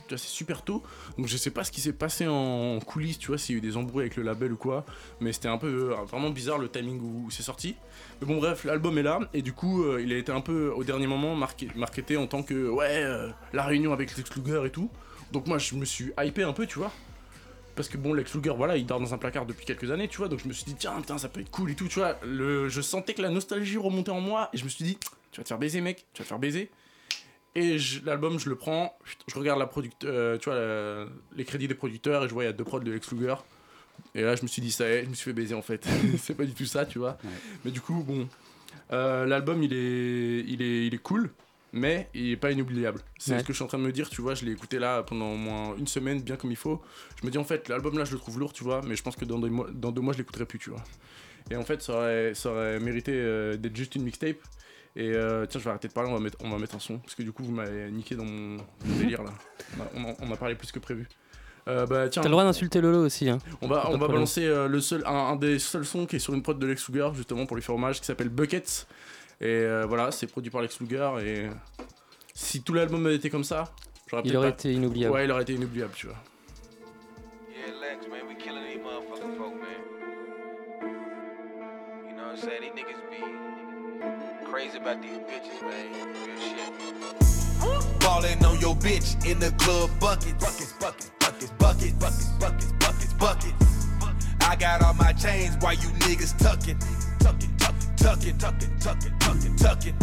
c'est 0.08 0.18
super 0.18 0.62
tôt. 0.62 0.82
Donc, 1.16 1.28
je 1.28 1.36
sais 1.36 1.52
pas 1.52 1.62
ce 1.62 1.70
qui 1.70 1.80
s'est 1.80 1.92
passé 1.92 2.26
en 2.26 2.80
coulisses, 2.80 3.20
tu 3.20 3.28
vois, 3.28 3.38
s'il 3.38 3.54
y 3.54 3.56
a 3.56 3.58
eu 3.58 3.60
des 3.60 3.76
embrouilles 3.76 4.02
avec 4.02 4.16
le 4.16 4.24
label 4.24 4.52
ou 4.52 4.56
quoi. 4.56 4.84
Mais 5.20 5.32
c'était 5.32 5.46
un 5.46 5.56
peu, 5.56 5.92
euh, 5.92 5.94
vraiment 6.04 6.30
bizarre 6.30 6.58
le 6.58 6.68
timing 6.68 7.00
où, 7.00 7.30
c'est 7.30 7.44
sorti. 7.44 7.76
Mais 8.20 8.26
bon, 8.26 8.38
bref, 8.38 8.64
l'album 8.64 8.98
est 8.98 9.04
là. 9.04 9.20
Et 9.32 9.42
du 9.42 9.52
coup, 9.52 9.84
euh, 9.84 10.02
il 10.02 10.12
a 10.12 10.16
été 10.16 10.32
un 10.32 10.40
peu, 10.40 10.72
au 10.74 10.82
dernier 10.82 11.06
moment, 11.06 11.36
marqué, 11.36 11.68
marketé 11.76 12.16
en 12.16 12.26
tant 12.26 12.42
que, 12.42 12.68
ouais, 12.68 13.04
euh, 13.04 13.30
la 13.52 13.62
réunion 13.62 13.92
avec 13.92 14.16
Lex 14.16 14.34
Luger 14.34 14.62
et 14.66 14.70
tout. 14.70 14.90
Donc, 15.30 15.46
moi, 15.46 15.58
je 15.58 15.76
me 15.76 15.84
suis 15.84 16.10
hypé 16.20 16.42
un 16.42 16.52
peu, 16.52 16.66
tu 16.66 16.80
vois. 16.80 16.90
Parce 17.76 17.88
que 17.88 17.96
bon, 17.96 18.12
Lex 18.14 18.34
Luger, 18.34 18.52
voilà, 18.56 18.76
il 18.76 18.84
dort 18.84 18.98
dans 18.98 19.14
un 19.14 19.18
placard 19.18 19.46
depuis 19.46 19.64
quelques 19.64 19.92
années, 19.92 20.08
tu 20.08 20.18
vois. 20.18 20.28
Donc 20.28 20.40
je 20.40 20.48
me 20.48 20.52
suis 20.52 20.64
dit, 20.64 20.74
tiens, 20.74 20.92
putain, 21.00 21.18
ça 21.18 21.28
peut 21.28 21.40
être 21.40 21.50
cool 21.50 21.70
et 21.70 21.74
tout, 21.74 21.86
tu 21.86 22.00
vois. 22.00 22.16
Je 22.24 22.80
sentais 22.80 23.14
que 23.14 23.22
la 23.22 23.30
nostalgie 23.30 23.78
remontait 23.78 24.10
en 24.10 24.20
moi 24.20 24.50
et 24.52 24.58
je 24.58 24.64
me 24.64 24.68
suis 24.68 24.84
dit, 24.84 24.98
tu 25.32 25.38
vas 25.40 25.44
te 25.44 25.48
faire 25.48 25.58
baiser, 25.58 25.80
mec, 25.80 26.06
tu 26.12 26.20
vas 26.22 26.24
te 26.24 26.28
faire 26.28 26.38
baiser. 26.38 26.70
Et 27.56 27.76
l'album, 28.04 28.38
je 28.38 28.48
le 28.48 28.54
prends, 28.56 28.96
je 29.26 29.34
regarde 29.36 29.58
la 29.58 29.68
euh, 30.04 30.38
tu 30.38 30.44
vois, 30.50 30.54
la- 30.58 31.06
les 31.36 31.44
crédits 31.44 31.66
des 31.68 31.74
producteurs 31.74 32.24
et 32.24 32.28
je 32.28 32.32
vois, 32.34 32.44
il 32.44 32.46
y 32.46 32.50
a 32.50 32.52
deux 32.52 32.64
prods 32.64 32.80
de 32.80 32.92
Lex 32.92 33.10
Luger. 33.12 33.34
Et 34.14 34.22
là, 34.22 34.36
je 34.36 34.42
me 34.42 34.46
suis 34.48 34.62
dit, 34.62 34.70
ça 34.70 34.88
y 34.88 34.92
est, 34.92 35.04
je 35.04 35.08
me 35.10 35.14
suis 35.14 35.24
fait 35.24 35.32
baiser 35.32 35.54
en 35.54 35.62
fait. 35.62 35.84
c'est 36.22 36.34
pas 36.34 36.44
du 36.44 36.52
tout 36.54 36.64
ça, 36.64 36.86
tu 36.86 36.98
vois. 36.98 37.18
Mais 37.64 37.70
du 37.72 37.80
coup, 37.80 38.02
bon, 38.04 38.28
euh, 38.92 39.26
l'album, 39.26 39.62
il 39.62 39.72
est, 39.72 40.44
il, 40.46 40.62
est, 40.62 40.86
il 40.86 40.94
est 40.94 40.98
cool, 41.02 41.30
mais 41.72 42.08
il 42.14 42.30
est 42.30 42.36
pas 42.36 42.52
inoubliable. 42.52 43.00
C'est 43.18 43.32
Ouais. 43.32 43.38
ce 43.40 43.44
que 43.44 43.52
je 43.52 43.56
suis 43.56 43.64
en 43.64 43.68
train 43.68 43.78
de 43.78 43.82
me 43.84 43.92
dire, 43.92 44.08
tu 44.08 44.22
vois. 44.22 44.34
Je 44.34 44.44
l'ai 44.44 44.52
écouté 44.52 44.78
là 44.78 45.02
pendant 45.02 45.32
au 45.32 45.36
moins 45.36 45.74
une 45.76 45.86
semaine, 45.88 46.20
bien 46.22 46.36
comme 46.36 46.50
il 46.52 46.56
faut. 46.56 46.80
Je 47.20 47.26
me 47.26 47.32
dis, 47.32 47.38
en 47.38 47.44
fait, 47.44 47.68
l'album 47.68 47.98
là, 47.98 48.04
je 48.04 48.12
le 48.12 48.18
trouve 48.18 48.38
lourd, 48.38 48.52
tu 48.52 48.62
vois, 48.64 48.80
mais 48.86 48.94
je 48.96 49.02
pense 49.02 49.16
que 49.16 49.24
dans 49.24 49.38
deux 49.40 49.48
mois, 49.48 49.66
dans 49.72 49.90
deux 49.92 50.00
mois 50.00 50.12
je 50.12 50.18
l'écouterai 50.18 50.46
plus, 50.46 50.58
tu 50.60 50.70
vois. 50.70 50.82
Et 51.50 51.56
en 51.56 51.64
fait, 51.64 51.82
ça 51.82 51.94
aurait, 51.94 52.34
ça 52.34 52.50
aurait 52.52 52.78
mérité 52.78 53.12
euh, 53.14 53.56
d'être 53.56 53.76
juste 53.76 53.96
une 53.96 54.02
mixtape. 54.04 54.36
Et 54.96 55.12
euh, 55.14 55.46
tiens, 55.46 55.60
je 55.60 55.64
vais 55.64 55.70
arrêter 55.70 55.88
de 55.88 55.92
parler, 55.92 56.10
on 56.10 56.14
va, 56.14 56.20
mettre, 56.20 56.36
on 56.42 56.50
va 56.50 56.58
mettre 56.58 56.74
un 56.74 56.80
son. 56.80 56.98
Parce 56.98 57.14
que 57.14 57.22
du 57.22 57.32
coup, 57.32 57.44
vous 57.44 57.52
m'avez 57.52 57.90
niqué 57.90 58.16
dans 58.16 58.24
mon 58.24 58.56
mon 58.84 58.96
délire 58.98 59.22
là. 59.22 59.30
On 59.94 60.04
a, 60.04 60.14
on 60.20 60.36
parlé 60.36 60.54
plus 60.56 60.72
que 60.72 60.78
prévu. 60.80 61.06
Euh, 61.68 61.86
bah, 61.86 62.08
tiens, 62.08 62.22
T'as 62.22 62.28
le 62.28 62.32
droit 62.32 62.42
d'insulter 62.44 62.80
Lolo 62.80 63.04
aussi. 63.04 63.28
Hein. 63.28 63.38
on 63.62 63.68
va, 63.68 63.76
on 63.86 63.92
va 63.92 63.98
problème. 63.98 64.10
balancer 64.12 64.44
euh, 64.46 64.66
le 64.66 64.80
seul, 64.80 65.02
un, 65.06 65.12
un 65.12 65.36
des 65.36 65.58
seuls 65.58 65.84
sons 65.84 66.06
qui 66.06 66.16
est 66.16 66.18
sur 66.18 66.34
une 66.34 66.42
prod 66.42 66.58
de 66.58 66.66
Lex 66.66 66.88
Luger, 66.88 67.08
justement 67.14 67.46
pour 67.46 67.56
lui 67.56 67.62
faire 67.62 67.74
hommage, 67.74 68.00
qui 68.00 68.06
s'appelle 68.06 68.30
Buckets. 68.30 68.86
Et 69.40 69.46
euh, 69.46 69.84
voilà, 69.86 70.10
c'est 70.10 70.26
produit 70.26 70.50
par 70.50 70.62
Lex 70.62 70.80
Luger. 70.80 71.10
Et 71.24 71.48
si 72.34 72.62
tout 72.62 72.74
l'album 72.74 73.04
avait 73.06 73.16
été 73.16 73.30
comme 73.30 73.44
ça, 73.44 73.72
j'aurais 74.10 74.22
Il 74.24 74.36
aurait 74.36 74.48
pas- 74.48 74.54
été 74.54 74.72
inoubliable. 74.72 75.14
Ouais, 75.14 75.24
il 75.26 75.30
aurait 75.30 75.42
été 75.42 75.52
inoubliable, 75.54 75.92
tu 75.94 76.06
vois. 76.06 76.16
Yeah, 77.54 77.66
Lex, 77.80 78.08
man, 78.08 78.20
we 78.28 78.36
killing 78.42 78.64
these 78.66 78.80
motherfucking 78.82 79.36
folk, 79.36 79.54
man. 79.54 79.80
You 82.08 82.16
know 82.16 82.24
what 82.24 82.32
I'm 82.32 82.36
saying? 82.38 82.62
These 82.62 82.74
niggas 82.74 83.00
be 83.10 83.20
crazy 84.50 84.78
about 84.78 85.00
these 85.00 85.16
bitches, 85.30 85.62
man. 85.62 85.92
Real 86.26 86.40
shit. 86.40 88.00
Ballin' 88.00 88.44
on 88.44 88.58
your 88.58 88.74
bitch 88.74 89.24
in 89.24 89.38
the 89.38 89.52
club 89.62 89.88
buckets. 90.00 90.32
Buckets, 90.32 90.72
buckets, 90.72 91.10
buckets, 91.20 91.50
buckets, 91.52 91.92
buckets, 91.92 92.26
buckets, 92.40 92.72
buckets, 92.80 93.12
buckets. 93.14 93.86
I 94.40 94.56
got 94.56 94.82
all 94.82 94.94
my 94.94 95.12
chains 95.12 95.56
while 95.60 95.74
you 95.74 95.88
niggas 96.00 96.36
tucking. 96.36 96.78
Tucking, 97.20 97.56
tucking, 97.58 97.96
tucking, 97.96 98.38
tucking, 98.38 98.78
tucking, 98.80 99.18
tucking, 99.20 99.56
tucking. 99.56 99.94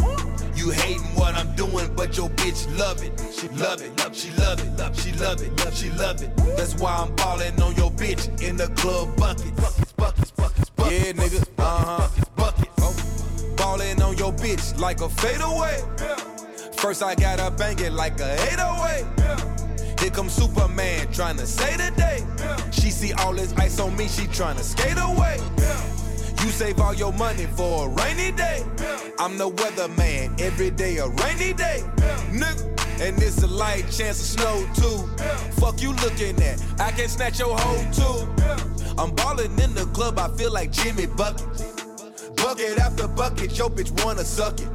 You 0.56 0.70
hating 0.70 1.02
what 1.20 1.36
I'm 1.36 1.54
doing, 1.58 1.94
but 1.96 2.16
your 2.16 2.30
bitch 2.30 2.66
love 2.80 3.04
it. 3.04 3.20
She 3.38 3.50
love 3.50 3.82
it, 3.82 4.00
love, 4.00 4.16
she 4.16 4.32
love 4.32 4.62
it, 4.62 4.78
love, 4.78 4.98
she 4.98 5.12
love 5.14 5.42
it, 5.42 5.66
love, 5.66 5.78
she 5.78 5.90
love 5.92 6.22
it. 6.22 6.32
That's 6.56 6.74
why 6.76 6.96
I'm 6.96 7.14
ballin' 7.16 7.62
on 7.62 7.76
your 7.76 7.92
bitch 7.92 8.42
in 8.42 8.56
the 8.56 8.68
club 8.80 9.14
buckets. 9.18 9.52
Buckets, 9.52 9.92
buckets, 9.92 10.32
buckets, 10.32 10.70
buckets. 10.70 11.06
Yeah, 11.06 11.12
nigga, 11.12 11.46
uh 11.58 12.00
huh. 12.08 12.27
On 13.80 14.18
your 14.18 14.34
bitch 14.34 14.80
like 14.80 15.02
a 15.02 15.08
fadeaway. 15.08 15.80
First 16.78 17.04
I 17.04 17.14
gotta 17.14 17.52
bang 17.52 17.78
it 17.78 17.94
like 17.94 18.20
a 18.20 18.34
808. 18.52 20.00
Here 20.00 20.10
comes 20.10 20.34
Superman 20.34 21.08
trying 21.12 21.38
to 21.38 21.46
save 21.46 21.78
the 21.78 21.92
day. 21.96 22.26
She 22.72 22.90
see 22.90 23.14
all 23.14 23.34
this 23.34 23.54
ice 23.54 23.80
on 23.80 23.96
me, 23.96 24.08
she 24.08 24.26
trying 24.28 24.58
to 24.58 24.64
skate 24.64 24.98
away. 24.98 25.38
You 26.44 26.50
save 26.50 26.80
all 26.80 26.96
your 26.96 27.14
money 27.14 27.46
for 27.46 27.86
a 27.86 27.90
rainy 27.90 28.32
day. 28.32 28.66
I'm 29.20 29.38
the 29.38 29.52
weatherman, 29.52 30.42
every 30.42 30.72
day 30.72 30.98
a 30.98 31.08
rainy 31.08 31.54
day. 31.54 31.84
Nigga. 32.32 32.64
And 33.00 33.22
it's 33.22 33.44
a 33.44 33.48
light 33.48 33.84
chance 33.92 34.20
of 34.20 34.40
snow 34.40 34.68
too. 34.74 35.08
Fuck 35.62 35.84
you 35.84 35.94
looking 35.94 36.42
at, 36.42 36.60
I 36.80 36.90
can 36.92 37.08
snatch 37.10 37.38
your 37.38 37.56
hoe 37.56 37.92
too. 37.92 38.44
I'm 38.98 39.14
ballin' 39.14 39.52
in 39.60 39.76
the 39.76 39.86
club, 39.94 40.18
I 40.18 40.30
feel 40.30 40.52
like 40.52 40.72
Jimmy 40.72 41.06
Bucket. 41.06 41.77
Bucket 42.38 42.78
after 42.80 43.08
bucket, 43.08 43.58
yo 43.58 43.70
bitch 43.70 43.92
wanna 44.04 44.24
suck 44.24 44.60
it. 44.60 44.70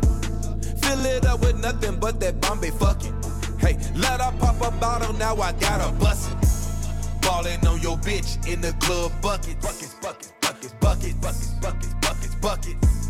Fill 0.83 1.05
it 1.07 1.25
up 1.27 1.41
with 1.41 1.59
nothing 1.61 1.99
but 1.99 2.21
that 2.21 2.41
Bombay 2.41 2.71
fucking. 2.71 3.15
Hey, 3.59 3.79
let 3.95 4.21
her 4.21 4.33
pop 4.39 4.61
a 4.61 4.71
bottle, 4.79 5.13
now 5.15 5.37
I 5.37 5.53
got 5.53 5.81
her 5.81 5.93
bustin'. 5.99 6.39
Ballin' 7.23 7.65
on 7.67 7.81
your 7.81 7.97
bitch 7.99 8.47
in 8.53 8.61
the 8.61 8.73
club 8.81 9.13
bucket. 9.23 9.61
Buckets, 9.61 9.95
buckets, 10.03 10.33
buckets, 10.41 10.75
buckets, 10.81 11.15
buckets, 11.15 11.55
buckets, 11.61 11.95
buckets, 12.01 12.35
buckets. 12.37 13.09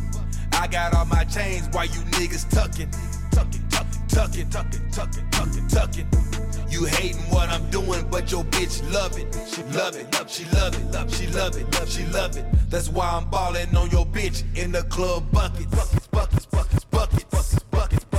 I 0.53 0.67
got 0.69 0.95
all 0.95 1.07
my 1.07 1.25
chains 1.25 1.67
while 1.73 1.87
you 1.87 2.01
niggas 2.13 2.49
tuckin'. 2.51 2.91
Tuckin', 3.31 3.67
tuckin', 3.71 4.07
tuckin', 4.09 4.51
tuckin', 4.51 4.91
tuckin', 4.91 5.31
tuckin', 5.31 5.69
tuckin'. 5.69 6.32
You 6.73 6.87
hating 6.87 7.21
what 7.29 7.51
I'm 7.51 7.69
doing, 7.69 8.07
but 8.11 8.33
your 8.33 8.45
bitch 8.45 8.81
love 8.95 9.19
it. 9.19 9.37
She 9.47 9.63
love 9.77 9.95
it, 9.95 10.11
love, 10.15 10.31
she 10.31 10.47
love 10.47 10.75
it, 10.75 10.91
love, 10.91 11.15
she 11.15 11.27
love 11.27 11.55
it, 11.55 11.75
love, 11.75 11.93
she 11.93 12.07
love 12.07 12.35
it. 12.35 12.47
That's 12.71 12.89
why 12.89 13.11
I'm 13.11 13.29
balling 13.29 13.77
on 13.77 13.91
your 13.91 14.07
bitch 14.07 14.43
in 14.57 14.73
the 14.73 14.83
club 14.85 15.31
buckets, 15.31 15.67
buckets, 15.67 16.07
buckets, 16.07 16.47
buckets, 16.47 16.85
buckets, 16.87 17.25
buckets, 17.25 17.65
buckets. 17.65 18.12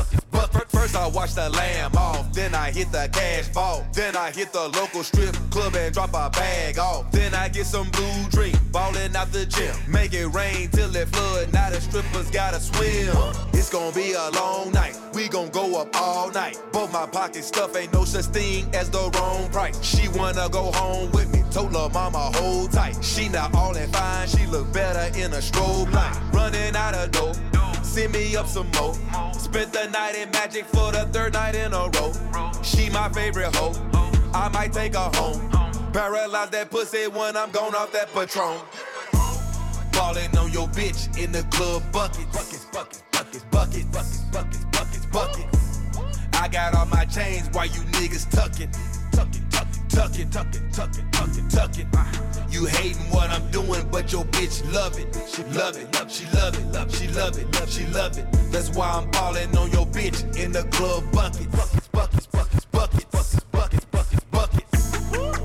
First 0.83 0.97
I 0.97 1.07
watch 1.07 1.33
the 1.33 1.49
lamb 1.49 1.95
off, 1.95 2.33
then 2.33 2.53
I 2.53 2.69
hit 2.69 2.91
the 2.91 3.07
cash 3.13 3.47
vault, 3.47 3.85
then 3.93 4.17
I 4.17 4.31
hit 4.31 4.51
the 4.51 4.67
local 4.67 5.01
strip 5.01 5.33
club 5.49 5.73
and 5.77 5.93
drop 5.93 6.09
a 6.09 6.29
bag 6.29 6.77
off. 6.77 7.09
Then 7.09 7.33
I 7.33 7.47
get 7.47 7.67
some 7.67 7.89
blue 7.91 8.27
drink, 8.31 8.57
ballin' 8.73 9.15
out 9.15 9.31
the 9.31 9.45
gym, 9.45 9.73
make 9.87 10.13
it 10.13 10.27
rain 10.27 10.69
till 10.71 10.93
it 10.93 11.07
flood. 11.07 11.53
Now 11.53 11.69
the 11.69 11.79
strippers 11.79 12.29
gotta 12.31 12.59
swim. 12.59 13.15
It's 13.53 13.69
gonna 13.69 13.95
be 13.95 14.11
a 14.11 14.29
long 14.31 14.73
night, 14.73 14.99
we 15.13 15.29
gon' 15.29 15.51
go 15.51 15.79
up 15.79 15.95
all 15.95 16.29
night. 16.31 16.59
Both 16.73 16.91
my 16.91 17.05
pocket 17.05 17.45
stuff 17.45 17.77
ain't 17.77 17.93
no 17.93 18.03
such 18.03 18.25
thing 18.25 18.67
as 18.75 18.89
the 18.89 19.09
wrong 19.15 19.49
price. 19.51 19.81
She 19.81 20.09
wanna 20.09 20.49
go 20.49 20.69
home 20.73 21.09
with 21.13 21.31
me, 21.31 21.45
told 21.49 21.71
her 21.71 21.87
mama 21.93 22.29
hold 22.35 22.73
tight. 22.73 23.01
She 23.01 23.29
not 23.29 23.55
all 23.55 23.73
that 23.73 23.87
fine, 23.95 24.27
she 24.27 24.45
look 24.47 24.73
better 24.73 25.17
in 25.17 25.31
a 25.31 25.37
strobe 25.37 25.93
light. 25.93 26.19
Running 26.33 26.75
out 26.75 26.93
of 26.93 27.09
dough, 27.11 27.33
send 27.83 28.11
me 28.11 28.35
up 28.35 28.47
some 28.47 28.69
more. 28.71 28.97
Spent 29.31 29.71
the 29.71 29.87
night 29.89 30.15
in 30.15 30.31
magic 30.31 30.65
for 30.73 30.91
the 30.91 31.07
third 31.11 31.33
night 31.33 31.55
in 31.55 31.73
a 31.73 31.89
row. 31.95 32.11
She 32.61 32.89
my 32.89 33.09
favorite 33.09 33.55
hoe, 33.55 33.73
I 34.33 34.49
might 34.49 34.73
take 34.73 34.95
her 34.95 35.09
home. 35.15 35.49
Paralyze 35.93 36.49
that 36.49 36.71
pussy 36.71 37.07
when 37.07 37.37
I'm 37.37 37.51
gone 37.51 37.75
off 37.75 37.91
that 37.91 38.11
patron. 38.13 38.59
Ballin' 39.91 40.35
on 40.37 40.51
your 40.51 40.67
bitch 40.69 41.17
in 41.17 41.31
the 41.31 41.43
club 41.51 41.83
bucket. 41.91 42.25
Buckets, 42.31 42.65
buckets, 42.65 43.03
buckets, 43.11 43.43
buckets, 43.51 43.83
buckets, 43.85 44.23
buckets, 44.31 44.65
buckets, 44.71 45.05
buckets. 45.07 45.79
I 46.33 46.47
got 46.47 46.75
all 46.75 46.87
my 46.87 47.05
chains 47.05 47.47
while 47.53 47.67
you 47.67 47.81
niggas 47.93 48.33
tucking. 49.93 50.29
Tucking, 50.29 50.29
tucking, 50.29 50.69
tucking, 50.71 51.11
tucking, 51.11 51.49
tucking, 51.49 51.89
tucking, 51.91 51.91
tucking. 51.91 52.51
You 52.51 52.65
hating 52.65 53.09
what 53.11 53.29
I'm 53.29 53.49
doing, 53.51 53.87
but 53.91 54.11
your 54.11 54.25
bitch 54.25 54.61
love 54.73 54.97
it. 54.97 55.07
She 55.27 55.43
love 55.57 55.77
it, 55.77 55.93
love, 55.95 56.11
she 56.11 56.25
love 56.33 56.57
it, 56.57 56.65
love, 56.73 56.95
she 56.95 57.07
love 57.07 57.37
it, 57.37 57.59
love, 57.59 57.71
she 57.71 57.85
love 57.87 58.17
it. 58.17 58.25
That's 58.51 58.69
why 58.69 58.89
I'm 58.89 59.09
ballin' 59.11 59.55
on 59.57 59.71
your 59.71 59.85
bitch 59.87 60.23
in 60.37 60.51
the 60.51 60.63
club 60.75 61.03
bucket. 61.11 61.51
Buckets, 61.51 61.87
buckets, 61.87 62.27
buckets, 62.27 62.65
buckets, 62.65 63.05
buckets, 63.05 63.45
buckets, 63.51 63.85
buckets, 63.91 64.23
buckets. 64.31 64.91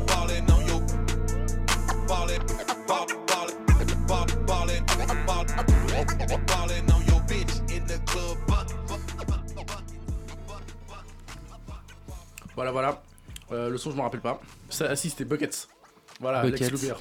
Ballin' 0.07 0.51
on 0.51 0.67
your 0.67 0.81
ballin', 2.07 2.43
ball, 2.87 3.07
ballin', 3.27 4.07
ball, 4.07 4.27
ballin', 4.47 4.85
ball, 4.87 6.39
ballin' 6.47 6.91
on 6.91 7.07
your 7.07 7.21
club 8.07 8.39
bucket. 8.47 8.77
Voilà, 12.55 12.73
voilà. 12.73 13.08
Euh, 13.53 13.71
le 13.71 13.79
son, 13.79 13.91
je 13.91 13.97
me 13.97 14.03
rappelle 14.03 14.21
pas. 14.21 14.41
Ça, 14.71 14.89
ah, 14.91 14.97
si, 14.97 15.11
c'était 15.11 15.25
Buckets. 15.25 15.69
Voilà, 16.21 16.41
Alex 16.41 16.61
Buckets. 16.61 16.71
Luger. 16.73 16.95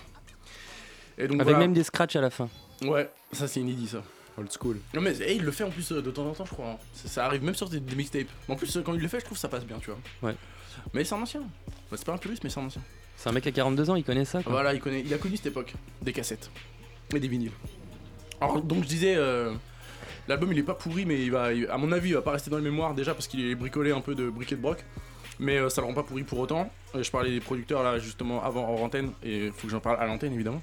Et 1.17 1.27
donc, 1.27 1.35
Avec 1.41 1.45
voilà. 1.53 1.59
même 1.59 1.73
des 1.73 1.83
scratchs 1.83 2.15
à 2.15 2.21
la 2.21 2.29
fin. 2.29 2.49
Ouais, 2.83 3.09
ça 3.31 3.47
c'est 3.47 3.59
inédit 3.59 3.87
ça. 3.87 4.03
Old 4.37 4.51
school. 4.51 4.77
Non 4.93 5.01
mais 5.01 5.15
eh, 5.19 5.35
il 5.35 5.43
le 5.43 5.51
fait 5.51 5.63
en 5.63 5.71
plus 5.71 5.91
euh, 5.91 5.99
de 6.01 6.11
temps 6.11 6.27
en 6.27 6.33
temps 6.33 6.45
je 6.45 6.51
crois. 6.51 6.67
hein. 6.69 6.77
Ça, 6.93 7.07
ça 7.07 7.25
arrive 7.25 7.43
même 7.43 7.55
sur 7.55 7.67
des, 7.69 7.79
des 7.79 7.95
mixtapes. 7.95 8.27
En 8.47 8.55
plus 8.55 8.77
euh, 8.77 8.83
quand 8.83 8.93
il 8.93 9.01
le 9.01 9.07
fait 9.07 9.19
je 9.19 9.25
trouve 9.25 9.35
que 9.35 9.41
ça 9.41 9.49
passe 9.49 9.65
bien 9.65 9.79
tu 9.79 9.89
vois. 9.89 10.29
Ouais. 10.29 10.35
Mais 10.93 11.03
c'est 11.03 11.15
un 11.15 11.21
ancien. 11.23 11.41
Bah, 11.89 11.97
c'est 11.97 12.05
pas 12.05 12.13
un 12.13 12.19
puriste 12.19 12.43
mais 12.43 12.51
c'est 12.51 12.59
un 12.59 12.65
ancien. 12.65 12.83
C'est 13.15 13.29
un 13.29 13.31
mec 13.31 13.47
à 13.47 13.51
42 13.51 13.89
ans, 13.89 13.95
il 13.95 14.03
connaît 14.03 14.25
ça. 14.25 14.43
Quoi. 14.43 14.51
Voilà 14.51 14.75
il 14.75 14.79
connaît, 14.79 15.01
il 15.03 15.11
a 15.11 15.17
connu 15.17 15.37
cette 15.37 15.47
époque. 15.47 15.73
Des 16.03 16.13
cassettes. 16.13 16.51
Et 17.15 17.19
des 17.19 17.27
vinyles. 17.27 17.51
Alors 18.39 18.61
donc 18.61 18.83
je 18.83 18.87
disais 18.87 19.15
euh, 19.17 19.51
l'album 20.27 20.53
il 20.53 20.59
est 20.59 20.63
pas 20.63 20.75
pourri 20.75 21.05
mais 21.07 21.19
il 21.23 21.31
va, 21.31 21.51
il- 21.51 21.65
à 21.67 21.77
mon 21.79 21.91
avis 21.91 22.09
il 22.09 22.13
va 22.13 22.21
pas 22.21 22.31
rester 22.33 22.51
dans 22.51 22.57
les 22.57 22.63
mémoires 22.63 22.93
déjà 22.93 23.15
parce 23.15 23.27
qu'il 23.27 23.43
est 23.43 23.55
bricolé 23.55 23.89
un 23.91 24.01
peu 24.01 24.13
de 24.13 24.29
briquet 24.29 24.55
de 24.55 24.61
broc. 24.61 24.85
Mais 25.39 25.57
euh, 25.57 25.69
ça 25.69 25.81
le 25.81 25.87
rend 25.87 25.93
pas 25.93 26.03
pourri 26.03 26.23
pour 26.23 26.39
autant. 26.39 26.69
Euh, 26.95 27.03
je 27.03 27.11
parlais 27.11 27.31
des 27.31 27.39
producteurs 27.39 27.83
là 27.83 27.99
justement 27.99 28.43
avant 28.43 28.69
hors 28.69 28.81
antenne 28.81 29.11
et 29.23 29.51
faut 29.55 29.67
que 29.67 29.71
j'en 29.71 29.79
parle 29.79 29.99
à 29.99 30.05
l'antenne 30.05 30.33
évidemment. 30.33 30.61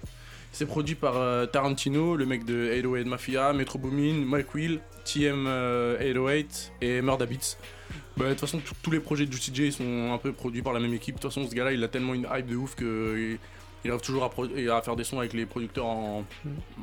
C'est 0.53 0.67
produit 0.67 0.95
par 0.95 1.17
euh, 1.17 1.47
Tarantino, 1.47 2.15
le 2.15 2.27
mec 2.27 2.45
de 2.45 2.71
808 2.73 3.05
Mafia, 3.07 3.53
Metro 3.53 3.77
Boomin, 3.79 4.25
Mike 4.25 4.55
Will, 4.55 4.81
TM 5.05 5.47
euh, 5.49 5.99
808 5.99 6.73
et 6.81 7.03
Murda 7.03 7.27
Beats. 7.27 7.57
Bah, 8.17 8.27
de 8.27 8.31
toute 8.31 8.41
façon, 8.41 8.61
tous- 8.83 8.91
les 8.93 9.01
projets 9.01 9.27
de 9.27 9.33
Juicy 9.33 9.53
J 9.53 9.73
sont 9.73 10.13
un 10.13 10.19
peu 10.19 10.33
produits 10.33 10.63
par 10.63 10.73
la 10.73 10.79
même 10.79 10.95
équipe. 10.95 11.17
De 11.17 11.21
toute 11.21 11.33
façon, 11.33 11.49
ce 11.49 11.55
gars-là, 11.55 11.73
il 11.73 11.83
a 11.83 11.89
tellement 11.89 12.15
une 12.15 12.29
hype 12.33 12.47
de 12.47 12.55
ouf 12.55 12.77
que 12.77 13.37
il, 13.85 13.91
arrive 13.91 14.01
toujours 14.01 14.25
à, 14.25 14.83
faire 14.83 14.95
des 14.95 15.03
sons 15.03 15.19
avec 15.19 15.33
les 15.33 15.45
producteurs 15.45 15.87
en, 15.87 16.25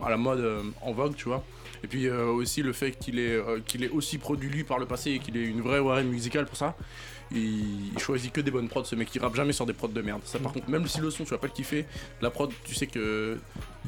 à 0.03 0.09
la 0.09 0.17
mode, 0.17 0.45
en 0.81 0.91
vogue, 0.91 1.15
tu 1.15 1.29
vois. 1.29 1.43
Et 1.83 1.87
puis 1.87 2.09
aussi 2.09 2.61
le 2.61 2.73
fait 2.73 2.91
qu'il 2.91 3.17
est, 3.17 3.39
aussi 3.91 4.17
produit 4.17 4.49
lui 4.49 4.63
par 4.65 4.77
le 4.77 4.85
passé 4.85 5.11
et 5.11 5.19
qu'il 5.19 5.35
ait 5.37 5.45
une 5.45 5.61
vraie 5.61 5.79
oreille 5.79 6.05
musicale 6.05 6.45
pour 6.45 6.57
ça. 6.57 6.75
Il, 7.33 7.93
il 7.93 7.99
choisit 7.99 8.31
que 8.31 8.41
des 8.41 8.51
bonnes 8.51 8.67
prods, 8.67 8.83
ce 8.83 8.95
mec 8.95 9.13
il 9.15 9.21
rappe 9.21 9.35
jamais 9.35 9.53
sur 9.53 9.65
des 9.65 9.73
prods 9.73 9.87
de 9.87 10.01
merde. 10.01 10.21
Ça 10.25 10.37
par 10.39 10.51
contre, 10.51 10.69
même 10.69 10.87
si 10.87 10.99
le 10.99 11.09
son 11.09 11.23
tu 11.23 11.29
vas 11.29 11.37
pas 11.37 11.47
le 11.47 11.53
kiffer, 11.53 11.85
la 12.21 12.29
prod 12.29 12.51
tu 12.65 12.75
sais 12.75 12.87
que 12.87 13.37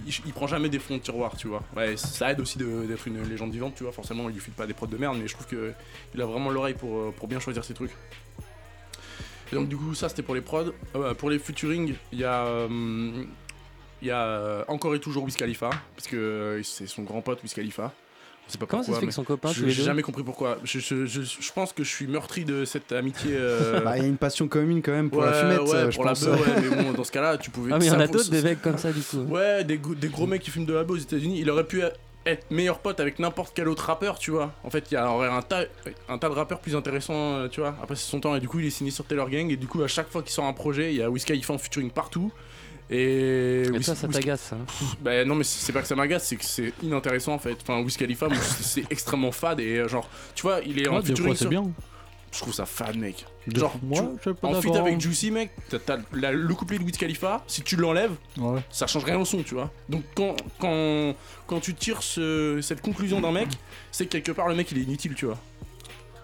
il, 0.07 0.13
il 0.25 0.33
prend 0.33 0.47
jamais 0.47 0.69
des 0.69 0.79
fonds 0.79 0.95
de 0.97 1.01
tiroir, 1.01 1.35
tu 1.35 1.47
vois. 1.47 1.63
Ouais, 1.75 1.97
ça 1.97 2.31
aide 2.31 2.39
aussi 2.39 2.57
d'être 2.57 3.07
une 3.07 3.21
légende 3.23 3.51
vivante, 3.51 3.75
tu 3.75 3.83
vois. 3.83 3.91
Forcément, 3.91 4.29
il 4.29 4.35
lui 4.35 4.41
file 4.41 4.53
pas 4.53 4.65
des 4.65 4.73
prods 4.73 4.87
de 4.87 4.97
merde, 4.97 5.17
mais 5.19 5.27
je 5.27 5.33
trouve 5.33 5.47
que 5.47 5.73
il 6.15 6.21
a 6.21 6.25
vraiment 6.25 6.51
l'oreille 6.51 6.73
pour, 6.73 6.97
euh, 6.97 7.13
pour 7.15 7.27
bien 7.27 7.39
choisir 7.39 7.63
ses 7.65 7.73
trucs. 7.73 7.91
Et 9.51 9.55
donc 9.55 9.67
du 9.67 9.77
coup, 9.77 9.93
ça 9.93 10.09
c'était 10.09 10.23
pour 10.23 10.35
les 10.35 10.41
prods. 10.41 10.71
Euh, 10.95 11.13
pour 11.13 11.29
les 11.29 11.37
featuring, 11.37 11.95
il 12.11 12.19
y 12.19 12.23
a 12.23 12.45
euh, 12.45 13.23
il 14.01 14.07
y 14.07 14.11
a 14.11 14.65
encore 14.67 14.95
et 14.95 14.99
toujours 14.99 15.23
Wiz 15.23 15.35
Khalifa, 15.35 15.69
parce 15.95 16.07
que 16.07 16.61
c'est 16.63 16.87
son 16.87 17.03
grand 17.03 17.21
pote 17.21 17.41
Wiz 17.43 17.53
Khalifa. 17.53 17.93
On 18.47 18.51
sait 18.51 18.57
pas 18.57 18.65
Comment 18.65 18.83
ça 18.83 18.93
se 18.93 18.99
fait 18.99 19.05
je- 19.09 19.59
tous 19.59 19.65
les 19.65 19.71
J'ai 19.71 19.83
jamais 19.83 20.01
compris 20.01 20.21
pourquoi. 20.23 20.57
Je, 20.63 20.79
je- 20.79 21.05
je- 21.05 21.21
je 21.21 21.51
pense 21.53 21.71
que 21.73 21.83
je 21.83 21.89
suis 21.89 22.07
meurtri 22.07 22.43
de 22.45 22.65
cette 22.65 22.91
amitié. 22.91 23.31
euh, 23.35 23.81
Bah, 23.81 23.97
il 23.97 24.03
y 24.03 24.05
a 24.05 24.09
une 24.09 24.17
passion 24.17 24.47
commune 24.47 24.81
quand 24.81 24.91
même 24.91 25.09
pour 25.09 25.23
la 25.23 25.33
fumette, 25.33 25.61
ouais, 25.61 25.75
euh, 25.75 25.91
je 25.91 25.95
pour 25.95 26.05
pense. 26.05 26.25
la 26.25 26.31
beuh, 26.35 26.41
ouais, 26.41 26.61
mais 26.69 26.75
bon, 26.83 26.91
dans 26.91 27.03
ce 27.03 27.11
cas-là, 27.11 27.37
tu 27.37 27.49
pouvais. 27.51 27.71
Ah, 27.73 27.77
mais 27.79 27.85
il 27.85 27.87
y 27.87 27.91
en 27.91 27.99
a 27.99 28.07
d'autres, 28.07 28.29
des 28.29 28.41
mecs 28.41 28.61
comme 28.61 28.77
ça, 28.77 28.91
du 28.91 29.01
coup. 29.01 29.17
Ouais, 29.29 29.63
des, 29.63 29.77
des 29.77 30.07
gros 30.09 30.27
mecs 30.27 30.41
qui 30.41 30.51
fument 30.51 30.65
de 30.65 30.73
la 30.73 30.83
beuh 30.83 30.93
aux 30.95 30.97
États-Unis. 30.97 31.39
Il 31.39 31.49
aurait 31.49 31.63
pu 31.63 31.81
être 32.25 32.51
meilleur 32.51 32.79
pote 32.79 32.99
avec 32.99 33.19
n'importe 33.19 33.53
quel 33.55 33.67
autre 33.67 33.85
rappeur, 33.85 34.17
tu 34.19 34.31
vois. 34.31 34.53
En 34.63 34.69
fait, 34.69 34.91
il 34.91 34.95
y 34.95 34.97
aurait 34.97 35.27
un 35.29 35.41
tas, 35.41 35.63
un 36.09 36.17
tas 36.17 36.29
de 36.29 36.33
rappeurs 36.33 36.59
plus 36.59 36.75
intéressants, 36.75 37.13
euh, 37.37 37.47
tu 37.47 37.59
vois. 37.61 37.75
Après, 37.81 37.95
c'est 37.95 38.09
son 38.09 38.19
temps, 38.19 38.35
et 38.35 38.39
du 38.39 38.47
coup, 38.47 38.59
il 38.59 38.65
est 38.67 38.69
signé 38.71 38.91
sur 38.91 39.05
Taylor 39.05 39.29
Gang, 39.29 39.49
et 39.51 39.55
du 39.57 39.67
coup, 39.67 39.81
à 39.83 39.87
chaque 39.87 40.09
fois 40.09 40.21
qu'il 40.21 40.31
sort 40.31 40.45
un 40.45 40.53
projet, 40.53 40.93
il 40.93 40.97
y 40.97 41.01
a 41.01 41.09
Khalifa 41.25 41.53
en 41.53 41.57
featuring 41.57 41.89
partout. 41.91 42.31
Et, 42.95 43.63
ça, 43.81 43.95
ça 43.95 44.07
t'agace. 44.07 44.51
hein. 44.53 44.57
bah 45.01 45.25
non 45.25 45.35
mais 45.35 45.43
c'est 45.43 45.73
pas 45.73 45.81
que 45.81 45.87
ça 45.87 45.95
m'agace, 45.95 46.27
c'est 46.27 46.35
que 46.35 46.45
c'est 46.45 46.73
inintéressant 46.83 47.33
en 47.33 47.39
fait. 47.39 47.57
Enfin 47.61 47.79
Wiz 47.81 47.97
Khalifa, 47.97 48.27
moi, 48.27 48.37
c'est 48.37 48.83
extrêmement 48.91 49.31
fade 49.31 49.59
et 49.59 49.77
euh, 49.79 49.87
genre, 49.87 50.07
tu 50.35 50.43
vois, 50.43 50.59
il 50.65 50.79
est 50.81 50.87
en 50.87 50.95
Ouais, 50.97 51.01
des 51.01 51.07
featuring 51.07 51.35
sur- 51.35 51.49
bien. 51.49 51.63
Je 52.31 52.39
trouve 52.39 52.53
ça 52.53 52.65
fade 52.65 52.97
mec. 52.97 53.25
Genre, 53.47 53.75
fois, 53.93 54.17
tu- 54.23 54.33
pas 54.33 54.47
en 54.47 54.51
d'accord. 54.53 54.87
avec 54.87 54.99
Juicy 54.99 55.29
mec, 55.29 55.51
t'as 55.69 55.77
t'as 55.77 55.97
la- 56.13 56.31
le 56.31 56.53
couplet 56.55 56.79
de 56.79 56.83
Wiz 56.83 56.97
Khalifa, 56.97 57.43
si 57.47 57.61
tu 57.61 57.75
l'enlèves, 57.75 58.13
Ouais. 58.37 58.59
ça 58.71 58.87
change 58.87 59.03
rien 59.03 59.19
au 59.19 59.25
son, 59.25 59.43
tu 59.43 59.53
vois. 59.53 59.71
Donc 59.87 60.01
quand, 60.15 60.35
quand, 60.59 61.13
quand 61.45 61.59
tu 61.59 61.75
tires 61.75 62.01
ce- 62.01 62.59
cette 62.63 62.81
conclusion 62.81 63.21
d'un 63.21 63.31
mec, 63.31 63.49
c'est 63.91 64.05
que 64.05 64.11
quelque 64.11 64.31
part 64.31 64.47
le 64.47 64.55
mec 64.55 64.71
il 64.71 64.79
est 64.79 64.81
inutile, 64.83 65.13
tu 65.13 65.25
vois. 65.27 65.37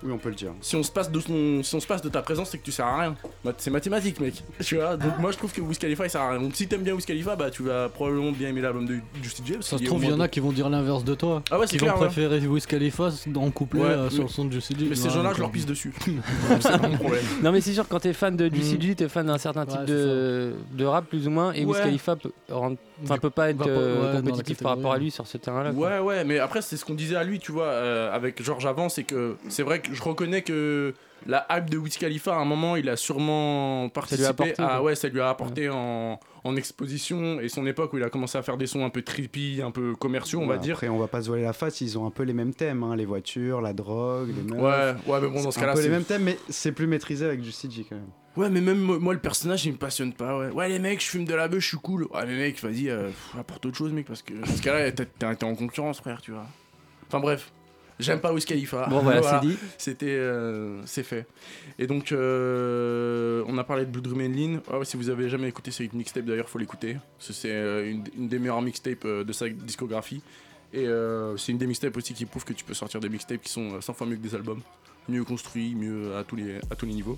Oui, 0.04 0.12
on 0.14 0.18
peut 0.18 0.30
le 0.30 0.36
dire. 0.36 0.52
Si 0.62 0.76
on 0.76 0.84
se 0.84 0.92
passe 0.92 1.12
de, 1.12 1.20
son, 1.20 1.62
si 1.64 1.76
on 1.76 1.80
se 1.80 1.88
passe 1.88 2.02
de 2.02 2.10
ta 2.10 2.22
présence, 2.22 2.50
c'est 2.52 2.58
que 2.58 2.64
tu 2.64 2.72
sers 2.72 2.86
à 2.86 3.00
rien. 3.02 3.16
Bah, 3.44 3.52
c'est 3.58 3.70
mathématique, 3.70 4.20
mec. 4.20 4.44
Tu 4.64 4.76
vois 4.76 4.96
Donc 4.98 5.18
moi 5.20 5.32
je 5.32 5.38
trouve 5.38 5.52
que 5.52 5.62
Wiz 5.62 5.78
Khalifa 5.78 6.06
il 6.06 6.10
sert 6.10 6.22
à 6.22 6.30
rien. 6.32 6.40
Donc 6.42 6.56
si 6.56 6.68
t'aimes 6.68 6.84
bien 6.84 6.94
Wiz 6.94 7.06
Khalifa, 7.06 7.36
bah 7.36 7.50
tu 7.52 7.64
vas 7.64 7.90
probablement 7.90 8.32
bien 8.32 8.50
aimer 8.50 8.62
l'album 8.62 8.86
de 8.86 9.00
Juicy 9.22 9.42
J. 9.46 9.54
parce 9.54 9.68
Ça 9.68 9.78
se 9.78 9.84
trouve, 9.84 10.04
il 10.06 10.10
y 10.10 10.14
en 10.14 10.20
a 10.20 10.28
qui 10.28 10.40
vont 10.40 10.52
dire 10.52 10.70
l'inverse 10.70 11.04
de 11.04 11.16
toi. 11.16 11.44
Ah 11.52 11.60
ouais, 11.60 11.68
c'est 11.68 11.78
vont 11.78 11.86
clair, 11.88 12.00
ouais. 12.00 12.06
préférer 12.08 12.40
Wiz 12.48 12.66
Khalifa 12.66 13.10
en 13.36 13.52
couplet 13.52 13.82
Ouais, 13.82 13.88
euh, 13.88 14.10
sur 14.10 14.24
le 14.24 14.30
son 14.30 14.46
de 14.46 14.52
Juicy. 14.54 14.76
Mais 14.90 14.96
ces 14.96 15.10
gens-là, 15.10 15.32
je 15.36 15.40
leur 15.42 15.52
pisse 15.52 15.66
dessus. 15.66 15.94
c'est 16.62 16.80
pas 16.80 16.88
mon 16.88 16.98
problème. 16.98 17.24
Non 17.44 17.52
mais 17.52 17.62
c'est 17.62 17.74
sûr 17.74 17.88
quand 17.88 18.00
t'es 18.00 18.14
fan 18.14 18.36
de 18.36 18.48
du 18.48 18.60
Mm. 18.60 18.64
CG, 18.64 18.96
t'es 18.96 19.10
fan 19.10 19.26
d'un 19.28 19.38
certain 19.38 19.66
type 19.66 19.86
de, 19.86 20.54
de 20.72 20.86
rap 20.86 21.06
plus 21.08 21.28
ou 21.28 21.32
moins 21.32 21.52
et 21.54 21.66
Wiz. 21.66 21.78
Khalifa 21.78 22.16
peut, 22.16 22.32
rendre- 22.50 22.78
enfin, 23.04 23.18
peut 23.18 23.30
pas 23.30 23.50
être 23.50 23.66
euh, 23.68 24.14
ouais, 24.16 24.22
compétitif 24.22 24.62
par 24.62 24.76
rapport 24.76 24.94
à 24.94 24.98
lui 24.98 25.12
sur 25.12 25.28
ce 25.28 25.38
terrain-là. 25.38 25.72
quoi. 25.74 25.88
Ouais, 25.90 26.00
ouais, 26.00 26.24
mais 26.24 26.40
après, 26.40 26.62
c'est 26.62 26.78
ce 26.78 26.86
qu'on 26.86 26.94
disait 26.96 27.16
à 27.16 27.24
lui, 27.24 27.40
tu 27.40 27.52
vois, 27.52 27.66
euh, 27.66 28.14
avec 28.14 28.42
Georges 28.44 28.66
avant, 28.66 28.90
c'est 28.90 29.04
que 29.04 29.36
c'est 29.48 29.64
vrai 29.64 29.80
que 29.82 29.94
je 29.94 30.02
reconnais 30.02 30.42
que 30.42 30.94
la 31.28 31.46
hype 31.52 31.70
de 31.70 31.78
Wiz 31.78 31.98
Khalifa, 31.98 32.34
à 32.34 32.38
un 32.40 32.46
moment, 32.46 32.76
il 32.78 32.88
a 32.90 32.96
sûrement 32.96 33.90
participé 33.90 34.26
apporté, 34.28 34.54
à. 34.62 34.68
quoi. 34.68 34.82
Ouais, 34.84 34.96
ça 34.96 35.10
lui 35.10 35.20
a 35.20 35.30
apporté 35.30 35.68
en, 35.70 36.18
en 36.46 36.56
exposition 36.56 37.42
et 37.42 37.50
son 37.50 37.66
époque 37.68 37.92
où 37.92 37.98
il 37.98 38.04
a 38.04 38.10
commencé 38.10 38.38
à 38.38 38.42
faire 38.42 38.56
des 38.56 38.68
sons 38.68 38.86
un 38.86 38.90
peu 38.90 39.02
trippy, 39.02 39.62
un 39.62 39.72
peu 39.72 39.96
commerciaux, 39.96 40.40
on 40.40 40.48
va 40.48 40.58
dire. 40.58 40.76
Après, 40.76 40.88
on 40.88 40.98
va 40.98 41.08
pas 41.08 41.22
se 41.22 41.28
voiler 41.28 41.44
la 41.44 41.52
face, 41.54 41.82
ils 41.82 41.98
ont 41.98 42.06
un 42.06 42.10
peu 42.12 42.24
les 42.24 42.32
mêmes 42.34 42.54
thèmes, 42.54 42.84
hein, 42.84 42.96
les 42.96 43.04
voitures, 43.06 43.60
la 43.60 43.74
drogue, 43.74 44.30
les 44.34 44.44
meufs. 44.44 44.62
Ouais, 44.62 45.12
ouais, 45.14 45.20
mais 45.22 45.28
bon, 45.28 45.44
dans 45.44 45.52
ce 45.52 45.56
C'est 45.56 45.60
cas-là, 45.60 45.74
Un 45.74 45.76
peu 45.76 45.82
les 45.82 45.88
c'est- 45.88 45.92
mêmes 45.92 46.04
thèmes, 46.06 46.24
mais 46.24 46.38
c'est 46.48 46.72
plus 46.72 46.88
maîtrisé 46.88 47.26
avec 47.26 47.42
du 47.42 47.52
CG 47.52 47.86
quand 47.90 47.96
même. 47.96 48.06
Ouais, 48.40 48.50
mais 48.50 48.62
même 48.62 48.80
moi, 48.80 49.14
le 49.14 49.20
personnage, 49.20 49.66
il 49.66 49.74
me 49.74 49.78
passionne 49.78 50.14
pas. 50.14 50.38
Ouais, 50.38 50.50
ouais 50.50 50.70
les 50.70 50.80
mecs, 50.80 51.02
je 51.02 51.08
fume 51.08 51.26
de 51.26 51.34
la 51.36 51.48
bœuf, 51.48 51.60
je 51.60 51.68
suis 51.68 51.78
cool. 51.78 52.04
Ouais, 52.06 52.26
mais 52.26 52.38
mec, 52.38 52.62
vas-y, 52.62 52.90
euh, 52.90 53.10
apporte 53.38 53.66
autre 53.66 53.78
chose, 53.78 53.92
mec, 53.92 54.06
parce 54.06 54.22
que 54.22 54.34
dans 54.34 54.46
ce 54.46 54.62
cas-là, 54.62 54.92
t'es 54.92 55.44
en 55.44 55.56
concurrence, 55.56 56.00
frère, 56.00 56.22
tu 56.22 56.32
vois. 56.32 56.46
Enfin, 57.08 57.20
bref. 57.20 57.52
J'aime 58.00 58.22
pas 58.22 58.32
Wiz 58.32 58.46
Khalifa. 58.46 58.88
Bon, 58.88 59.00
voilà, 59.02 59.22
c'est 59.42 59.46
dit. 59.46 59.58
C'était. 59.78 60.06
euh, 60.08 60.82
c'est 60.86 61.04
fait. 61.04 61.28
Et 61.78 61.86
donc, 61.86 62.14
euh, 62.14 63.44
on 63.46 63.58
a 63.58 63.64
parlé 63.66 63.86
de 63.86 63.92
Blue 63.92 64.02
Dream 64.02 64.34
Lean. 64.34 64.62
Ah 64.72 64.80
ouais, 64.80 64.86
si 64.86 64.96
vous 64.96 65.10
avez 65.10 65.28
jamais 65.28 65.50
écouté 65.50 65.72
cette 65.72 65.92
mixtape, 65.92 66.24
d'ailleurs, 66.24 66.48
faut 66.48 66.60
l'écouter. 66.60 66.96
C'est 67.20 67.52
euh, 67.52 67.92
une, 67.92 68.06
une 68.18 68.30
des 68.30 68.40
meilleures 68.40 68.62
mixtapes 68.62 69.04
euh, 69.04 69.26
de 69.26 69.34
sa 69.34 69.50
discographie. 69.50 70.22
Et 70.72 70.88
euh, 70.88 71.36
c'est 71.36 71.52
une 71.52 71.58
des 71.58 71.68
mixtapes 71.68 71.98
aussi 71.98 72.14
qui 72.14 72.26
prouve 72.26 72.46
que 72.46 72.54
tu 72.54 72.64
peux 72.64 72.74
sortir 72.74 73.02
des 73.02 73.10
mixtapes 73.10 73.42
qui 73.42 73.52
sont 73.52 73.74
euh, 73.74 73.82
100 73.82 73.94
fois 73.96 74.08
mieux 74.08 74.16
que 74.16 74.22
des 74.22 74.34
albums. 74.36 74.62
Mieux 75.10 75.26
construits, 75.26 75.76
mieux 75.76 76.16
à 76.16 76.24
tous 76.24 76.38
les, 76.38 76.56
à 76.72 76.76
tous 76.78 76.86
les 76.86 76.94
niveaux. 76.94 77.18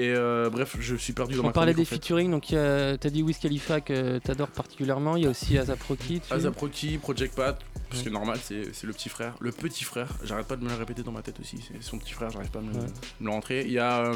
Et 0.00 0.10
euh, 0.14 0.48
bref, 0.48 0.76
je 0.78 0.94
suis 0.94 1.12
perdu 1.12 1.34
dans 1.34 1.42
On 1.42 1.46
ma 1.46 1.52
parlait 1.52 1.74
des 1.74 1.82
en 1.82 1.84
fait. 1.84 1.96
featuring, 1.96 2.30
donc 2.30 2.46
t'as 2.50 2.96
dit 3.10 3.22
Wiz 3.24 3.36
Khalifa 3.38 3.80
que 3.80 4.18
t'adores 4.18 4.50
particulièrement, 4.52 5.16
il 5.16 5.24
y 5.24 5.26
a 5.26 5.30
aussi 5.30 5.58
Azap 5.58 5.82
Rocky. 5.82 6.20
Asap 6.30 6.56
Rocky, 6.56 6.98
Project 6.98 7.34
Pat, 7.34 7.58
parce 7.90 8.04
que 8.04 8.08
normal, 8.08 8.38
c'est 8.40 8.84
le 8.84 8.92
petit 8.92 9.08
frère. 9.08 9.34
Le 9.40 9.50
petit 9.50 9.82
frère, 9.82 10.08
j'arrête 10.22 10.46
pas 10.46 10.54
de 10.54 10.62
me 10.62 10.68
le 10.68 10.76
répéter 10.76 11.02
dans 11.02 11.10
ma 11.10 11.22
tête 11.22 11.40
aussi, 11.40 11.58
c'est 11.66 11.82
son 11.82 11.98
petit 11.98 12.12
frère, 12.12 12.30
j'arrive 12.30 12.50
pas 12.50 12.60
à 12.60 12.62
me, 12.62 12.72
Ouais. 12.72 12.86
me 13.20 13.24
le 13.26 13.30
rentrer. 13.32 13.62
Il 13.66 13.72
y, 13.72 13.80
a, 13.80 14.02
euh, 14.12 14.14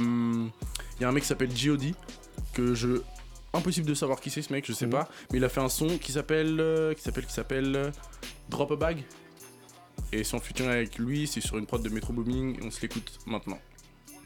il 0.98 1.02
y 1.02 1.04
a 1.04 1.08
un 1.08 1.12
mec 1.12 1.24
qui 1.24 1.28
s'appelle 1.28 1.50
G.O.D. 1.54 1.94
que 2.54 2.74
je. 2.74 3.02
Impossible 3.52 3.86
de 3.88 3.94
savoir 3.94 4.20
qui 4.20 4.30
c'est 4.30 4.40
ce 4.40 4.52
mec, 4.52 4.64
je 4.66 4.72
sais 4.72 4.86
Mhm. 4.86 4.92
pas, 4.92 5.08
mais 5.32 5.38
il 5.38 5.44
a 5.44 5.48
fait 5.48 5.60
un 5.60 5.68
son 5.68 5.98
qui 5.98 6.12
s'appelle. 6.12 6.60
euh, 6.60 6.94
qui 6.94 7.02
s'appelle. 7.02 7.26
qui 7.26 7.32
s'appelle. 7.34 7.74
euh, 7.74 7.90
Drop 8.48 8.70
a 8.70 8.76
Bag. 8.76 9.02
Et 10.12 10.22
son 10.22 10.38
featuring 10.38 10.70
avec 10.70 10.96
lui, 10.98 11.26
c'est 11.26 11.40
sur 11.40 11.58
une 11.58 11.66
prod 11.66 11.82
de 11.82 11.88
Metro 11.88 12.12
Booming, 12.12 12.58
et 12.62 12.64
on 12.64 12.70
se 12.70 12.80
l'écoute 12.82 13.18
maintenant. 13.26 13.58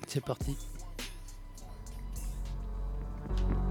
C'est 0.06 0.22
parti. 0.24 0.54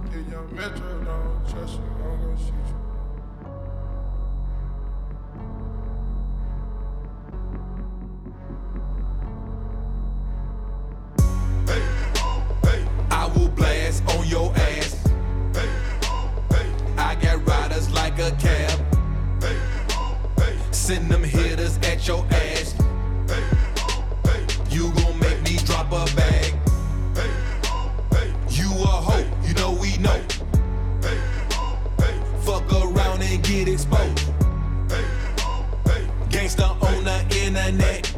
If 0.07 0.31
young 0.31 0.55
Metro 0.55 1.03
don't 1.03 1.49
trust 1.49 1.73
you, 1.75 1.83
I'm 2.03 2.21
gonna 2.21 2.37
shoot 2.37 2.47
you. 2.47 2.75
Will 13.35 13.49
blast 13.49 14.03
on 14.15 14.25
your 14.27 14.53
ass. 14.55 15.09
I 16.97 17.15
got 17.15 17.45
riders 17.45 17.91
like 17.91 18.19
a 18.19 18.31
cab. 18.39 18.79
Send 20.71 21.09
them 21.11 21.23
hitters 21.23 21.77
at 21.79 22.07
your 22.07 22.25
ass. 22.31 22.44
Get 33.47 33.67
exposed. 33.67 34.31
Gangsta 36.29 36.81
on 36.81 37.03
the 37.03 37.19
internet. 37.43 38.11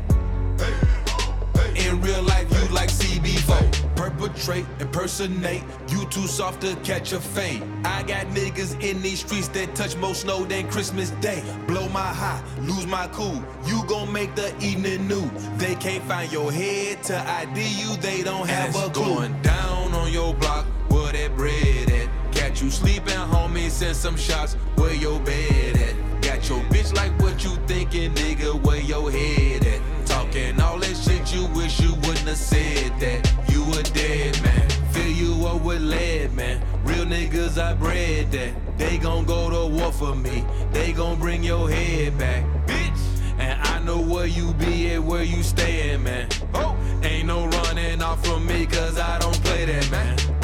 In 1.75 2.01
real 2.01 2.23
life, 2.23 2.47
you 2.51 2.67
like 2.73 2.89
CB4. 2.89 3.95
Perpetrate, 3.95 4.65
impersonate. 4.79 5.63
You 5.89 6.05
too 6.05 6.27
soft 6.27 6.61
to 6.61 6.75
catch 6.77 7.11
a 7.11 7.19
fade. 7.19 7.61
I 7.83 8.03
got 8.03 8.27
niggas 8.27 8.81
in 8.81 9.01
these 9.01 9.19
streets 9.19 9.47
that 9.49 9.75
touch 9.75 9.95
more 9.97 10.15
snow 10.15 10.45
than 10.45 10.69
Christmas 10.69 11.11
Day. 11.21 11.43
Blow 11.67 11.87
my 11.89 11.99
high, 11.99 12.41
lose 12.61 12.87
my 12.87 13.07
cool. 13.07 13.43
You 13.65 13.83
gon' 13.87 14.11
make 14.11 14.33
the 14.35 14.55
evening 14.59 15.07
new. 15.07 15.29
They 15.57 15.75
can't 15.75 16.03
find 16.03 16.31
your 16.31 16.51
head 16.51 17.03
to 17.03 17.17
ID 17.17 17.61
you, 17.61 17.95
they 17.97 18.23
don't 18.23 18.47
have 18.47 18.75
a 18.75 18.89
clue. 18.89 19.15
Going 19.15 19.41
down 19.41 19.93
on 19.93 20.11
your 20.11 20.33
block, 20.35 20.65
where 20.89 21.11
that 21.11 21.35
bread 21.35 21.91
at? 21.91 22.26
You 22.61 22.71
sleeping, 22.71 23.13
homie, 23.13 23.69
send 23.69 23.95
some 23.95 24.17
shots, 24.17 24.55
where 24.77 24.93
your 24.93 25.19
bed 25.19 25.77
at? 25.77 26.21
Got 26.23 26.49
your 26.49 26.59
bitch 26.71 26.91
like 26.95 27.11
what 27.21 27.43
you 27.43 27.51
thinking, 27.67 28.15
nigga, 28.15 28.59
where 28.63 28.81
your 28.81 29.11
head 29.11 29.63
at? 29.63 29.79
Talking 30.07 30.59
all 30.59 30.79
that 30.79 30.97
shit 30.97 31.31
you 31.35 31.45
wish 31.55 31.79
you 31.79 31.93
wouldn't 31.93 32.27
have 32.27 32.35
said 32.35 32.99
that. 32.99 33.31
You 33.51 33.63
a 33.73 33.83
dead 33.83 34.41
man, 34.41 34.69
fill 34.91 35.07
you 35.07 35.45
up 35.45 35.61
with 35.61 35.83
lead, 35.83 36.33
man. 36.33 36.59
Real 36.83 37.05
niggas, 37.05 37.61
I 37.61 37.75
bred 37.75 38.31
that. 38.31 38.77
They 38.79 38.97
gon' 38.97 39.25
go 39.25 39.51
to 39.51 39.75
war 39.75 39.91
for 39.91 40.15
me, 40.15 40.43
they 40.73 40.93
gon' 40.93 41.19
bring 41.19 41.43
your 41.43 41.69
head 41.69 42.17
back, 42.17 42.43
bitch. 42.65 43.21
And 43.37 43.61
I 43.61 43.83
know 43.83 44.01
where 44.01 44.25
you 44.25 44.51
be 44.55 44.95
at, 44.95 45.03
where 45.03 45.23
you 45.23 45.43
stayin', 45.43 46.01
man. 46.01 46.27
Oh, 46.55 46.75
ain't 47.03 47.27
no 47.27 47.45
running 47.45 48.01
off 48.01 48.25
from 48.25 48.47
me, 48.47 48.65
cause 48.65 48.97
I 48.97 49.19
don't 49.19 49.39
play 49.43 49.65
that, 49.65 49.91
man. 49.91 50.36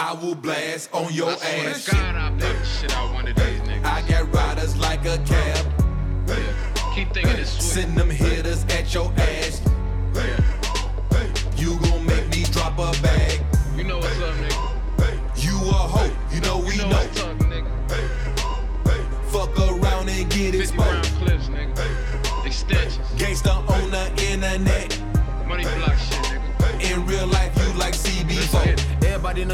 I 0.00 0.14
will 0.14 0.34
blast 0.34 0.88
on 0.94 1.12
your 1.12 1.30
ass. 1.30 1.86
God, 1.86 2.16
I 2.16 2.30
play 2.38 2.52
the 2.54 2.64
shit 2.64 2.96
out 2.96 3.12
one 3.12 3.28
of 3.28 3.36
these 3.36 3.60
niggas. 3.60 3.84
I 3.84 4.00
got 4.08 4.34
riders 4.34 4.74
like 4.78 5.04
a 5.04 5.18
cab. 5.18 5.66
Keep 6.94 7.12
thinking 7.12 7.36
it's 7.36 7.50
sweet. 7.50 7.62
Send 7.62 7.98
them 7.98 8.08
hitters 8.08 8.64
at 8.64 8.94
your 8.94 9.12
ass. 9.18 9.60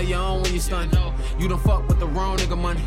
Everybody 0.07 0.13
know 0.13 0.31
you 0.31 0.37
own 0.37 0.43
when 0.43 0.53
you 0.55 0.61
stun. 0.61 0.91
You 1.39 1.49
done 1.49 1.59
fuck 1.59 1.89
with 1.89 1.99
the 1.99 2.07
wrong 2.07 2.37
nigga 2.39 2.57
money. 2.57 2.81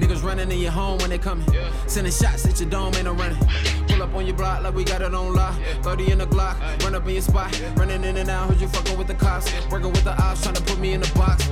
Niggas 0.00 0.22
running 0.24 0.50
in 0.50 0.58
your 0.58 0.72
home 0.72 0.98
when 0.98 1.10
they 1.10 1.18
coming. 1.18 1.46
Sending 1.86 2.12
shots 2.12 2.46
at 2.46 2.60
your 2.60 2.68
dome, 2.68 2.94
ain't 2.94 3.04
no 3.04 3.12
running. 3.12 3.38
Pull 3.86 4.02
up 4.02 4.14
on 4.14 4.26
your 4.26 4.36
block 4.36 4.62
like 4.62 4.74
we 4.74 4.84
got 4.84 5.00
it 5.02 5.14
on 5.14 5.34
lock. 5.34 5.54
30 5.82 6.12
in 6.12 6.18
the 6.18 6.26
Glock, 6.26 6.58
run 6.82 6.94
up 6.94 7.06
in 7.06 7.12
your 7.12 7.22
spot. 7.22 7.60
Running 7.76 8.02
in 8.04 8.16
and 8.16 8.28
out, 8.28 8.50
heard 8.50 8.60
you 8.60 8.68
fucking 8.68 8.98
with 8.98 9.06
the 9.06 9.14
cops. 9.14 9.52
Working 9.70 9.92
with 9.92 10.04
the 10.04 10.20
ops, 10.20 10.42
trying 10.42 10.54
to 10.54 10.62
put 10.62 10.78
me 10.78 10.94
in 10.94 11.00
the 11.00 11.12
box. 11.14 11.48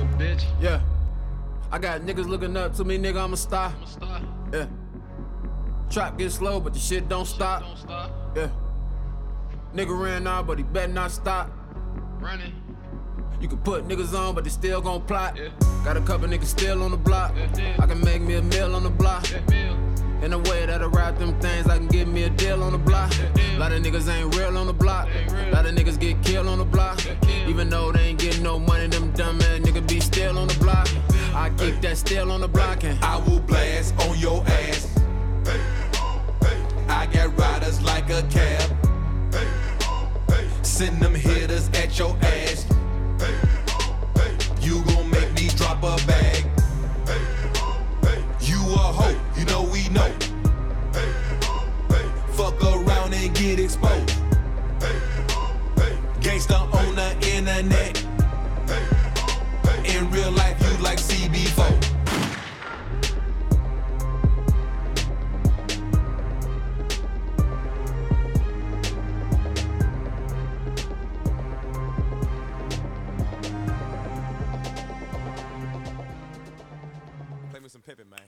Yeah. 0.59 0.81
I 1.71 1.79
got 1.79 2.01
niggas 2.01 2.27
looking 2.27 2.55
up 2.57 2.75
to 2.75 2.83
me, 2.83 2.97
nigga, 2.97 3.23
I'm 3.23 3.33
a 3.33 3.37
star. 3.37 3.73
Yeah. 4.51 4.67
Trap 5.89 6.17
get 6.17 6.31
slow, 6.31 6.59
but 6.59 6.73
the 6.73 6.79
shit 6.79 7.07
don't 7.07 7.25
stop. 7.25 7.63
Yeah. 8.35 8.49
Nigga 9.73 9.97
ran 9.97 10.27
out, 10.27 10.47
but 10.47 10.57
he 10.57 10.63
better 10.63 10.91
not 10.91 11.11
stop. 11.11 11.51
Running. 12.19 12.62
You 13.41 13.47
can 13.47 13.57
put 13.59 13.87
niggas 13.87 14.13
on, 14.17 14.35
but 14.35 14.43
they 14.43 14.49
still 14.49 14.81
gon' 14.81 15.01
plot. 15.01 15.37
Got 15.83 15.97
a 15.97 16.01
couple 16.01 16.27
niggas 16.27 16.45
still 16.45 16.83
on 16.83 16.91
the 16.91 16.97
block. 16.97 17.33
I 17.79 17.85
can 17.85 17.99
make 18.01 18.21
me 18.21 18.35
a 18.35 18.41
meal 18.41 18.75
on 18.75 18.83
the 18.83 18.89
block. 18.89 19.25
In 20.23 20.31
the 20.31 20.39
way 20.39 20.65
that 20.65 20.81
I 20.81 20.85
rap 20.85 21.17
them 21.19 21.37
things, 21.41 21.67
I 21.67 21.77
can 21.77 21.87
get 21.87 22.07
me 22.07 22.23
a 22.23 22.29
deal 22.29 22.63
on 22.63 22.71
the 22.71 22.77
block. 22.77 23.11
Lot 23.57 23.73
of 23.73 23.83
niggas 23.83 24.07
ain't 24.07 24.33
real 24.37 24.57
on 24.57 24.67
the 24.67 24.73
block. 24.73 25.09
Lot 25.51 25.65
of 25.65 25.75
niggas 25.75 25.99
get 25.99 26.23
killed 26.23 26.47
on 26.47 26.59
the 26.59 26.65
block. 26.65 27.01
Even 27.45 27.69
though 27.69 27.91
they 27.91 28.07
ain't 28.07 28.19
getting 28.19 28.43
no 28.43 28.57
money, 28.57 28.87
them 28.87 29.11
dumb 29.11 29.41
ass 29.41 29.59
niggas 29.59 29.85
be 29.85 29.99
still 29.99 30.39
on 30.39 30.47
the 30.47 30.57
block. 30.59 30.87
I 31.35 31.49
keep 31.57 31.81
that 31.81 31.97
still 31.97 32.31
on 32.31 32.39
the 32.39 32.47
block 32.47 32.85
and 32.85 32.97
I 33.03 33.17
will 33.17 33.41
blast 33.41 33.93
on 34.07 34.17
your 34.17 34.45
ass. 34.47 34.87
I 36.87 37.05
got 37.07 37.37
riders 37.37 37.81
like 37.81 38.09
a 38.09 38.21
cab. 38.29 38.71
Send 40.61 41.01
them 41.01 41.15
hitters 41.15 41.67
at 41.69 41.99
your 41.99 42.17
ass. 42.21 42.62
You 44.61 44.83
gon' 44.85 45.09
make 45.09 45.33
me 45.33 45.49
drop 45.49 45.83
a 45.83 45.95
bag. 46.07 46.45
You 48.41 48.57
a 48.57 48.77
hoe, 48.77 49.19
you 49.37 49.45
know 49.45 49.63
we 49.63 49.89
know. 49.89 50.11
Fuck 52.33 52.61
around 52.63 53.13
and 53.13 53.33
get 53.35 53.59
exposed. 53.59 54.12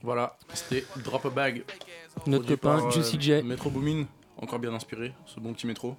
Voilà, 0.06 0.38
c'était 0.54 0.86
Drop 1.04 1.26
a 1.26 1.30
Bag. 1.32 1.64
Notre 2.28 2.46
copain 2.48 2.78
par, 2.78 2.86
euh, 2.88 2.92
Juicy 2.92 3.18
J. 3.20 3.42
Metro 3.44 3.72
Boomin. 3.72 4.06
encore 4.38 4.60
bien 4.60 4.74
inspiré, 4.74 5.14
ce 5.26 5.40
bon 5.40 5.54
petit 5.54 5.66
métro. 5.66 5.96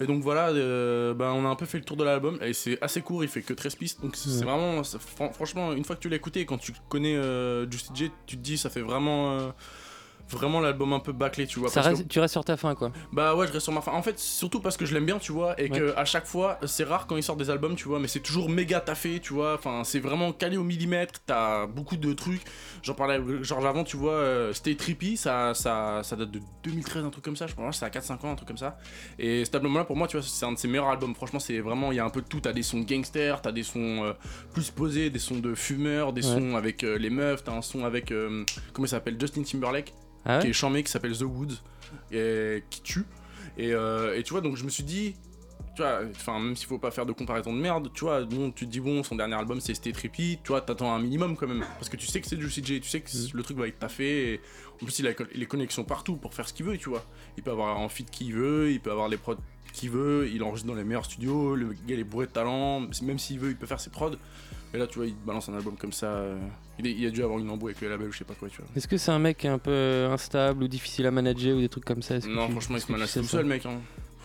Et 0.00 0.06
donc 0.06 0.22
voilà, 0.22 0.48
euh, 0.50 1.12
ben, 1.12 1.32
on 1.32 1.44
a 1.44 1.48
un 1.48 1.56
peu 1.56 1.66
fait 1.66 1.78
le 1.78 1.84
tour 1.84 1.96
de 1.96 2.04
l'album. 2.04 2.38
Et 2.40 2.52
c'est 2.52 2.80
assez 2.82 3.02
court, 3.02 3.24
il 3.24 3.28
fait 3.28 3.42
que 3.42 3.52
13 3.52 3.74
pistes. 3.74 4.00
Donc 4.00 4.14
c'est 4.16 4.28
Ouais. 4.30 4.44
vraiment. 4.44 4.82
fran- 4.84 5.32
franchement, 5.32 5.72
une 5.72 5.84
fois 5.84 5.96
que 5.96 6.00
tu 6.00 6.08
l'as 6.08 6.16
écouté, 6.16 6.46
quand 6.46 6.58
tu 6.58 6.72
connais 6.88 7.16
euh, 7.16 7.68
Juicy 7.70 7.90
J, 7.94 8.10
tu 8.26 8.36
te 8.36 8.42
dis, 8.42 8.56
ça 8.56 8.70
fait 8.70 8.80
vraiment. 8.80 9.32
euh, 9.32 9.50
vraiment 10.30 10.60
l'album 10.60 10.92
un 10.92 11.00
peu 11.00 11.12
bâclé, 11.12 11.46
tu 11.46 11.58
vois. 11.60 11.68
Ça 11.68 11.82
parce 11.82 11.94
que- 11.94 11.98
reste- 11.98 12.08
tu 12.08 12.20
restes 12.20 12.32
sur 12.32 12.44
ta 12.44 12.56
fin, 12.56 12.74
quoi. 12.74 12.90
bah 13.12 13.34
ouais, 13.34 13.46
je 13.46 13.52
reste 13.52 13.64
sur 13.64 13.72
ma 13.72 13.80
fin. 13.80 13.92
En 13.92 14.02
fait, 14.02 14.18
surtout 14.18 14.60
parce 14.60 14.76
que 14.76 14.86
je 14.86 14.94
l'aime 14.94 15.06
bien, 15.06 15.18
tu 15.18 15.32
vois, 15.32 15.60
et 15.60 15.70
Ouais. 15.70 15.78
que 15.78 15.94
à 15.96 16.04
chaque 16.04 16.26
fois, 16.26 16.58
c'est 16.66 16.84
rare 16.84 17.06
quand 17.06 17.16
ils 17.16 17.22
sortent 17.22 17.38
des 17.40 17.50
albums, 17.50 17.74
tu 17.76 17.88
vois, 17.88 17.98
mais 17.98 18.08
c'est 18.08 18.20
toujours 18.20 18.48
méga 18.48 18.80
taffé, 18.80 19.20
tu 19.20 19.32
vois. 19.34 19.54
Enfin, 19.54 19.82
c'est 19.84 20.00
vraiment 20.00 20.32
calé 20.32 20.56
au 20.56 20.62
millimètre. 20.64 21.20
T'as 21.26 21.66
beaucoup 21.66 21.96
de 21.96 22.12
trucs. 22.12 22.42
J'en 22.82 22.94
parlais 22.94 23.14
avec 23.14 23.42
Georges 23.42 23.66
avant, 23.66 23.84
tu 23.84 23.96
vois, 23.96 24.12
euh, 24.12 24.52
Stay 24.52 24.74
Trippy, 24.76 25.16
ça, 25.16 25.52
ça, 25.54 26.00
ça 26.02 26.16
date 26.16 26.30
de 26.30 26.40
2013, 26.64 27.04
un 27.04 27.10
truc 27.10 27.24
comme 27.24 27.36
ça. 27.36 27.46
Je 27.46 27.54
pense 27.54 27.78
c'est 27.78 27.84
à 27.84 27.90
4-5 27.90 28.24
ans, 28.24 28.32
un 28.32 28.36
truc 28.36 28.48
comme 28.48 28.58
ça. 28.58 28.78
Et 29.18 29.44
cet 29.44 29.54
album-là, 29.54 29.84
pour 29.84 29.96
moi, 29.96 30.06
tu 30.08 30.16
vois, 30.16 30.26
c'est 30.26 30.44
un 30.46 30.52
de 30.52 30.58
ses 30.58 30.68
meilleurs 30.68 30.88
albums. 30.88 31.14
Franchement, 31.14 31.38
c'est 31.40 31.58
vraiment, 31.60 31.92
il 31.92 31.96
y 31.96 32.00
a 32.00 32.04
un 32.04 32.10
peu 32.10 32.20
de 32.22 32.26
tout. 32.26 32.40
T'as 32.40 32.52
des 32.52 32.62
sons 32.62 32.80
gangsters, 32.80 33.42
t'as 33.42 33.52
des 33.52 33.62
sons 33.62 34.04
euh, 34.04 34.12
plus 34.52 34.70
posés, 34.70 35.10
des 35.10 35.18
sons 35.18 35.38
de 35.38 35.54
fumeurs, 35.54 36.12
des 36.12 36.24
Ouais. 36.26 36.34
sons 36.34 36.56
avec 36.56 36.84
euh, 36.84 36.96
les 36.98 37.10
meufs, 37.10 37.42
t'as 37.44 37.52
un 37.52 37.62
son 37.62 37.84
avec, 37.84 38.12
comment 38.72 38.86
il 38.86 38.88
s'appelle, 38.88 39.16
Justin 39.18 39.42
Timberlake 39.42 39.92
Ah 40.24 40.36
ouais 40.36 40.42
qui 40.42 40.50
est 40.50 40.52
chambé, 40.52 40.82
qui 40.82 40.90
s'appelle 40.90 41.16
The 41.16 41.22
Woods, 41.22 41.54
et 42.12 42.62
qui 42.70 42.82
tue. 42.82 43.04
Et, 43.56 43.72
euh, 43.72 44.16
et 44.16 44.22
tu 44.22 44.32
vois, 44.32 44.40
donc 44.40 44.56
je 44.56 44.64
me 44.64 44.70
suis 44.70 44.84
dit, 44.84 45.16
tu 45.74 45.82
vois, 45.82 46.00
enfin, 46.10 46.38
même 46.38 46.56
s'il 46.56 46.66
faut 46.66 46.78
pas 46.78 46.90
faire 46.90 47.06
de 47.06 47.12
comparaison 47.12 47.52
de 47.52 47.58
merde, 47.58 47.90
tu 47.92 48.04
vois, 48.04 48.24
bon, 48.24 48.50
tu 48.50 48.66
te 48.66 48.70
dis, 48.70 48.80
bon, 48.80 49.02
son 49.02 49.16
dernier 49.16 49.34
album 49.34 49.60
c'est 49.60 49.74
Stay 49.74 49.92
Trippy, 49.92 50.38
tu 50.42 50.48
vois, 50.48 50.60
t'attends 50.60 50.92
un 50.92 50.98
minimum 50.98 51.36
quand 51.36 51.46
même, 51.48 51.64
parce 51.78 51.88
que 51.88 51.96
tu 51.96 52.06
sais 52.06 52.20
que 52.20 52.26
c'est 52.26 52.40
Juicy 52.40 52.64
J, 52.64 52.80
tu 52.80 52.88
sais 52.88 53.00
que 53.00 53.10
le 53.34 53.42
truc 53.42 53.58
va 53.58 53.66
être 53.66 53.78
taffé, 53.78 54.34
et 54.34 54.40
en 54.80 54.84
plus 54.84 54.98
il 54.98 55.06
a 55.08 55.12
les 55.34 55.46
connexions 55.46 55.84
partout 55.84 56.16
pour 56.16 56.34
faire 56.34 56.48
ce 56.48 56.54
qu'il 56.54 56.66
veut, 56.66 56.78
tu 56.78 56.88
vois. 56.88 57.04
Il 57.36 57.42
peut 57.42 57.50
avoir 57.50 57.78
un 57.78 57.88
feat 57.88 58.10
qu'il 58.10 58.34
veut, 58.34 58.70
il 58.70 58.80
peut 58.80 58.92
avoir 58.92 59.08
les 59.08 59.16
prods 59.16 59.36
qu'il 59.72 59.90
veut, 59.90 60.28
il 60.32 60.42
enregistre 60.42 60.68
dans 60.68 60.74
les 60.74 60.84
meilleurs 60.84 61.04
studios, 61.04 61.54
le 61.54 61.68
gars 61.68 61.94
il 61.94 62.00
est 62.00 62.04
bourré 62.04 62.26
de 62.26 62.32
talent, 62.32 62.88
même 63.02 63.18
s'il 63.18 63.38
veut, 63.38 63.50
il 63.50 63.56
peut 63.56 63.66
faire 63.66 63.80
ses 63.80 63.90
prods. 63.90 64.16
Et 64.72 64.78
là, 64.78 64.86
tu 64.86 64.98
vois, 64.98 65.06
il 65.06 65.14
te 65.14 65.26
balance 65.26 65.48
un 65.48 65.54
album 65.54 65.76
comme 65.76 65.92
ça. 65.92 66.06
euh, 66.06 66.38
il, 66.78 66.86
est- 66.86 66.92
il 66.92 67.06
a 67.06 67.10
dû 67.10 67.22
avoir 67.24 67.38
une 67.40 67.50
embrouille 67.50 67.72
avec 67.72 67.80
le 67.82 67.88
label 67.90 68.08
ou 68.08 68.12
je 68.12 68.18
sais 68.18 68.24
pas 68.24 68.34
quoi, 68.34 68.48
tu 68.48 68.58
vois. 68.58 68.66
Est-ce 68.76 68.86
que 68.86 68.96
c'est 68.96 69.10
un 69.10 69.18
mec 69.18 69.44
un 69.44 69.58
peu 69.58 70.06
instable 70.10 70.62
ou 70.62 70.68
difficile 70.68 71.06
à 71.06 71.10
manager 71.10 71.56
ou 71.56 71.60
des 71.60 71.68
trucs 71.68 71.84
comme 71.84 72.02
ça? 72.02 72.16
Est-ce 72.16 72.26
que 72.26 72.32
Non, 72.32 72.46
tu- 72.46 72.52
franchement, 72.52 72.76
il 72.76 72.78
est-ce 72.78 72.82
se 72.82 72.86
que 72.86 72.92
tu 72.92 72.98
manage 72.98 73.08
sais 73.10 73.20
tout 73.20 73.26
ça? 73.26 73.32
seul, 73.38 73.46
mec. 73.46 73.66
hein. 73.66 73.70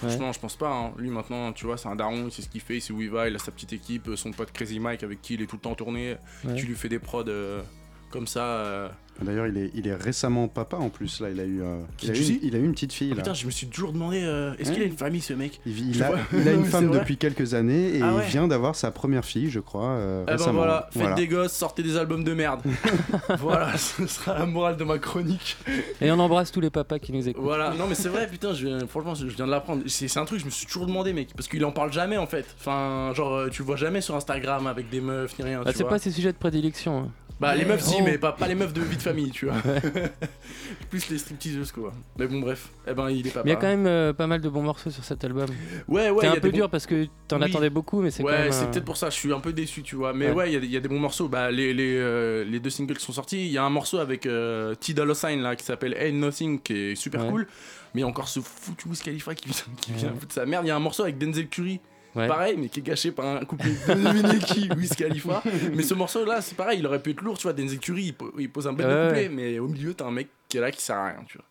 Ouais. 0.03 0.09
Franchement, 0.09 0.31
je 0.33 0.39
pense 0.39 0.55
pas. 0.57 0.69
hein. 0.71 0.91
Lui, 0.97 1.09
maintenant, 1.09 1.51
tu 1.53 1.65
vois, 1.65 1.77
c'est 1.77 1.87
un 1.87 1.95
daron, 1.95 2.25
il 2.27 2.31
sait 2.31 2.41
ce 2.43 2.49
qu'il 2.49 2.61
fait, 2.61 2.75
il 2.77 2.81
sait 2.81 2.91
où 2.93 3.01
il 3.01 3.09
va, 3.09 3.27
il 3.29 3.35
a 3.35 3.39
sa 3.39 3.51
petite 3.51 3.73
équipe, 3.73 4.07
euh, 4.09 4.15
son 4.15 4.31
pote 4.31 4.51
Crazy 4.51 4.77
Mike 4.79 5.03
avec 5.03 5.21
qui 5.21 5.33
il 5.35 5.41
est 5.41 5.47
tout 5.47 5.55
le 5.55 5.61
temps 5.61 5.71
en 5.71 5.75
tournée. 5.75 6.17
Ouais. 6.43 6.53
Tu 6.55 6.65
lui 6.67 6.75
fais 6.75 6.89
des 6.89 6.99
prods 6.99 7.23
euh, 7.27 7.61
comme 8.09 8.27
ça. 8.27 8.43
euh. 8.43 8.89
D'ailleurs, 9.21 9.47
il 9.47 9.57
est, 9.57 9.71
il 9.73 9.87
est 9.87 9.95
récemment 9.95 10.49
papa 10.49 10.75
en 10.75 10.89
plus. 10.89 11.21
Là, 11.21 11.29
il 11.29 11.39
a 11.39 11.45
eu, 11.45 11.61
euh, 11.61 11.79
il, 12.03 12.11
a 12.11 12.13
eu 12.13 12.17
une, 12.21 12.39
il 12.43 12.55
a 12.55 12.59
eu 12.59 12.65
une 12.65 12.73
petite 12.73 12.91
fille. 12.91 13.11
Ah, 13.13 13.15
là. 13.15 13.21
putain, 13.21 13.33
je 13.33 13.45
me 13.45 13.51
suis 13.51 13.65
toujours 13.67 13.93
demandé, 13.93 14.21
euh, 14.21 14.53
est-ce 14.59 14.73
qu'il 14.73 14.81
a 14.83 14.85
une 14.85 14.97
famille, 14.97 15.21
ce 15.21 15.31
mec? 15.31 15.61
Il, 15.65 16.03
a, 16.03 16.11
une 16.53 16.65
femme 16.65 16.91
depuis 16.91 17.15
quelques 17.15 17.53
années 17.53 17.95
et 17.95 18.01
Ah 18.01 18.11
il 18.17 18.29
vient 18.29 18.45
d'avoir 18.49 18.75
sa 18.75 18.91
première 18.91 19.23
fille, 19.23 19.49
je 19.49 19.61
crois, 19.61 19.91
euh, 19.91 20.23
Eh 20.23 20.25
ben 20.25 20.31
récemment. 20.37 20.57
voilà, 20.59 20.89
faites 20.91 21.01
Voilà. 21.01 21.15
des 21.15 21.27
gosses, 21.29 21.53
sortez 21.53 21.81
des 21.81 21.95
albums 21.95 22.25
de 22.25 22.33
merde. 22.33 22.59
voilà, 23.39 23.77
ce 23.77 24.05
sera 24.05 24.37
la 24.37 24.45
morale 24.45 24.75
de 24.75 24.83
ma 24.83 24.97
chronique. 24.97 25.55
Et 26.01 26.11
on 26.11 26.19
embrasse 26.19 26.51
tous 26.51 26.59
les 26.59 26.69
papas 26.69 26.99
qui 26.99 27.13
nous 27.13 27.25
écoutent. 27.25 27.41
Voilà, 27.41 27.73
non 27.73 27.87
mais 27.87 27.95
c'est 27.95 28.09
vrai, 28.09 28.27
putain, 28.27 28.53
je, 28.53 28.67
viens- 28.67 28.85
franchement, 28.85 29.15
je 29.15 29.27
viens 29.27 29.45
de 29.45 29.51
l'apprendre. 29.51 29.83
C'est 29.87 30.17
un 30.17 30.25
truc, 30.25 30.41
je 30.41 30.45
me 30.45 30.49
suis 30.49 30.65
toujours 30.65 30.87
demandé, 30.87 31.13
mec, 31.13 31.29
parce 31.37 31.47
qu'il 31.47 31.63
en 31.63 31.71
parle 31.71 31.93
jamais 31.93 32.17
en 32.17 32.27
fait. 32.27 32.45
Enfin, 32.59 33.13
genre, 33.15 33.49
tu 33.49 33.61
le 33.61 33.65
vois 33.65 33.77
jamais 33.77 34.01
sur 34.01 34.13
Instagram 34.15 34.67
avec 34.67 34.89
des 34.89 34.99
meufs 34.99 35.39
ni 35.39 35.45
rien. 35.45 35.61
Bah, 35.63 35.71
c'est 35.73 35.85
pas 35.87 35.99
ses 35.99 36.11
sujets 36.11 36.33
de 36.33 36.37
prédilection. 36.37 36.97
hein. 36.99 37.09
Bah, 37.39 37.53
les 37.55 37.65
meufs, 37.65 37.81
si, 37.81 37.95
Oh. 37.99 38.03
mais 38.05 38.17
pas, 38.17 38.31
pas 38.31 38.47
les 38.47 38.55
meufs 38.55 38.71
de 38.73 38.81
vie 38.81 38.95
de 38.95 39.01
famille, 39.01 39.29
tu 39.31 39.45
vois. 39.47 39.55
Plus 40.89 41.09
les 41.09 41.17
stripteaseuses, 41.17 41.71
quoi. 41.71 41.93
Mais 42.17 42.27
bon, 42.27 42.39
bref, 42.39 42.69
eh 42.87 42.93
ben, 42.93 43.09
il 43.09 43.27
est 43.27 43.31
pas 43.31 43.43
Mais 43.43 43.51
il 43.51 43.53
y 43.53 43.55
a 43.57 43.59
quand 43.59 43.67
même 43.67 43.87
euh, 43.87 44.13
pas 44.13 44.27
mal 44.27 44.39
de 44.39 44.47
bons 44.49 44.61
morceaux 44.63 44.89
sur 44.89 45.03
cet 45.03 45.23
album. 45.25 45.47
Ouais, 45.87 46.09
ouais. 46.09 46.17
C'est 46.21 46.27
un 46.27 46.33
a 46.33 46.39
peu 46.39 46.51
dur 46.51 46.65
bons- 46.67 46.71
parce 46.71 46.85
que 46.85 47.07
t'en 47.27 47.39
Oui. 47.41 47.49
attendais 47.49 47.69
beaucoup, 47.69 48.01
mais 48.01 48.09
c'est 48.11 48.23
ouais, 48.23 48.31
quand 48.31 48.39
même. 48.43 48.51
c'est 48.51 48.71
peut-être 48.71 48.85
pour 48.85 48.97
ça, 48.97 49.09
je 49.09 49.15
suis 49.15 49.33
un 49.33 49.39
peu 49.39 49.51
déçu, 49.51 49.83
tu 49.83 49.95
vois. 49.95 50.13
Mais 50.13 50.27
Ouais. 50.29 50.33
ouais, 50.33 50.49
il 50.51 50.53
y 50.53 50.57
a 50.57 50.59
des- 50.61 50.67
il 50.67 50.71
y, 50.73 50.77
a 50.77 50.79
des 50.79 50.87
bons 50.87 50.99
morceaux. 50.99 51.27
Bah, 51.27 51.51
les, 51.51 51.73
les, 51.73 51.97
euh, 51.97 52.43
les 52.45 52.59
deux 52.59 52.69
singles 52.69 52.95
qui 52.97 53.03
sont 53.05 53.13
sortis, 53.13 53.45
il 53.45 53.51
y 53.51 53.57
a 53.57 53.63
un 53.63 53.69
morceau 53.69 53.97
avec 53.97 54.25
euh, 54.25 54.73
T. 54.75 54.93
Dolla 54.93 55.13
Sign 55.13 55.41
là, 55.41 55.55
qui 55.55 55.65
s'appelle 55.65 55.95
Ain't 55.99 56.13
Nothing, 56.17 56.61
qui 56.61 56.73
est 56.73 56.95
super 56.95 57.21
Ouais. 57.25 57.29
cool. 57.31 57.47
Mais 57.93 57.99
il 57.99 58.03
y 58.03 58.05
a 58.05 58.07
encore 58.07 58.27
ce 58.27 58.39
foutu 58.39 58.87
Wiz 58.87 59.01
Khalifa 59.01 59.35
qui, 59.35 59.49
vient- 59.49 59.55
qui 59.81 59.91
vient 59.93 60.09
Ouais. 60.09 60.15
foutre 60.19 60.33
sa 60.33 60.45
merde. 60.45 60.65
Il 60.65 60.69
y 60.69 60.71
a 60.71 60.75
un 60.75 60.79
morceau 60.79 61.03
avec 61.03 61.17
Denzel 61.17 61.47
Curry. 61.47 61.79
Ouais. 62.15 62.27
Pareil, 62.27 62.55
mais 62.57 62.69
qui 62.69 62.79
est 62.79 62.83
gâché 62.83 63.11
par 63.11 63.25
un 63.25 63.43
couplet 63.43 63.71
de 63.71 64.45
qui, 64.45 64.69
Wiz 64.77 64.93
Khalifa. 64.95 65.43
mais 65.73 65.83
ce 65.83 65.93
morceau-là, 65.93 66.41
c'est 66.41 66.55
pareil, 66.55 66.79
il 66.79 66.85
aurait 66.87 67.01
pu 67.01 67.11
être 67.11 67.21
lourd, 67.21 67.37
tu 67.37 67.43
vois. 67.43 67.53
Denzel 67.53 67.79
Curry, 67.79 68.03
il, 68.05 68.13
po- 68.13 68.31
il 68.39 68.49
pose 68.49 68.67
un 68.67 68.73
bel 68.73 68.87
Ouais, 68.87 69.07
couplet, 69.07 69.29
mais 69.29 69.59
au 69.59 69.67
milieu, 69.67 69.93
t'as 69.93 70.05
un 70.05 70.11
mec 70.11 70.29
qui 70.47 70.57
est 70.57 70.61
là 70.61 70.71
qui 70.71 70.81
sert 70.81 70.95
à 70.95 71.07
rien, 71.07 71.23
tu 71.27 71.37
vois. 71.37 71.45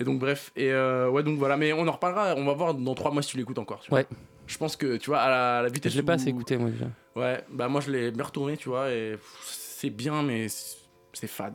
Et 0.00 0.04
donc, 0.04 0.18
bref, 0.18 0.52
et 0.56 0.70
euh, 0.72 1.08
ouais, 1.08 1.22
donc 1.22 1.38
voilà, 1.38 1.56
mais 1.56 1.72
on 1.72 1.86
en 1.88 1.92
reparlera, 1.92 2.34
on 2.36 2.44
va 2.44 2.52
voir 2.52 2.74
dans 2.74 2.94
trois 2.94 3.10
mois 3.12 3.22
si 3.22 3.30
tu 3.30 3.36
l'écoutes 3.38 3.58
encore, 3.58 3.80
tu 3.80 3.88
vois. 3.90 4.00
Ouais. 4.00 4.06
Je 4.46 4.58
pense 4.58 4.76
que, 4.76 4.96
tu 4.96 5.08
vois, 5.10 5.20
à 5.20 5.30
la, 5.30 5.58
à 5.58 5.62
la 5.62 5.68
vitesse. 5.68 5.92
Je 5.92 5.96
l'ai 5.98 6.02
pas 6.02 6.14
assez 6.14 6.28
écouté, 6.28 6.56
moi, 6.58 6.68
déjà. 6.70 6.86
Ouais, 7.14 7.42
bah 7.50 7.68
moi 7.68 7.80
je 7.80 7.90
l'ai 7.90 8.10
bien 8.10 8.24
retourné, 8.24 8.56
tu 8.56 8.68
vois, 8.68 8.90
et 8.90 9.16
c'est 9.44 9.90
bien, 9.90 10.22
mais 10.22 10.48
c'est 10.48 11.26
fade. 11.28 11.54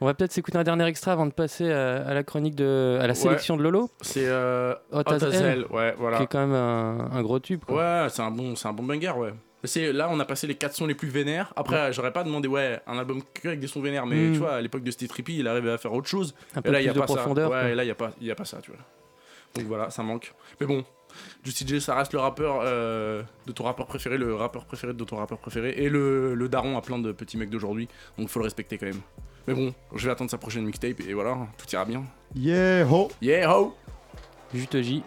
On 0.00 0.06
va 0.06 0.14
peut-être 0.14 0.32
s'écouter 0.32 0.56
un 0.58 0.64
dernier 0.64 0.86
extrait 0.86 1.10
avant 1.10 1.26
de 1.26 1.32
passer 1.32 1.70
à, 1.70 2.06
à 2.06 2.14
la 2.14 2.22
chronique 2.22 2.54
de. 2.54 2.96
à 3.00 3.02
la 3.02 3.08
Ouais. 3.08 3.14
sélection 3.14 3.56
de 3.56 3.62
Lolo. 3.62 3.90
C'est 4.00 4.26
euh, 4.26 4.74
Hot 4.92 5.02
as 5.06 5.22
Hell, 5.22 5.66
ouais, 5.70 5.94
voilà. 5.98 6.16
Qui 6.18 6.22
est 6.22 6.26
quand 6.26 6.38
même 6.40 6.54
un, 6.54 7.10
un 7.12 7.22
gros 7.22 7.38
tube. 7.40 7.64
Quoi. 7.64 7.76
Ouais, 8.04 8.08
c'est 8.08 8.22
un 8.22 8.30
bon, 8.30 8.54
c'est 8.56 8.68
un 8.68 8.72
bon 8.72 8.84
banger, 8.84 9.10
ouais. 9.16 9.34
C'est 9.64 9.92
là, 9.92 10.08
on 10.10 10.20
a 10.20 10.24
passé 10.24 10.46
les 10.46 10.54
quatre 10.54 10.74
sons 10.74 10.86
les 10.86 10.94
plus 10.94 11.08
vénères. 11.08 11.52
Après, 11.56 11.92
j'aurais 11.92 12.12
pas 12.12 12.22
demandé 12.22 12.46
ouais 12.46 12.80
un 12.86 12.96
album 12.96 13.20
que 13.34 13.48
avec 13.48 13.58
des 13.60 13.66
sons 13.66 13.80
vénères, 13.80 14.06
mais 14.06 14.14
Mm. 14.28 14.32
tu 14.32 14.38
vois, 14.38 14.54
à 14.54 14.60
l'époque 14.60 14.84
de 14.84 14.90
Steve 14.92 15.08
Trippy, 15.08 15.38
il 15.38 15.48
arrivait 15.48 15.72
à 15.72 15.78
faire 15.78 15.92
autre 15.92 16.06
chose. 16.08 16.34
Un 16.54 16.60
et 16.60 16.62
peu 16.62 16.70
là, 16.70 16.80
il 16.80 16.86
y 16.86 16.88
a 16.88 16.92
de 16.92 16.98
pas 17.00 17.06
profondeur, 17.06 17.50
ça. 17.50 17.62
Ouais, 17.64 17.72
et 17.72 17.74
là, 17.74 17.82
il 17.82 17.88
y 17.88 17.90
a 17.90 17.94
pas, 17.96 18.12
il 18.20 18.26
y 18.26 18.30
a 18.30 18.36
pas 18.36 18.44
ça, 18.44 18.58
tu 18.62 18.70
vois. 18.70 18.80
Donc 19.56 19.64
voilà, 19.66 19.90
ça 19.90 20.04
manque. 20.04 20.32
Mais 20.60 20.66
bon, 20.66 20.84
Juicy 21.42 21.66
J, 21.66 21.80
ça 21.80 21.96
reste 21.96 22.12
le 22.12 22.20
rappeur 22.20 22.60
euh, 22.62 23.22
de 23.46 23.52
ton 23.52 23.64
rappeur 23.64 23.86
préféré, 23.86 24.16
le 24.16 24.32
rappeur 24.36 24.64
préféré 24.64 24.92
de 24.94 25.04
ton 25.04 25.16
rappeur 25.16 25.38
préféré, 25.38 25.70
et 25.76 25.88
le, 25.88 26.34
le 26.34 26.48
daron 26.48 26.76
à 26.78 26.80
plein 26.80 26.98
de 27.00 27.10
petits 27.10 27.36
mecs 27.36 27.50
d'aujourd'hui. 27.50 27.88
Donc 28.16 28.28
faut 28.28 28.38
le 28.38 28.44
respecter 28.44 28.78
quand 28.78 28.86
même. 28.86 29.00
Mais 29.48 29.54
bon, 29.54 29.72
je 29.94 30.04
vais 30.04 30.12
attendre 30.12 30.30
sa 30.30 30.36
prochaine 30.36 30.66
mixtape 30.66 31.00
et 31.00 31.14
voilà, 31.14 31.38
tout 31.56 31.64
ira 31.72 31.86
bien. 31.86 32.04
Yeah 32.34 32.84
ho 32.84 33.10
Yeah 33.22 33.48
ho 33.50 33.74
Juste 34.52 34.82
J. 34.82 35.02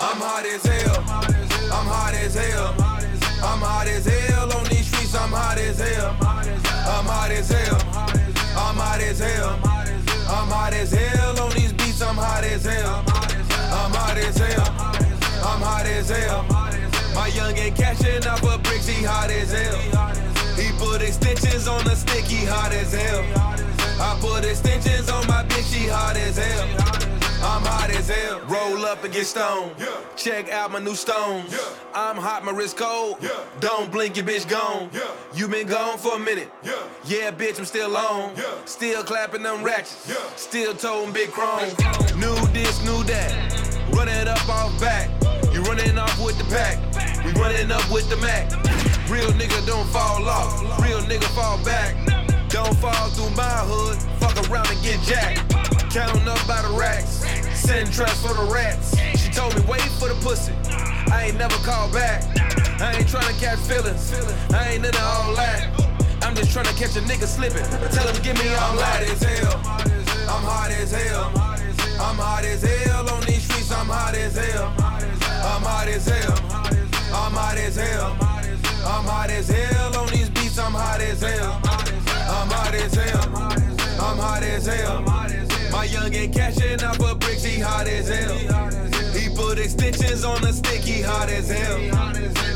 I'm 0.00 0.20
hot 0.20 0.44
as 0.44 0.66
hell. 0.66 1.04
I'm 1.70 1.86
hot 1.86 2.14
as 2.14 2.34
hell. 2.34 2.74
I'm 3.40 3.60
hot 3.60 3.86
as 3.86 4.04
hell 4.04 4.52
on 4.52 4.64
these 4.64 4.86
streets. 4.88 5.14
I'm 5.14 5.30
hot 5.30 5.58
as 5.58 5.78
hell. 5.78 6.16
I'm 6.20 7.06
hot 7.06 7.30
as 7.30 7.50
hell. 7.52 7.78
I'm 8.56 8.76
hot 8.76 9.00
as 9.00 9.20
hell. 9.20 9.60
I'm 10.28 10.48
hot 10.48 10.72
as 10.72 10.90
hell 10.90 11.40
on 11.40 11.50
these 11.50 11.54
beats. 11.54 11.58
I'm 11.58 11.59
hot 12.40 12.52
as 12.52 12.64
hell. 12.64 13.04
I'm 13.06 13.92
hot 13.92 14.16
as 14.16 14.38
hell. 14.38 14.68
I'm 15.44 15.60
hot 15.60 15.86
as 15.86 16.08
hell. 16.08 16.42
My 17.14 17.26
young 17.26 17.56
ain't 17.58 17.76
cashing 17.76 18.24
out 18.26 18.38
for 18.38 18.56
bricks. 18.58 18.86
He 18.86 19.04
hot 19.04 19.30
as 19.30 19.52
hell. 19.52 19.76
He 20.56 20.72
put 20.78 21.02
extensions 21.02 21.68
on 21.68 21.84
the 21.84 21.94
stick. 21.94 22.24
He 22.24 22.46
hot 22.46 22.72
as 22.72 22.94
hell. 22.94 23.22
I 24.00 24.18
put 24.20 24.46
extensions 24.46 25.10
on 25.10 25.26
my 25.26 25.44
bitch. 25.44 25.70
She 25.70 25.86
hot 25.86 26.16
as 26.16 26.38
hell. 26.38 27.19
I'm 27.42 27.62
hot 27.62 27.90
as 27.90 28.08
hell. 28.08 28.40
Roll 28.46 28.84
up 28.84 29.02
and 29.02 29.12
get 29.12 29.26
stoned. 29.26 29.74
Check 30.16 30.50
out 30.50 30.70
my 30.70 30.78
new 30.78 30.94
stones. 30.94 31.58
I'm 31.94 32.16
hot, 32.16 32.44
my 32.44 32.52
wrist 32.52 32.76
cold. 32.76 33.16
Don't 33.60 33.90
blink, 33.90 34.16
your 34.16 34.26
bitch 34.26 34.48
gone. 34.48 34.90
You 35.34 35.48
been 35.48 35.66
gone 35.66 35.98
for 35.98 36.16
a 36.16 36.18
minute. 36.18 36.50
Yeah, 37.04 37.30
bitch, 37.30 37.58
I'm 37.58 37.64
still 37.64 37.96
on. 37.96 38.34
Still 38.66 39.02
clapping 39.02 39.42
them 39.42 39.62
ratchets. 39.62 40.12
Still 40.36 40.74
toting 40.74 41.12
big 41.12 41.30
chrome. 41.30 41.68
New 42.18 42.36
this, 42.52 42.84
new 42.84 43.02
that. 43.04 43.80
Run 43.92 44.08
it 44.08 44.28
up 44.28 44.48
off 44.48 44.78
back. 44.80 45.08
You 45.52 45.62
running 45.62 45.98
off 45.98 46.22
with 46.22 46.38
the 46.38 46.44
pack. 46.44 46.78
We 47.24 47.32
running 47.32 47.72
up 47.72 47.90
with 47.90 48.08
the 48.08 48.16
Mac. 48.18 48.50
Real 49.10 49.30
nigga 49.32 49.66
don't 49.66 49.86
fall 49.88 50.28
off. 50.28 50.60
Real 50.80 51.00
nigga 51.00 51.24
fall 51.34 51.62
back. 51.64 51.96
Don't 52.48 52.76
fall 52.76 53.08
through 53.10 53.34
my 53.34 53.42
hood. 53.42 53.96
Fuck 54.20 54.48
around 54.48 54.68
and 54.68 54.82
get 54.82 55.00
jacked. 55.02 55.79
Counting 55.90 56.28
up 56.28 56.38
by 56.46 56.62
the 56.62 56.70
racks. 56.78 57.26
Send 57.58 57.92
traps 57.92 58.22
for 58.22 58.32
the 58.32 58.48
rats. 58.52 58.96
She 59.18 59.28
told 59.32 59.56
me 59.56 59.62
wait 59.66 59.82
for 59.98 60.06
the 60.06 60.14
pussy. 60.22 60.54
I 61.10 61.26
ain't 61.26 61.36
never 61.36 61.56
called 61.66 61.92
back. 61.92 62.22
I 62.80 62.94
ain't 62.94 63.08
tryna 63.08 63.36
catch 63.40 63.58
feelings. 63.58 64.14
I 64.54 64.68
ain't 64.70 64.86
into 64.86 65.02
all 65.02 65.34
that. 65.34 65.66
I'm 66.22 66.36
just 66.36 66.56
tryna 66.56 66.78
catch 66.78 66.94
a 66.94 67.00
nigga 67.00 67.26
slipping. 67.26 67.66
Tell 67.90 68.06
him 68.06 68.22
give 68.22 68.38
me 68.38 68.54
all 68.54 68.76
that 68.76 69.02
as 69.02 69.20
hell. 69.20 69.56
I'm 70.30 70.44
hot 70.46 70.70
as 70.70 70.92
hell. 70.92 71.26
I'm 71.98 72.16
hot 72.16 72.44
as 72.44 72.62
hell 72.62 73.10
on 73.10 73.22
these 73.22 73.42
streets. 73.42 73.72
I'm 73.72 73.88
hot 73.88 74.14
as 74.14 74.36
hell. 74.36 74.72
I'm 74.78 75.62
hot 75.66 75.88
as 75.88 76.06
hell. 76.06 76.38
I'm 77.10 77.32
hot 77.34 77.58
as 77.58 77.74
hell. 77.74 78.16
I'm 78.86 79.04
hot 79.10 79.30
as 79.30 79.48
hell 79.48 79.96
on 79.96 80.08
these 80.10 80.30
beats. 80.30 80.56
I'm 80.56 80.72
hot 80.72 81.00
as 81.00 81.20
hell. 81.20 81.60
I'm 81.64 82.48
hot 82.48 82.74
as 82.74 82.94
hell. 82.94 83.26
I'm 83.98 84.18
hot 84.18 84.44
as 84.44 84.66
hell. 84.66 85.39
My 85.80 85.86
young 85.86 86.14
ain't 86.14 86.34
cashing 86.34 86.82
out 86.82 86.96
for 86.96 87.14
bricks. 87.14 87.42
He 87.42 87.58
hot 87.58 87.86
as 87.86 88.06
hell. 88.06 88.36
He 89.14 89.34
put 89.34 89.58
extensions 89.58 90.24
on 90.24 90.42
the 90.42 90.52
sticky 90.52 91.00
hot 91.00 91.30
as 91.30 91.48
hell. 91.48 91.80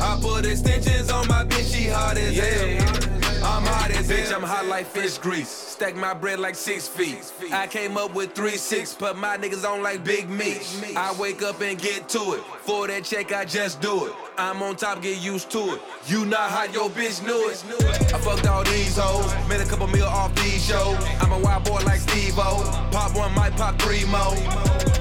I 0.03 0.19
put 0.21 0.45
extensions 0.45 1.11
on 1.11 1.27
my 1.27 1.43
bitch, 1.47 1.75
she 1.75 1.89
hot 1.89 2.19
as 2.19 2.37
hell. 2.37 3.14
I'm 3.55 3.63
hot 3.63 3.93
as 3.93 4.11
Bitch. 4.11 4.35
I'm 4.35 4.43
hot 4.43 4.67
like 4.67 4.85
fish 4.85 5.17
grease. 5.17 5.49
Stack 5.49 5.95
my 5.95 6.13
bread 6.13 6.41
like 6.41 6.57
six 6.57 6.89
feet. 6.89 7.33
I 7.53 7.69
came 7.69 7.97
up 7.97 8.13
with 8.13 8.35
three 8.35 8.57
six, 8.57 8.93
put 8.93 9.17
my 9.17 9.37
niggas 9.37 9.65
on 9.65 9.81
like 9.81 10.03
big 10.03 10.29
meat. 10.29 10.61
I 10.97 11.15
wake 11.21 11.41
up 11.41 11.61
and 11.61 11.79
get 11.81 12.09
to 12.11 12.33
it. 12.33 12.41
For 12.63 12.89
that 12.89 13.05
check, 13.05 13.33
I 13.33 13.45
just 13.45 13.81
do 13.81 14.07
it. 14.07 14.13
I'm 14.39 14.61
on 14.61 14.75
top, 14.75 15.03
get 15.03 15.23
used 15.23 15.53
to 15.53 15.75
it. 15.75 15.81
You 16.09 16.27
not 16.27 16.51
hot, 16.51 16.75
your 16.75 16.91
bitch 16.91 17.25
knew 17.25 17.49
it. 17.49 17.65
I 18.13 18.19
fucked 18.19 18.49
all 18.49 18.65
these 18.65 18.99
hoes, 18.99 19.33
made 19.49 19.61
a 19.61 19.67
couple 19.67 19.87
mil 19.87 20.05
off 20.05 20.35
these 20.35 20.67
shows. 20.67 20.97
I'm 21.21 21.31
a 21.31 21.39
wild 21.39 21.63
boy 21.63 21.81
like 21.85 22.01
Steve 22.01 22.37
O. 22.37 22.89
Pop 22.91 23.17
one, 23.17 23.33
might 23.37 23.57
pop 23.57 23.81
three 23.81 24.05
more. 24.07 24.35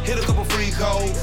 Hit 0.06 0.20
a 0.20 0.26
couple 0.28 0.43
free 0.43 0.70
codes. 0.70 1.18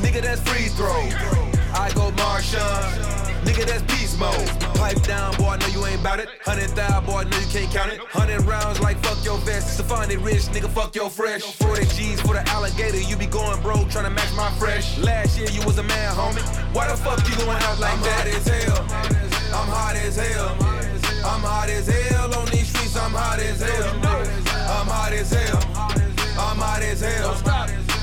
Nigga, 0.00 0.22
that's 0.22 0.40
free 0.42 0.68
throw. 0.68 1.57
I 1.74 1.90
go 1.94 2.10
Marshawn. 2.12 3.18
Nigga, 3.44 3.64
that's 3.66 3.82
beast 3.82 4.18
mode. 4.18 4.34
Pipe 4.74 5.00
down, 5.02 5.34
boy, 5.36 5.50
I 5.50 5.56
know 5.56 5.66
you 5.68 5.86
ain't 5.86 6.02
bout 6.02 6.20
it. 6.20 6.28
Hundred 6.44 6.70
thousand, 6.70 7.06
boy, 7.06 7.18
I 7.20 7.24
know 7.24 7.38
you 7.38 7.46
can't 7.46 7.70
count 7.72 7.92
it. 7.92 8.00
Hundred 8.08 8.42
rounds 8.42 8.80
like 8.80 8.98
fuck 8.98 9.24
your 9.24 9.38
vest. 9.38 9.76
Safari 9.76 10.16
rich, 10.16 10.42
nigga, 10.52 10.68
fuck 10.68 10.94
your 10.94 11.08
fresh. 11.10 11.42
40 11.42 11.86
G's 11.96 12.20
for 12.20 12.34
the 12.34 12.46
alligator, 12.48 13.00
you 13.00 13.16
be 13.16 13.26
going 13.26 13.60
broke, 13.62 13.90
to 13.90 14.10
match 14.10 14.32
my 14.36 14.50
fresh. 14.58 14.98
Last 14.98 15.38
year 15.38 15.48
you 15.50 15.64
was 15.64 15.78
a 15.78 15.82
man, 15.82 16.14
homie. 16.14 16.42
Why 16.74 16.88
the 16.88 16.96
fuck 16.96 17.18
you 17.28 17.36
going 17.36 17.62
out 17.62 17.78
like 17.78 17.92
I'm 17.92 18.02
that? 18.02 18.26
hot 18.26 18.26
as 18.26 18.46
hell. 18.48 19.28
I'm 19.54 19.68
hot 19.68 19.96
as 19.96 20.16
hell. 20.16 20.56
I'm 21.24 21.40
hot 21.42 21.68
as 21.68 21.86
hell 21.86 22.34
on 22.34 22.46
these 22.46 22.68
streets. 22.68 22.96
I'm 22.96 23.12
hot 23.12 23.38
as 23.38 23.60
hell. 23.60 23.94
I'm 24.68 24.86
hot 24.86 25.12
as 25.12 25.30
hell. 25.30 25.58
I'm 26.38 26.58
hot 26.58 26.82
as 26.82 27.00
hell. 27.00 27.34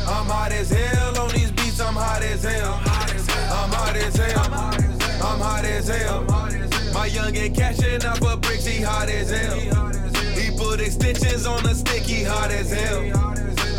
I'm 0.07 0.25
hot 0.27 0.51
as 0.51 0.69
hell 0.69 1.19
on 1.19 1.31
these 1.31 1.51
beats. 1.51 1.79
I'm 1.79 1.93
hot 1.93 2.21
as 2.23 2.43
hell. 2.43 2.94
I'm 3.65 3.71
hot 3.71 3.95
as 3.95 4.15
hell. 4.15 4.53
I'm 5.23 5.39
hot 5.39 5.65
as 5.65 5.87
hell. 5.87 6.23
My 6.93 7.09
youngin' 7.09 7.55
cashing 7.55 8.05
out 8.05 8.19
for 8.19 8.37
bricks. 8.37 8.63
He 8.63 8.79
hot 8.79 9.09
as 9.09 9.31
hell. 9.31 9.57
He 10.39 10.55
put 10.55 10.79
extensions 10.79 11.47
on 11.47 11.63
the 11.63 11.73
stick. 11.73 12.03
He 12.03 12.23
hot 12.23 12.51
as 12.51 12.71
hell. 12.71 13.01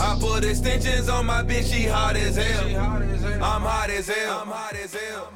I 0.01 0.19
put 0.21 0.45
extensions 0.45 1.09
on 1.09 1.27
my 1.27 1.45
bitch. 1.45 1.73
She 1.73 1.85
hot 1.85 2.17
as 2.17 2.35
hell. 2.35 2.67
I'm 3.41 3.63
hot 3.63 3.91
as 3.91 4.09
hell. 4.09 4.41
I'm 4.41 4.49
hot 4.49 4.75
as 4.75 4.93
hell. 4.93 5.29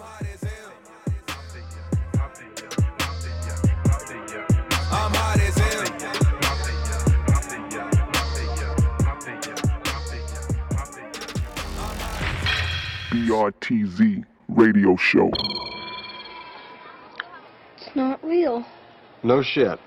I'm 4.90 5.12
hot 5.14 5.38
as 5.38 5.58
hell. 5.58 5.80
BRTZ 13.10 14.24
Radio 14.54 14.96
Show. 14.96 15.30
It's 17.76 17.94
not 17.94 18.22
real. 18.24 18.64
No 19.22 19.42
shit. 19.42 19.78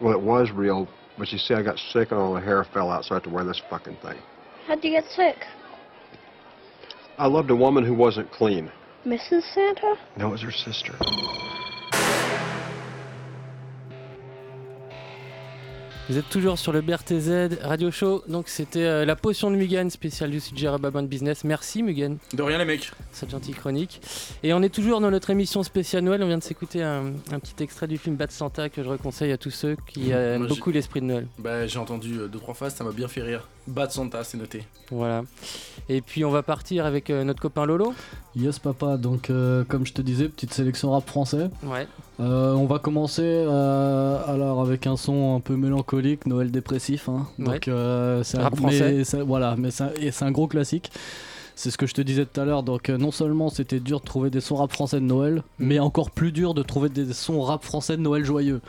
Well, 0.00 0.12
it 0.12 0.20
was 0.20 0.50
real, 0.50 0.88
but 1.16 1.32
you 1.32 1.38
see, 1.38 1.54
I 1.54 1.62
got 1.62 1.78
sick 1.78 2.10
and 2.10 2.20
all 2.20 2.34
the 2.34 2.40
hair 2.40 2.64
fell 2.64 2.90
out, 2.90 3.04
so 3.04 3.14
I 3.14 3.16
had 3.16 3.24
to 3.24 3.30
wear 3.30 3.44
this 3.44 3.60
fucking 3.70 3.96
thing. 3.96 4.18
How'd 4.66 4.84
you 4.84 4.90
get 4.90 5.04
sick? 5.06 5.36
I 7.18 7.26
loved 7.26 7.50
a 7.50 7.56
woman 7.56 7.84
who 7.84 7.94
wasn't 7.94 8.30
clean. 8.32 8.70
Mrs. 9.06 9.42
Santa? 9.54 9.96
No, 10.16 10.28
it 10.28 10.32
was 10.32 10.42
her 10.42 10.50
sister. 10.50 10.94
Vous 16.08 16.18
êtes 16.18 16.28
toujours 16.28 16.56
sur 16.56 16.70
le 16.72 16.82
BRTZ 16.82 17.58
Radio 17.62 17.90
Show, 17.90 18.22
donc 18.28 18.46
c'était 18.48 18.84
euh, 18.84 19.04
la 19.04 19.16
potion 19.16 19.50
de 19.50 19.56
Mugen, 19.56 19.90
spéciale 19.90 20.30
du 20.30 20.38
sujet 20.38 20.68
Rababan 20.68 21.02
Business. 21.02 21.42
Merci 21.42 21.82
Mugen. 21.82 22.18
De 22.32 22.42
rien 22.44 22.58
les 22.58 22.64
mecs. 22.64 22.92
Cette 23.10 23.30
gentille 23.30 23.54
chronique. 23.54 24.00
Et 24.44 24.54
on 24.54 24.62
est 24.62 24.68
toujours 24.72 25.00
dans 25.00 25.10
notre 25.10 25.30
émission 25.30 25.64
spéciale 25.64 26.04
Noël. 26.04 26.22
On 26.22 26.28
vient 26.28 26.38
de 26.38 26.44
s'écouter 26.44 26.80
un, 26.84 27.06
un 27.32 27.40
petit 27.40 27.60
extrait 27.60 27.88
du 27.88 27.98
film 27.98 28.14
Bad 28.14 28.30
Santa 28.30 28.68
que 28.68 28.84
je 28.84 28.88
reconseille 28.88 29.32
à 29.32 29.36
tous 29.36 29.50
ceux 29.50 29.76
qui 29.88 30.10
aiment 30.12 30.42
Moi, 30.42 30.46
beaucoup 30.48 30.70
l'esprit 30.70 31.00
de 31.00 31.06
Noël. 31.06 31.26
Bah 31.38 31.66
j'ai 31.66 31.80
entendu 31.80 32.20
euh, 32.20 32.28
deux 32.28 32.38
trois 32.38 32.54
phases, 32.54 32.76
ça 32.76 32.84
m'a 32.84 32.92
bien 32.92 33.08
fait 33.08 33.22
rire. 33.22 33.48
Bad 33.66 33.90
Santa, 33.90 34.22
c'est 34.22 34.38
noté. 34.38 34.62
Voilà. 34.92 35.24
Et 35.88 36.02
puis 36.02 36.24
on 36.24 36.30
va 36.30 36.44
partir 36.44 36.86
avec 36.86 37.10
euh, 37.10 37.24
notre 37.24 37.42
copain 37.42 37.66
Lolo. 37.66 37.92
Yes 38.36 38.60
papa, 38.60 38.96
donc 38.96 39.28
euh, 39.28 39.64
comme 39.64 39.84
je 39.84 39.92
te 39.92 40.02
disais, 40.02 40.28
petite 40.28 40.54
sélection 40.54 40.92
rap 40.92 41.08
français. 41.08 41.50
Ouais. 41.64 41.88
Euh, 42.18 42.54
on 42.54 42.64
va 42.66 42.78
commencer 42.78 43.22
euh, 43.22 44.18
alors 44.26 44.62
avec 44.62 44.86
un 44.86 44.96
son 44.96 45.36
un 45.36 45.40
peu 45.40 45.54
mélancolique, 45.56 46.26
Noël 46.26 46.50
dépressif. 46.50 47.08
hein. 47.10 47.26
Ouais. 47.38 47.44
Donc 47.44 47.68
euh, 47.68 48.22
c'est 48.24 48.38
un, 48.38 48.50
mais 48.66 49.04
voilà, 49.22 49.54
mais 49.58 49.70
c'est 49.70 49.84
un- 49.84 49.90
un 50.22 50.30
gros 50.30 50.46
classique. 50.46 50.90
C'est 51.58 51.70
ce 51.70 51.78
que 51.78 51.86
je 51.86 51.94
te 51.94 52.02
disais 52.02 52.26
tout 52.26 52.38
à 52.38 52.44
l'heure. 52.44 52.62
Donc 52.62 52.90
euh, 52.90 52.98
non 52.98 53.10
seulement 53.10 53.48
c'était 53.48 53.80
dur 53.80 54.00
de 54.00 54.04
trouver 54.04 54.28
des 54.28 54.42
sons 54.42 54.56
rap 54.56 54.70
français 54.72 54.96
de 55.00 55.06
Noël, 55.06 55.36
Mm. 55.58 55.66
mais 55.66 55.78
encore 55.78 56.10
plus 56.10 56.30
dur 56.30 56.52
de 56.52 56.62
trouver 56.62 56.90
des 56.90 57.12
sons 57.14 57.40
rap 57.40 57.64
français 57.64 57.96
de 57.96 58.02
Noël 58.02 58.24
joyeux. 58.24 58.60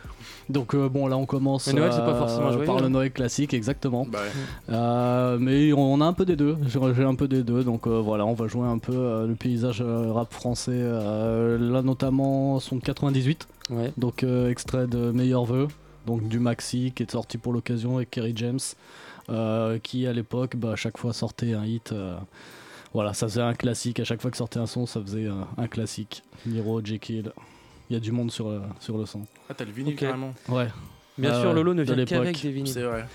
Donc 0.50 0.74
euh, 0.74 0.88
bon 0.88 1.08
là 1.08 1.18
on 1.18 1.26
commence 1.26 1.68
Mais 1.68 1.74
Noël, 1.74 1.92
c'est 1.92 2.00
pas 2.00 2.16
forcément 2.16 2.50
joyeux, 2.54 2.66
par 2.66 2.80
le 2.80 2.86
hein. 2.86 2.90
Noël 2.90 3.12
classique 3.12 3.54
exactement. 3.54 4.08
Bah 4.10 4.20
ouais. 4.20 4.74
Euh, 4.74 5.38
mais 5.38 5.74
on 5.74 6.00
a 6.00 6.06
un 6.06 6.14
peu 6.14 6.24
des 6.24 6.38
deux, 6.38 6.56
j'ai 6.66 7.04
un 7.04 7.16
peu 7.16 7.28
des 7.28 7.44
deux, 7.44 7.66
donc 7.66 7.86
euh, 7.88 8.00
voilà, 8.00 8.26
on 8.26 8.34
va 8.34 8.48
jouer 8.48 8.66
un 8.68 8.78
peu 8.78 8.94
euh, 8.96 9.28
le 9.28 9.36
paysage 9.36 9.82
euh, 9.82 10.14
rap 10.14 10.32
français, 10.34 10.72
euh, 10.74 11.58
là 11.60 11.82
notamment 11.82 12.60
son 12.62 12.78
de 12.78 12.82
98, 12.82 13.48
Ouais. 13.70 13.92
donc 13.98 14.24
euh, 14.24 14.50
extrait 14.50 14.88
de 14.88 15.12
Meilleur 15.12 15.44
Vœu, 15.44 15.68
donc 16.06 16.26
du 16.30 16.40
maxi 16.40 16.94
qui 16.96 17.04
est 17.04 17.12
sorti 17.12 17.38
pour 17.38 17.52
l'occasion 17.52 17.98
avec 17.98 18.10
Kerry 18.12 18.32
James, 18.38 18.60
euh, 19.30 19.78
qui 19.84 20.08
à 20.08 20.14
l'époque, 20.14 20.56
bah, 20.56 20.72
à 20.72 20.76
chaque 20.78 20.98
fois 20.98 21.12
sortait 21.12 21.54
un 21.54 21.66
hit. 21.66 21.94
Euh, 22.88 22.92
voilà, 22.94 23.14
ça 23.14 23.28
faisait 23.28 23.42
un 23.42 23.54
classique, 23.54 24.00
à 24.00 24.04
chaque 24.04 24.22
fois 24.22 24.32
que 24.32 24.38
sortait 24.38 24.60
un 24.60 24.66
son, 24.66 24.86
ça 24.86 25.02
faisait 25.02 25.26
euh, 25.28 25.34
un 25.58 25.68
classique. 25.68 26.24
Niro, 26.46 26.82
Jekyll, 26.84 27.32
il 27.90 27.94
y 27.94 27.96
a 27.98 28.00
du 28.00 28.12
monde 28.12 28.32
sur, 28.32 28.50
le- 28.50 28.62
sur 28.80 28.98
le 28.98 29.06
son. 29.06 29.22
Ah 29.50 29.54
t'as 29.54 29.66
le 29.66 29.72
vinyle 29.72 29.94
Ok. 29.94 30.00
carrément. 30.00 30.34
Ouais. 30.50 30.68
Bien 31.18 31.32
Ah 31.34 31.42
sûr, 31.42 31.54
Lolo 31.54 31.74
ne 31.74 31.84
de 31.84 31.94
vient 31.94 32.06
qu'avec 32.06 32.42
des 32.42 32.52
vinyles. 32.52 32.74
C'est 32.74 32.84
vrai. 32.84 33.06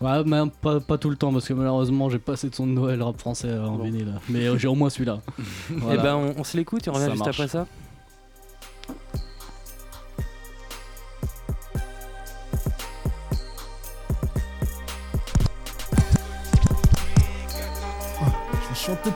Ouais, 0.00 0.22
mais 0.24 0.38
pas, 0.62 0.78
pas 0.80 0.96
tout 0.98 1.10
le 1.10 1.16
temps 1.16 1.32
parce 1.32 1.48
que 1.48 1.54
malheureusement 1.54 2.08
j'ai 2.08 2.20
pas 2.20 2.34
assez 2.34 2.48
de 2.48 2.54
son 2.54 2.66
de 2.68 2.72
Noël 2.72 3.02
rap 3.02 3.18
français 3.18 3.48
euh, 3.48 3.64
en 3.66 3.76
Bon. 3.78 3.84
vinyle. 3.84 4.14
Mais 4.28 4.46
euh, 4.46 4.56
j'ai 4.56 4.68
au 4.68 4.74
moins 4.76 4.90
celui-là. 4.90 5.20
Et 5.38 5.42
Voilà. 5.74 6.02
ben 6.02 6.14
on, 6.14 6.34
on 6.40 6.44
se 6.44 6.56
l'écoute 6.56 6.86
et 6.86 6.90
on 6.90 6.92
revient 6.92 7.06
Ça 7.06 7.10
juste 7.12 7.24
marche. 7.24 7.40
après 7.40 7.48
ça. 7.48 7.66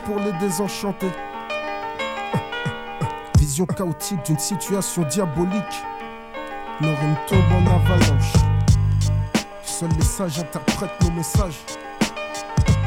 Pour 0.05 0.19
les 0.19 0.33
désenchantés. 0.33 1.07
Vision 3.39 3.65
chaotique 3.65 4.23
d'une 4.23 4.37
situation 4.37 5.01
diabolique. 5.03 5.81
Nos 6.79 6.89
rimes 6.89 7.15
tombent 7.27 7.53
en 7.53 7.65
avalanche. 7.75 8.33
Seuls 9.63 9.89
les 9.97 10.05
sages 10.05 10.37
interprètent 10.39 11.01
nos 11.01 11.09
messages. 11.11 11.59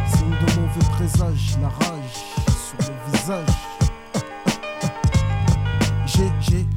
Signe 0.07 0.31
de 0.31 0.61
mauvais 0.61 0.87
présage, 0.93 1.59
la 1.61 1.69
rage 1.69 2.23
sur 2.47 2.79
le 2.79 2.95
visage. 3.13 3.66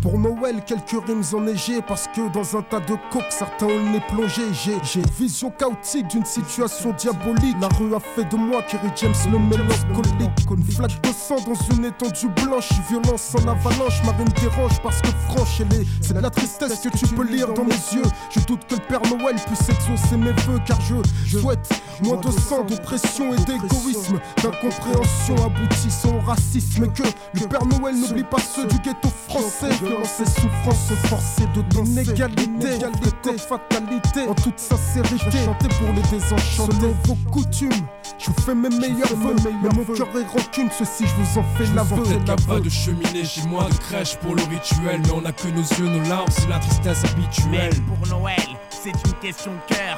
Pour 0.02 0.18
Noël 0.18 0.64
quelques 0.66 1.06
rimes 1.06 1.24
enneigées 1.34 1.82
parce 1.82 2.08
que 2.08 2.32
dans 2.32 2.58
un 2.58 2.62
tas 2.62 2.80
de 2.80 2.96
coques 3.12 3.24
certains 3.30 3.66
ont 3.66 3.78
le 3.78 3.92
nez 3.92 4.02
plongé. 4.08 4.44
J'ai, 4.54 5.02
vision 5.18 5.52
chaotique 5.52 6.08
d'une 6.08 6.26
situation 6.26 6.94
diabolique. 6.94 7.56
La 7.60 7.68
rue 7.78 7.94
a 7.96 8.00
fait 8.00 8.26
de 8.26 8.36
moi 8.36 8.62
Kerry 8.64 8.90
James 8.96 9.14
le 9.32 9.40
mélancolique. 9.40 10.30
Une 10.52 10.64
flaque 10.64 11.02
de 11.02 11.10
sang 11.10 11.38
dans 11.46 11.76
une 11.76 11.86
étendue 11.86 12.30
blanche, 12.44 12.70
violence 12.90 13.36
en 13.36 13.48
avalanche. 13.48 14.02
Ma 14.06 14.12
rime 14.14 14.28
dérange 14.42 14.82
parce 14.82 15.02
que 15.02 15.10
franche 15.28 15.62
elle 15.62 15.82
est. 15.82 15.86
C'est 16.02 16.14
de 16.14 16.20
la 16.20 16.30
tristesse 16.30 16.80
que 16.80 16.90
tu 16.90 17.08
peux 17.08 17.26
lire 17.26 17.54
dans 17.54 17.66
mes 17.66 17.72
yeux. 17.72 18.04
Je 18.32 18.40
doute 18.42 18.66
que 18.68 18.76
le 18.76 18.82
Père 18.82 19.02
Noël 19.04 19.36
puisse 19.46 19.70
exaucer 19.70 20.18
mes 20.18 20.32
vœux 20.32 20.60
car 20.66 20.80
je 20.82 21.38
souhaite 21.38 21.70
moins 22.04 22.18
de 22.18 22.32
sang, 22.32 22.64
d'oppression 22.64 23.34
et 23.34 23.38
d'égoïsme, 23.38 24.20
d'incompréhension 24.42 25.36
aboutissant 25.46 26.16
au 26.16 26.20
racisme. 26.22 26.86
Et 26.86 26.90
que 26.90 27.04
le 27.40 27.48
Père 27.48 27.66
Noël 27.66 27.96
n'oublie 27.96 28.24
pas 28.24 28.40
ceux 28.40 28.66
du 28.66 28.78
ghetto 28.80 29.10
français. 29.28 29.70
Violence 29.90 30.20
et 30.20 30.26
souffrance 30.26 30.92
forcée 31.08 31.48
de 31.56 31.62
danser. 31.74 32.04
Inégalité, 32.04 32.76
égalité, 32.76 33.38
fatalité. 33.38 34.28
En 34.28 34.36
toute 34.36 34.60
sincérité, 34.60 35.38
chanter 35.46 35.68
pour 35.68 35.88
les 35.96 36.02
désenchantés. 36.04 36.76
Selon 36.80 36.96
vos 37.06 37.16
coutumes, 37.32 37.72
je 38.20 38.28
vous 38.28 38.42
fais 38.42 38.54
mes 38.54 38.70
meilleurs 38.70 39.16
vœux. 39.16 39.36
Mais 39.64 39.70
mon 39.76 39.84
cœur 39.96 40.08
est 40.16 40.28
rancune, 40.28 40.70
ceci 40.78 41.06
je 41.08 41.16
vous 41.16 41.40
en 41.40 41.44
fais 41.56 41.66
l'aveu. 41.74 41.96
Peut-être 42.04 42.20
qu'il 42.20 42.28
y 42.28 42.32
a 42.32 42.36
pas 42.36 42.60
de 42.60 42.70
cheminée 42.70 43.26
chez 43.26 43.42
moi, 43.48 43.68
de 43.68 43.78
crèche 43.78 44.16
pour 44.18 44.36
le 44.36 44.44
rituel. 44.44 45.02
Mais 45.06 45.12
on 45.12 45.26
a 45.26 45.32
que 45.32 45.48
nos 45.48 45.64
yeux, 45.64 45.88
nos 45.88 46.08
larmes, 46.08 46.30
c'est 46.30 46.50
la 46.50 46.60
tristesse 46.60 47.04
habituelle. 47.06 47.74
Même 47.74 47.84
pour 47.86 48.08
Noël, 48.20 48.38
c'est 48.70 48.90
une 48.92 49.14
question 49.22 49.52
de 49.52 49.76
cœur. 49.76 49.98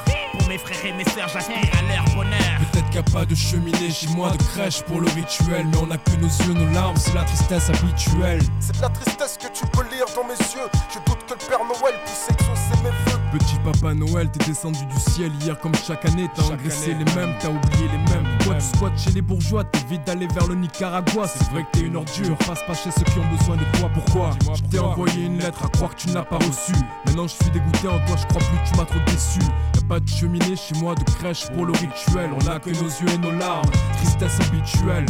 Mes 0.51 0.57
frères 0.57 0.85
et 0.85 0.91
mes 0.91 1.05
sœurs, 1.05 1.29
j'aspire 1.29 1.55
à 1.79 1.81
leur 1.95 2.03
bonheur. 2.13 2.59
Peut-être 2.73 2.83
qu'il 2.89 2.99
n'y 2.99 3.07
a 3.07 3.09
pas 3.09 3.23
de 3.23 3.33
cheminée 3.33 3.89
chez 3.89 4.09
moi, 4.09 4.31
de 4.31 4.43
crèche 4.43 4.81
pour 4.81 4.99
le 4.99 5.07
rituel. 5.07 5.65
Mais 5.71 5.77
on 5.77 5.89
a 5.89 5.97
que 5.97 6.11
nos 6.19 6.27
yeux, 6.27 6.53
nos 6.53 6.69
larmes, 6.73 6.97
c'est 6.97 7.13
la 7.13 7.23
tristesse 7.23 7.69
habituelle. 7.69 8.41
C'est 8.59 8.75
de 8.75 8.81
la 8.81 8.89
tristesse 8.89 9.37
que 9.37 9.47
tu 9.47 9.65
peux 9.67 9.83
lire 9.83 10.07
dans 10.13 10.25
mes 10.25 10.33
yeux. 10.33 10.67
Je 10.93 10.99
doute 11.09 11.25
que 11.25 11.35
le 11.35 11.47
Père 11.47 11.63
Noël 11.63 11.95
puisse 12.03 12.27
exaucer 12.29 12.83
mes 12.83 12.89
vœux. 12.89 13.19
Petit 13.31 13.55
papa 13.63 13.93
Noël, 13.93 14.29
t'es 14.29 14.45
descendu 14.45 14.85
du 14.87 14.99
ciel 14.99 15.31
hier 15.39 15.57
comme 15.57 15.73
chaque 15.75 16.03
année. 16.03 16.29
T'as 16.35 16.43
engraissé 16.43 16.95
les 16.95 17.15
mêmes, 17.15 17.33
t'as 17.39 17.47
oublié 17.47 17.87
les 17.87 18.13
mêmes. 18.13 18.40
Tu 18.55 18.77
squattes 18.77 18.99
chez 18.99 19.11
les 19.11 19.21
bourgeois, 19.21 19.63
t'évites 19.63 20.05
d'aller 20.05 20.27
vers 20.27 20.47
le 20.47 20.55
Nicaragua. 20.55 21.27
C'est 21.27 21.49
vrai 21.51 21.63
que 21.63 21.79
t'es 21.79 21.85
une 21.85 21.95
ordure, 21.95 22.37
passe 22.39 22.63
pas 22.63 22.73
chez 22.73 22.91
ceux 22.91 23.03
qui 23.03 23.19
ont 23.19 23.37
besoin 23.37 23.55
de 23.55 23.63
toi. 23.77 23.89
Pourquoi 23.93 24.31
Je 24.55 24.61
t'ai 24.63 24.79
envoyé 24.79 25.25
une 25.25 25.39
lettre 25.39 25.65
à 25.65 25.69
croire 25.69 25.95
que 25.95 26.01
tu 26.01 26.09
n'as 26.09 26.23
pas 26.23 26.37
reçu. 26.37 26.73
Maintenant 27.05 27.27
je 27.27 27.33
suis 27.33 27.51
dégoûté 27.51 27.87
en 27.87 27.99
toi, 28.05 28.15
je 28.17 28.25
crois 28.27 28.41
plus 28.41 28.57
que 28.57 28.69
tu 28.69 28.77
m'as 28.77 28.85
trop 28.85 28.99
déçu. 29.07 29.39
Y'a 29.75 29.87
pas 29.87 29.99
de 29.99 30.07
cheminée 30.07 30.55
chez 30.55 30.75
moi, 30.79 30.95
de 30.95 31.03
crèche 31.03 31.49
pour 31.51 31.65
le 31.65 31.73
rituel. 31.73 32.31
On 32.33 32.47
a 32.47 32.59
que 32.59 32.69
nos 32.69 32.89
yeux 32.89 33.09
et 33.13 33.17
nos 33.17 33.31
larmes, 33.31 33.69
tristesse 33.97 34.39
habituelle. 34.47 35.05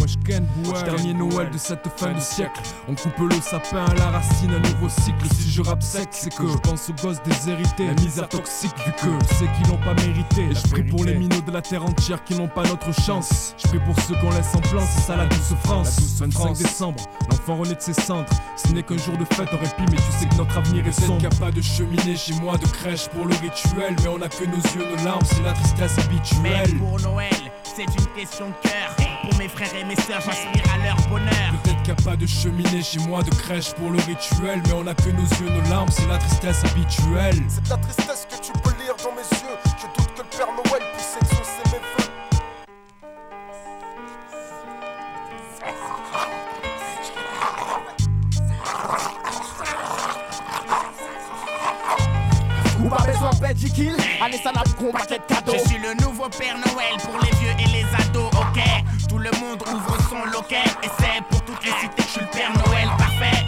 Moi 0.63 0.81
dernier 0.83 1.13
Noël 1.13 1.49
de 1.51 1.57
cette 1.57 1.87
fin 1.97 2.13
de 2.13 2.19
siècle. 2.19 2.61
On 2.87 2.95
coupe 2.95 3.17
le 3.19 3.41
sapin 3.41 3.85
à 3.85 3.93
la 3.95 4.11
racine, 4.11 4.51
un 4.51 4.59
nouveau 4.59 4.89
cycle. 4.89 5.25
Si 5.35 5.51
je 5.51 5.61
rappe 5.61 5.83
sec, 5.83 6.09
c'est 6.11 6.33
que 6.33 6.47
je 6.47 6.57
pense 6.57 6.89
aux 6.89 6.93
gosses 6.93 7.21
déshérités. 7.23 7.87
La 7.87 7.93
misère 7.93 8.29
toxique, 8.29 8.75
vu 8.85 8.91
que 8.93 9.25
sais 9.35 9.45
qu'ils 9.57 9.67
l'ont 9.69 9.77
pas 9.77 9.93
mérité. 10.05 10.43
Et 10.49 10.55
je 10.55 10.67
prie 10.71 10.83
pour 10.83 11.03
les 11.03 11.15
minots 11.15 11.41
de 11.41 11.51
la 11.51 11.61
terre 11.61 11.83
entière 11.83 12.23
qui 12.23 12.35
n'ont 12.35 12.47
pas 12.47 12.63
notre 12.63 12.93
chance. 12.93 13.30
Je 13.57 13.67
prie 13.67 13.79
pour 13.79 13.95
ceux 14.03 14.15
qu'on 14.15 14.29
laisse 14.31 14.53
en 14.55 14.59
plan, 14.61 14.81
c'est 14.93 15.01
ça 15.01 15.15
la 15.15 15.25
douce 15.25 15.53
France. 15.63 15.99
25 16.19 16.57
décembre, 16.57 17.03
l'enfant 17.29 17.57
renaît 17.57 17.75
de 17.75 17.81
ses 17.81 17.93
cendres. 17.93 18.25
Ce 18.57 18.67
n'est 18.69 18.83
qu'un 18.83 18.97
jour 18.97 19.17
de 19.17 19.25
fête 19.35 19.49
en 19.53 19.57
répit, 19.57 19.91
mais 19.91 19.97
tu 19.97 20.11
sais 20.19 20.25
que 20.27 20.35
notre 20.35 20.57
avenir 20.57 20.85
est 20.87 20.91
sombre. 20.91 21.21
Y'a 21.21 21.29
pas 21.29 21.51
de 21.51 21.61
cheminée 21.61 22.15
chez 22.15 22.33
moi, 22.35 22.57
de 22.57 22.67
crèche 22.67 23.07
pour 23.09 23.25
le 23.25 23.35
rituel. 23.35 23.95
Mais 24.01 24.07
on 24.09 24.21
a 24.21 24.29
que 24.29 24.45
nos 24.45 24.55
yeux, 24.55 24.89
nos 24.95 25.03
larmes, 25.03 25.23
c'est 25.25 25.43
la 25.43 25.53
tristesse 25.53 25.95
Mais 25.97 26.03
habituelle. 26.55 26.77
pour 26.77 26.99
Noël, 27.01 27.29
c'est 27.63 27.83
une 27.83 28.07
question 28.15 28.47
de 28.47 28.69
cœur. 28.69 28.95
Pour 29.29 29.37
mes 29.37 29.47
frères 29.47 29.73
et 29.79 29.83
mes 29.83 29.95
sœurs, 29.95 30.21
j'aspire 30.25 30.63
à 30.73 30.83
leur 30.83 30.97
bonheur. 31.07 31.51
Peut-être 31.63 31.83
qu'il 31.83 31.93
n'y 31.93 31.99
a 32.01 32.03
pas 32.03 32.15
de 32.15 32.25
cheminée 32.25 32.81
chez 32.81 32.99
moi, 32.99 33.21
de 33.23 33.29
crèche 33.29 33.73
pour 33.73 33.89
le 33.91 33.99
rituel. 33.99 34.61
Mais 34.65 34.73
on 34.73 34.87
a 34.87 34.93
que 34.95 35.09
nos 35.09 35.21
yeux, 35.21 35.49
nos 35.49 35.69
larmes, 35.69 35.89
c'est 35.91 36.07
la 36.07 36.17
tristesse 36.17 36.63
habituelle. 36.65 37.37
C'est 37.47 37.63
de 37.63 37.69
la 37.69 37.77
tristesse 37.77 38.27
que 38.29 38.43
tu 38.43 38.51
peux 38.63 38.70
allez 54.21 54.37
paquet 54.91 55.19
de 55.19 55.33
cadeaux. 55.33 55.53
Je 55.53 55.69
suis 55.69 55.79
le 55.79 55.93
nouveau 56.03 56.27
Père 56.29 56.57
Noël 56.57 56.97
pour 57.03 57.19
les 57.21 57.31
vieux 57.39 57.53
et 57.59 57.69
les 57.71 57.85
ados, 57.95 58.31
ok. 58.33 58.61
Tout 59.07 59.17
le 59.17 59.31
monde 59.39 59.61
ouvre 59.73 59.97
son 60.09 60.25
loquet 60.31 60.63
et 60.83 60.89
c'est 60.99 61.23
pour 61.29 61.43
toutes 61.45 61.63
les 61.63 61.71
cités 61.71 61.95
que 61.97 62.03
je 62.03 62.07
suis 62.07 62.21
le 62.21 62.27
Père 62.27 62.51
Noël 62.65 62.87
parfait. 62.97 63.45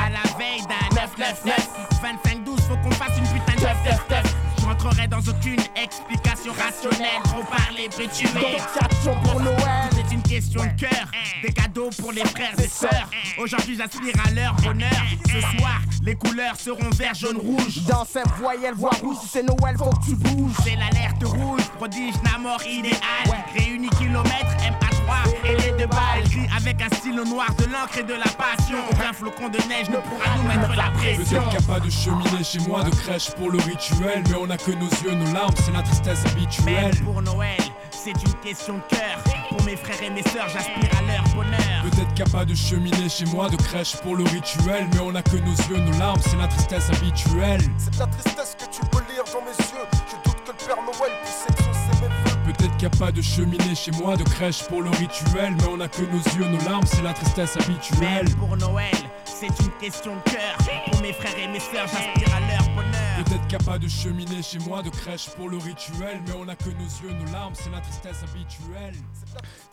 À 0.00 0.08
la 0.08 0.22
veille 0.38 0.62
d'un 0.62 0.94
999, 0.94 1.68
25-12, 2.02 2.60
faut 2.68 2.76
qu'on 2.76 2.90
fasse 2.92 3.18
une 3.18 3.26
putain 3.26 3.54
de 3.56 3.60
999. 3.60 4.36
Je 4.60 4.64
rentrerai 4.64 5.08
dans 5.08 5.18
aucune 5.18 5.60
explication 5.76 6.52
rationnelle. 6.52 7.22
Trop 7.24 7.42
parler. 7.44 7.88
Donc, 9.04 9.22
pour 9.22 9.40
Noël. 9.40 9.90
Question 10.30 10.62
de 10.62 10.80
cœur. 10.80 11.10
Des 11.42 11.52
cadeaux 11.52 11.90
pour 11.98 12.12
les 12.12 12.24
frères 12.24 12.54
et 12.60 12.68
sœurs. 12.68 13.10
Aujourd'hui, 13.36 13.76
j'aspire 13.76 14.14
à 14.24 14.30
leur 14.30 14.54
bonheur. 14.54 15.02
Ce 15.26 15.40
soir, 15.58 15.80
les 16.04 16.14
couleurs 16.14 16.54
seront 16.56 16.88
vert, 16.90 17.14
jaune, 17.14 17.36
rouge. 17.36 17.82
Dans 17.88 18.04
cette 18.04 18.28
voyelle, 18.38 18.74
voix 18.74 18.92
rouge, 19.02 19.16
c'est 19.28 19.42
Noël, 19.42 19.76
faut 19.76 19.90
que 19.90 20.04
tu 20.04 20.14
bouges. 20.14 20.52
C'est 20.62 20.76
l'alerte 20.76 21.24
rouge, 21.24 21.64
prodige, 21.76 22.14
Namor 22.22 22.62
idéal. 22.64 22.94
Réunis 23.56 23.90
kilomètres, 23.98 24.56
MA3 25.10 25.34
et 25.44 25.56
les 25.56 25.70
deux 25.78 25.86
balles. 25.86 26.24
Gris 26.30 26.48
avec 26.56 26.82
un 26.82 26.88
stylo 26.96 27.24
noir, 27.24 27.48
de 27.56 27.64
l'encre 27.64 27.98
et 27.98 28.02
de 28.02 28.14
la 28.14 28.30
passion. 28.30 28.78
Aucun 28.90 29.12
flocon 29.12 29.48
de 29.48 29.58
neige 29.68 29.88
ne 29.88 29.96
pourra 29.96 30.36
nous 30.36 30.48
mettre 30.48 30.74
la 30.76 30.90
pression. 30.90 31.24
Peut-être 31.24 31.48
qu'il 31.48 31.58
n'y 31.58 31.64
a 31.64 31.74
pas 31.74 31.80
de 31.80 31.90
cheminée 31.90 32.44
chez 32.44 32.58
moi, 32.60 32.84
de 32.84 32.90
crèche 32.90 33.30
pour 33.32 33.50
le 33.50 33.58
rituel. 33.58 34.22
Mais 34.28 34.36
on 34.40 34.50
a 34.50 34.56
que 34.56 34.72
nos 34.72 34.88
yeux, 35.02 35.14
nos 35.14 35.32
larmes, 35.32 35.54
c'est 35.64 35.72
la 35.72 35.82
tristesse 35.82 36.24
habituelle. 36.26 36.94
pour 37.04 37.22
Noël, 37.22 37.58
c'est 37.90 38.10
une 38.10 38.34
question 38.42 38.74
de 38.74 38.96
cœur. 38.96 39.18
Pour 39.48 39.62
mes 39.64 39.76
frères 39.76 40.02
et 40.02 40.10
mes 40.10 40.22
sœurs, 40.22 40.48
j'aspire 40.48 40.90
à 40.98 41.02
leur 41.02 41.24
bonheur. 41.34 41.82
Peut-être 41.82 42.14
qu'il 42.14 42.24
n'y 42.24 42.30
a 42.30 42.38
pas 42.38 42.44
de 42.44 42.54
cheminée 42.54 43.08
chez 43.08 43.24
moi, 43.26 43.48
de 43.48 43.56
crèche 43.56 43.96
pour 43.96 44.16
le 44.16 44.24
rituel. 44.24 44.88
Mais 44.92 45.00
on 45.02 45.14
a 45.14 45.22
que 45.22 45.36
nos 45.36 45.56
yeux, 45.68 45.78
nos 45.78 45.98
larmes, 45.98 46.20
c'est 46.22 46.36
la 46.36 46.48
tristesse 46.48 46.90
habituelle. 46.90 47.62
C'est 47.78 47.94
de 47.94 47.98
la 47.98 48.06
tristesse 48.06 48.56
que 48.58 48.64
tu 48.64 48.80
peux 48.90 49.02
lire 49.12 49.24
dans 49.32 49.42
mes 49.42 49.56
yeux. 49.56 49.86
Je 50.08 50.30
doute 50.30 50.40
que 50.44 50.50
le 50.50 50.66
Père 50.66 50.82
Noël 50.82 51.12
puisse 51.22 51.46
exaucer 51.48 51.79
n'y 52.80 52.86
a 52.86 52.98
pas 52.98 53.12
de 53.12 53.20
cheminée 53.20 53.74
chez 53.74 53.90
moi, 53.92 54.16
de 54.16 54.22
crèche 54.22 54.62
pour 54.64 54.80
le 54.80 54.90
rituel. 54.90 55.54
Mais 55.58 55.64
on 55.70 55.80
a 55.80 55.88
que 55.88 56.02
nos 56.02 56.22
yeux, 56.38 56.50
nos 56.50 56.64
larmes, 56.64 56.86
c'est 56.86 57.02
la 57.02 57.12
tristesse 57.12 57.56
habituelle. 57.56 58.24
Mais 58.26 58.34
pour 58.34 58.56
Noël, 58.56 58.94
c'est 59.24 59.48
une 59.48 59.72
question 59.80 60.12
de 60.16 60.30
cœur. 60.30 60.56
Pour 60.90 61.02
mes 61.02 61.12
frères 61.12 61.38
et 61.38 61.48
mes 61.48 61.60
sœurs, 61.60 61.86
j'aspire 61.86 62.34
à 62.34 62.40
leur 62.40 62.74
bonheur. 62.74 63.24
Peut-être 63.24 63.46
qu'il 63.48 63.58
n'y 63.58 63.64
a 63.64 63.70
pas 63.70 63.78
de 63.78 63.86
cheminée 63.88 64.42
chez 64.42 64.58
moi, 64.60 64.82
de 64.82 64.88
crèche 64.88 65.28
pour 65.36 65.50
le 65.50 65.58
rituel. 65.58 66.20
Mais 66.26 66.32
on 66.38 66.48
a 66.48 66.56
que 66.56 66.70
nos 66.70 66.88
yeux, 67.02 67.14
nos 67.18 67.32
larmes, 67.32 67.54
c'est 67.54 67.70
la 67.70 67.80
tristesse 67.80 68.22
habituelle. 68.22 68.94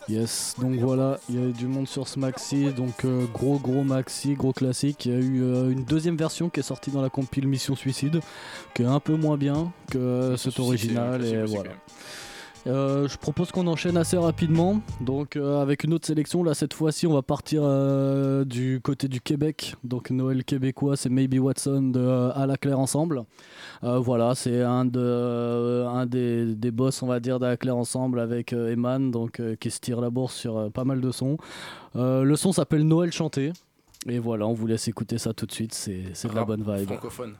Yes, 0.08 0.54
donc 0.58 0.74
voilà, 0.76 1.18
il 1.28 1.34
y 1.34 1.38
a 1.38 1.46
eu 1.46 1.52
du 1.52 1.66
monde 1.66 1.86
sur 1.86 2.08
ce 2.08 2.18
maxi, 2.18 2.72
donc 2.72 3.04
euh, 3.04 3.26
gros 3.32 3.58
gros 3.58 3.84
maxi, 3.84 4.34
gros 4.34 4.52
classique. 4.52 5.04
Il 5.06 5.12
y 5.12 5.14
a 5.14 5.18
eu 5.18 5.42
euh, 5.42 5.70
une 5.70 5.84
deuxième 5.84 6.16
version 6.16 6.48
qui 6.48 6.60
est 6.60 6.62
sortie 6.62 6.90
dans 6.90 7.02
la 7.02 7.10
compile 7.10 7.46
Mission 7.46 7.76
Suicide, 7.76 8.20
qui 8.74 8.82
est 8.82 8.86
un 8.86 9.00
peu 9.00 9.16
moins 9.16 9.36
bien 9.36 9.70
que 9.90 9.98
euh, 9.98 10.36
cet 10.38 10.60
original, 10.60 11.24
et 11.24 11.44
voilà. 11.44 11.72
Euh, 12.66 13.08
je 13.08 13.16
propose 13.16 13.50
qu'on 13.50 13.66
enchaîne 13.66 13.96
assez 13.96 14.16
rapidement, 14.16 14.80
donc 15.00 15.36
euh, 15.36 15.62
avec 15.62 15.84
une 15.84 15.94
autre 15.94 16.06
sélection. 16.06 16.42
Là, 16.42 16.54
cette 16.54 16.74
fois-ci, 16.74 17.06
on 17.06 17.14
va 17.14 17.22
partir 17.22 17.62
euh, 17.64 18.44
du 18.44 18.80
côté 18.82 19.08
du 19.08 19.20
Québec. 19.20 19.76
Donc 19.84 20.10
Noël 20.10 20.44
québécois, 20.44 20.96
c'est 20.96 21.08
Maybe 21.08 21.38
Watson 21.40 21.82
de 21.82 22.30
À 22.34 22.46
la 22.46 22.56
Claire 22.56 22.78
Ensemble. 22.78 23.24
Voilà, 23.82 24.34
c'est 24.34 24.62
un, 24.62 24.84
de, 24.84 25.84
un 25.86 26.04
des, 26.06 26.54
des 26.54 26.70
boss, 26.70 27.02
on 27.02 27.06
va 27.06 27.20
dire, 27.20 27.38
d'À 27.38 27.48
la 27.48 27.56
Claire 27.56 27.76
Ensemble 27.76 28.18
avec 28.18 28.52
Eman, 28.52 29.10
donc, 29.10 29.40
qui 29.60 29.70
se 29.70 29.80
tire 29.80 30.00
la 30.00 30.10
bourse 30.10 30.34
sur 30.34 30.70
pas 30.72 30.84
mal 30.84 31.00
de 31.00 31.10
sons. 31.10 31.38
Le 31.94 32.34
son 32.34 32.52
s'appelle 32.52 32.82
Noël 32.82 33.12
chanté. 33.12 33.52
Et 34.08 34.18
voilà, 34.18 34.46
on 34.46 34.52
vous 34.52 34.66
laisse 34.66 34.88
écouter 34.88 35.18
ça 35.18 35.32
tout 35.32 35.46
de 35.46 35.52
suite, 35.52 35.74
c'est 35.74 36.28
de 36.28 36.34
la 36.34 36.44
bonne 36.44 36.62
vibe. 36.62 36.86
Francophone. 36.86 37.34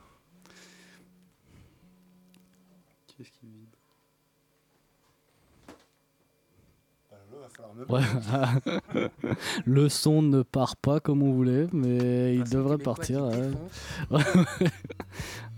Ouais. 7.87 8.01
le 9.65 9.89
son 9.89 10.21
ne 10.21 10.41
part 10.41 10.75
pas 10.75 10.99
comme 10.99 11.23
on 11.23 11.31
voulait, 11.33 11.67
mais 11.71 12.35
il 12.35 12.43
devrait 12.43 12.77
partir. 12.77 13.23
ouais. 14.11 14.21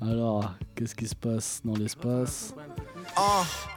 Alors, 0.02 0.54
qu'est-ce 0.76 0.96
qui 0.96 1.08
se 1.08 1.16
passe 1.16 1.62
dans 1.64 1.76
l'espace? 1.76 2.54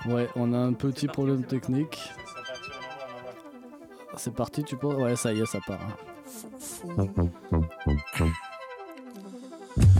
Ouais, 0.06 0.28
on 0.36 0.52
a 0.52 0.58
un 0.58 0.72
petit 0.72 1.06
problème 1.06 1.44
technique. 1.44 2.12
C'est 4.16 4.34
parti, 4.34 4.62
tu 4.62 4.76
penses? 4.76 4.94
Ouais, 4.94 5.16
ça 5.16 5.32
y 5.32 5.40
est, 5.40 5.46
ça 5.46 5.58
part. 5.66 5.80
hein. 6.98 8.26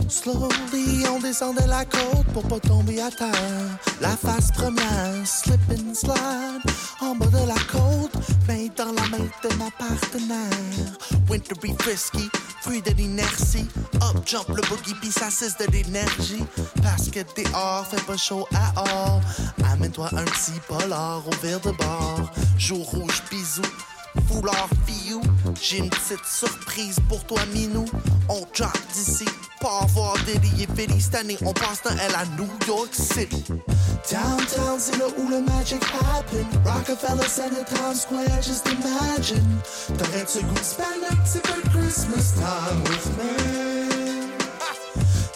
Slowly, 0.07 1.07
on 1.07 1.19
descend 1.19 1.55
de 1.55 1.67
la 1.67 1.83
côte 1.85 2.25
pour 2.33 2.43
pas 2.43 2.59
tomber 2.59 3.01
à 3.01 3.09
terre. 3.09 3.79
La 4.01 4.15
face 4.15 4.51
première, 4.51 5.25
slip 5.25 5.59
and 5.71 5.93
slide. 5.93 6.61
En 7.01 7.15
bas 7.15 7.25
de 7.27 7.47
la 7.47 7.55
côte, 7.71 8.13
main 8.47 8.67
dans 8.77 8.93
la 8.93 9.07
main 9.09 9.25
de 9.43 9.55
ma 9.55 9.71
partenaire. 9.71 10.97
Wintery 11.29 11.75
frisky, 11.79 12.29
fruit 12.61 12.81
de 12.81 12.91
l'inertie. 12.91 13.67
Up 13.95 14.17
jump 14.25 14.49
le 14.49 14.61
boogie, 14.69 14.95
pis 15.01 15.11
ça 15.11 15.29
cesse 15.29 15.57
de 15.57 15.65
l'énergie. 15.71 16.43
Parce 16.83 17.09
que 17.09 17.19
dehors 17.19 17.87
fait 17.87 18.05
pas 18.05 18.17
chaud 18.17 18.47
à 18.53 18.79
all. 18.79 19.21
Amène-toi 19.71 20.09
un 20.11 20.25
petit 20.25 20.59
polar 20.67 21.27
au 21.27 21.31
verre 21.41 21.59
de 21.61 21.71
bord. 21.71 22.31
Jour 22.57 22.85
rouge, 22.91 23.23
bisous. 23.31 23.63
Foulard 24.27 24.69
fiou, 24.85 25.21
j'ai 25.61 25.77
une 25.77 25.89
petite 25.89 26.25
surprise 26.25 26.97
pour 27.07 27.23
toi 27.25 27.39
Minou. 27.53 27.85
On 28.29 28.41
drop 28.57 28.77
d'ici, 28.93 29.25
pas 29.61 29.81
avoir 29.83 30.15
délié 30.25 30.67
Philly 30.75 31.01
cette 31.01 31.15
année, 31.15 31.37
on 31.45 31.53
passe 31.53 31.81
dans 31.83 31.91
elle 31.91 32.15
à 32.15 32.25
New 32.37 32.49
York 32.67 32.93
City. 32.93 33.43
Downtown, 34.11 34.79
c'est 34.79 34.97
là 34.97 35.05
où 35.17 35.29
le 35.29 35.41
magic 35.41 35.81
happen. 35.83 36.45
Rockefeller 36.63 37.27
Center, 37.27 37.63
Times 37.67 37.95
Square, 37.95 38.41
just 38.41 38.67
imagine. 38.67 39.59
T'aurais-tu 39.97 40.43
goût 40.43 40.55
petit 40.55 41.39
peu 41.39 41.61
de 41.61 41.69
Christmas 41.69 42.33
time 42.35 42.81
with 42.83 43.07
me? 43.17 43.65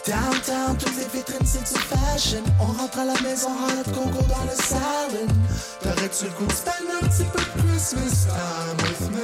Downtown, 0.05 0.77
toutes 0.77 0.95
les 0.97 1.07
vitrines, 1.17 1.45
c'est 1.45 1.63
du 1.63 1.79
fashion. 1.81 2.43
On 2.59 2.65
rentre 2.65 2.99
à 2.99 3.05
la 3.05 3.21
maison, 3.21 3.49
hot 3.49 3.91
coco 3.91 4.23
dans 4.25 4.43
le 4.43 4.55
salon. 4.55 5.27
T'aurais-tu 5.81 6.25
goût 6.37 6.47
de 6.47 7.03
un 7.03 7.07
petit 7.07 7.25
peu 7.25 7.68
Christmas 7.79 8.25
time 8.25 8.75
with 8.75 9.15
me? 9.15 9.23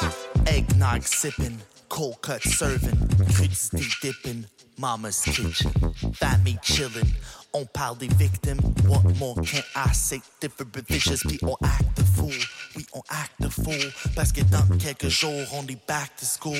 Uh. 0.00 0.10
Eggnog 0.50 1.04
sipping, 1.04 1.56
cold 1.88 2.20
cut 2.20 2.42
serving, 2.42 2.96
crudité 3.30 4.00
dipping, 4.00 4.44
mama's 4.76 5.20
kitchen, 5.20 5.70
family 6.14 6.58
chillin'. 6.64 7.06
On 7.54 7.66
parle 7.66 7.98
des 7.98 8.08
victimes, 8.08 8.60
what 8.88 9.02
more 9.18 9.34
can 9.34 9.62
I 9.76 9.92
say? 9.92 10.22
Different 10.40 10.74
vicious, 10.88 11.22
puis 11.22 11.38
on 11.42 11.54
act 11.62 11.96
the 11.96 12.04
fool. 12.16 12.32
Oui, 12.74 12.86
on 12.94 13.02
act 13.10 13.32
the 13.40 13.50
fool, 13.50 13.92
parce 14.16 14.32
que 14.32 14.40
dans 14.44 14.66
quelques 14.78 15.08
jours, 15.08 15.46
on 15.52 15.62
est 15.66 15.86
back 15.86 16.16
to 16.16 16.24
school. 16.24 16.56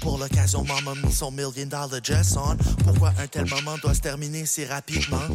Pour 0.00 0.16
l'occasion, 0.16 0.64
maman 0.64 0.94
mis 1.04 1.12
son 1.12 1.30
million 1.30 1.66
dollar 1.66 2.00
dress 2.00 2.36
on. 2.38 2.56
Pourquoi 2.84 3.12
un 3.18 3.26
tel 3.26 3.46
moment 3.50 3.76
doit 3.82 3.92
se 3.92 4.00
terminer 4.00 4.46
si 4.46 4.64
rapidement? 4.64 5.28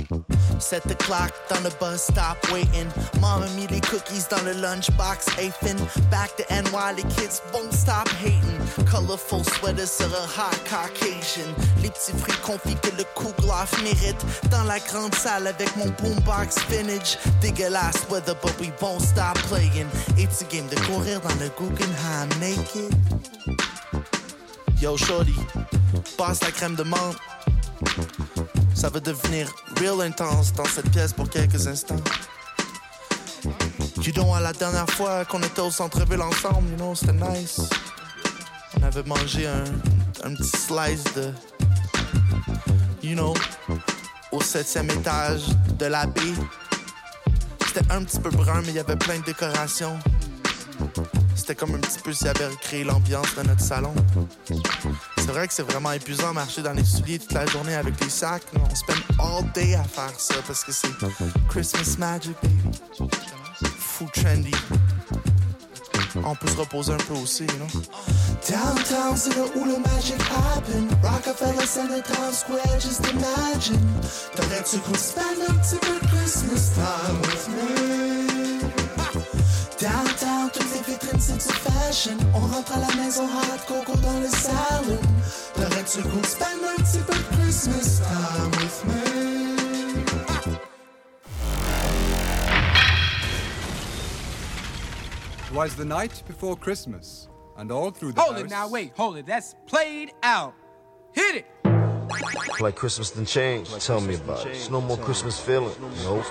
Set 0.59 0.83
the 0.87 0.97
clock 0.97 1.31
dans 1.49 1.61
le 1.61 1.69
bus 1.79 2.01
stop 2.01 2.37
waiting. 2.51 2.87
Mom 3.21 3.43
a 3.43 3.49
mis 3.49 3.67
les 3.67 3.81
cookies 3.81 4.25
dans 4.31 4.41
le 4.43 4.53
lunchbox 4.53 5.27
Afin. 5.37 5.77
Back 6.09 6.35
to 6.37 6.43
NY, 6.49 6.95
les 6.97 7.03
kids 7.03 7.41
won't 7.53 7.71
stop 7.73 8.09
hating. 8.23 8.57
Colorful 8.89 9.43
sweaters 9.45 9.91
sur 9.91 10.07
un 10.07 10.25
hot 10.25 10.57
Caucasian. 10.67 11.53
Les 11.83 11.89
petits 11.89 12.17
fruits 12.17 12.41
confits 12.43 12.75
que 12.81 12.95
le 12.97 13.03
Kouglof 13.13 13.81
mérite. 13.83 14.25
Dans 14.49 14.63
la 14.63 14.78
grande 14.87 15.15
salle 15.15 15.47
avec 15.47 15.75
mon 15.75 15.87
boombox 16.01 16.55
vintage. 16.69 17.17
Dégueulasse 17.41 18.05
weather, 18.09 18.35
but 18.41 18.53
we 18.59 18.71
won't 18.81 19.01
stop 19.01 19.37
playing. 19.49 19.87
It's 20.17 20.41
a 20.41 20.45
game 20.45 20.67
de 20.67 20.75
courir 20.85 21.19
dans 21.21 21.35
le 21.39 21.49
Guggenheim 21.57 22.29
naked. 22.39 22.93
Yo, 24.81 24.95
shorty, 24.97 25.35
passe 26.17 26.41
la 26.41 26.51
crème 26.51 26.75
de 26.75 26.83
menthe. 26.83 27.17
Ça 28.73 28.89
va 28.89 28.99
devenir 28.99 29.47
real 29.81 30.01
intense 30.01 30.53
dans 30.53 30.65
cette 30.65 30.89
pièce 30.91 31.11
pour 31.11 31.29
quelques 31.29 31.67
instants. 31.67 32.01
You 34.01 34.13
know, 34.13 34.33
à 34.33 34.39
la 34.39 34.53
dernière 34.53 34.89
fois 34.89 35.25
qu'on 35.25 35.41
était 35.43 35.61
au 35.61 35.69
centre-ville 35.69 36.21
ensemble, 36.21 36.69
you 36.71 36.77
know, 36.77 36.95
c'était 36.95 37.11
nice. 37.13 37.61
On 38.79 38.83
avait 38.83 39.03
mangé 39.03 39.45
un, 39.47 39.65
un 40.23 40.33
petit 40.33 40.57
slice 40.57 41.03
de. 41.15 41.33
You 43.03 43.15
know, 43.15 43.33
au 44.31 44.41
septième 44.41 44.89
étage 44.89 45.43
de 45.77 45.85
la 45.85 46.05
baie. 46.05 46.21
C'était 47.65 47.91
un 47.91 48.03
petit 48.03 48.19
peu 48.19 48.29
brun, 48.29 48.61
mais 48.61 48.69
il 48.69 48.75
y 48.75 48.79
avait 48.79 48.95
plein 48.95 49.19
de 49.19 49.23
décorations. 49.23 49.97
C'était 51.35 51.55
comme 51.55 51.75
un 51.75 51.79
petit 51.79 51.99
peu 51.99 52.13
s'il 52.13 52.27
avait 52.27 52.47
recréé 52.47 52.83
l'ambiance 52.83 53.35
de 53.35 53.43
notre 53.43 53.61
salon. 53.61 53.93
C'est 55.17 55.27
vrai 55.27 55.47
que 55.47 55.53
c'est 55.53 55.63
vraiment 55.63 55.91
épuisant 55.91 56.33
marcher 56.33 56.61
dans 56.61 56.73
les 56.73 56.83
souliers 56.83 57.19
toute 57.19 57.33
la 57.33 57.45
journée 57.45 57.75
avec 57.75 57.99
les 58.01 58.09
sacs. 58.09 58.43
mais 58.53 58.61
On 58.69 58.75
spend 58.75 58.97
all 59.19 59.51
day 59.53 59.75
à 59.75 59.83
faire 59.83 60.19
ça 60.19 60.35
parce 60.45 60.63
que 60.63 60.71
c'est 60.71 60.89
Christmas 61.49 61.95
magic, 61.97 62.35
baby. 62.41 63.09
Fou 63.77 64.07
trendy. 64.13 64.51
On 66.25 66.35
peut 66.35 66.47
se 66.47 66.57
reposer 66.57 66.93
un 66.93 66.97
peu 66.97 67.13
aussi, 67.13 67.43
you 67.43 67.57
know. 67.57 67.67
Downtown, 68.47 69.15
c'est 69.15 69.35
là 69.35 69.45
où 69.55 69.65
le 69.65 69.77
magic 69.79 70.19
happen. 70.55 70.87
Rockefeller 71.03 71.65
Center, 71.65 72.01
Times 72.01 72.33
Square, 72.33 72.79
just 72.79 73.01
imagine. 73.11 73.79
T'aurais-tu 74.35 74.77
goût 74.77 74.95
spend 74.95 75.41
un 75.47 75.53
petit 75.55 75.77
peu 75.77 75.99
Christmas 76.07 76.71
time 76.75 77.19
with 77.21 77.47
me? 77.49 78.59
Downtown, 79.79 80.49
toutes 80.53 80.73
les 80.73 80.91
vitrines, 80.91 81.19
c'est 81.19 81.37
du 81.37 81.53
fashion. 81.53 82.17
On 82.33 82.39
rentre 82.39 82.73
à 82.73 82.79
la 82.79 83.03
maison, 83.03 83.23
hot 83.23 83.59
coco 83.67 83.97
dans 83.99 84.19
le 84.19 84.27
salon. 84.29 84.99
T'aurais-tu 85.55 86.01
goût 86.01 86.23
spend 86.23 86.63
un 86.77 86.83
petit 86.83 86.99
peu 86.99 87.17
Christmas 87.37 88.01
time 88.01 88.51
with 88.61 88.85
me? 88.87 89.38
Was 95.53 95.75
the 95.75 95.85
night 95.85 96.21
before 96.27 96.55
Christmas, 96.55 97.27
and 97.57 97.71
all 97.71 97.91
through 97.91 98.13
the 98.13 98.21
Hold 98.21 98.35
Paris- 98.35 98.51
it 98.51 98.55
now, 98.55 98.69
wait, 98.69 98.91
hold 98.95 99.17
it. 99.17 99.25
That's 99.25 99.55
played 99.67 100.11
out. 100.23 100.53
Hit 101.13 101.35
it. 101.37 101.45
Like 102.59 102.75
Christmas 102.75 103.11
done 103.11 103.25
changed. 103.25 103.79
Tell 103.81 104.01
me 104.01 104.15
about 104.15 104.45
it. 104.45 104.51
It's 104.51 104.69
no 104.69 104.81
more 104.81 104.97
Christmas 104.97 105.39
feeling. 105.39 105.73
Nope. 106.03 106.25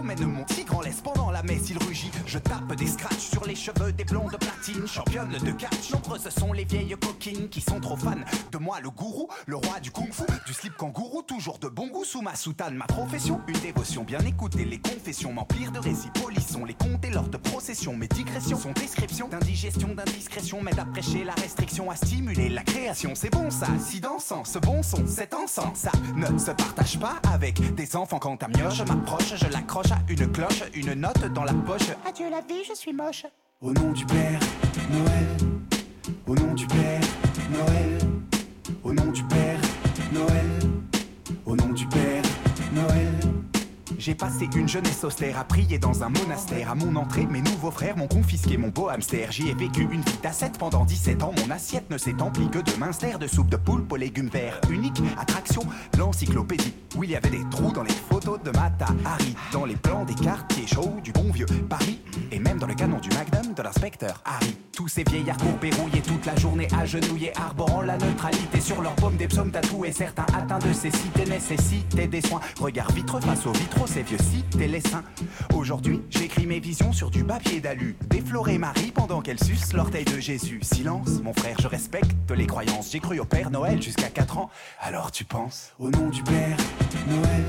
Promène 0.00 0.24
mon 0.24 0.44
tigre 0.44 0.78
en 0.78 0.80
laisse 0.80 1.02
pendant 1.02 1.30
la 1.30 1.42
messe 1.42 1.68
il 1.68 1.76
rugit. 1.76 2.10
Je 2.24 2.38
tape 2.38 2.74
des 2.74 2.86
scratchs 2.86 3.28
sur 3.30 3.44
les 3.44 3.54
cheveux 3.54 3.92
des 3.92 4.04
blondes 4.04 4.34
Championne 4.86 5.30
de 5.42 5.52
catch, 5.52 5.90
nombreuses 5.90 6.28
sont 6.28 6.52
les 6.52 6.64
vieilles 6.64 6.94
coquines 7.00 7.48
Qui 7.48 7.62
sont 7.62 7.80
trop 7.80 7.96
fans 7.96 8.10
de 8.52 8.58
moi 8.58 8.78
le 8.80 8.90
gourou, 8.90 9.26
le 9.46 9.56
roi 9.56 9.80
du 9.80 9.90
kung 9.90 10.12
fu 10.12 10.24
Du 10.44 10.52
slip 10.52 10.76
kangourou, 10.76 11.22
toujours 11.22 11.58
de 11.58 11.68
bon 11.68 11.86
goût 11.86 12.04
sous 12.04 12.20
ma 12.20 12.34
soutane. 12.36 12.74
Ma 12.74 12.84
profession, 12.84 13.40
une 13.48 13.58
dévotion 13.60 14.04
bien 14.04 14.18
écoutée. 14.20 14.66
Les 14.66 14.78
confessions 14.78 15.32
m'emplirent 15.32 15.72
de 15.72 15.78
récits 15.78 16.10
polissons. 16.22 16.66
Les 16.66 16.74
comptes 16.74 17.02
et 17.06 17.10
lors 17.10 17.28
de 17.28 17.38
procession 17.38 17.96
Mes 17.96 18.08
digressions 18.08 18.58
sont 18.58 18.72
descriptions 18.72 19.28
d'indigestion, 19.28 19.94
d'indiscrétion. 19.94 20.60
M'aide 20.60 20.78
à 20.78 20.84
prêcher 20.84 21.24
la 21.24 21.34
restriction, 21.34 21.90
à 21.90 21.96
stimuler 21.96 22.50
la 22.50 22.62
création 22.62 23.14
C'est 23.14 23.30
bon 23.30 23.50
ça, 23.50 23.66
si 23.78 24.00
dansant, 24.00 24.44
ce 24.44 24.58
bon 24.58 24.82
son, 24.82 25.06
cet 25.06 25.32
encens 25.32 25.72
Ça 25.74 25.92
ne 26.14 26.38
se 26.38 26.50
partage 26.50 26.98
pas 26.98 27.16
avec 27.32 27.74
des 27.74 27.96
enfants. 27.96 28.18
Quant 28.18 28.36
à 28.36 28.48
mieux, 28.48 28.68
je 28.70 28.84
m'approche, 28.84 29.36
je 29.36 29.46
l'accroche 29.46 29.90
à 29.90 30.00
une 30.06 30.30
cloche 30.30 30.64
Une 30.74 30.92
note 30.92 31.32
dans 31.32 31.44
la 31.44 31.54
poche. 31.54 31.88
Adieu 32.06 32.28
la 32.28 32.42
vie, 32.42 32.62
je 32.68 32.74
suis 32.74 32.92
moche. 32.92 33.24
Au 33.62 33.72
nom 33.74 33.92
du 33.92 34.06
Père 34.06 34.40
une 44.60 44.68
jeunesse 44.68 45.04
austère 45.04 45.38
à 45.38 45.44
prier 45.44 45.78
dans 45.78 46.04
un 46.04 46.10
monastère. 46.10 46.70
À 46.70 46.74
mon 46.74 46.94
entrée, 46.96 47.26
mes 47.26 47.40
nouveaux 47.40 47.70
frères 47.70 47.96
m'ont 47.96 48.06
confisqué 48.06 48.58
mon 48.58 48.68
beau 48.68 48.90
hamster. 48.90 49.32
J'y 49.32 49.48
ai 49.48 49.54
vécu 49.54 49.88
une 49.90 50.02
vie 50.02 50.18
d'ascète 50.22 50.58
pendant 50.58 50.84
17 50.84 51.22
ans. 51.22 51.32
Mon 51.42 51.50
assiette 51.50 51.88
ne 51.90 51.96
s'est 51.96 52.20
emplie 52.20 52.50
que 52.50 52.58
de 52.58 52.72
minster, 52.78 53.18
de 53.18 53.26
soupe 53.26 53.48
de 53.48 53.56
poulpe 53.56 53.90
aux 53.90 53.96
légumes 53.96 54.28
verts. 54.28 54.60
Unique 54.68 55.00
attraction, 55.18 55.62
l'encyclopédie. 55.98 56.74
Où 56.96 57.04
il 57.04 57.10
y 57.10 57.16
avait 57.16 57.30
des 57.30 57.48
trous 57.50 57.72
dans 57.72 57.84
les 57.84 57.92
photos 57.92 58.38
de 58.42 58.50
Mata 58.50 58.88
Hari. 59.04 59.34
Dans 59.52 59.64
les 59.64 59.76
plans 59.76 60.04
des 60.04 60.14
quartiers 60.14 60.66
chauds 60.66 60.96
du 61.02 61.12
bon 61.12 61.30
vieux 61.32 61.46
Paris. 61.68 62.00
Et 62.30 62.38
même 62.38 62.58
dans 62.58 62.66
le 62.66 62.74
canon 62.74 62.98
du 62.98 63.08
Magnum 63.10 63.54
de 63.54 63.62
l'inspecteur 63.62 64.20
Harry. 64.26 64.56
Tous 64.72 64.88
ces 64.88 65.04
vieillards 65.04 65.38
courbés 65.38 65.70
rouillés 65.70 66.02
toute 66.02 66.26
la 66.26 66.36
journée 66.36 66.68
agenouillés, 66.78 67.32
arborant 67.38 67.82
la 67.82 67.96
neutralité 67.96 68.60
sur 68.60 68.82
leur 68.82 68.94
paume 68.96 69.16
des 69.16 69.28
psaumes 69.28 69.52
tatoués. 69.52 69.92
Certains 69.92 70.26
atteints 70.34 70.58
de 70.58 70.72
cécité 70.72 71.24
nécessitaient 71.24 72.08
des 72.08 72.20
soins. 72.20 72.40
Regard 72.60 72.90
vitreux 72.92 73.20
face 73.20 73.46
aux 73.46 73.52
vitraux, 73.52 73.86
ces 73.86 74.02
vieux 74.02 74.18
cités 74.18 74.49
Aujourd'hui, 75.54 76.00
j'écris 76.10 76.46
mes 76.46 76.60
visions 76.60 76.92
sur 76.92 77.10
du 77.10 77.24
papier 77.24 77.60
d'alu. 77.60 77.96
Déflorer 78.08 78.58
Marie 78.58 78.90
pendant 78.92 79.20
qu'elle 79.20 79.42
suce 79.42 79.72
l'orteil 79.72 80.04
de 80.04 80.18
Jésus. 80.18 80.60
Silence, 80.62 81.20
mon 81.22 81.32
frère, 81.32 81.56
je 81.60 81.68
respecte 81.68 82.10
les 82.34 82.46
croyances. 82.46 82.90
J'ai 82.92 83.00
cru 83.00 83.18
au 83.20 83.24
Père 83.24 83.50
Noël 83.50 83.82
jusqu'à 83.82 84.08
4 84.08 84.38
ans. 84.38 84.50
Alors 84.80 85.10
tu 85.10 85.24
penses 85.24 85.72
Au 85.78 85.90
nom 85.90 86.08
du 86.08 86.22
Père 86.22 86.56
Noël, 87.08 87.44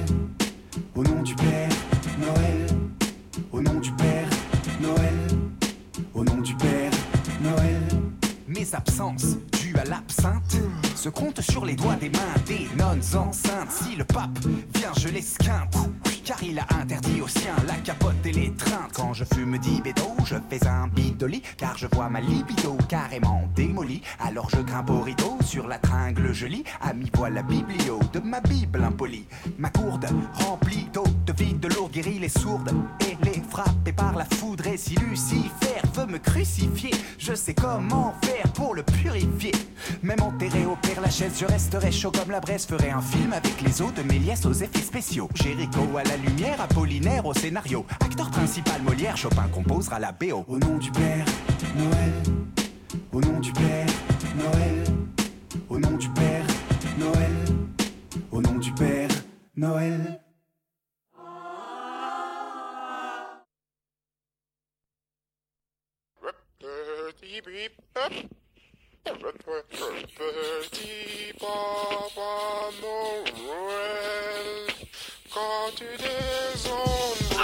au 0.95 1.03
nom 1.03 1.21
du 1.21 1.35
Père 1.35 1.69
Noël, 2.19 2.67
au 3.51 3.61
nom 3.61 3.79
du 3.79 3.91
Père 3.91 4.27
Noël, 4.81 5.13
au 6.13 6.23
nom 6.23 6.41
du 6.41 6.55
Père 6.55 6.91
Noël. 7.41 7.81
Mes 8.47 8.75
absences, 8.75 9.37
à 9.77 9.85
l'absinthe, 9.85 10.57
se 10.95 11.09
comptent 11.09 11.41
sur 11.41 11.65
les 11.65 11.75
doigts 11.75 11.95
des 11.95 12.09
mains 12.09 12.19
des 12.45 12.67
nonnes 12.77 13.01
enceintes. 13.15 13.71
Si 13.71 13.95
le 13.95 14.03
pape 14.03 14.39
vient, 14.73 14.93
je 14.99 15.09
l'esquinte. 15.09 15.75
Car 16.23 16.43
il 16.43 16.59
a 16.59 16.65
interdit 16.79 17.19
aux 17.19 17.27
siens 17.27 17.55
la 17.67 17.73
capote 17.75 18.25
et 18.25 18.31
les 18.31 18.53
treintes. 18.53 18.91
Quand 18.93 19.13
je 19.13 19.25
fume 19.33 19.57
bédo, 19.83 20.15
je 20.23 20.35
fais 20.49 20.67
un 20.67 20.87
bidoli. 20.87 21.41
Car 21.57 21.77
je 21.77 21.87
vois 21.91 22.09
ma 22.09 22.21
libido 22.21 22.77
carrément 22.87 23.49
démolie. 23.55 24.01
Alors 24.19 24.49
je 24.49 24.61
grimpe 24.61 24.91
au 24.91 25.01
rideau, 25.01 25.37
sur 25.43 25.67
la 25.67 25.79
tringle 25.79 26.31
je 26.31 26.45
lis. 26.45 26.63
À 26.79 26.93
mi-voix 26.93 27.29
la 27.29 27.41
biblio 27.41 27.99
de 28.13 28.19
ma 28.19 28.39
Bible 28.39 28.83
impolie. 28.83 29.27
Ma 29.57 29.69
gourde 29.71 30.07
remplie 30.33 30.87
d'eau 30.93 31.03
de 31.25 31.33
vide, 31.33 31.59
de 31.59 31.67
lourd 31.69 31.89
guérit 31.89 32.19
les 32.19 32.29
sourdes 32.29 32.71
et 33.01 33.17
les 33.25 33.40
frappées 33.51 33.91
par 33.91 34.15
la 34.17 34.25
foudre. 34.25 34.67
Et 34.67 34.77
si 34.77 34.95
Lucifer 34.95 35.81
veut 35.93 36.07
me 36.07 36.17
crucifier, 36.17 36.91
je 37.17 37.33
sais 37.35 37.53
comment 37.53 38.15
faire 38.23 38.51
pour 38.53 38.73
le 38.73 38.83
purifier. 38.83 39.51
Même 40.01 40.21
enterré 40.21 40.65
au 40.65 40.75
Père 40.77 41.01
Lachaise, 41.01 41.37
je 41.39 41.45
resterai 41.45 41.91
chaud 41.91 42.11
comme 42.11 42.31
la 42.31 42.39
braise. 42.39 42.65
Ferai 42.65 42.89
un 42.89 43.01
film 43.01 43.33
avec 43.33 43.61
les 43.61 43.81
os 43.81 43.93
de 43.93 44.01
Méliès 44.03 44.45
aux 44.45 44.53
effets 44.53 44.81
spéciaux. 44.81 45.29
Jéricho 45.35 45.81
à 45.97 46.03
la 46.03 46.17
lumière, 46.17 46.61
Apollinaire 46.61 47.25
au 47.25 47.33
scénario. 47.33 47.85
Acteur 47.99 48.31
principal 48.31 48.81
Molière, 48.83 49.17
Chopin 49.17 49.47
composera 49.53 49.99
la 49.99 50.11
BO. 50.13 50.45
Au 50.47 50.57
nom 50.57 50.77
du 50.77 50.91
Père 50.91 51.25
Noël, 51.75 52.13
au 53.11 53.21
nom 53.21 53.39
du 53.39 53.51
Père 53.51 53.85
Noël, 54.37 54.83
au 55.69 55.77
nom 55.77 55.97
du 55.97 56.09
Père 56.09 56.45
Noël, 56.97 57.31
au 58.31 58.41
nom 58.41 58.57
du 58.57 58.71
Père 58.71 59.09
Noël. 59.57 60.20
Petit 67.21 67.41
Papa 71.39 72.31
Noël, 72.81 74.47
quand 75.31 75.69
tu 75.75 75.85
désonnes. 75.97 77.37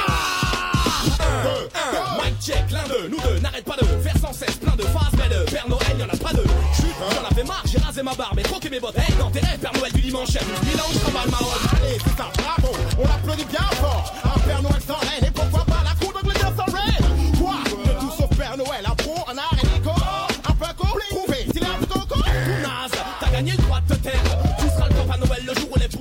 Un, 1.75 2.23
mic 2.23 2.41
check, 2.41 2.71
l'un 2.71 2.87
de 2.87 3.07
nous 3.07 3.21
deux 3.21 3.39
n'arrête 3.39 3.65
pas 3.65 3.75
de 3.75 3.85
faire 3.85 4.17
sans 4.17 4.33
cesse 4.33 4.55
plein 4.55 4.75
de 4.75 4.81
phrases, 4.81 5.13
mais 5.13 5.29
de 5.29 5.43
Père 5.51 5.69
Noël, 5.69 5.95
y'en 5.99 6.09
a 6.09 6.17
pas 6.17 6.33
deux. 6.33 6.47
Chut, 6.73 6.95
j'en 6.99 7.25
avais 7.29 7.43
marre, 7.43 7.63
j'ai 7.65 7.77
rasé 7.77 8.01
ma 8.01 8.15
barbe 8.15 8.39
et 8.39 8.43
troqué 8.43 8.71
mes 8.71 8.79
bottes. 8.79 8.97
Hey, 8.97 9.13
dans 9.19 9.29
tes 9.29 9.41
rêves, 9.41 9.59
Père 9.59 9.73
Noël 9.73 9.93
du 9.93 10.01
dimanche, 10.01 10.31
je 10.31 10.39
travaille 10.99 11.29
ma. 11.29 11.37
Allez, 11.37 11.99
c'est 12.03 12.17
ça, 12.17 12.31
bravo, 12.35 12.75
on 12.97 13.05
applaudit 13.05 13.45
bien 13.45 13.67
fort. 13.75 14.11
Un 14.23 14.39
Père 14.39 14.61
Noël 14.63 14.81
sans 14.87 14.95
reine, 14.95 15.25
et 15.27 15.31
pourquoi 15.31 15.66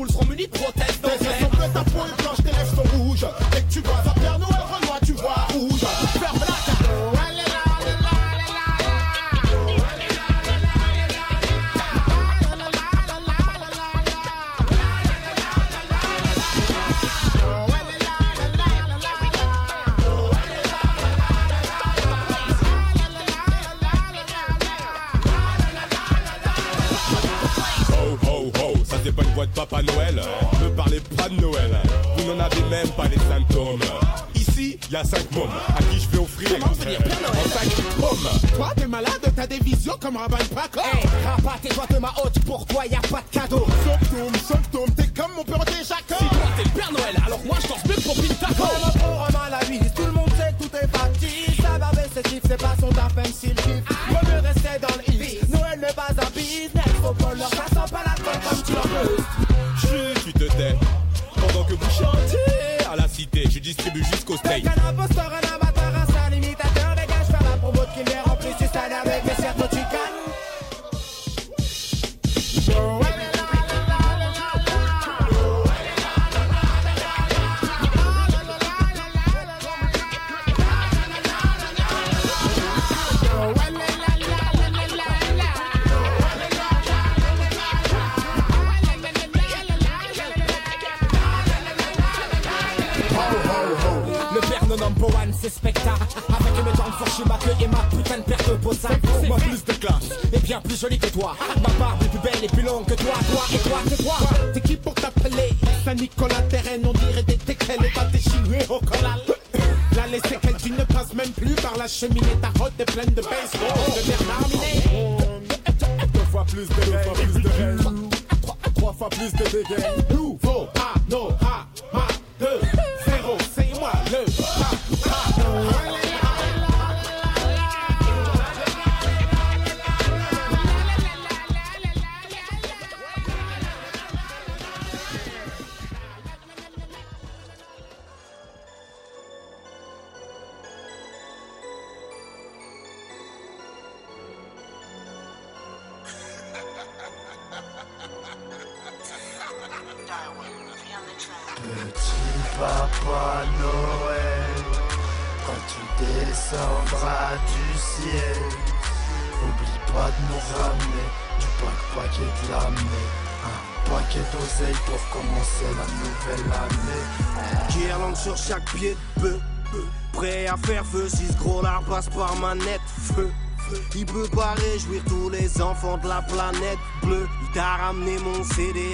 le 0.02 0.08
jour 0.08 0.22
où 0.22 0.24
les 0.24 0.26
poules 0.26 0.26
seront 0.26 0.26
munies 0.26 0.46
de 0.46 0.50
prothèses 0.58 1.00
Tes 1.00 1.08
yeux 1.08 1.18
dentaires. 1.18 1.38
sont 1.40 1.56
bleus, 1.56 1.72
ta 1.72 1.84
peau 1.84 1.98
est 2.06 2.22
blanche, 2.22 2.36
tes 2.38 2.52
lèvres 2.52 2.74
sont 2.76 2.98
rouges. 2.98 3.26
Mômes 35.36 35.50
à 35.76 35.82
qui 35.82 36.00
je 36.00 36.08
vais 36.08 36.18
offrir 36.18 36.48
en 36.62 36.74
cinq 36.74 37.98
mômes. 37.98 38.30
Toi, 38.56 38.72
t'es 38.76 38.86
malade, 38.86 39.32
t'as 39.34 39.46
des 39.46 39.58
visions 39.58 39.96
comme 40.00 40.16
Raban 40.16 40.36
Paco. 40.54 40.85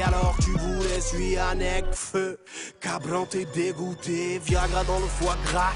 Alors 0.05 0.37
tu 0.41 0.51
voulais 0.51 1.01
suis 1.01 1.37
avec 1.37 1.85
feu. 1.93 2.39
Cabran 2.81 3.27
t'es 3.27 3.45
dégoûté, 3.45 4.41
Viagra 4.45 4.85
dans 4.85 5.01
le 5.01 5.07
foie 5.07 5.37
gras. 5.47 5.73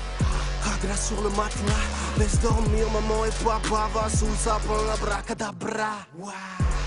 Agra 0.74 0.96
sur 0.96 1.20
le 1.22 1.30
matelas, 1.30 1.86
laisse 2.18 2.40
dormir 2.40 2.86
maman 2.90 3.24
et 3.24 3.44
papa 3.44 3.88
va 3.94 4.08
sous 4.08 4.26
le 4.26 4.36
sapin, 4.36 4.92
abracadabra. 4.92 6.06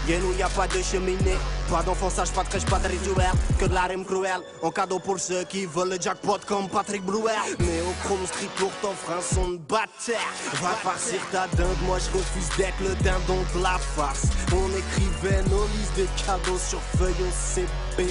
Y'a 0.10 0.18
nous 0.18 0.34
y 0.40 0.41
a 0.41 0.49
pas 0.49 0.65
de 0.68 0.81
cheminée, 0.81 1.38
pas 1.69 1.84
d'enfonçage, 1.84 2.31
pas 2.31 2.44
de 2.44 2.49
crèche, 2.49 2.65
pas 2.65 2.80
de 2.80 2.88
rituel, 2.88 3.30
que 3.60 3.65
de 3.65 3.73
la 3.76 3.84
rime 3.84 4.03
cruelle. 4.03 4.41
En 4.64 4.72
cadeau 4.72 4.98
pour 4.98 5.19
ceux 5.19 5.44
qui 5.44 5.68
veulent 5.68 5.91
le 5.91 6.02
jackpot 6.02 6.40
comme 6.48 6.68
Patrick 6.68 7.06
Blouer. 7.06 7.38
Mais 7.60 7.81
au 7.81 7.94
Chrome 8.03 8.26
Street 8.26 8.49
pour 8.57 8.72
t'offrir 8.81 9.18
un 9.18 9.22
son 9.22 9.52
de. 9.52 9.60
Va 9.69 10.69
farcir 10.81 11.19
ta 11.31 11.45
dingue, 11.56 11.77
moi 11.86 11.99
je 11.99 12.18
refuse 12.18 12.49
d'être 12.57 12.80
le 12.81 12.95
dindon 13.03 13.38
de 13.53 13.61
la 13.61 13.77
farce. 13.77 14.26
On 14.52 14.68
écrivait 14.76 15.44
nos 15.44 15.65
listes 15.77 15.95
de 15.95 16.07
cadeaux 16.26 16.57
sur 16.57 16.81
feuille 16.98 17.14
OCB. 17.14 18.10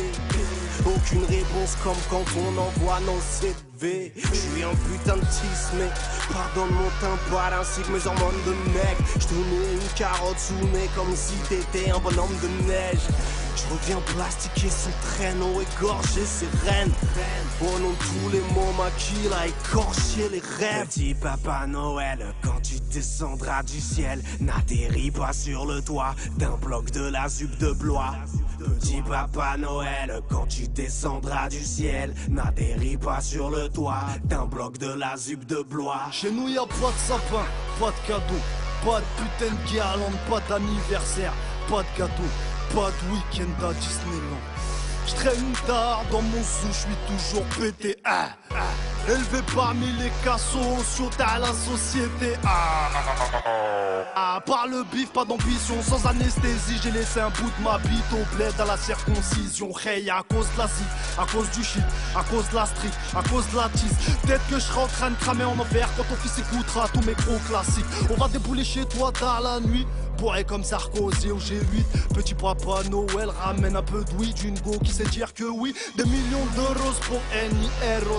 Aucune 0.86 1.24
réponse 1.24 1.76
comme 1.82 1.98
quand 2.08 2.24
on 2.38 2.58
envoie 2.58 3.00
nos 3.00 3.18
CV. 3.20 4.12
Je 4.16 4.34
suis 4.34 4.62
un 4.62 4.74
putain 4.86 5.16
de 5.16 5.20
tis, 5.20 5.76
mais 5.76 5.88
pardonne 6.32 6.70
mon 6.70 6.90
timbre 7.00 7.42
ainsi 7.60 7.82
que 7.82 7.92
mes 7.92 8.06
hormones 8.06 8.42
de 8.46 8.50
mec. 8.72 8.96
Je 9.18 9.26
une 9.34 9.88
carotte 9.96 10.38
sous 10.38 10.54
nez 10.54 10.88
comme 10.96 11.14
si 11.14 11.34
t'étais 11.48 11.87
un 11.90 11.98
bonhomme 11.98 12.36
de 12.42 12.48
neige. 12.66 13.06
Je 13.56 13.74
reviens 13.74 14.00
plastiquer 14.14 14.70
son 14.70 14.90
traîneau, 15.02 15.60
égorger 15.60 16.24
ses 16.24 16.46
reines. 16.64 16.92
Au 17.60 17.78
nom 17.80 17.92
tous 17.98 18.30
les 18.30 18.40
mots 18.54 18.72
maquis, 18.78 19.28
là, 19.28 19.46
écorcher 19.46 20.28
les 20.30 20.42
rêves. 20.58 20.86
Petit 20.86 21.14
papa 21.14 21.66
Noël, 21.66 22.34
quand 22.42 22.60
tu 22.62 22.78
descendras 22.92 23.64
du 23.64 23.80
ciel, 23.80 24.22
n'atterris 24.40 25.10
pas 25.10 25.32
sur 25.32 25.66
le 25.66 25.82
toit 25.82 26.14
d'un 26.36 26.56
bloc 26.56 26.90
de 26.92 27.08
la 27.08 27.28
zup 27.28 27.58
de 27.58 27.72
Blois. 27.72 28.14
Petit 28.58 29.02
papa 29.02 29.56
Noël, 29.56 30.20
quand 30.30 30.46
tu 30.46 30.68
descendras 30.68 31.48
du 31.48 31.64
ciel, 31.64 32.14
n'atterris 32.28 32.96
pas 32.96 33.20
sur 33.20 33.50
le 33.50 33.68
toit 33.68 34.06
d'un 34.24 34.46
bloc 34.46 34.78
de 34.78 34.92
la 34.92 35.16
zup 35.16 35.44
de 35.46 35.64
Blois. 35.68 36.06
Chez 36.12 36.30
nous, 36.30 36.48
y 36.48 36.58
a 36.58 36.62
pas 36.66 36.92
de 36.92 37.08
sapin, 37.08 37.44
pas 37.80 37.90
de 37.90 38.06
cadeau, 38.06 38.40
pas 38.84 39.00
de 39.00 39.06
putain 39.16 39.54
de 39.54 39.70
guirlande, 39.70 40.18
pas 40.30 40.40
d'anniversaire, 40.48 41.32
pas 41.68 41.82
de 41.82 41.98
gâteau, 41.98 42.22
pas 42.74 42.90
de 42.90 43.12
week-end 43.12 43.66
à 43.66 43.72
Disneyland. 43.74 44.42
Je 45.06 45.14
traîne 45.14 45.52
tard 45.66 46.02
dans 46.10 46.22
mon 46.22 46.42
sou, 46.42 46.66
je 46.68 46.72
suis 46.72 46.96
toujours 47.06 47.44
pété. 47.58 47.96
Ah, 48.04 48.28
ah. 48.50 49.10
Élevé 49.10 49.42
parmi 49.54 49.86
les 49.92 50.10
cassos, 50.22 50.84
sur 50.94 51.10
à 51.18 51.38
la 51.38 51.46
société. 51.46 52.34
Ah, 52.44 52.90
ah, 54.14 54.40
par 54.44 54.66
le 54.66 54.84
bif, 54.92 55.10
pas 55.10 55.24
d'ambition, 55.24 55.82
sans 55.82 56.06
anesthésie. 56.06 56.78
J'ai 56.82 56.90
laissé 56.90 57.20
un 57.20 57.30
bout 57.30 57.50
de 57.58 57.64
ma 57.64 57.78
bite 57.78 58.04
au 58.12 58.36
bled 58.36 58.52
à 58.60 58.66
la 58.66 58.76
circoncision. 58.76 59.70
Hey, 59.82 60.10
à 60.10 60.22
cause 60.28 60.46
de 60.52 60.58
la 60.58 60.66
zik, 60.66 60.86
à 61.18 61.24
cause 61.24 61.50
du 61.52 61.64
shit, 61.64 61.82
à 62.14 62.22
cause 62.24 62.48
de 62.50 62.56
la 62.56 62.66
street, 62.66 62.90
à 63.16 63.22
cause 63.28 63.48
de 63.50 63.56
la 63.56 63.68
tease. 63.70 63.96
Peut-être 64.22 64.46
que 64.48 64.56
je 64.56 64.64
serai 64.64 64.80
en 64.80 64.88
train 64.88 65.10
de 65.10 65.16
cramer 65.16 65.44
en 65.44 65.58
enfer 65.58 65.88
quand 65.96 66.04
ton 66.04 66.16
fils 66.16 66.38
écoutera 66.38 66.86
tous 66.88 67.00
mes 67.06 67.14
gros 67.14 67.38
classiques. 67.48 67.86
On 68.10 68.14
va 68.14 68.28
débouler 68.28 68.64
chez 68.64 68.84
toi 68.84 69.10
dans 69.18 69.40
la 69.40 69.60
nuit. 69.60 69.86
Bourré 70.18 70.44
comme 70.44 70.64
Sarkozy 70.64 71.30
au 71.30 71.38
G8 71.38 72.12
Petit 72.14 72.34
papa 72.34 72.82
Noël 72.90 73.28
ramène 73.40 73.76
un 73.76 73.82
peu 73.82 74.02
de 74.04 74.10
weed 74.18 74.36
Une 74.44 74.58
go 74.60 74.72
qui 74.84 74.90
sait 74.92 75.04
dire 75.04 75.32
que 75.32 75.44
oui 75.44 75.74
Des 75.96 76.04
millions 76.04 76.44
d'euros 76.56 76.92
pour 77.02 77.20
N.I.R.O. 77.32 78.18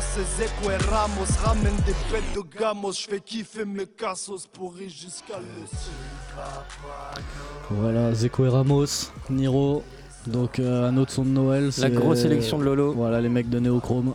Et 0.69 0.77
Ramos 0.89 1.25
Ramène 1.43 1.75
des 1.85 1.93
bêtes 2.11 2.33
de 2.35 2.57
gamos 2.59 2.93
Je 2.93 3.07
fais 3.07 3.19
kiffer 3.19 3.65
mes 3.65 3.85
cassos 3.85 4.47
pourris 4.47 4.89
jusqu'à 4.89 5.37
le 5.39 5.67
Voilà, 7.69 8.13
Zeko 8.13 8.45
et 8.45 8.49
Ramos, 8.49 8.85
Niro. 9.29 9.83
Donc 10.27 10.59
euh, 10.59 10.87
un 10.89 10.97
autre 10.97 11.11
son 11.11 11.23
de 11.23 11.29
Noël. 11.29 11.71
c'est- 11.71 11.89
grosse 11.89 12.21
sélection 12.21 12.57
de 12.59 12.63
Lolo. 12.63 12.93
Voilà, 12.93 13.21
les 13.21 13.29
mecs 13.29 13.49
de 13.49 13.59
Neochrome. 13.59 14.13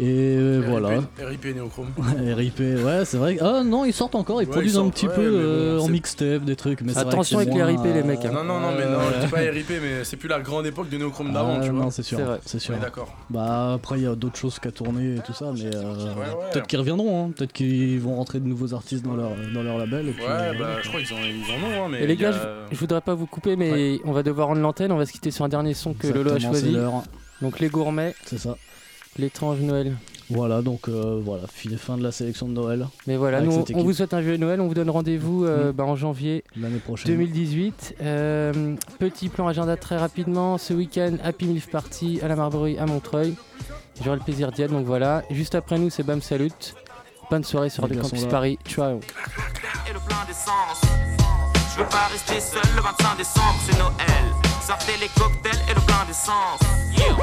Et 0.00 0.36
euh, 0.38 0.62
voilà. 0.66 1.00
RIP 1.18 1.54
Néochrome. 1.54 1.88
RIP, 2.18 2.58
ouais, 2.60 3.04
c'est 3.04 3.18
vrai. 3.18 3.36
Ah 3.40 3.62
non, 3.62 3.84
ils 3.84 3.92
sortent 3.92 4.14
encore, 4.14 4.40
ils 4.40 4.46
Ouais, 4.46 4.52
produisent 4.52 4.74
ils 4.74 4.80
un 4.80 4.88
petit 4.88 5.06
ouais, 5.06 5.14
peu 5.14 5.30
bon, 5.30 5.36
euh, 5.38 5.78
en 5.80 5.88
mixtape, 5.88 6.44
des 6.44 6.56
trucs. 6.56 6.80
Mais 6.80 6.96
Attention 6.96 7.38
avec 7.38 7.52
les 7.52 7.62
RIP, 7.62 7.84
les 7.84 8.02
mecs, 8.02 8.24
hein. 8.24 8.30
Non, 8.32 8.42
non, 8.42 8.58
non, 8.58 8.72
mais 8.76 8.86
non, 8.86 8.98
Ouais. 8.98 9.04
je 9.20 9.26
dis 9.26 9.30
pas 9.30 9.38
RIP, 9.38 9.70
mais 9.82 10.04
c'est 10.04 10.16
plus 10.16 10.28
la 10.28 10.40
grande 10.40 10.64
époque 10.66 10.88
de 10.88 10.96
Néochrome 10.96 11.32
d'avant, 11.32 11.58
Ah, 11.58 11.64
tu 11.64 11.70
vois. 11.70 11.84
Non, 11.84 11.90
c'est 11.90 12.02
sûr, 12.02 12.18
c'est 12.46 12.58
sûr. 12.58 12.74
On 12.74 12.78
est 12.78 12.80
d'accord. 12.80 13.14
Bah 13.28 13.74
après 13.74 13.98
il 13.98 14.04
y 14.04 14.06
a 14.06 14.14
d'autres 14.14 14.36
choses 14.36 14.58
qu'à 14.58 14.70
tourner 14.70 15.16
et 15.16 15.20
tout 15.20 15.32
ça, 15.32 15.52
mais 15.54 15.74
euh, 15.74 15.94
ouais. 16.14 16.26
peut-être 16.52 16.66
qu'ils 16.66 16.78
reviendront, 16.78 17.26
hein. 17.26 17.30
peut-être 17.36 17.52
qu'ils 17.52 18.00
vont 18.00 18.16
rentrer 18.16 18.40
de 18.40 18.46
nouveaux 18.46 18.74
artistes 18.74 19.04
dans 19.04 19.14
leur 19.14 19.30
dans 19.54 19.62
leur 19.62 19.78
label. 19.78 20.08
Et 20.08 20.12
puis, 20.12 20.22
Ouais, 20.22 20.28
euh, 20.30 20.58
bah 20.58 20.66
je 20.82 20.88
crois 20.88 21.00
qu'ils 21.00 21.14
en, 21.14 21.18
ils 21.18 21.50
en 21.50 21.66
ont, 21.66 21.84
hein, 21.84 21.88
mais. 21.90 22.02
Et 22.02 22.06
les 22.06 22.16
gars, 22.16 22.32
je, 22.70 22.76
voudrais 22.76 23.00
pas 23.00 23.14
vous 23.14 23.26
couper, 23.26 23.56
mais 23.56 24.00
on 24.04 24.12
va 24.12 24.22
devoir 24.22 24.48
rendre 24.48 24.60
l'antenne. 24.60 24.92
On 24.92 24.96
va 24.96 25.06
se 25.06 25.12
quitter 25.12 25.30
sur 25.30 25.44
un 25.44 25.48
dernier 25.48 25.74
son 25.74 25.94
que 25.94 26.06
Lolo 26.06 26.32
a 26.32 26.38
choisi. 26.38 26.76
Donc 27.40 27.60
les 27.60 27.68
gourmets. 27.68 28.14
C'est 28.24 28.38
ça. 28.38 28.56
L'étrange 29.18 29.60
Noël. 29.60 29.96
Voilà, 30.30 30.62
donc 30.62 30.88
euh, 30.88 31.20
voilà, 31.22 31.42
fin 31.46 31.76
fin 31.76 31.98
de 31.98 32.02
la 32.02 32.12
sélection 32.12 32.48
de 32.48 32.52
Noël. 32.52 32.86
Mais 33.06 33.16
voilà, 33.16 33.40
nous, 33.40 33.64
on 33.74 33.82
vous 33.82 33.92
souhaite 33.92 34.14
un 34.14 34.22
joyeux 34.22 34.38
Noël. 34.38 34.60
On 34.60 34.68
vous 34.68 34.74
donne 34.74 34.88
rendez-vous 34.88 35.44
euh, 35.44 35.72
bah, 35.72 35.84
en 35.84 35.96
janvier 35.96 36.44
L'année 36.56 36.78
prochaine. 36.78 37.12
2018. 37.12 37.96
Euh, 38.00 38.74
petit 38.98 39.28
plan 39.28 39.46
agenda 39.48 39.76
très 39.76 39.98
rapidement. 39.98 40.56
Ce 40.56 40.72
week-end, 40.72 41.16
Happy 41.22 41.46
Milf 41.46 41.68
Party 41.68 42.20
à 42.22 42.28
la 42.28 42.36
Marbury 42.36 42.78
à 42.78 42.86
Montreuil. 42.86 43.34
J'aurai 44.02 44.16
le 44.16 44.22
plaisir 44.22 44.50
d'y 44.52 44.62
être. 44.62 44.72
Donc 44.72 44.86
voilà. 44.86 45.22
Juste 45.30 45.54
après 45.54 45.78
nous, 45.78 45.90
c'est 45.90 46.02
Bam 46.02 46.22
Salut. 46.22 46.50
Bonne 47.30 47.44
soirée 47.44 47.68
sur 47.68 47.86
gars 47.86 48.00
Campus. 48.00 48.24
Paris. 48.26 48.58
Ciao. 48.66 49.00
le. 49.00 49.00
Je 51.74 51.78
veux 51.80 51.88
pas 51.88 52.06
rester 52.10 52.38
seul 52.40 52.60
le 52.76 52.82
25 52.82 53.16
décembre, 53.16 53.58
c'est 53.66 53.78
Noël. 53.78 54.24
Sortez 54.66 54.92
les 55.00 55.08
cocktails 55.08 55.60
et 55.70 55.74
le 55.74 55.80
plein 55.80 56.04
d'essence. 56.06 56.60
Yeah, 56.94 57.16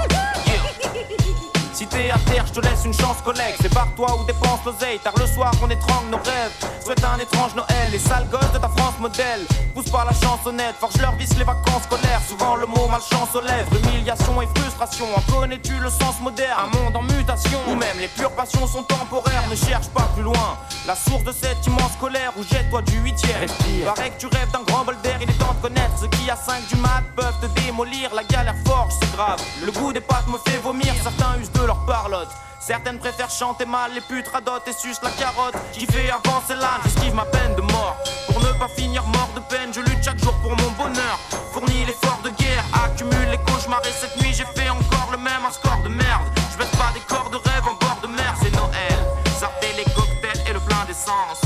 yeah. 0.93 1.58
Si 1.79 1.87
t'es 1.87 2.11
à 2.11 2.17
terre, 2.29 2.45
je 2.45 2.51
te 2.51 2.59
laisse 2.59 2.83
une 2.83 2.93
chance, 2.93 3.21
collègue. 3.23 3.55
C'est 3.61 3.73
par 3.73 3.87
toi 3.95 4.19
ou 4.19 4.25
dépense 4.25 4.59
l'oseille. 4.65 4.99
Tard 4.99 5.13
le 5.17 5.25
soir, 5.25 5.53
on 5.63 5.69
étrangle 5.69 6.09
nos 6.11 6.17
rêves. 6.17 6.51
Souhaite 6.83 7.01
un 7.05 7.17
étrange 7.17 7.55
Noël. 7.55 7.87
Les 7.89 7.99
sales 7.99 8.27
gosses 8.29 8.51
de 8.51 8.57
ta 8.57 8.67
France 8.67 8.99
modèle. 8.99 9.47
Pousse 9.73 9.89
par 9.89 10.03
la 10.03 10.11
chansonnette, 10.11 10.75
forge 10.77 10.97
leur 10.99 11.15
vis 11.15 11.33
les 11.37 11.45
vacances 11.45 11.83
scolaires. 11.83 12.19
Souvent 12.27 12.57
le 12.57 12.65
mot 12.65 12.89
malchance 12.89 13.33
aux 13.33 13.39
lèvres. 13.39 13.71
Humiliation 13.81 14.41
et 14.41 14.47
frustration. 14.59 15.05
En 15.15 15.21
connais-tu 15.31 15.79
le 15.79 15.89
sens 15.89 16.19
moderne? 16.19 16.51
Un 16.65 16.77
monde 16.77 16.97
en 16.97 17.03
mutation. 17.03 17.59
Où 17.69 17.75
même 17.75 17.97
les 17.97 18.09
pures 18.09 18.31
passions 18.31 18.67
sont 18.67 18.83
temporaires. 18.83 19.45
Ne 19.49 19.55
cherche 19.55 19.87
pas 19.87 20.09
plus 20.13 20.23
loin. 20.23 20.57
La 20.85 20.97
source 20.97 21.23
de 21.23 21.31
cette 21.31 21.65
immense 21.65 21.95
colère. 21.97 22.33
Où 22.37 22.43
jette-toi 22.43 22.81
du 22.81 22.97
huitième. 22.97 23.47
Paraît 23.85 24.09
que 24.09 24.19
tu 24.19 24.27
rêves 24.27 24.51
d'un 24.51 24.63
grand 24.63 24.83
bol 24.83 24.97
d'air. 25.01 25.17
Il 25.21 25.29
est 25.29 25.39
temps 25.39 25.53
de 25.53 25.61
connaître 25.61 25.97
ceux 25.97 26.09
qui 26.09 26.29
à 26.29 26.35
5 26.35 26.67
du 26.67 26.75
mat 26.75 27.03
peuvent 27.15 27.39
te 27.39 27.45
démolir. 27.61 28.13
La 28.13 28.25
galère 28.25 28.55
forge, 28.65 28.91
c'est 28.99 29.15
grave. 29.15 29.39
Le 29.63 29.71
goût 29.71 29.93
des 29.93 30.01
pâtes 30.01 30.27
me 30.27 30.37
fait 30.45 30.57
vomir. 30.57 30.93
Certains 31.01 31.39
usent 31.39 31.49
de 31.53 31.68
leur. 31.69 32.27
Certaines 32.59 32.99
préfèrent 32.99 33.29
chanter 33.29 33.65
mal, 33.65 33.93
les 33.93 34.01
putes 34.01 34.27
radotent 34.27 34.67
et 34.67 34.73
sucent 34.73 35.01
la 35.03 35.11
carotte. 35.11 35.55
Qui 35.71 35.85
fait 35.85 36.09
avancer 36.09 36.55
l'âne, 36.55 36.81
j'esquive 36.83 37.15
ma 37.15 37.25
peine 37.25 37.55
de 37.55 37.61
mort. 37.61 37.95
Pour 38.27 38.41
ne 38.41 38.51
pas 38.59 38.67
finir 38.67 39.03
mort 39.07 39.29
de 39.35 39.39
peine, 39.41 39.73
je 39.73 39.81
lutte 39.81 40.03
chaque 40.03 40.19
jour 40.19 40.33
pour 40.41 40.51
mon 40.51 40.71
bonheur. 40.71 41.19
Fournis 41.53 41.85
l'effort 41.85 42.19
de 42.23 42.29
guerre, 42.29 42.63
accumule 42.83 43.29
les 43.31 43.37
cauchemars. 43.37 43.81
Et 43.85 43.91
cette 43.91 44.15
nuit, 44.21 44.33
j'ai 44.33 44.45
fait 44.55 44.69
encore 44.69 45.09
le 45.11 45.17
même, 45.17 45.45
un 45.47 45.51
score 45.51 45.81
de 45.83 45.89
merde. 45.89 46.27
Je 46.51 46.57
baisse 46.57 46.75
pas 46.77 46.91
des 46.93 47.01
corps 47.01 47.29
de 47.29 47.37
rêve 47.37 47.65
en 47.65 47.75
bord 47.75 47.99
de 48.01 48.07
mer, 48.07 48.33
c'est 48.41 48.53
Noël. 48.55 48.99
Sortez 49.39 49.73
les 49.77 49.85
cocktails 49.93 50.43
et 50.47 50.53
le 50.53 50.59
plein 50.59 50.83
d'essence. 50.85 51.41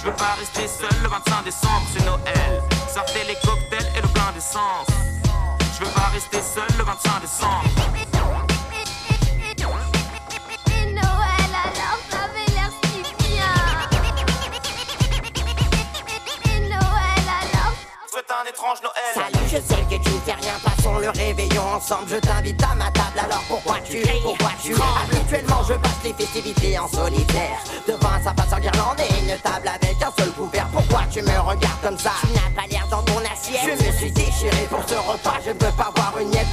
Je 0.00 0.06
veux 0.06 0.16
pas 0.16 0.34
rester 0.38 0.66
seul 0.66 1.02
le 1.02 1.08
25 1.08 1.44
décembre, 1.44 1.86
c'est 1.92 2.04
Noël. 2.04 2.62
Sortez 2.92 3.24
les 3.28 3.36
cocktails 3.46 3.90
et 3.96 4.00
le 4.00 4.08
plein 4.08 4.32
d'essence. 4.34 4.88
Je 5.78 5.84
veux 5.84 5.92
pas 5.92 6.08
rester 6.12 6.40
seul 6.42 6.68
le 6.78 6.84
25 6.84 7.20
décembre. 7.20 8.05
Noël. 18.66 19.14
Salut, 19.14 19.46
je 19.46 19.56
sais 19.58 19.82
que 19.88 20.02
tu 20.02 20.10
ne 20.10 20.20
fais 20.20 20.32
rien, 20.32 20.54
passons 20.64 20.98
le 20.98 21.10
réveillon 21.10 21.62
ensemble. 21.76 22.08
Je 22.08 22.16
t'invite 22.16 22.60
à 22.64 22.74
ma 22.74 22.90
table, 22.90 23.20
alors 23.24 23.42
pourquoi 23.46 23.76
tu 23.84 24.02
Pourquoi 24.22 24.50
tu 24.60 24.74
Habituellement, 24.74 25.62
je 25.68 25.74
passe 25.74 26.02
les 26.02 26.12
festivités 26.12 26.76
en 26.76 26.88
solitaire. 26.88 27.58
Devant 27.86 28.10
un 28.10 28.22
sapin 28.24 28.42
sans 28.50 28.58
guirlande 28.58 28.98
et 28.98 29.20
une 29.22 29.38
table 29.38 29.68
avec 29.68 30.02
un 30.02 30.12
seul 30.18 30.32
couvert. 30.32 30.66
Pourquoi 30.72 31.02
tu 31.12 31.22
me 31.22 31.38
regardes 31.38 31.80
comme 31.80 31.98
ça? 31.98 32.10
Tu 32.22 32.32
n'as 32.32 32.60
pas 32.60 32.66
l'air 32.68 32.86
dans 32.90 33.02
ton 33.02 33.18
assiette. 33.20 33.78
Je 33.78 33.86
me 33.86 33.92
suis 33.92 34.10
déchiré 34.10 34.66
pour 34.68 34.82
ce 34.88 34.94
repas, 34.94 35.38
je 35.44 35.50
ne 35.50 35.54
peux 35.54 35.72
pas 35.76 35.92
voir 35.94 36.14
une 36.20 36.30
miette. 36.30 36.46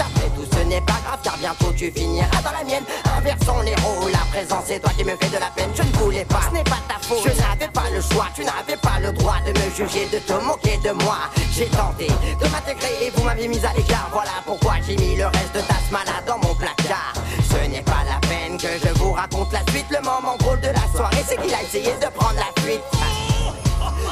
N'est 0.74 0.82
pas 0.82 0.98
grave, 1.06 1.20
car 1.22 1.38
bientôt 1.38 1.72
tu 1.78 1.92
finiras 1.92 2.42
dans 2.44 2.52
la 2.52 2.64
mienne. 2.64 2.84
Inversons 3.16 3.62
les 3.62 3.76
rôles, 3.76 4.12
à 4.16 4.26
présent 4.32 4.60
c'est 4.66 4.80
toi 4.80 4.90
qui 4.98 5.04
me 5.04 5.16
fais 5.18 5.30
de 5.30 5.38
la 5.38 5.52
peine. 5.56 5.70
Je 5.76 5.84
ne 5.84 5.92
voulais 6.00 6.26
pas, 6.26 6.42
ce 6.50 6.54
n'est 6.56 6.64
pas 6.64 6.82
ta 6.88 6.96
faute. 7.00 7.22
Je 7.24 7.30
n'avais 7.40 7.72
pas 7.72 7.84
le 7.94 8.02
choix, 8.02 8.26
tu 8.34 8.44
n'avais 8.44 8.78
pas 8.82 9.00
le 9.00 9.12
droit 9.12 9.36
de 9.46 9.52
me 9.52 9.70
juger, 9.70 10.08
de 10.12 10.18
te 10.18 10.34
moquer 10.34 10.78
de 10.78 10.90
moi. 11.04 11.30
J'ai 11.52 11.68
tenté 11.68 12.08
de 12.08 12.48
m'intégrer 12.48 13.06
et 13.06 13.12
vous 13.12 13.22
m'avez 13.22 13.48
mis 13.48 13.64
à 13.64 13.72
l'écart. 13.78 14.10
Voilà 14.12 14.32
pourquoi 14.48 14.78
j'ai 14.88 14.96
mis 14.96 15.16
le 15.16 15.28
reste 15.28 15.54
de 15.54 15.62
ta 15.62 15.76
malade 15.92 16.26
dans 16.26 16.40
mon 16.40 16.56
placard. 16.56 17.14
Ce 17.52 17.70
n'est 17.70 17.84
pas 17.84 18.02
la 18.10 18.20
peine 18.28 18.58
que 18.58 18.74
je 18.84 18.92
vous 18.96 19.12
raconte 19.12 19.54
la 19.54 19.62
suite. 19.72 19.86
Le 19.92 20.02
moment 20.02 20.38
drôle 20.40 20.60
de 20.62 20.70
la 20.70 20.98
soirée, 20.98 21.24
c'est 21.28 21.40
qu'il 21.40 21.54
a 21.54 21.62
essayé 21.62 21.94
de 22.02 22.10
prendre 22.18 22.40
la 22.40 22.64
fuite. 22.64 22.82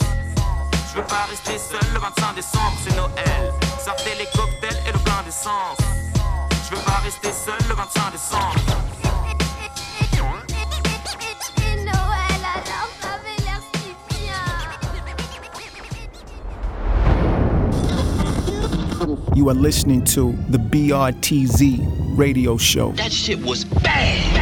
Je 0.90 0.98
veux 0.98 1.08
pas 1.08 1.26
rester 1.30 1.58
seul 1.58 1.94
le 1.94 2.00
25 2.00 2.36
décembre, 2.36 2.78
c'est 2.84 2.96
Noël. 2.96 3.54
Sortez 3.84 4.16
les 4.18 4.26
cocktails 4.36 4.80
et 4.88 4.92
le 4.92 5.00
plein 5.00 5.24
d'essence. 5.26 5.78
Je 6.70 6.76
veux 6.76 6.82
pas 6.84 7.00
rester 7.04 7.30
seul 7.32 7.60
le 7.68 7.76
25 7.76 8.12
décembre. 8.12 8.56
Et 11.60 11.76
Noël 11.84 12.42
alors 12.42 12.90
ça 13.02 13.08
avait 13.16 13.38
l'air 13.44 13.62
si 13.74 13.90
bien 14.10 14.38
You 19.36 19.50
are 19.50 19.56
listening 19.56 20.04
to 20.16 20.36
the 20.50 20.58
BRTZ 20.58 21.80
radio 22.18 22.58
show. 22.58 22.94
That 22.96 23.12
shit 23.12 23.40
was 23.46 23.64
bad. 23.64 24.37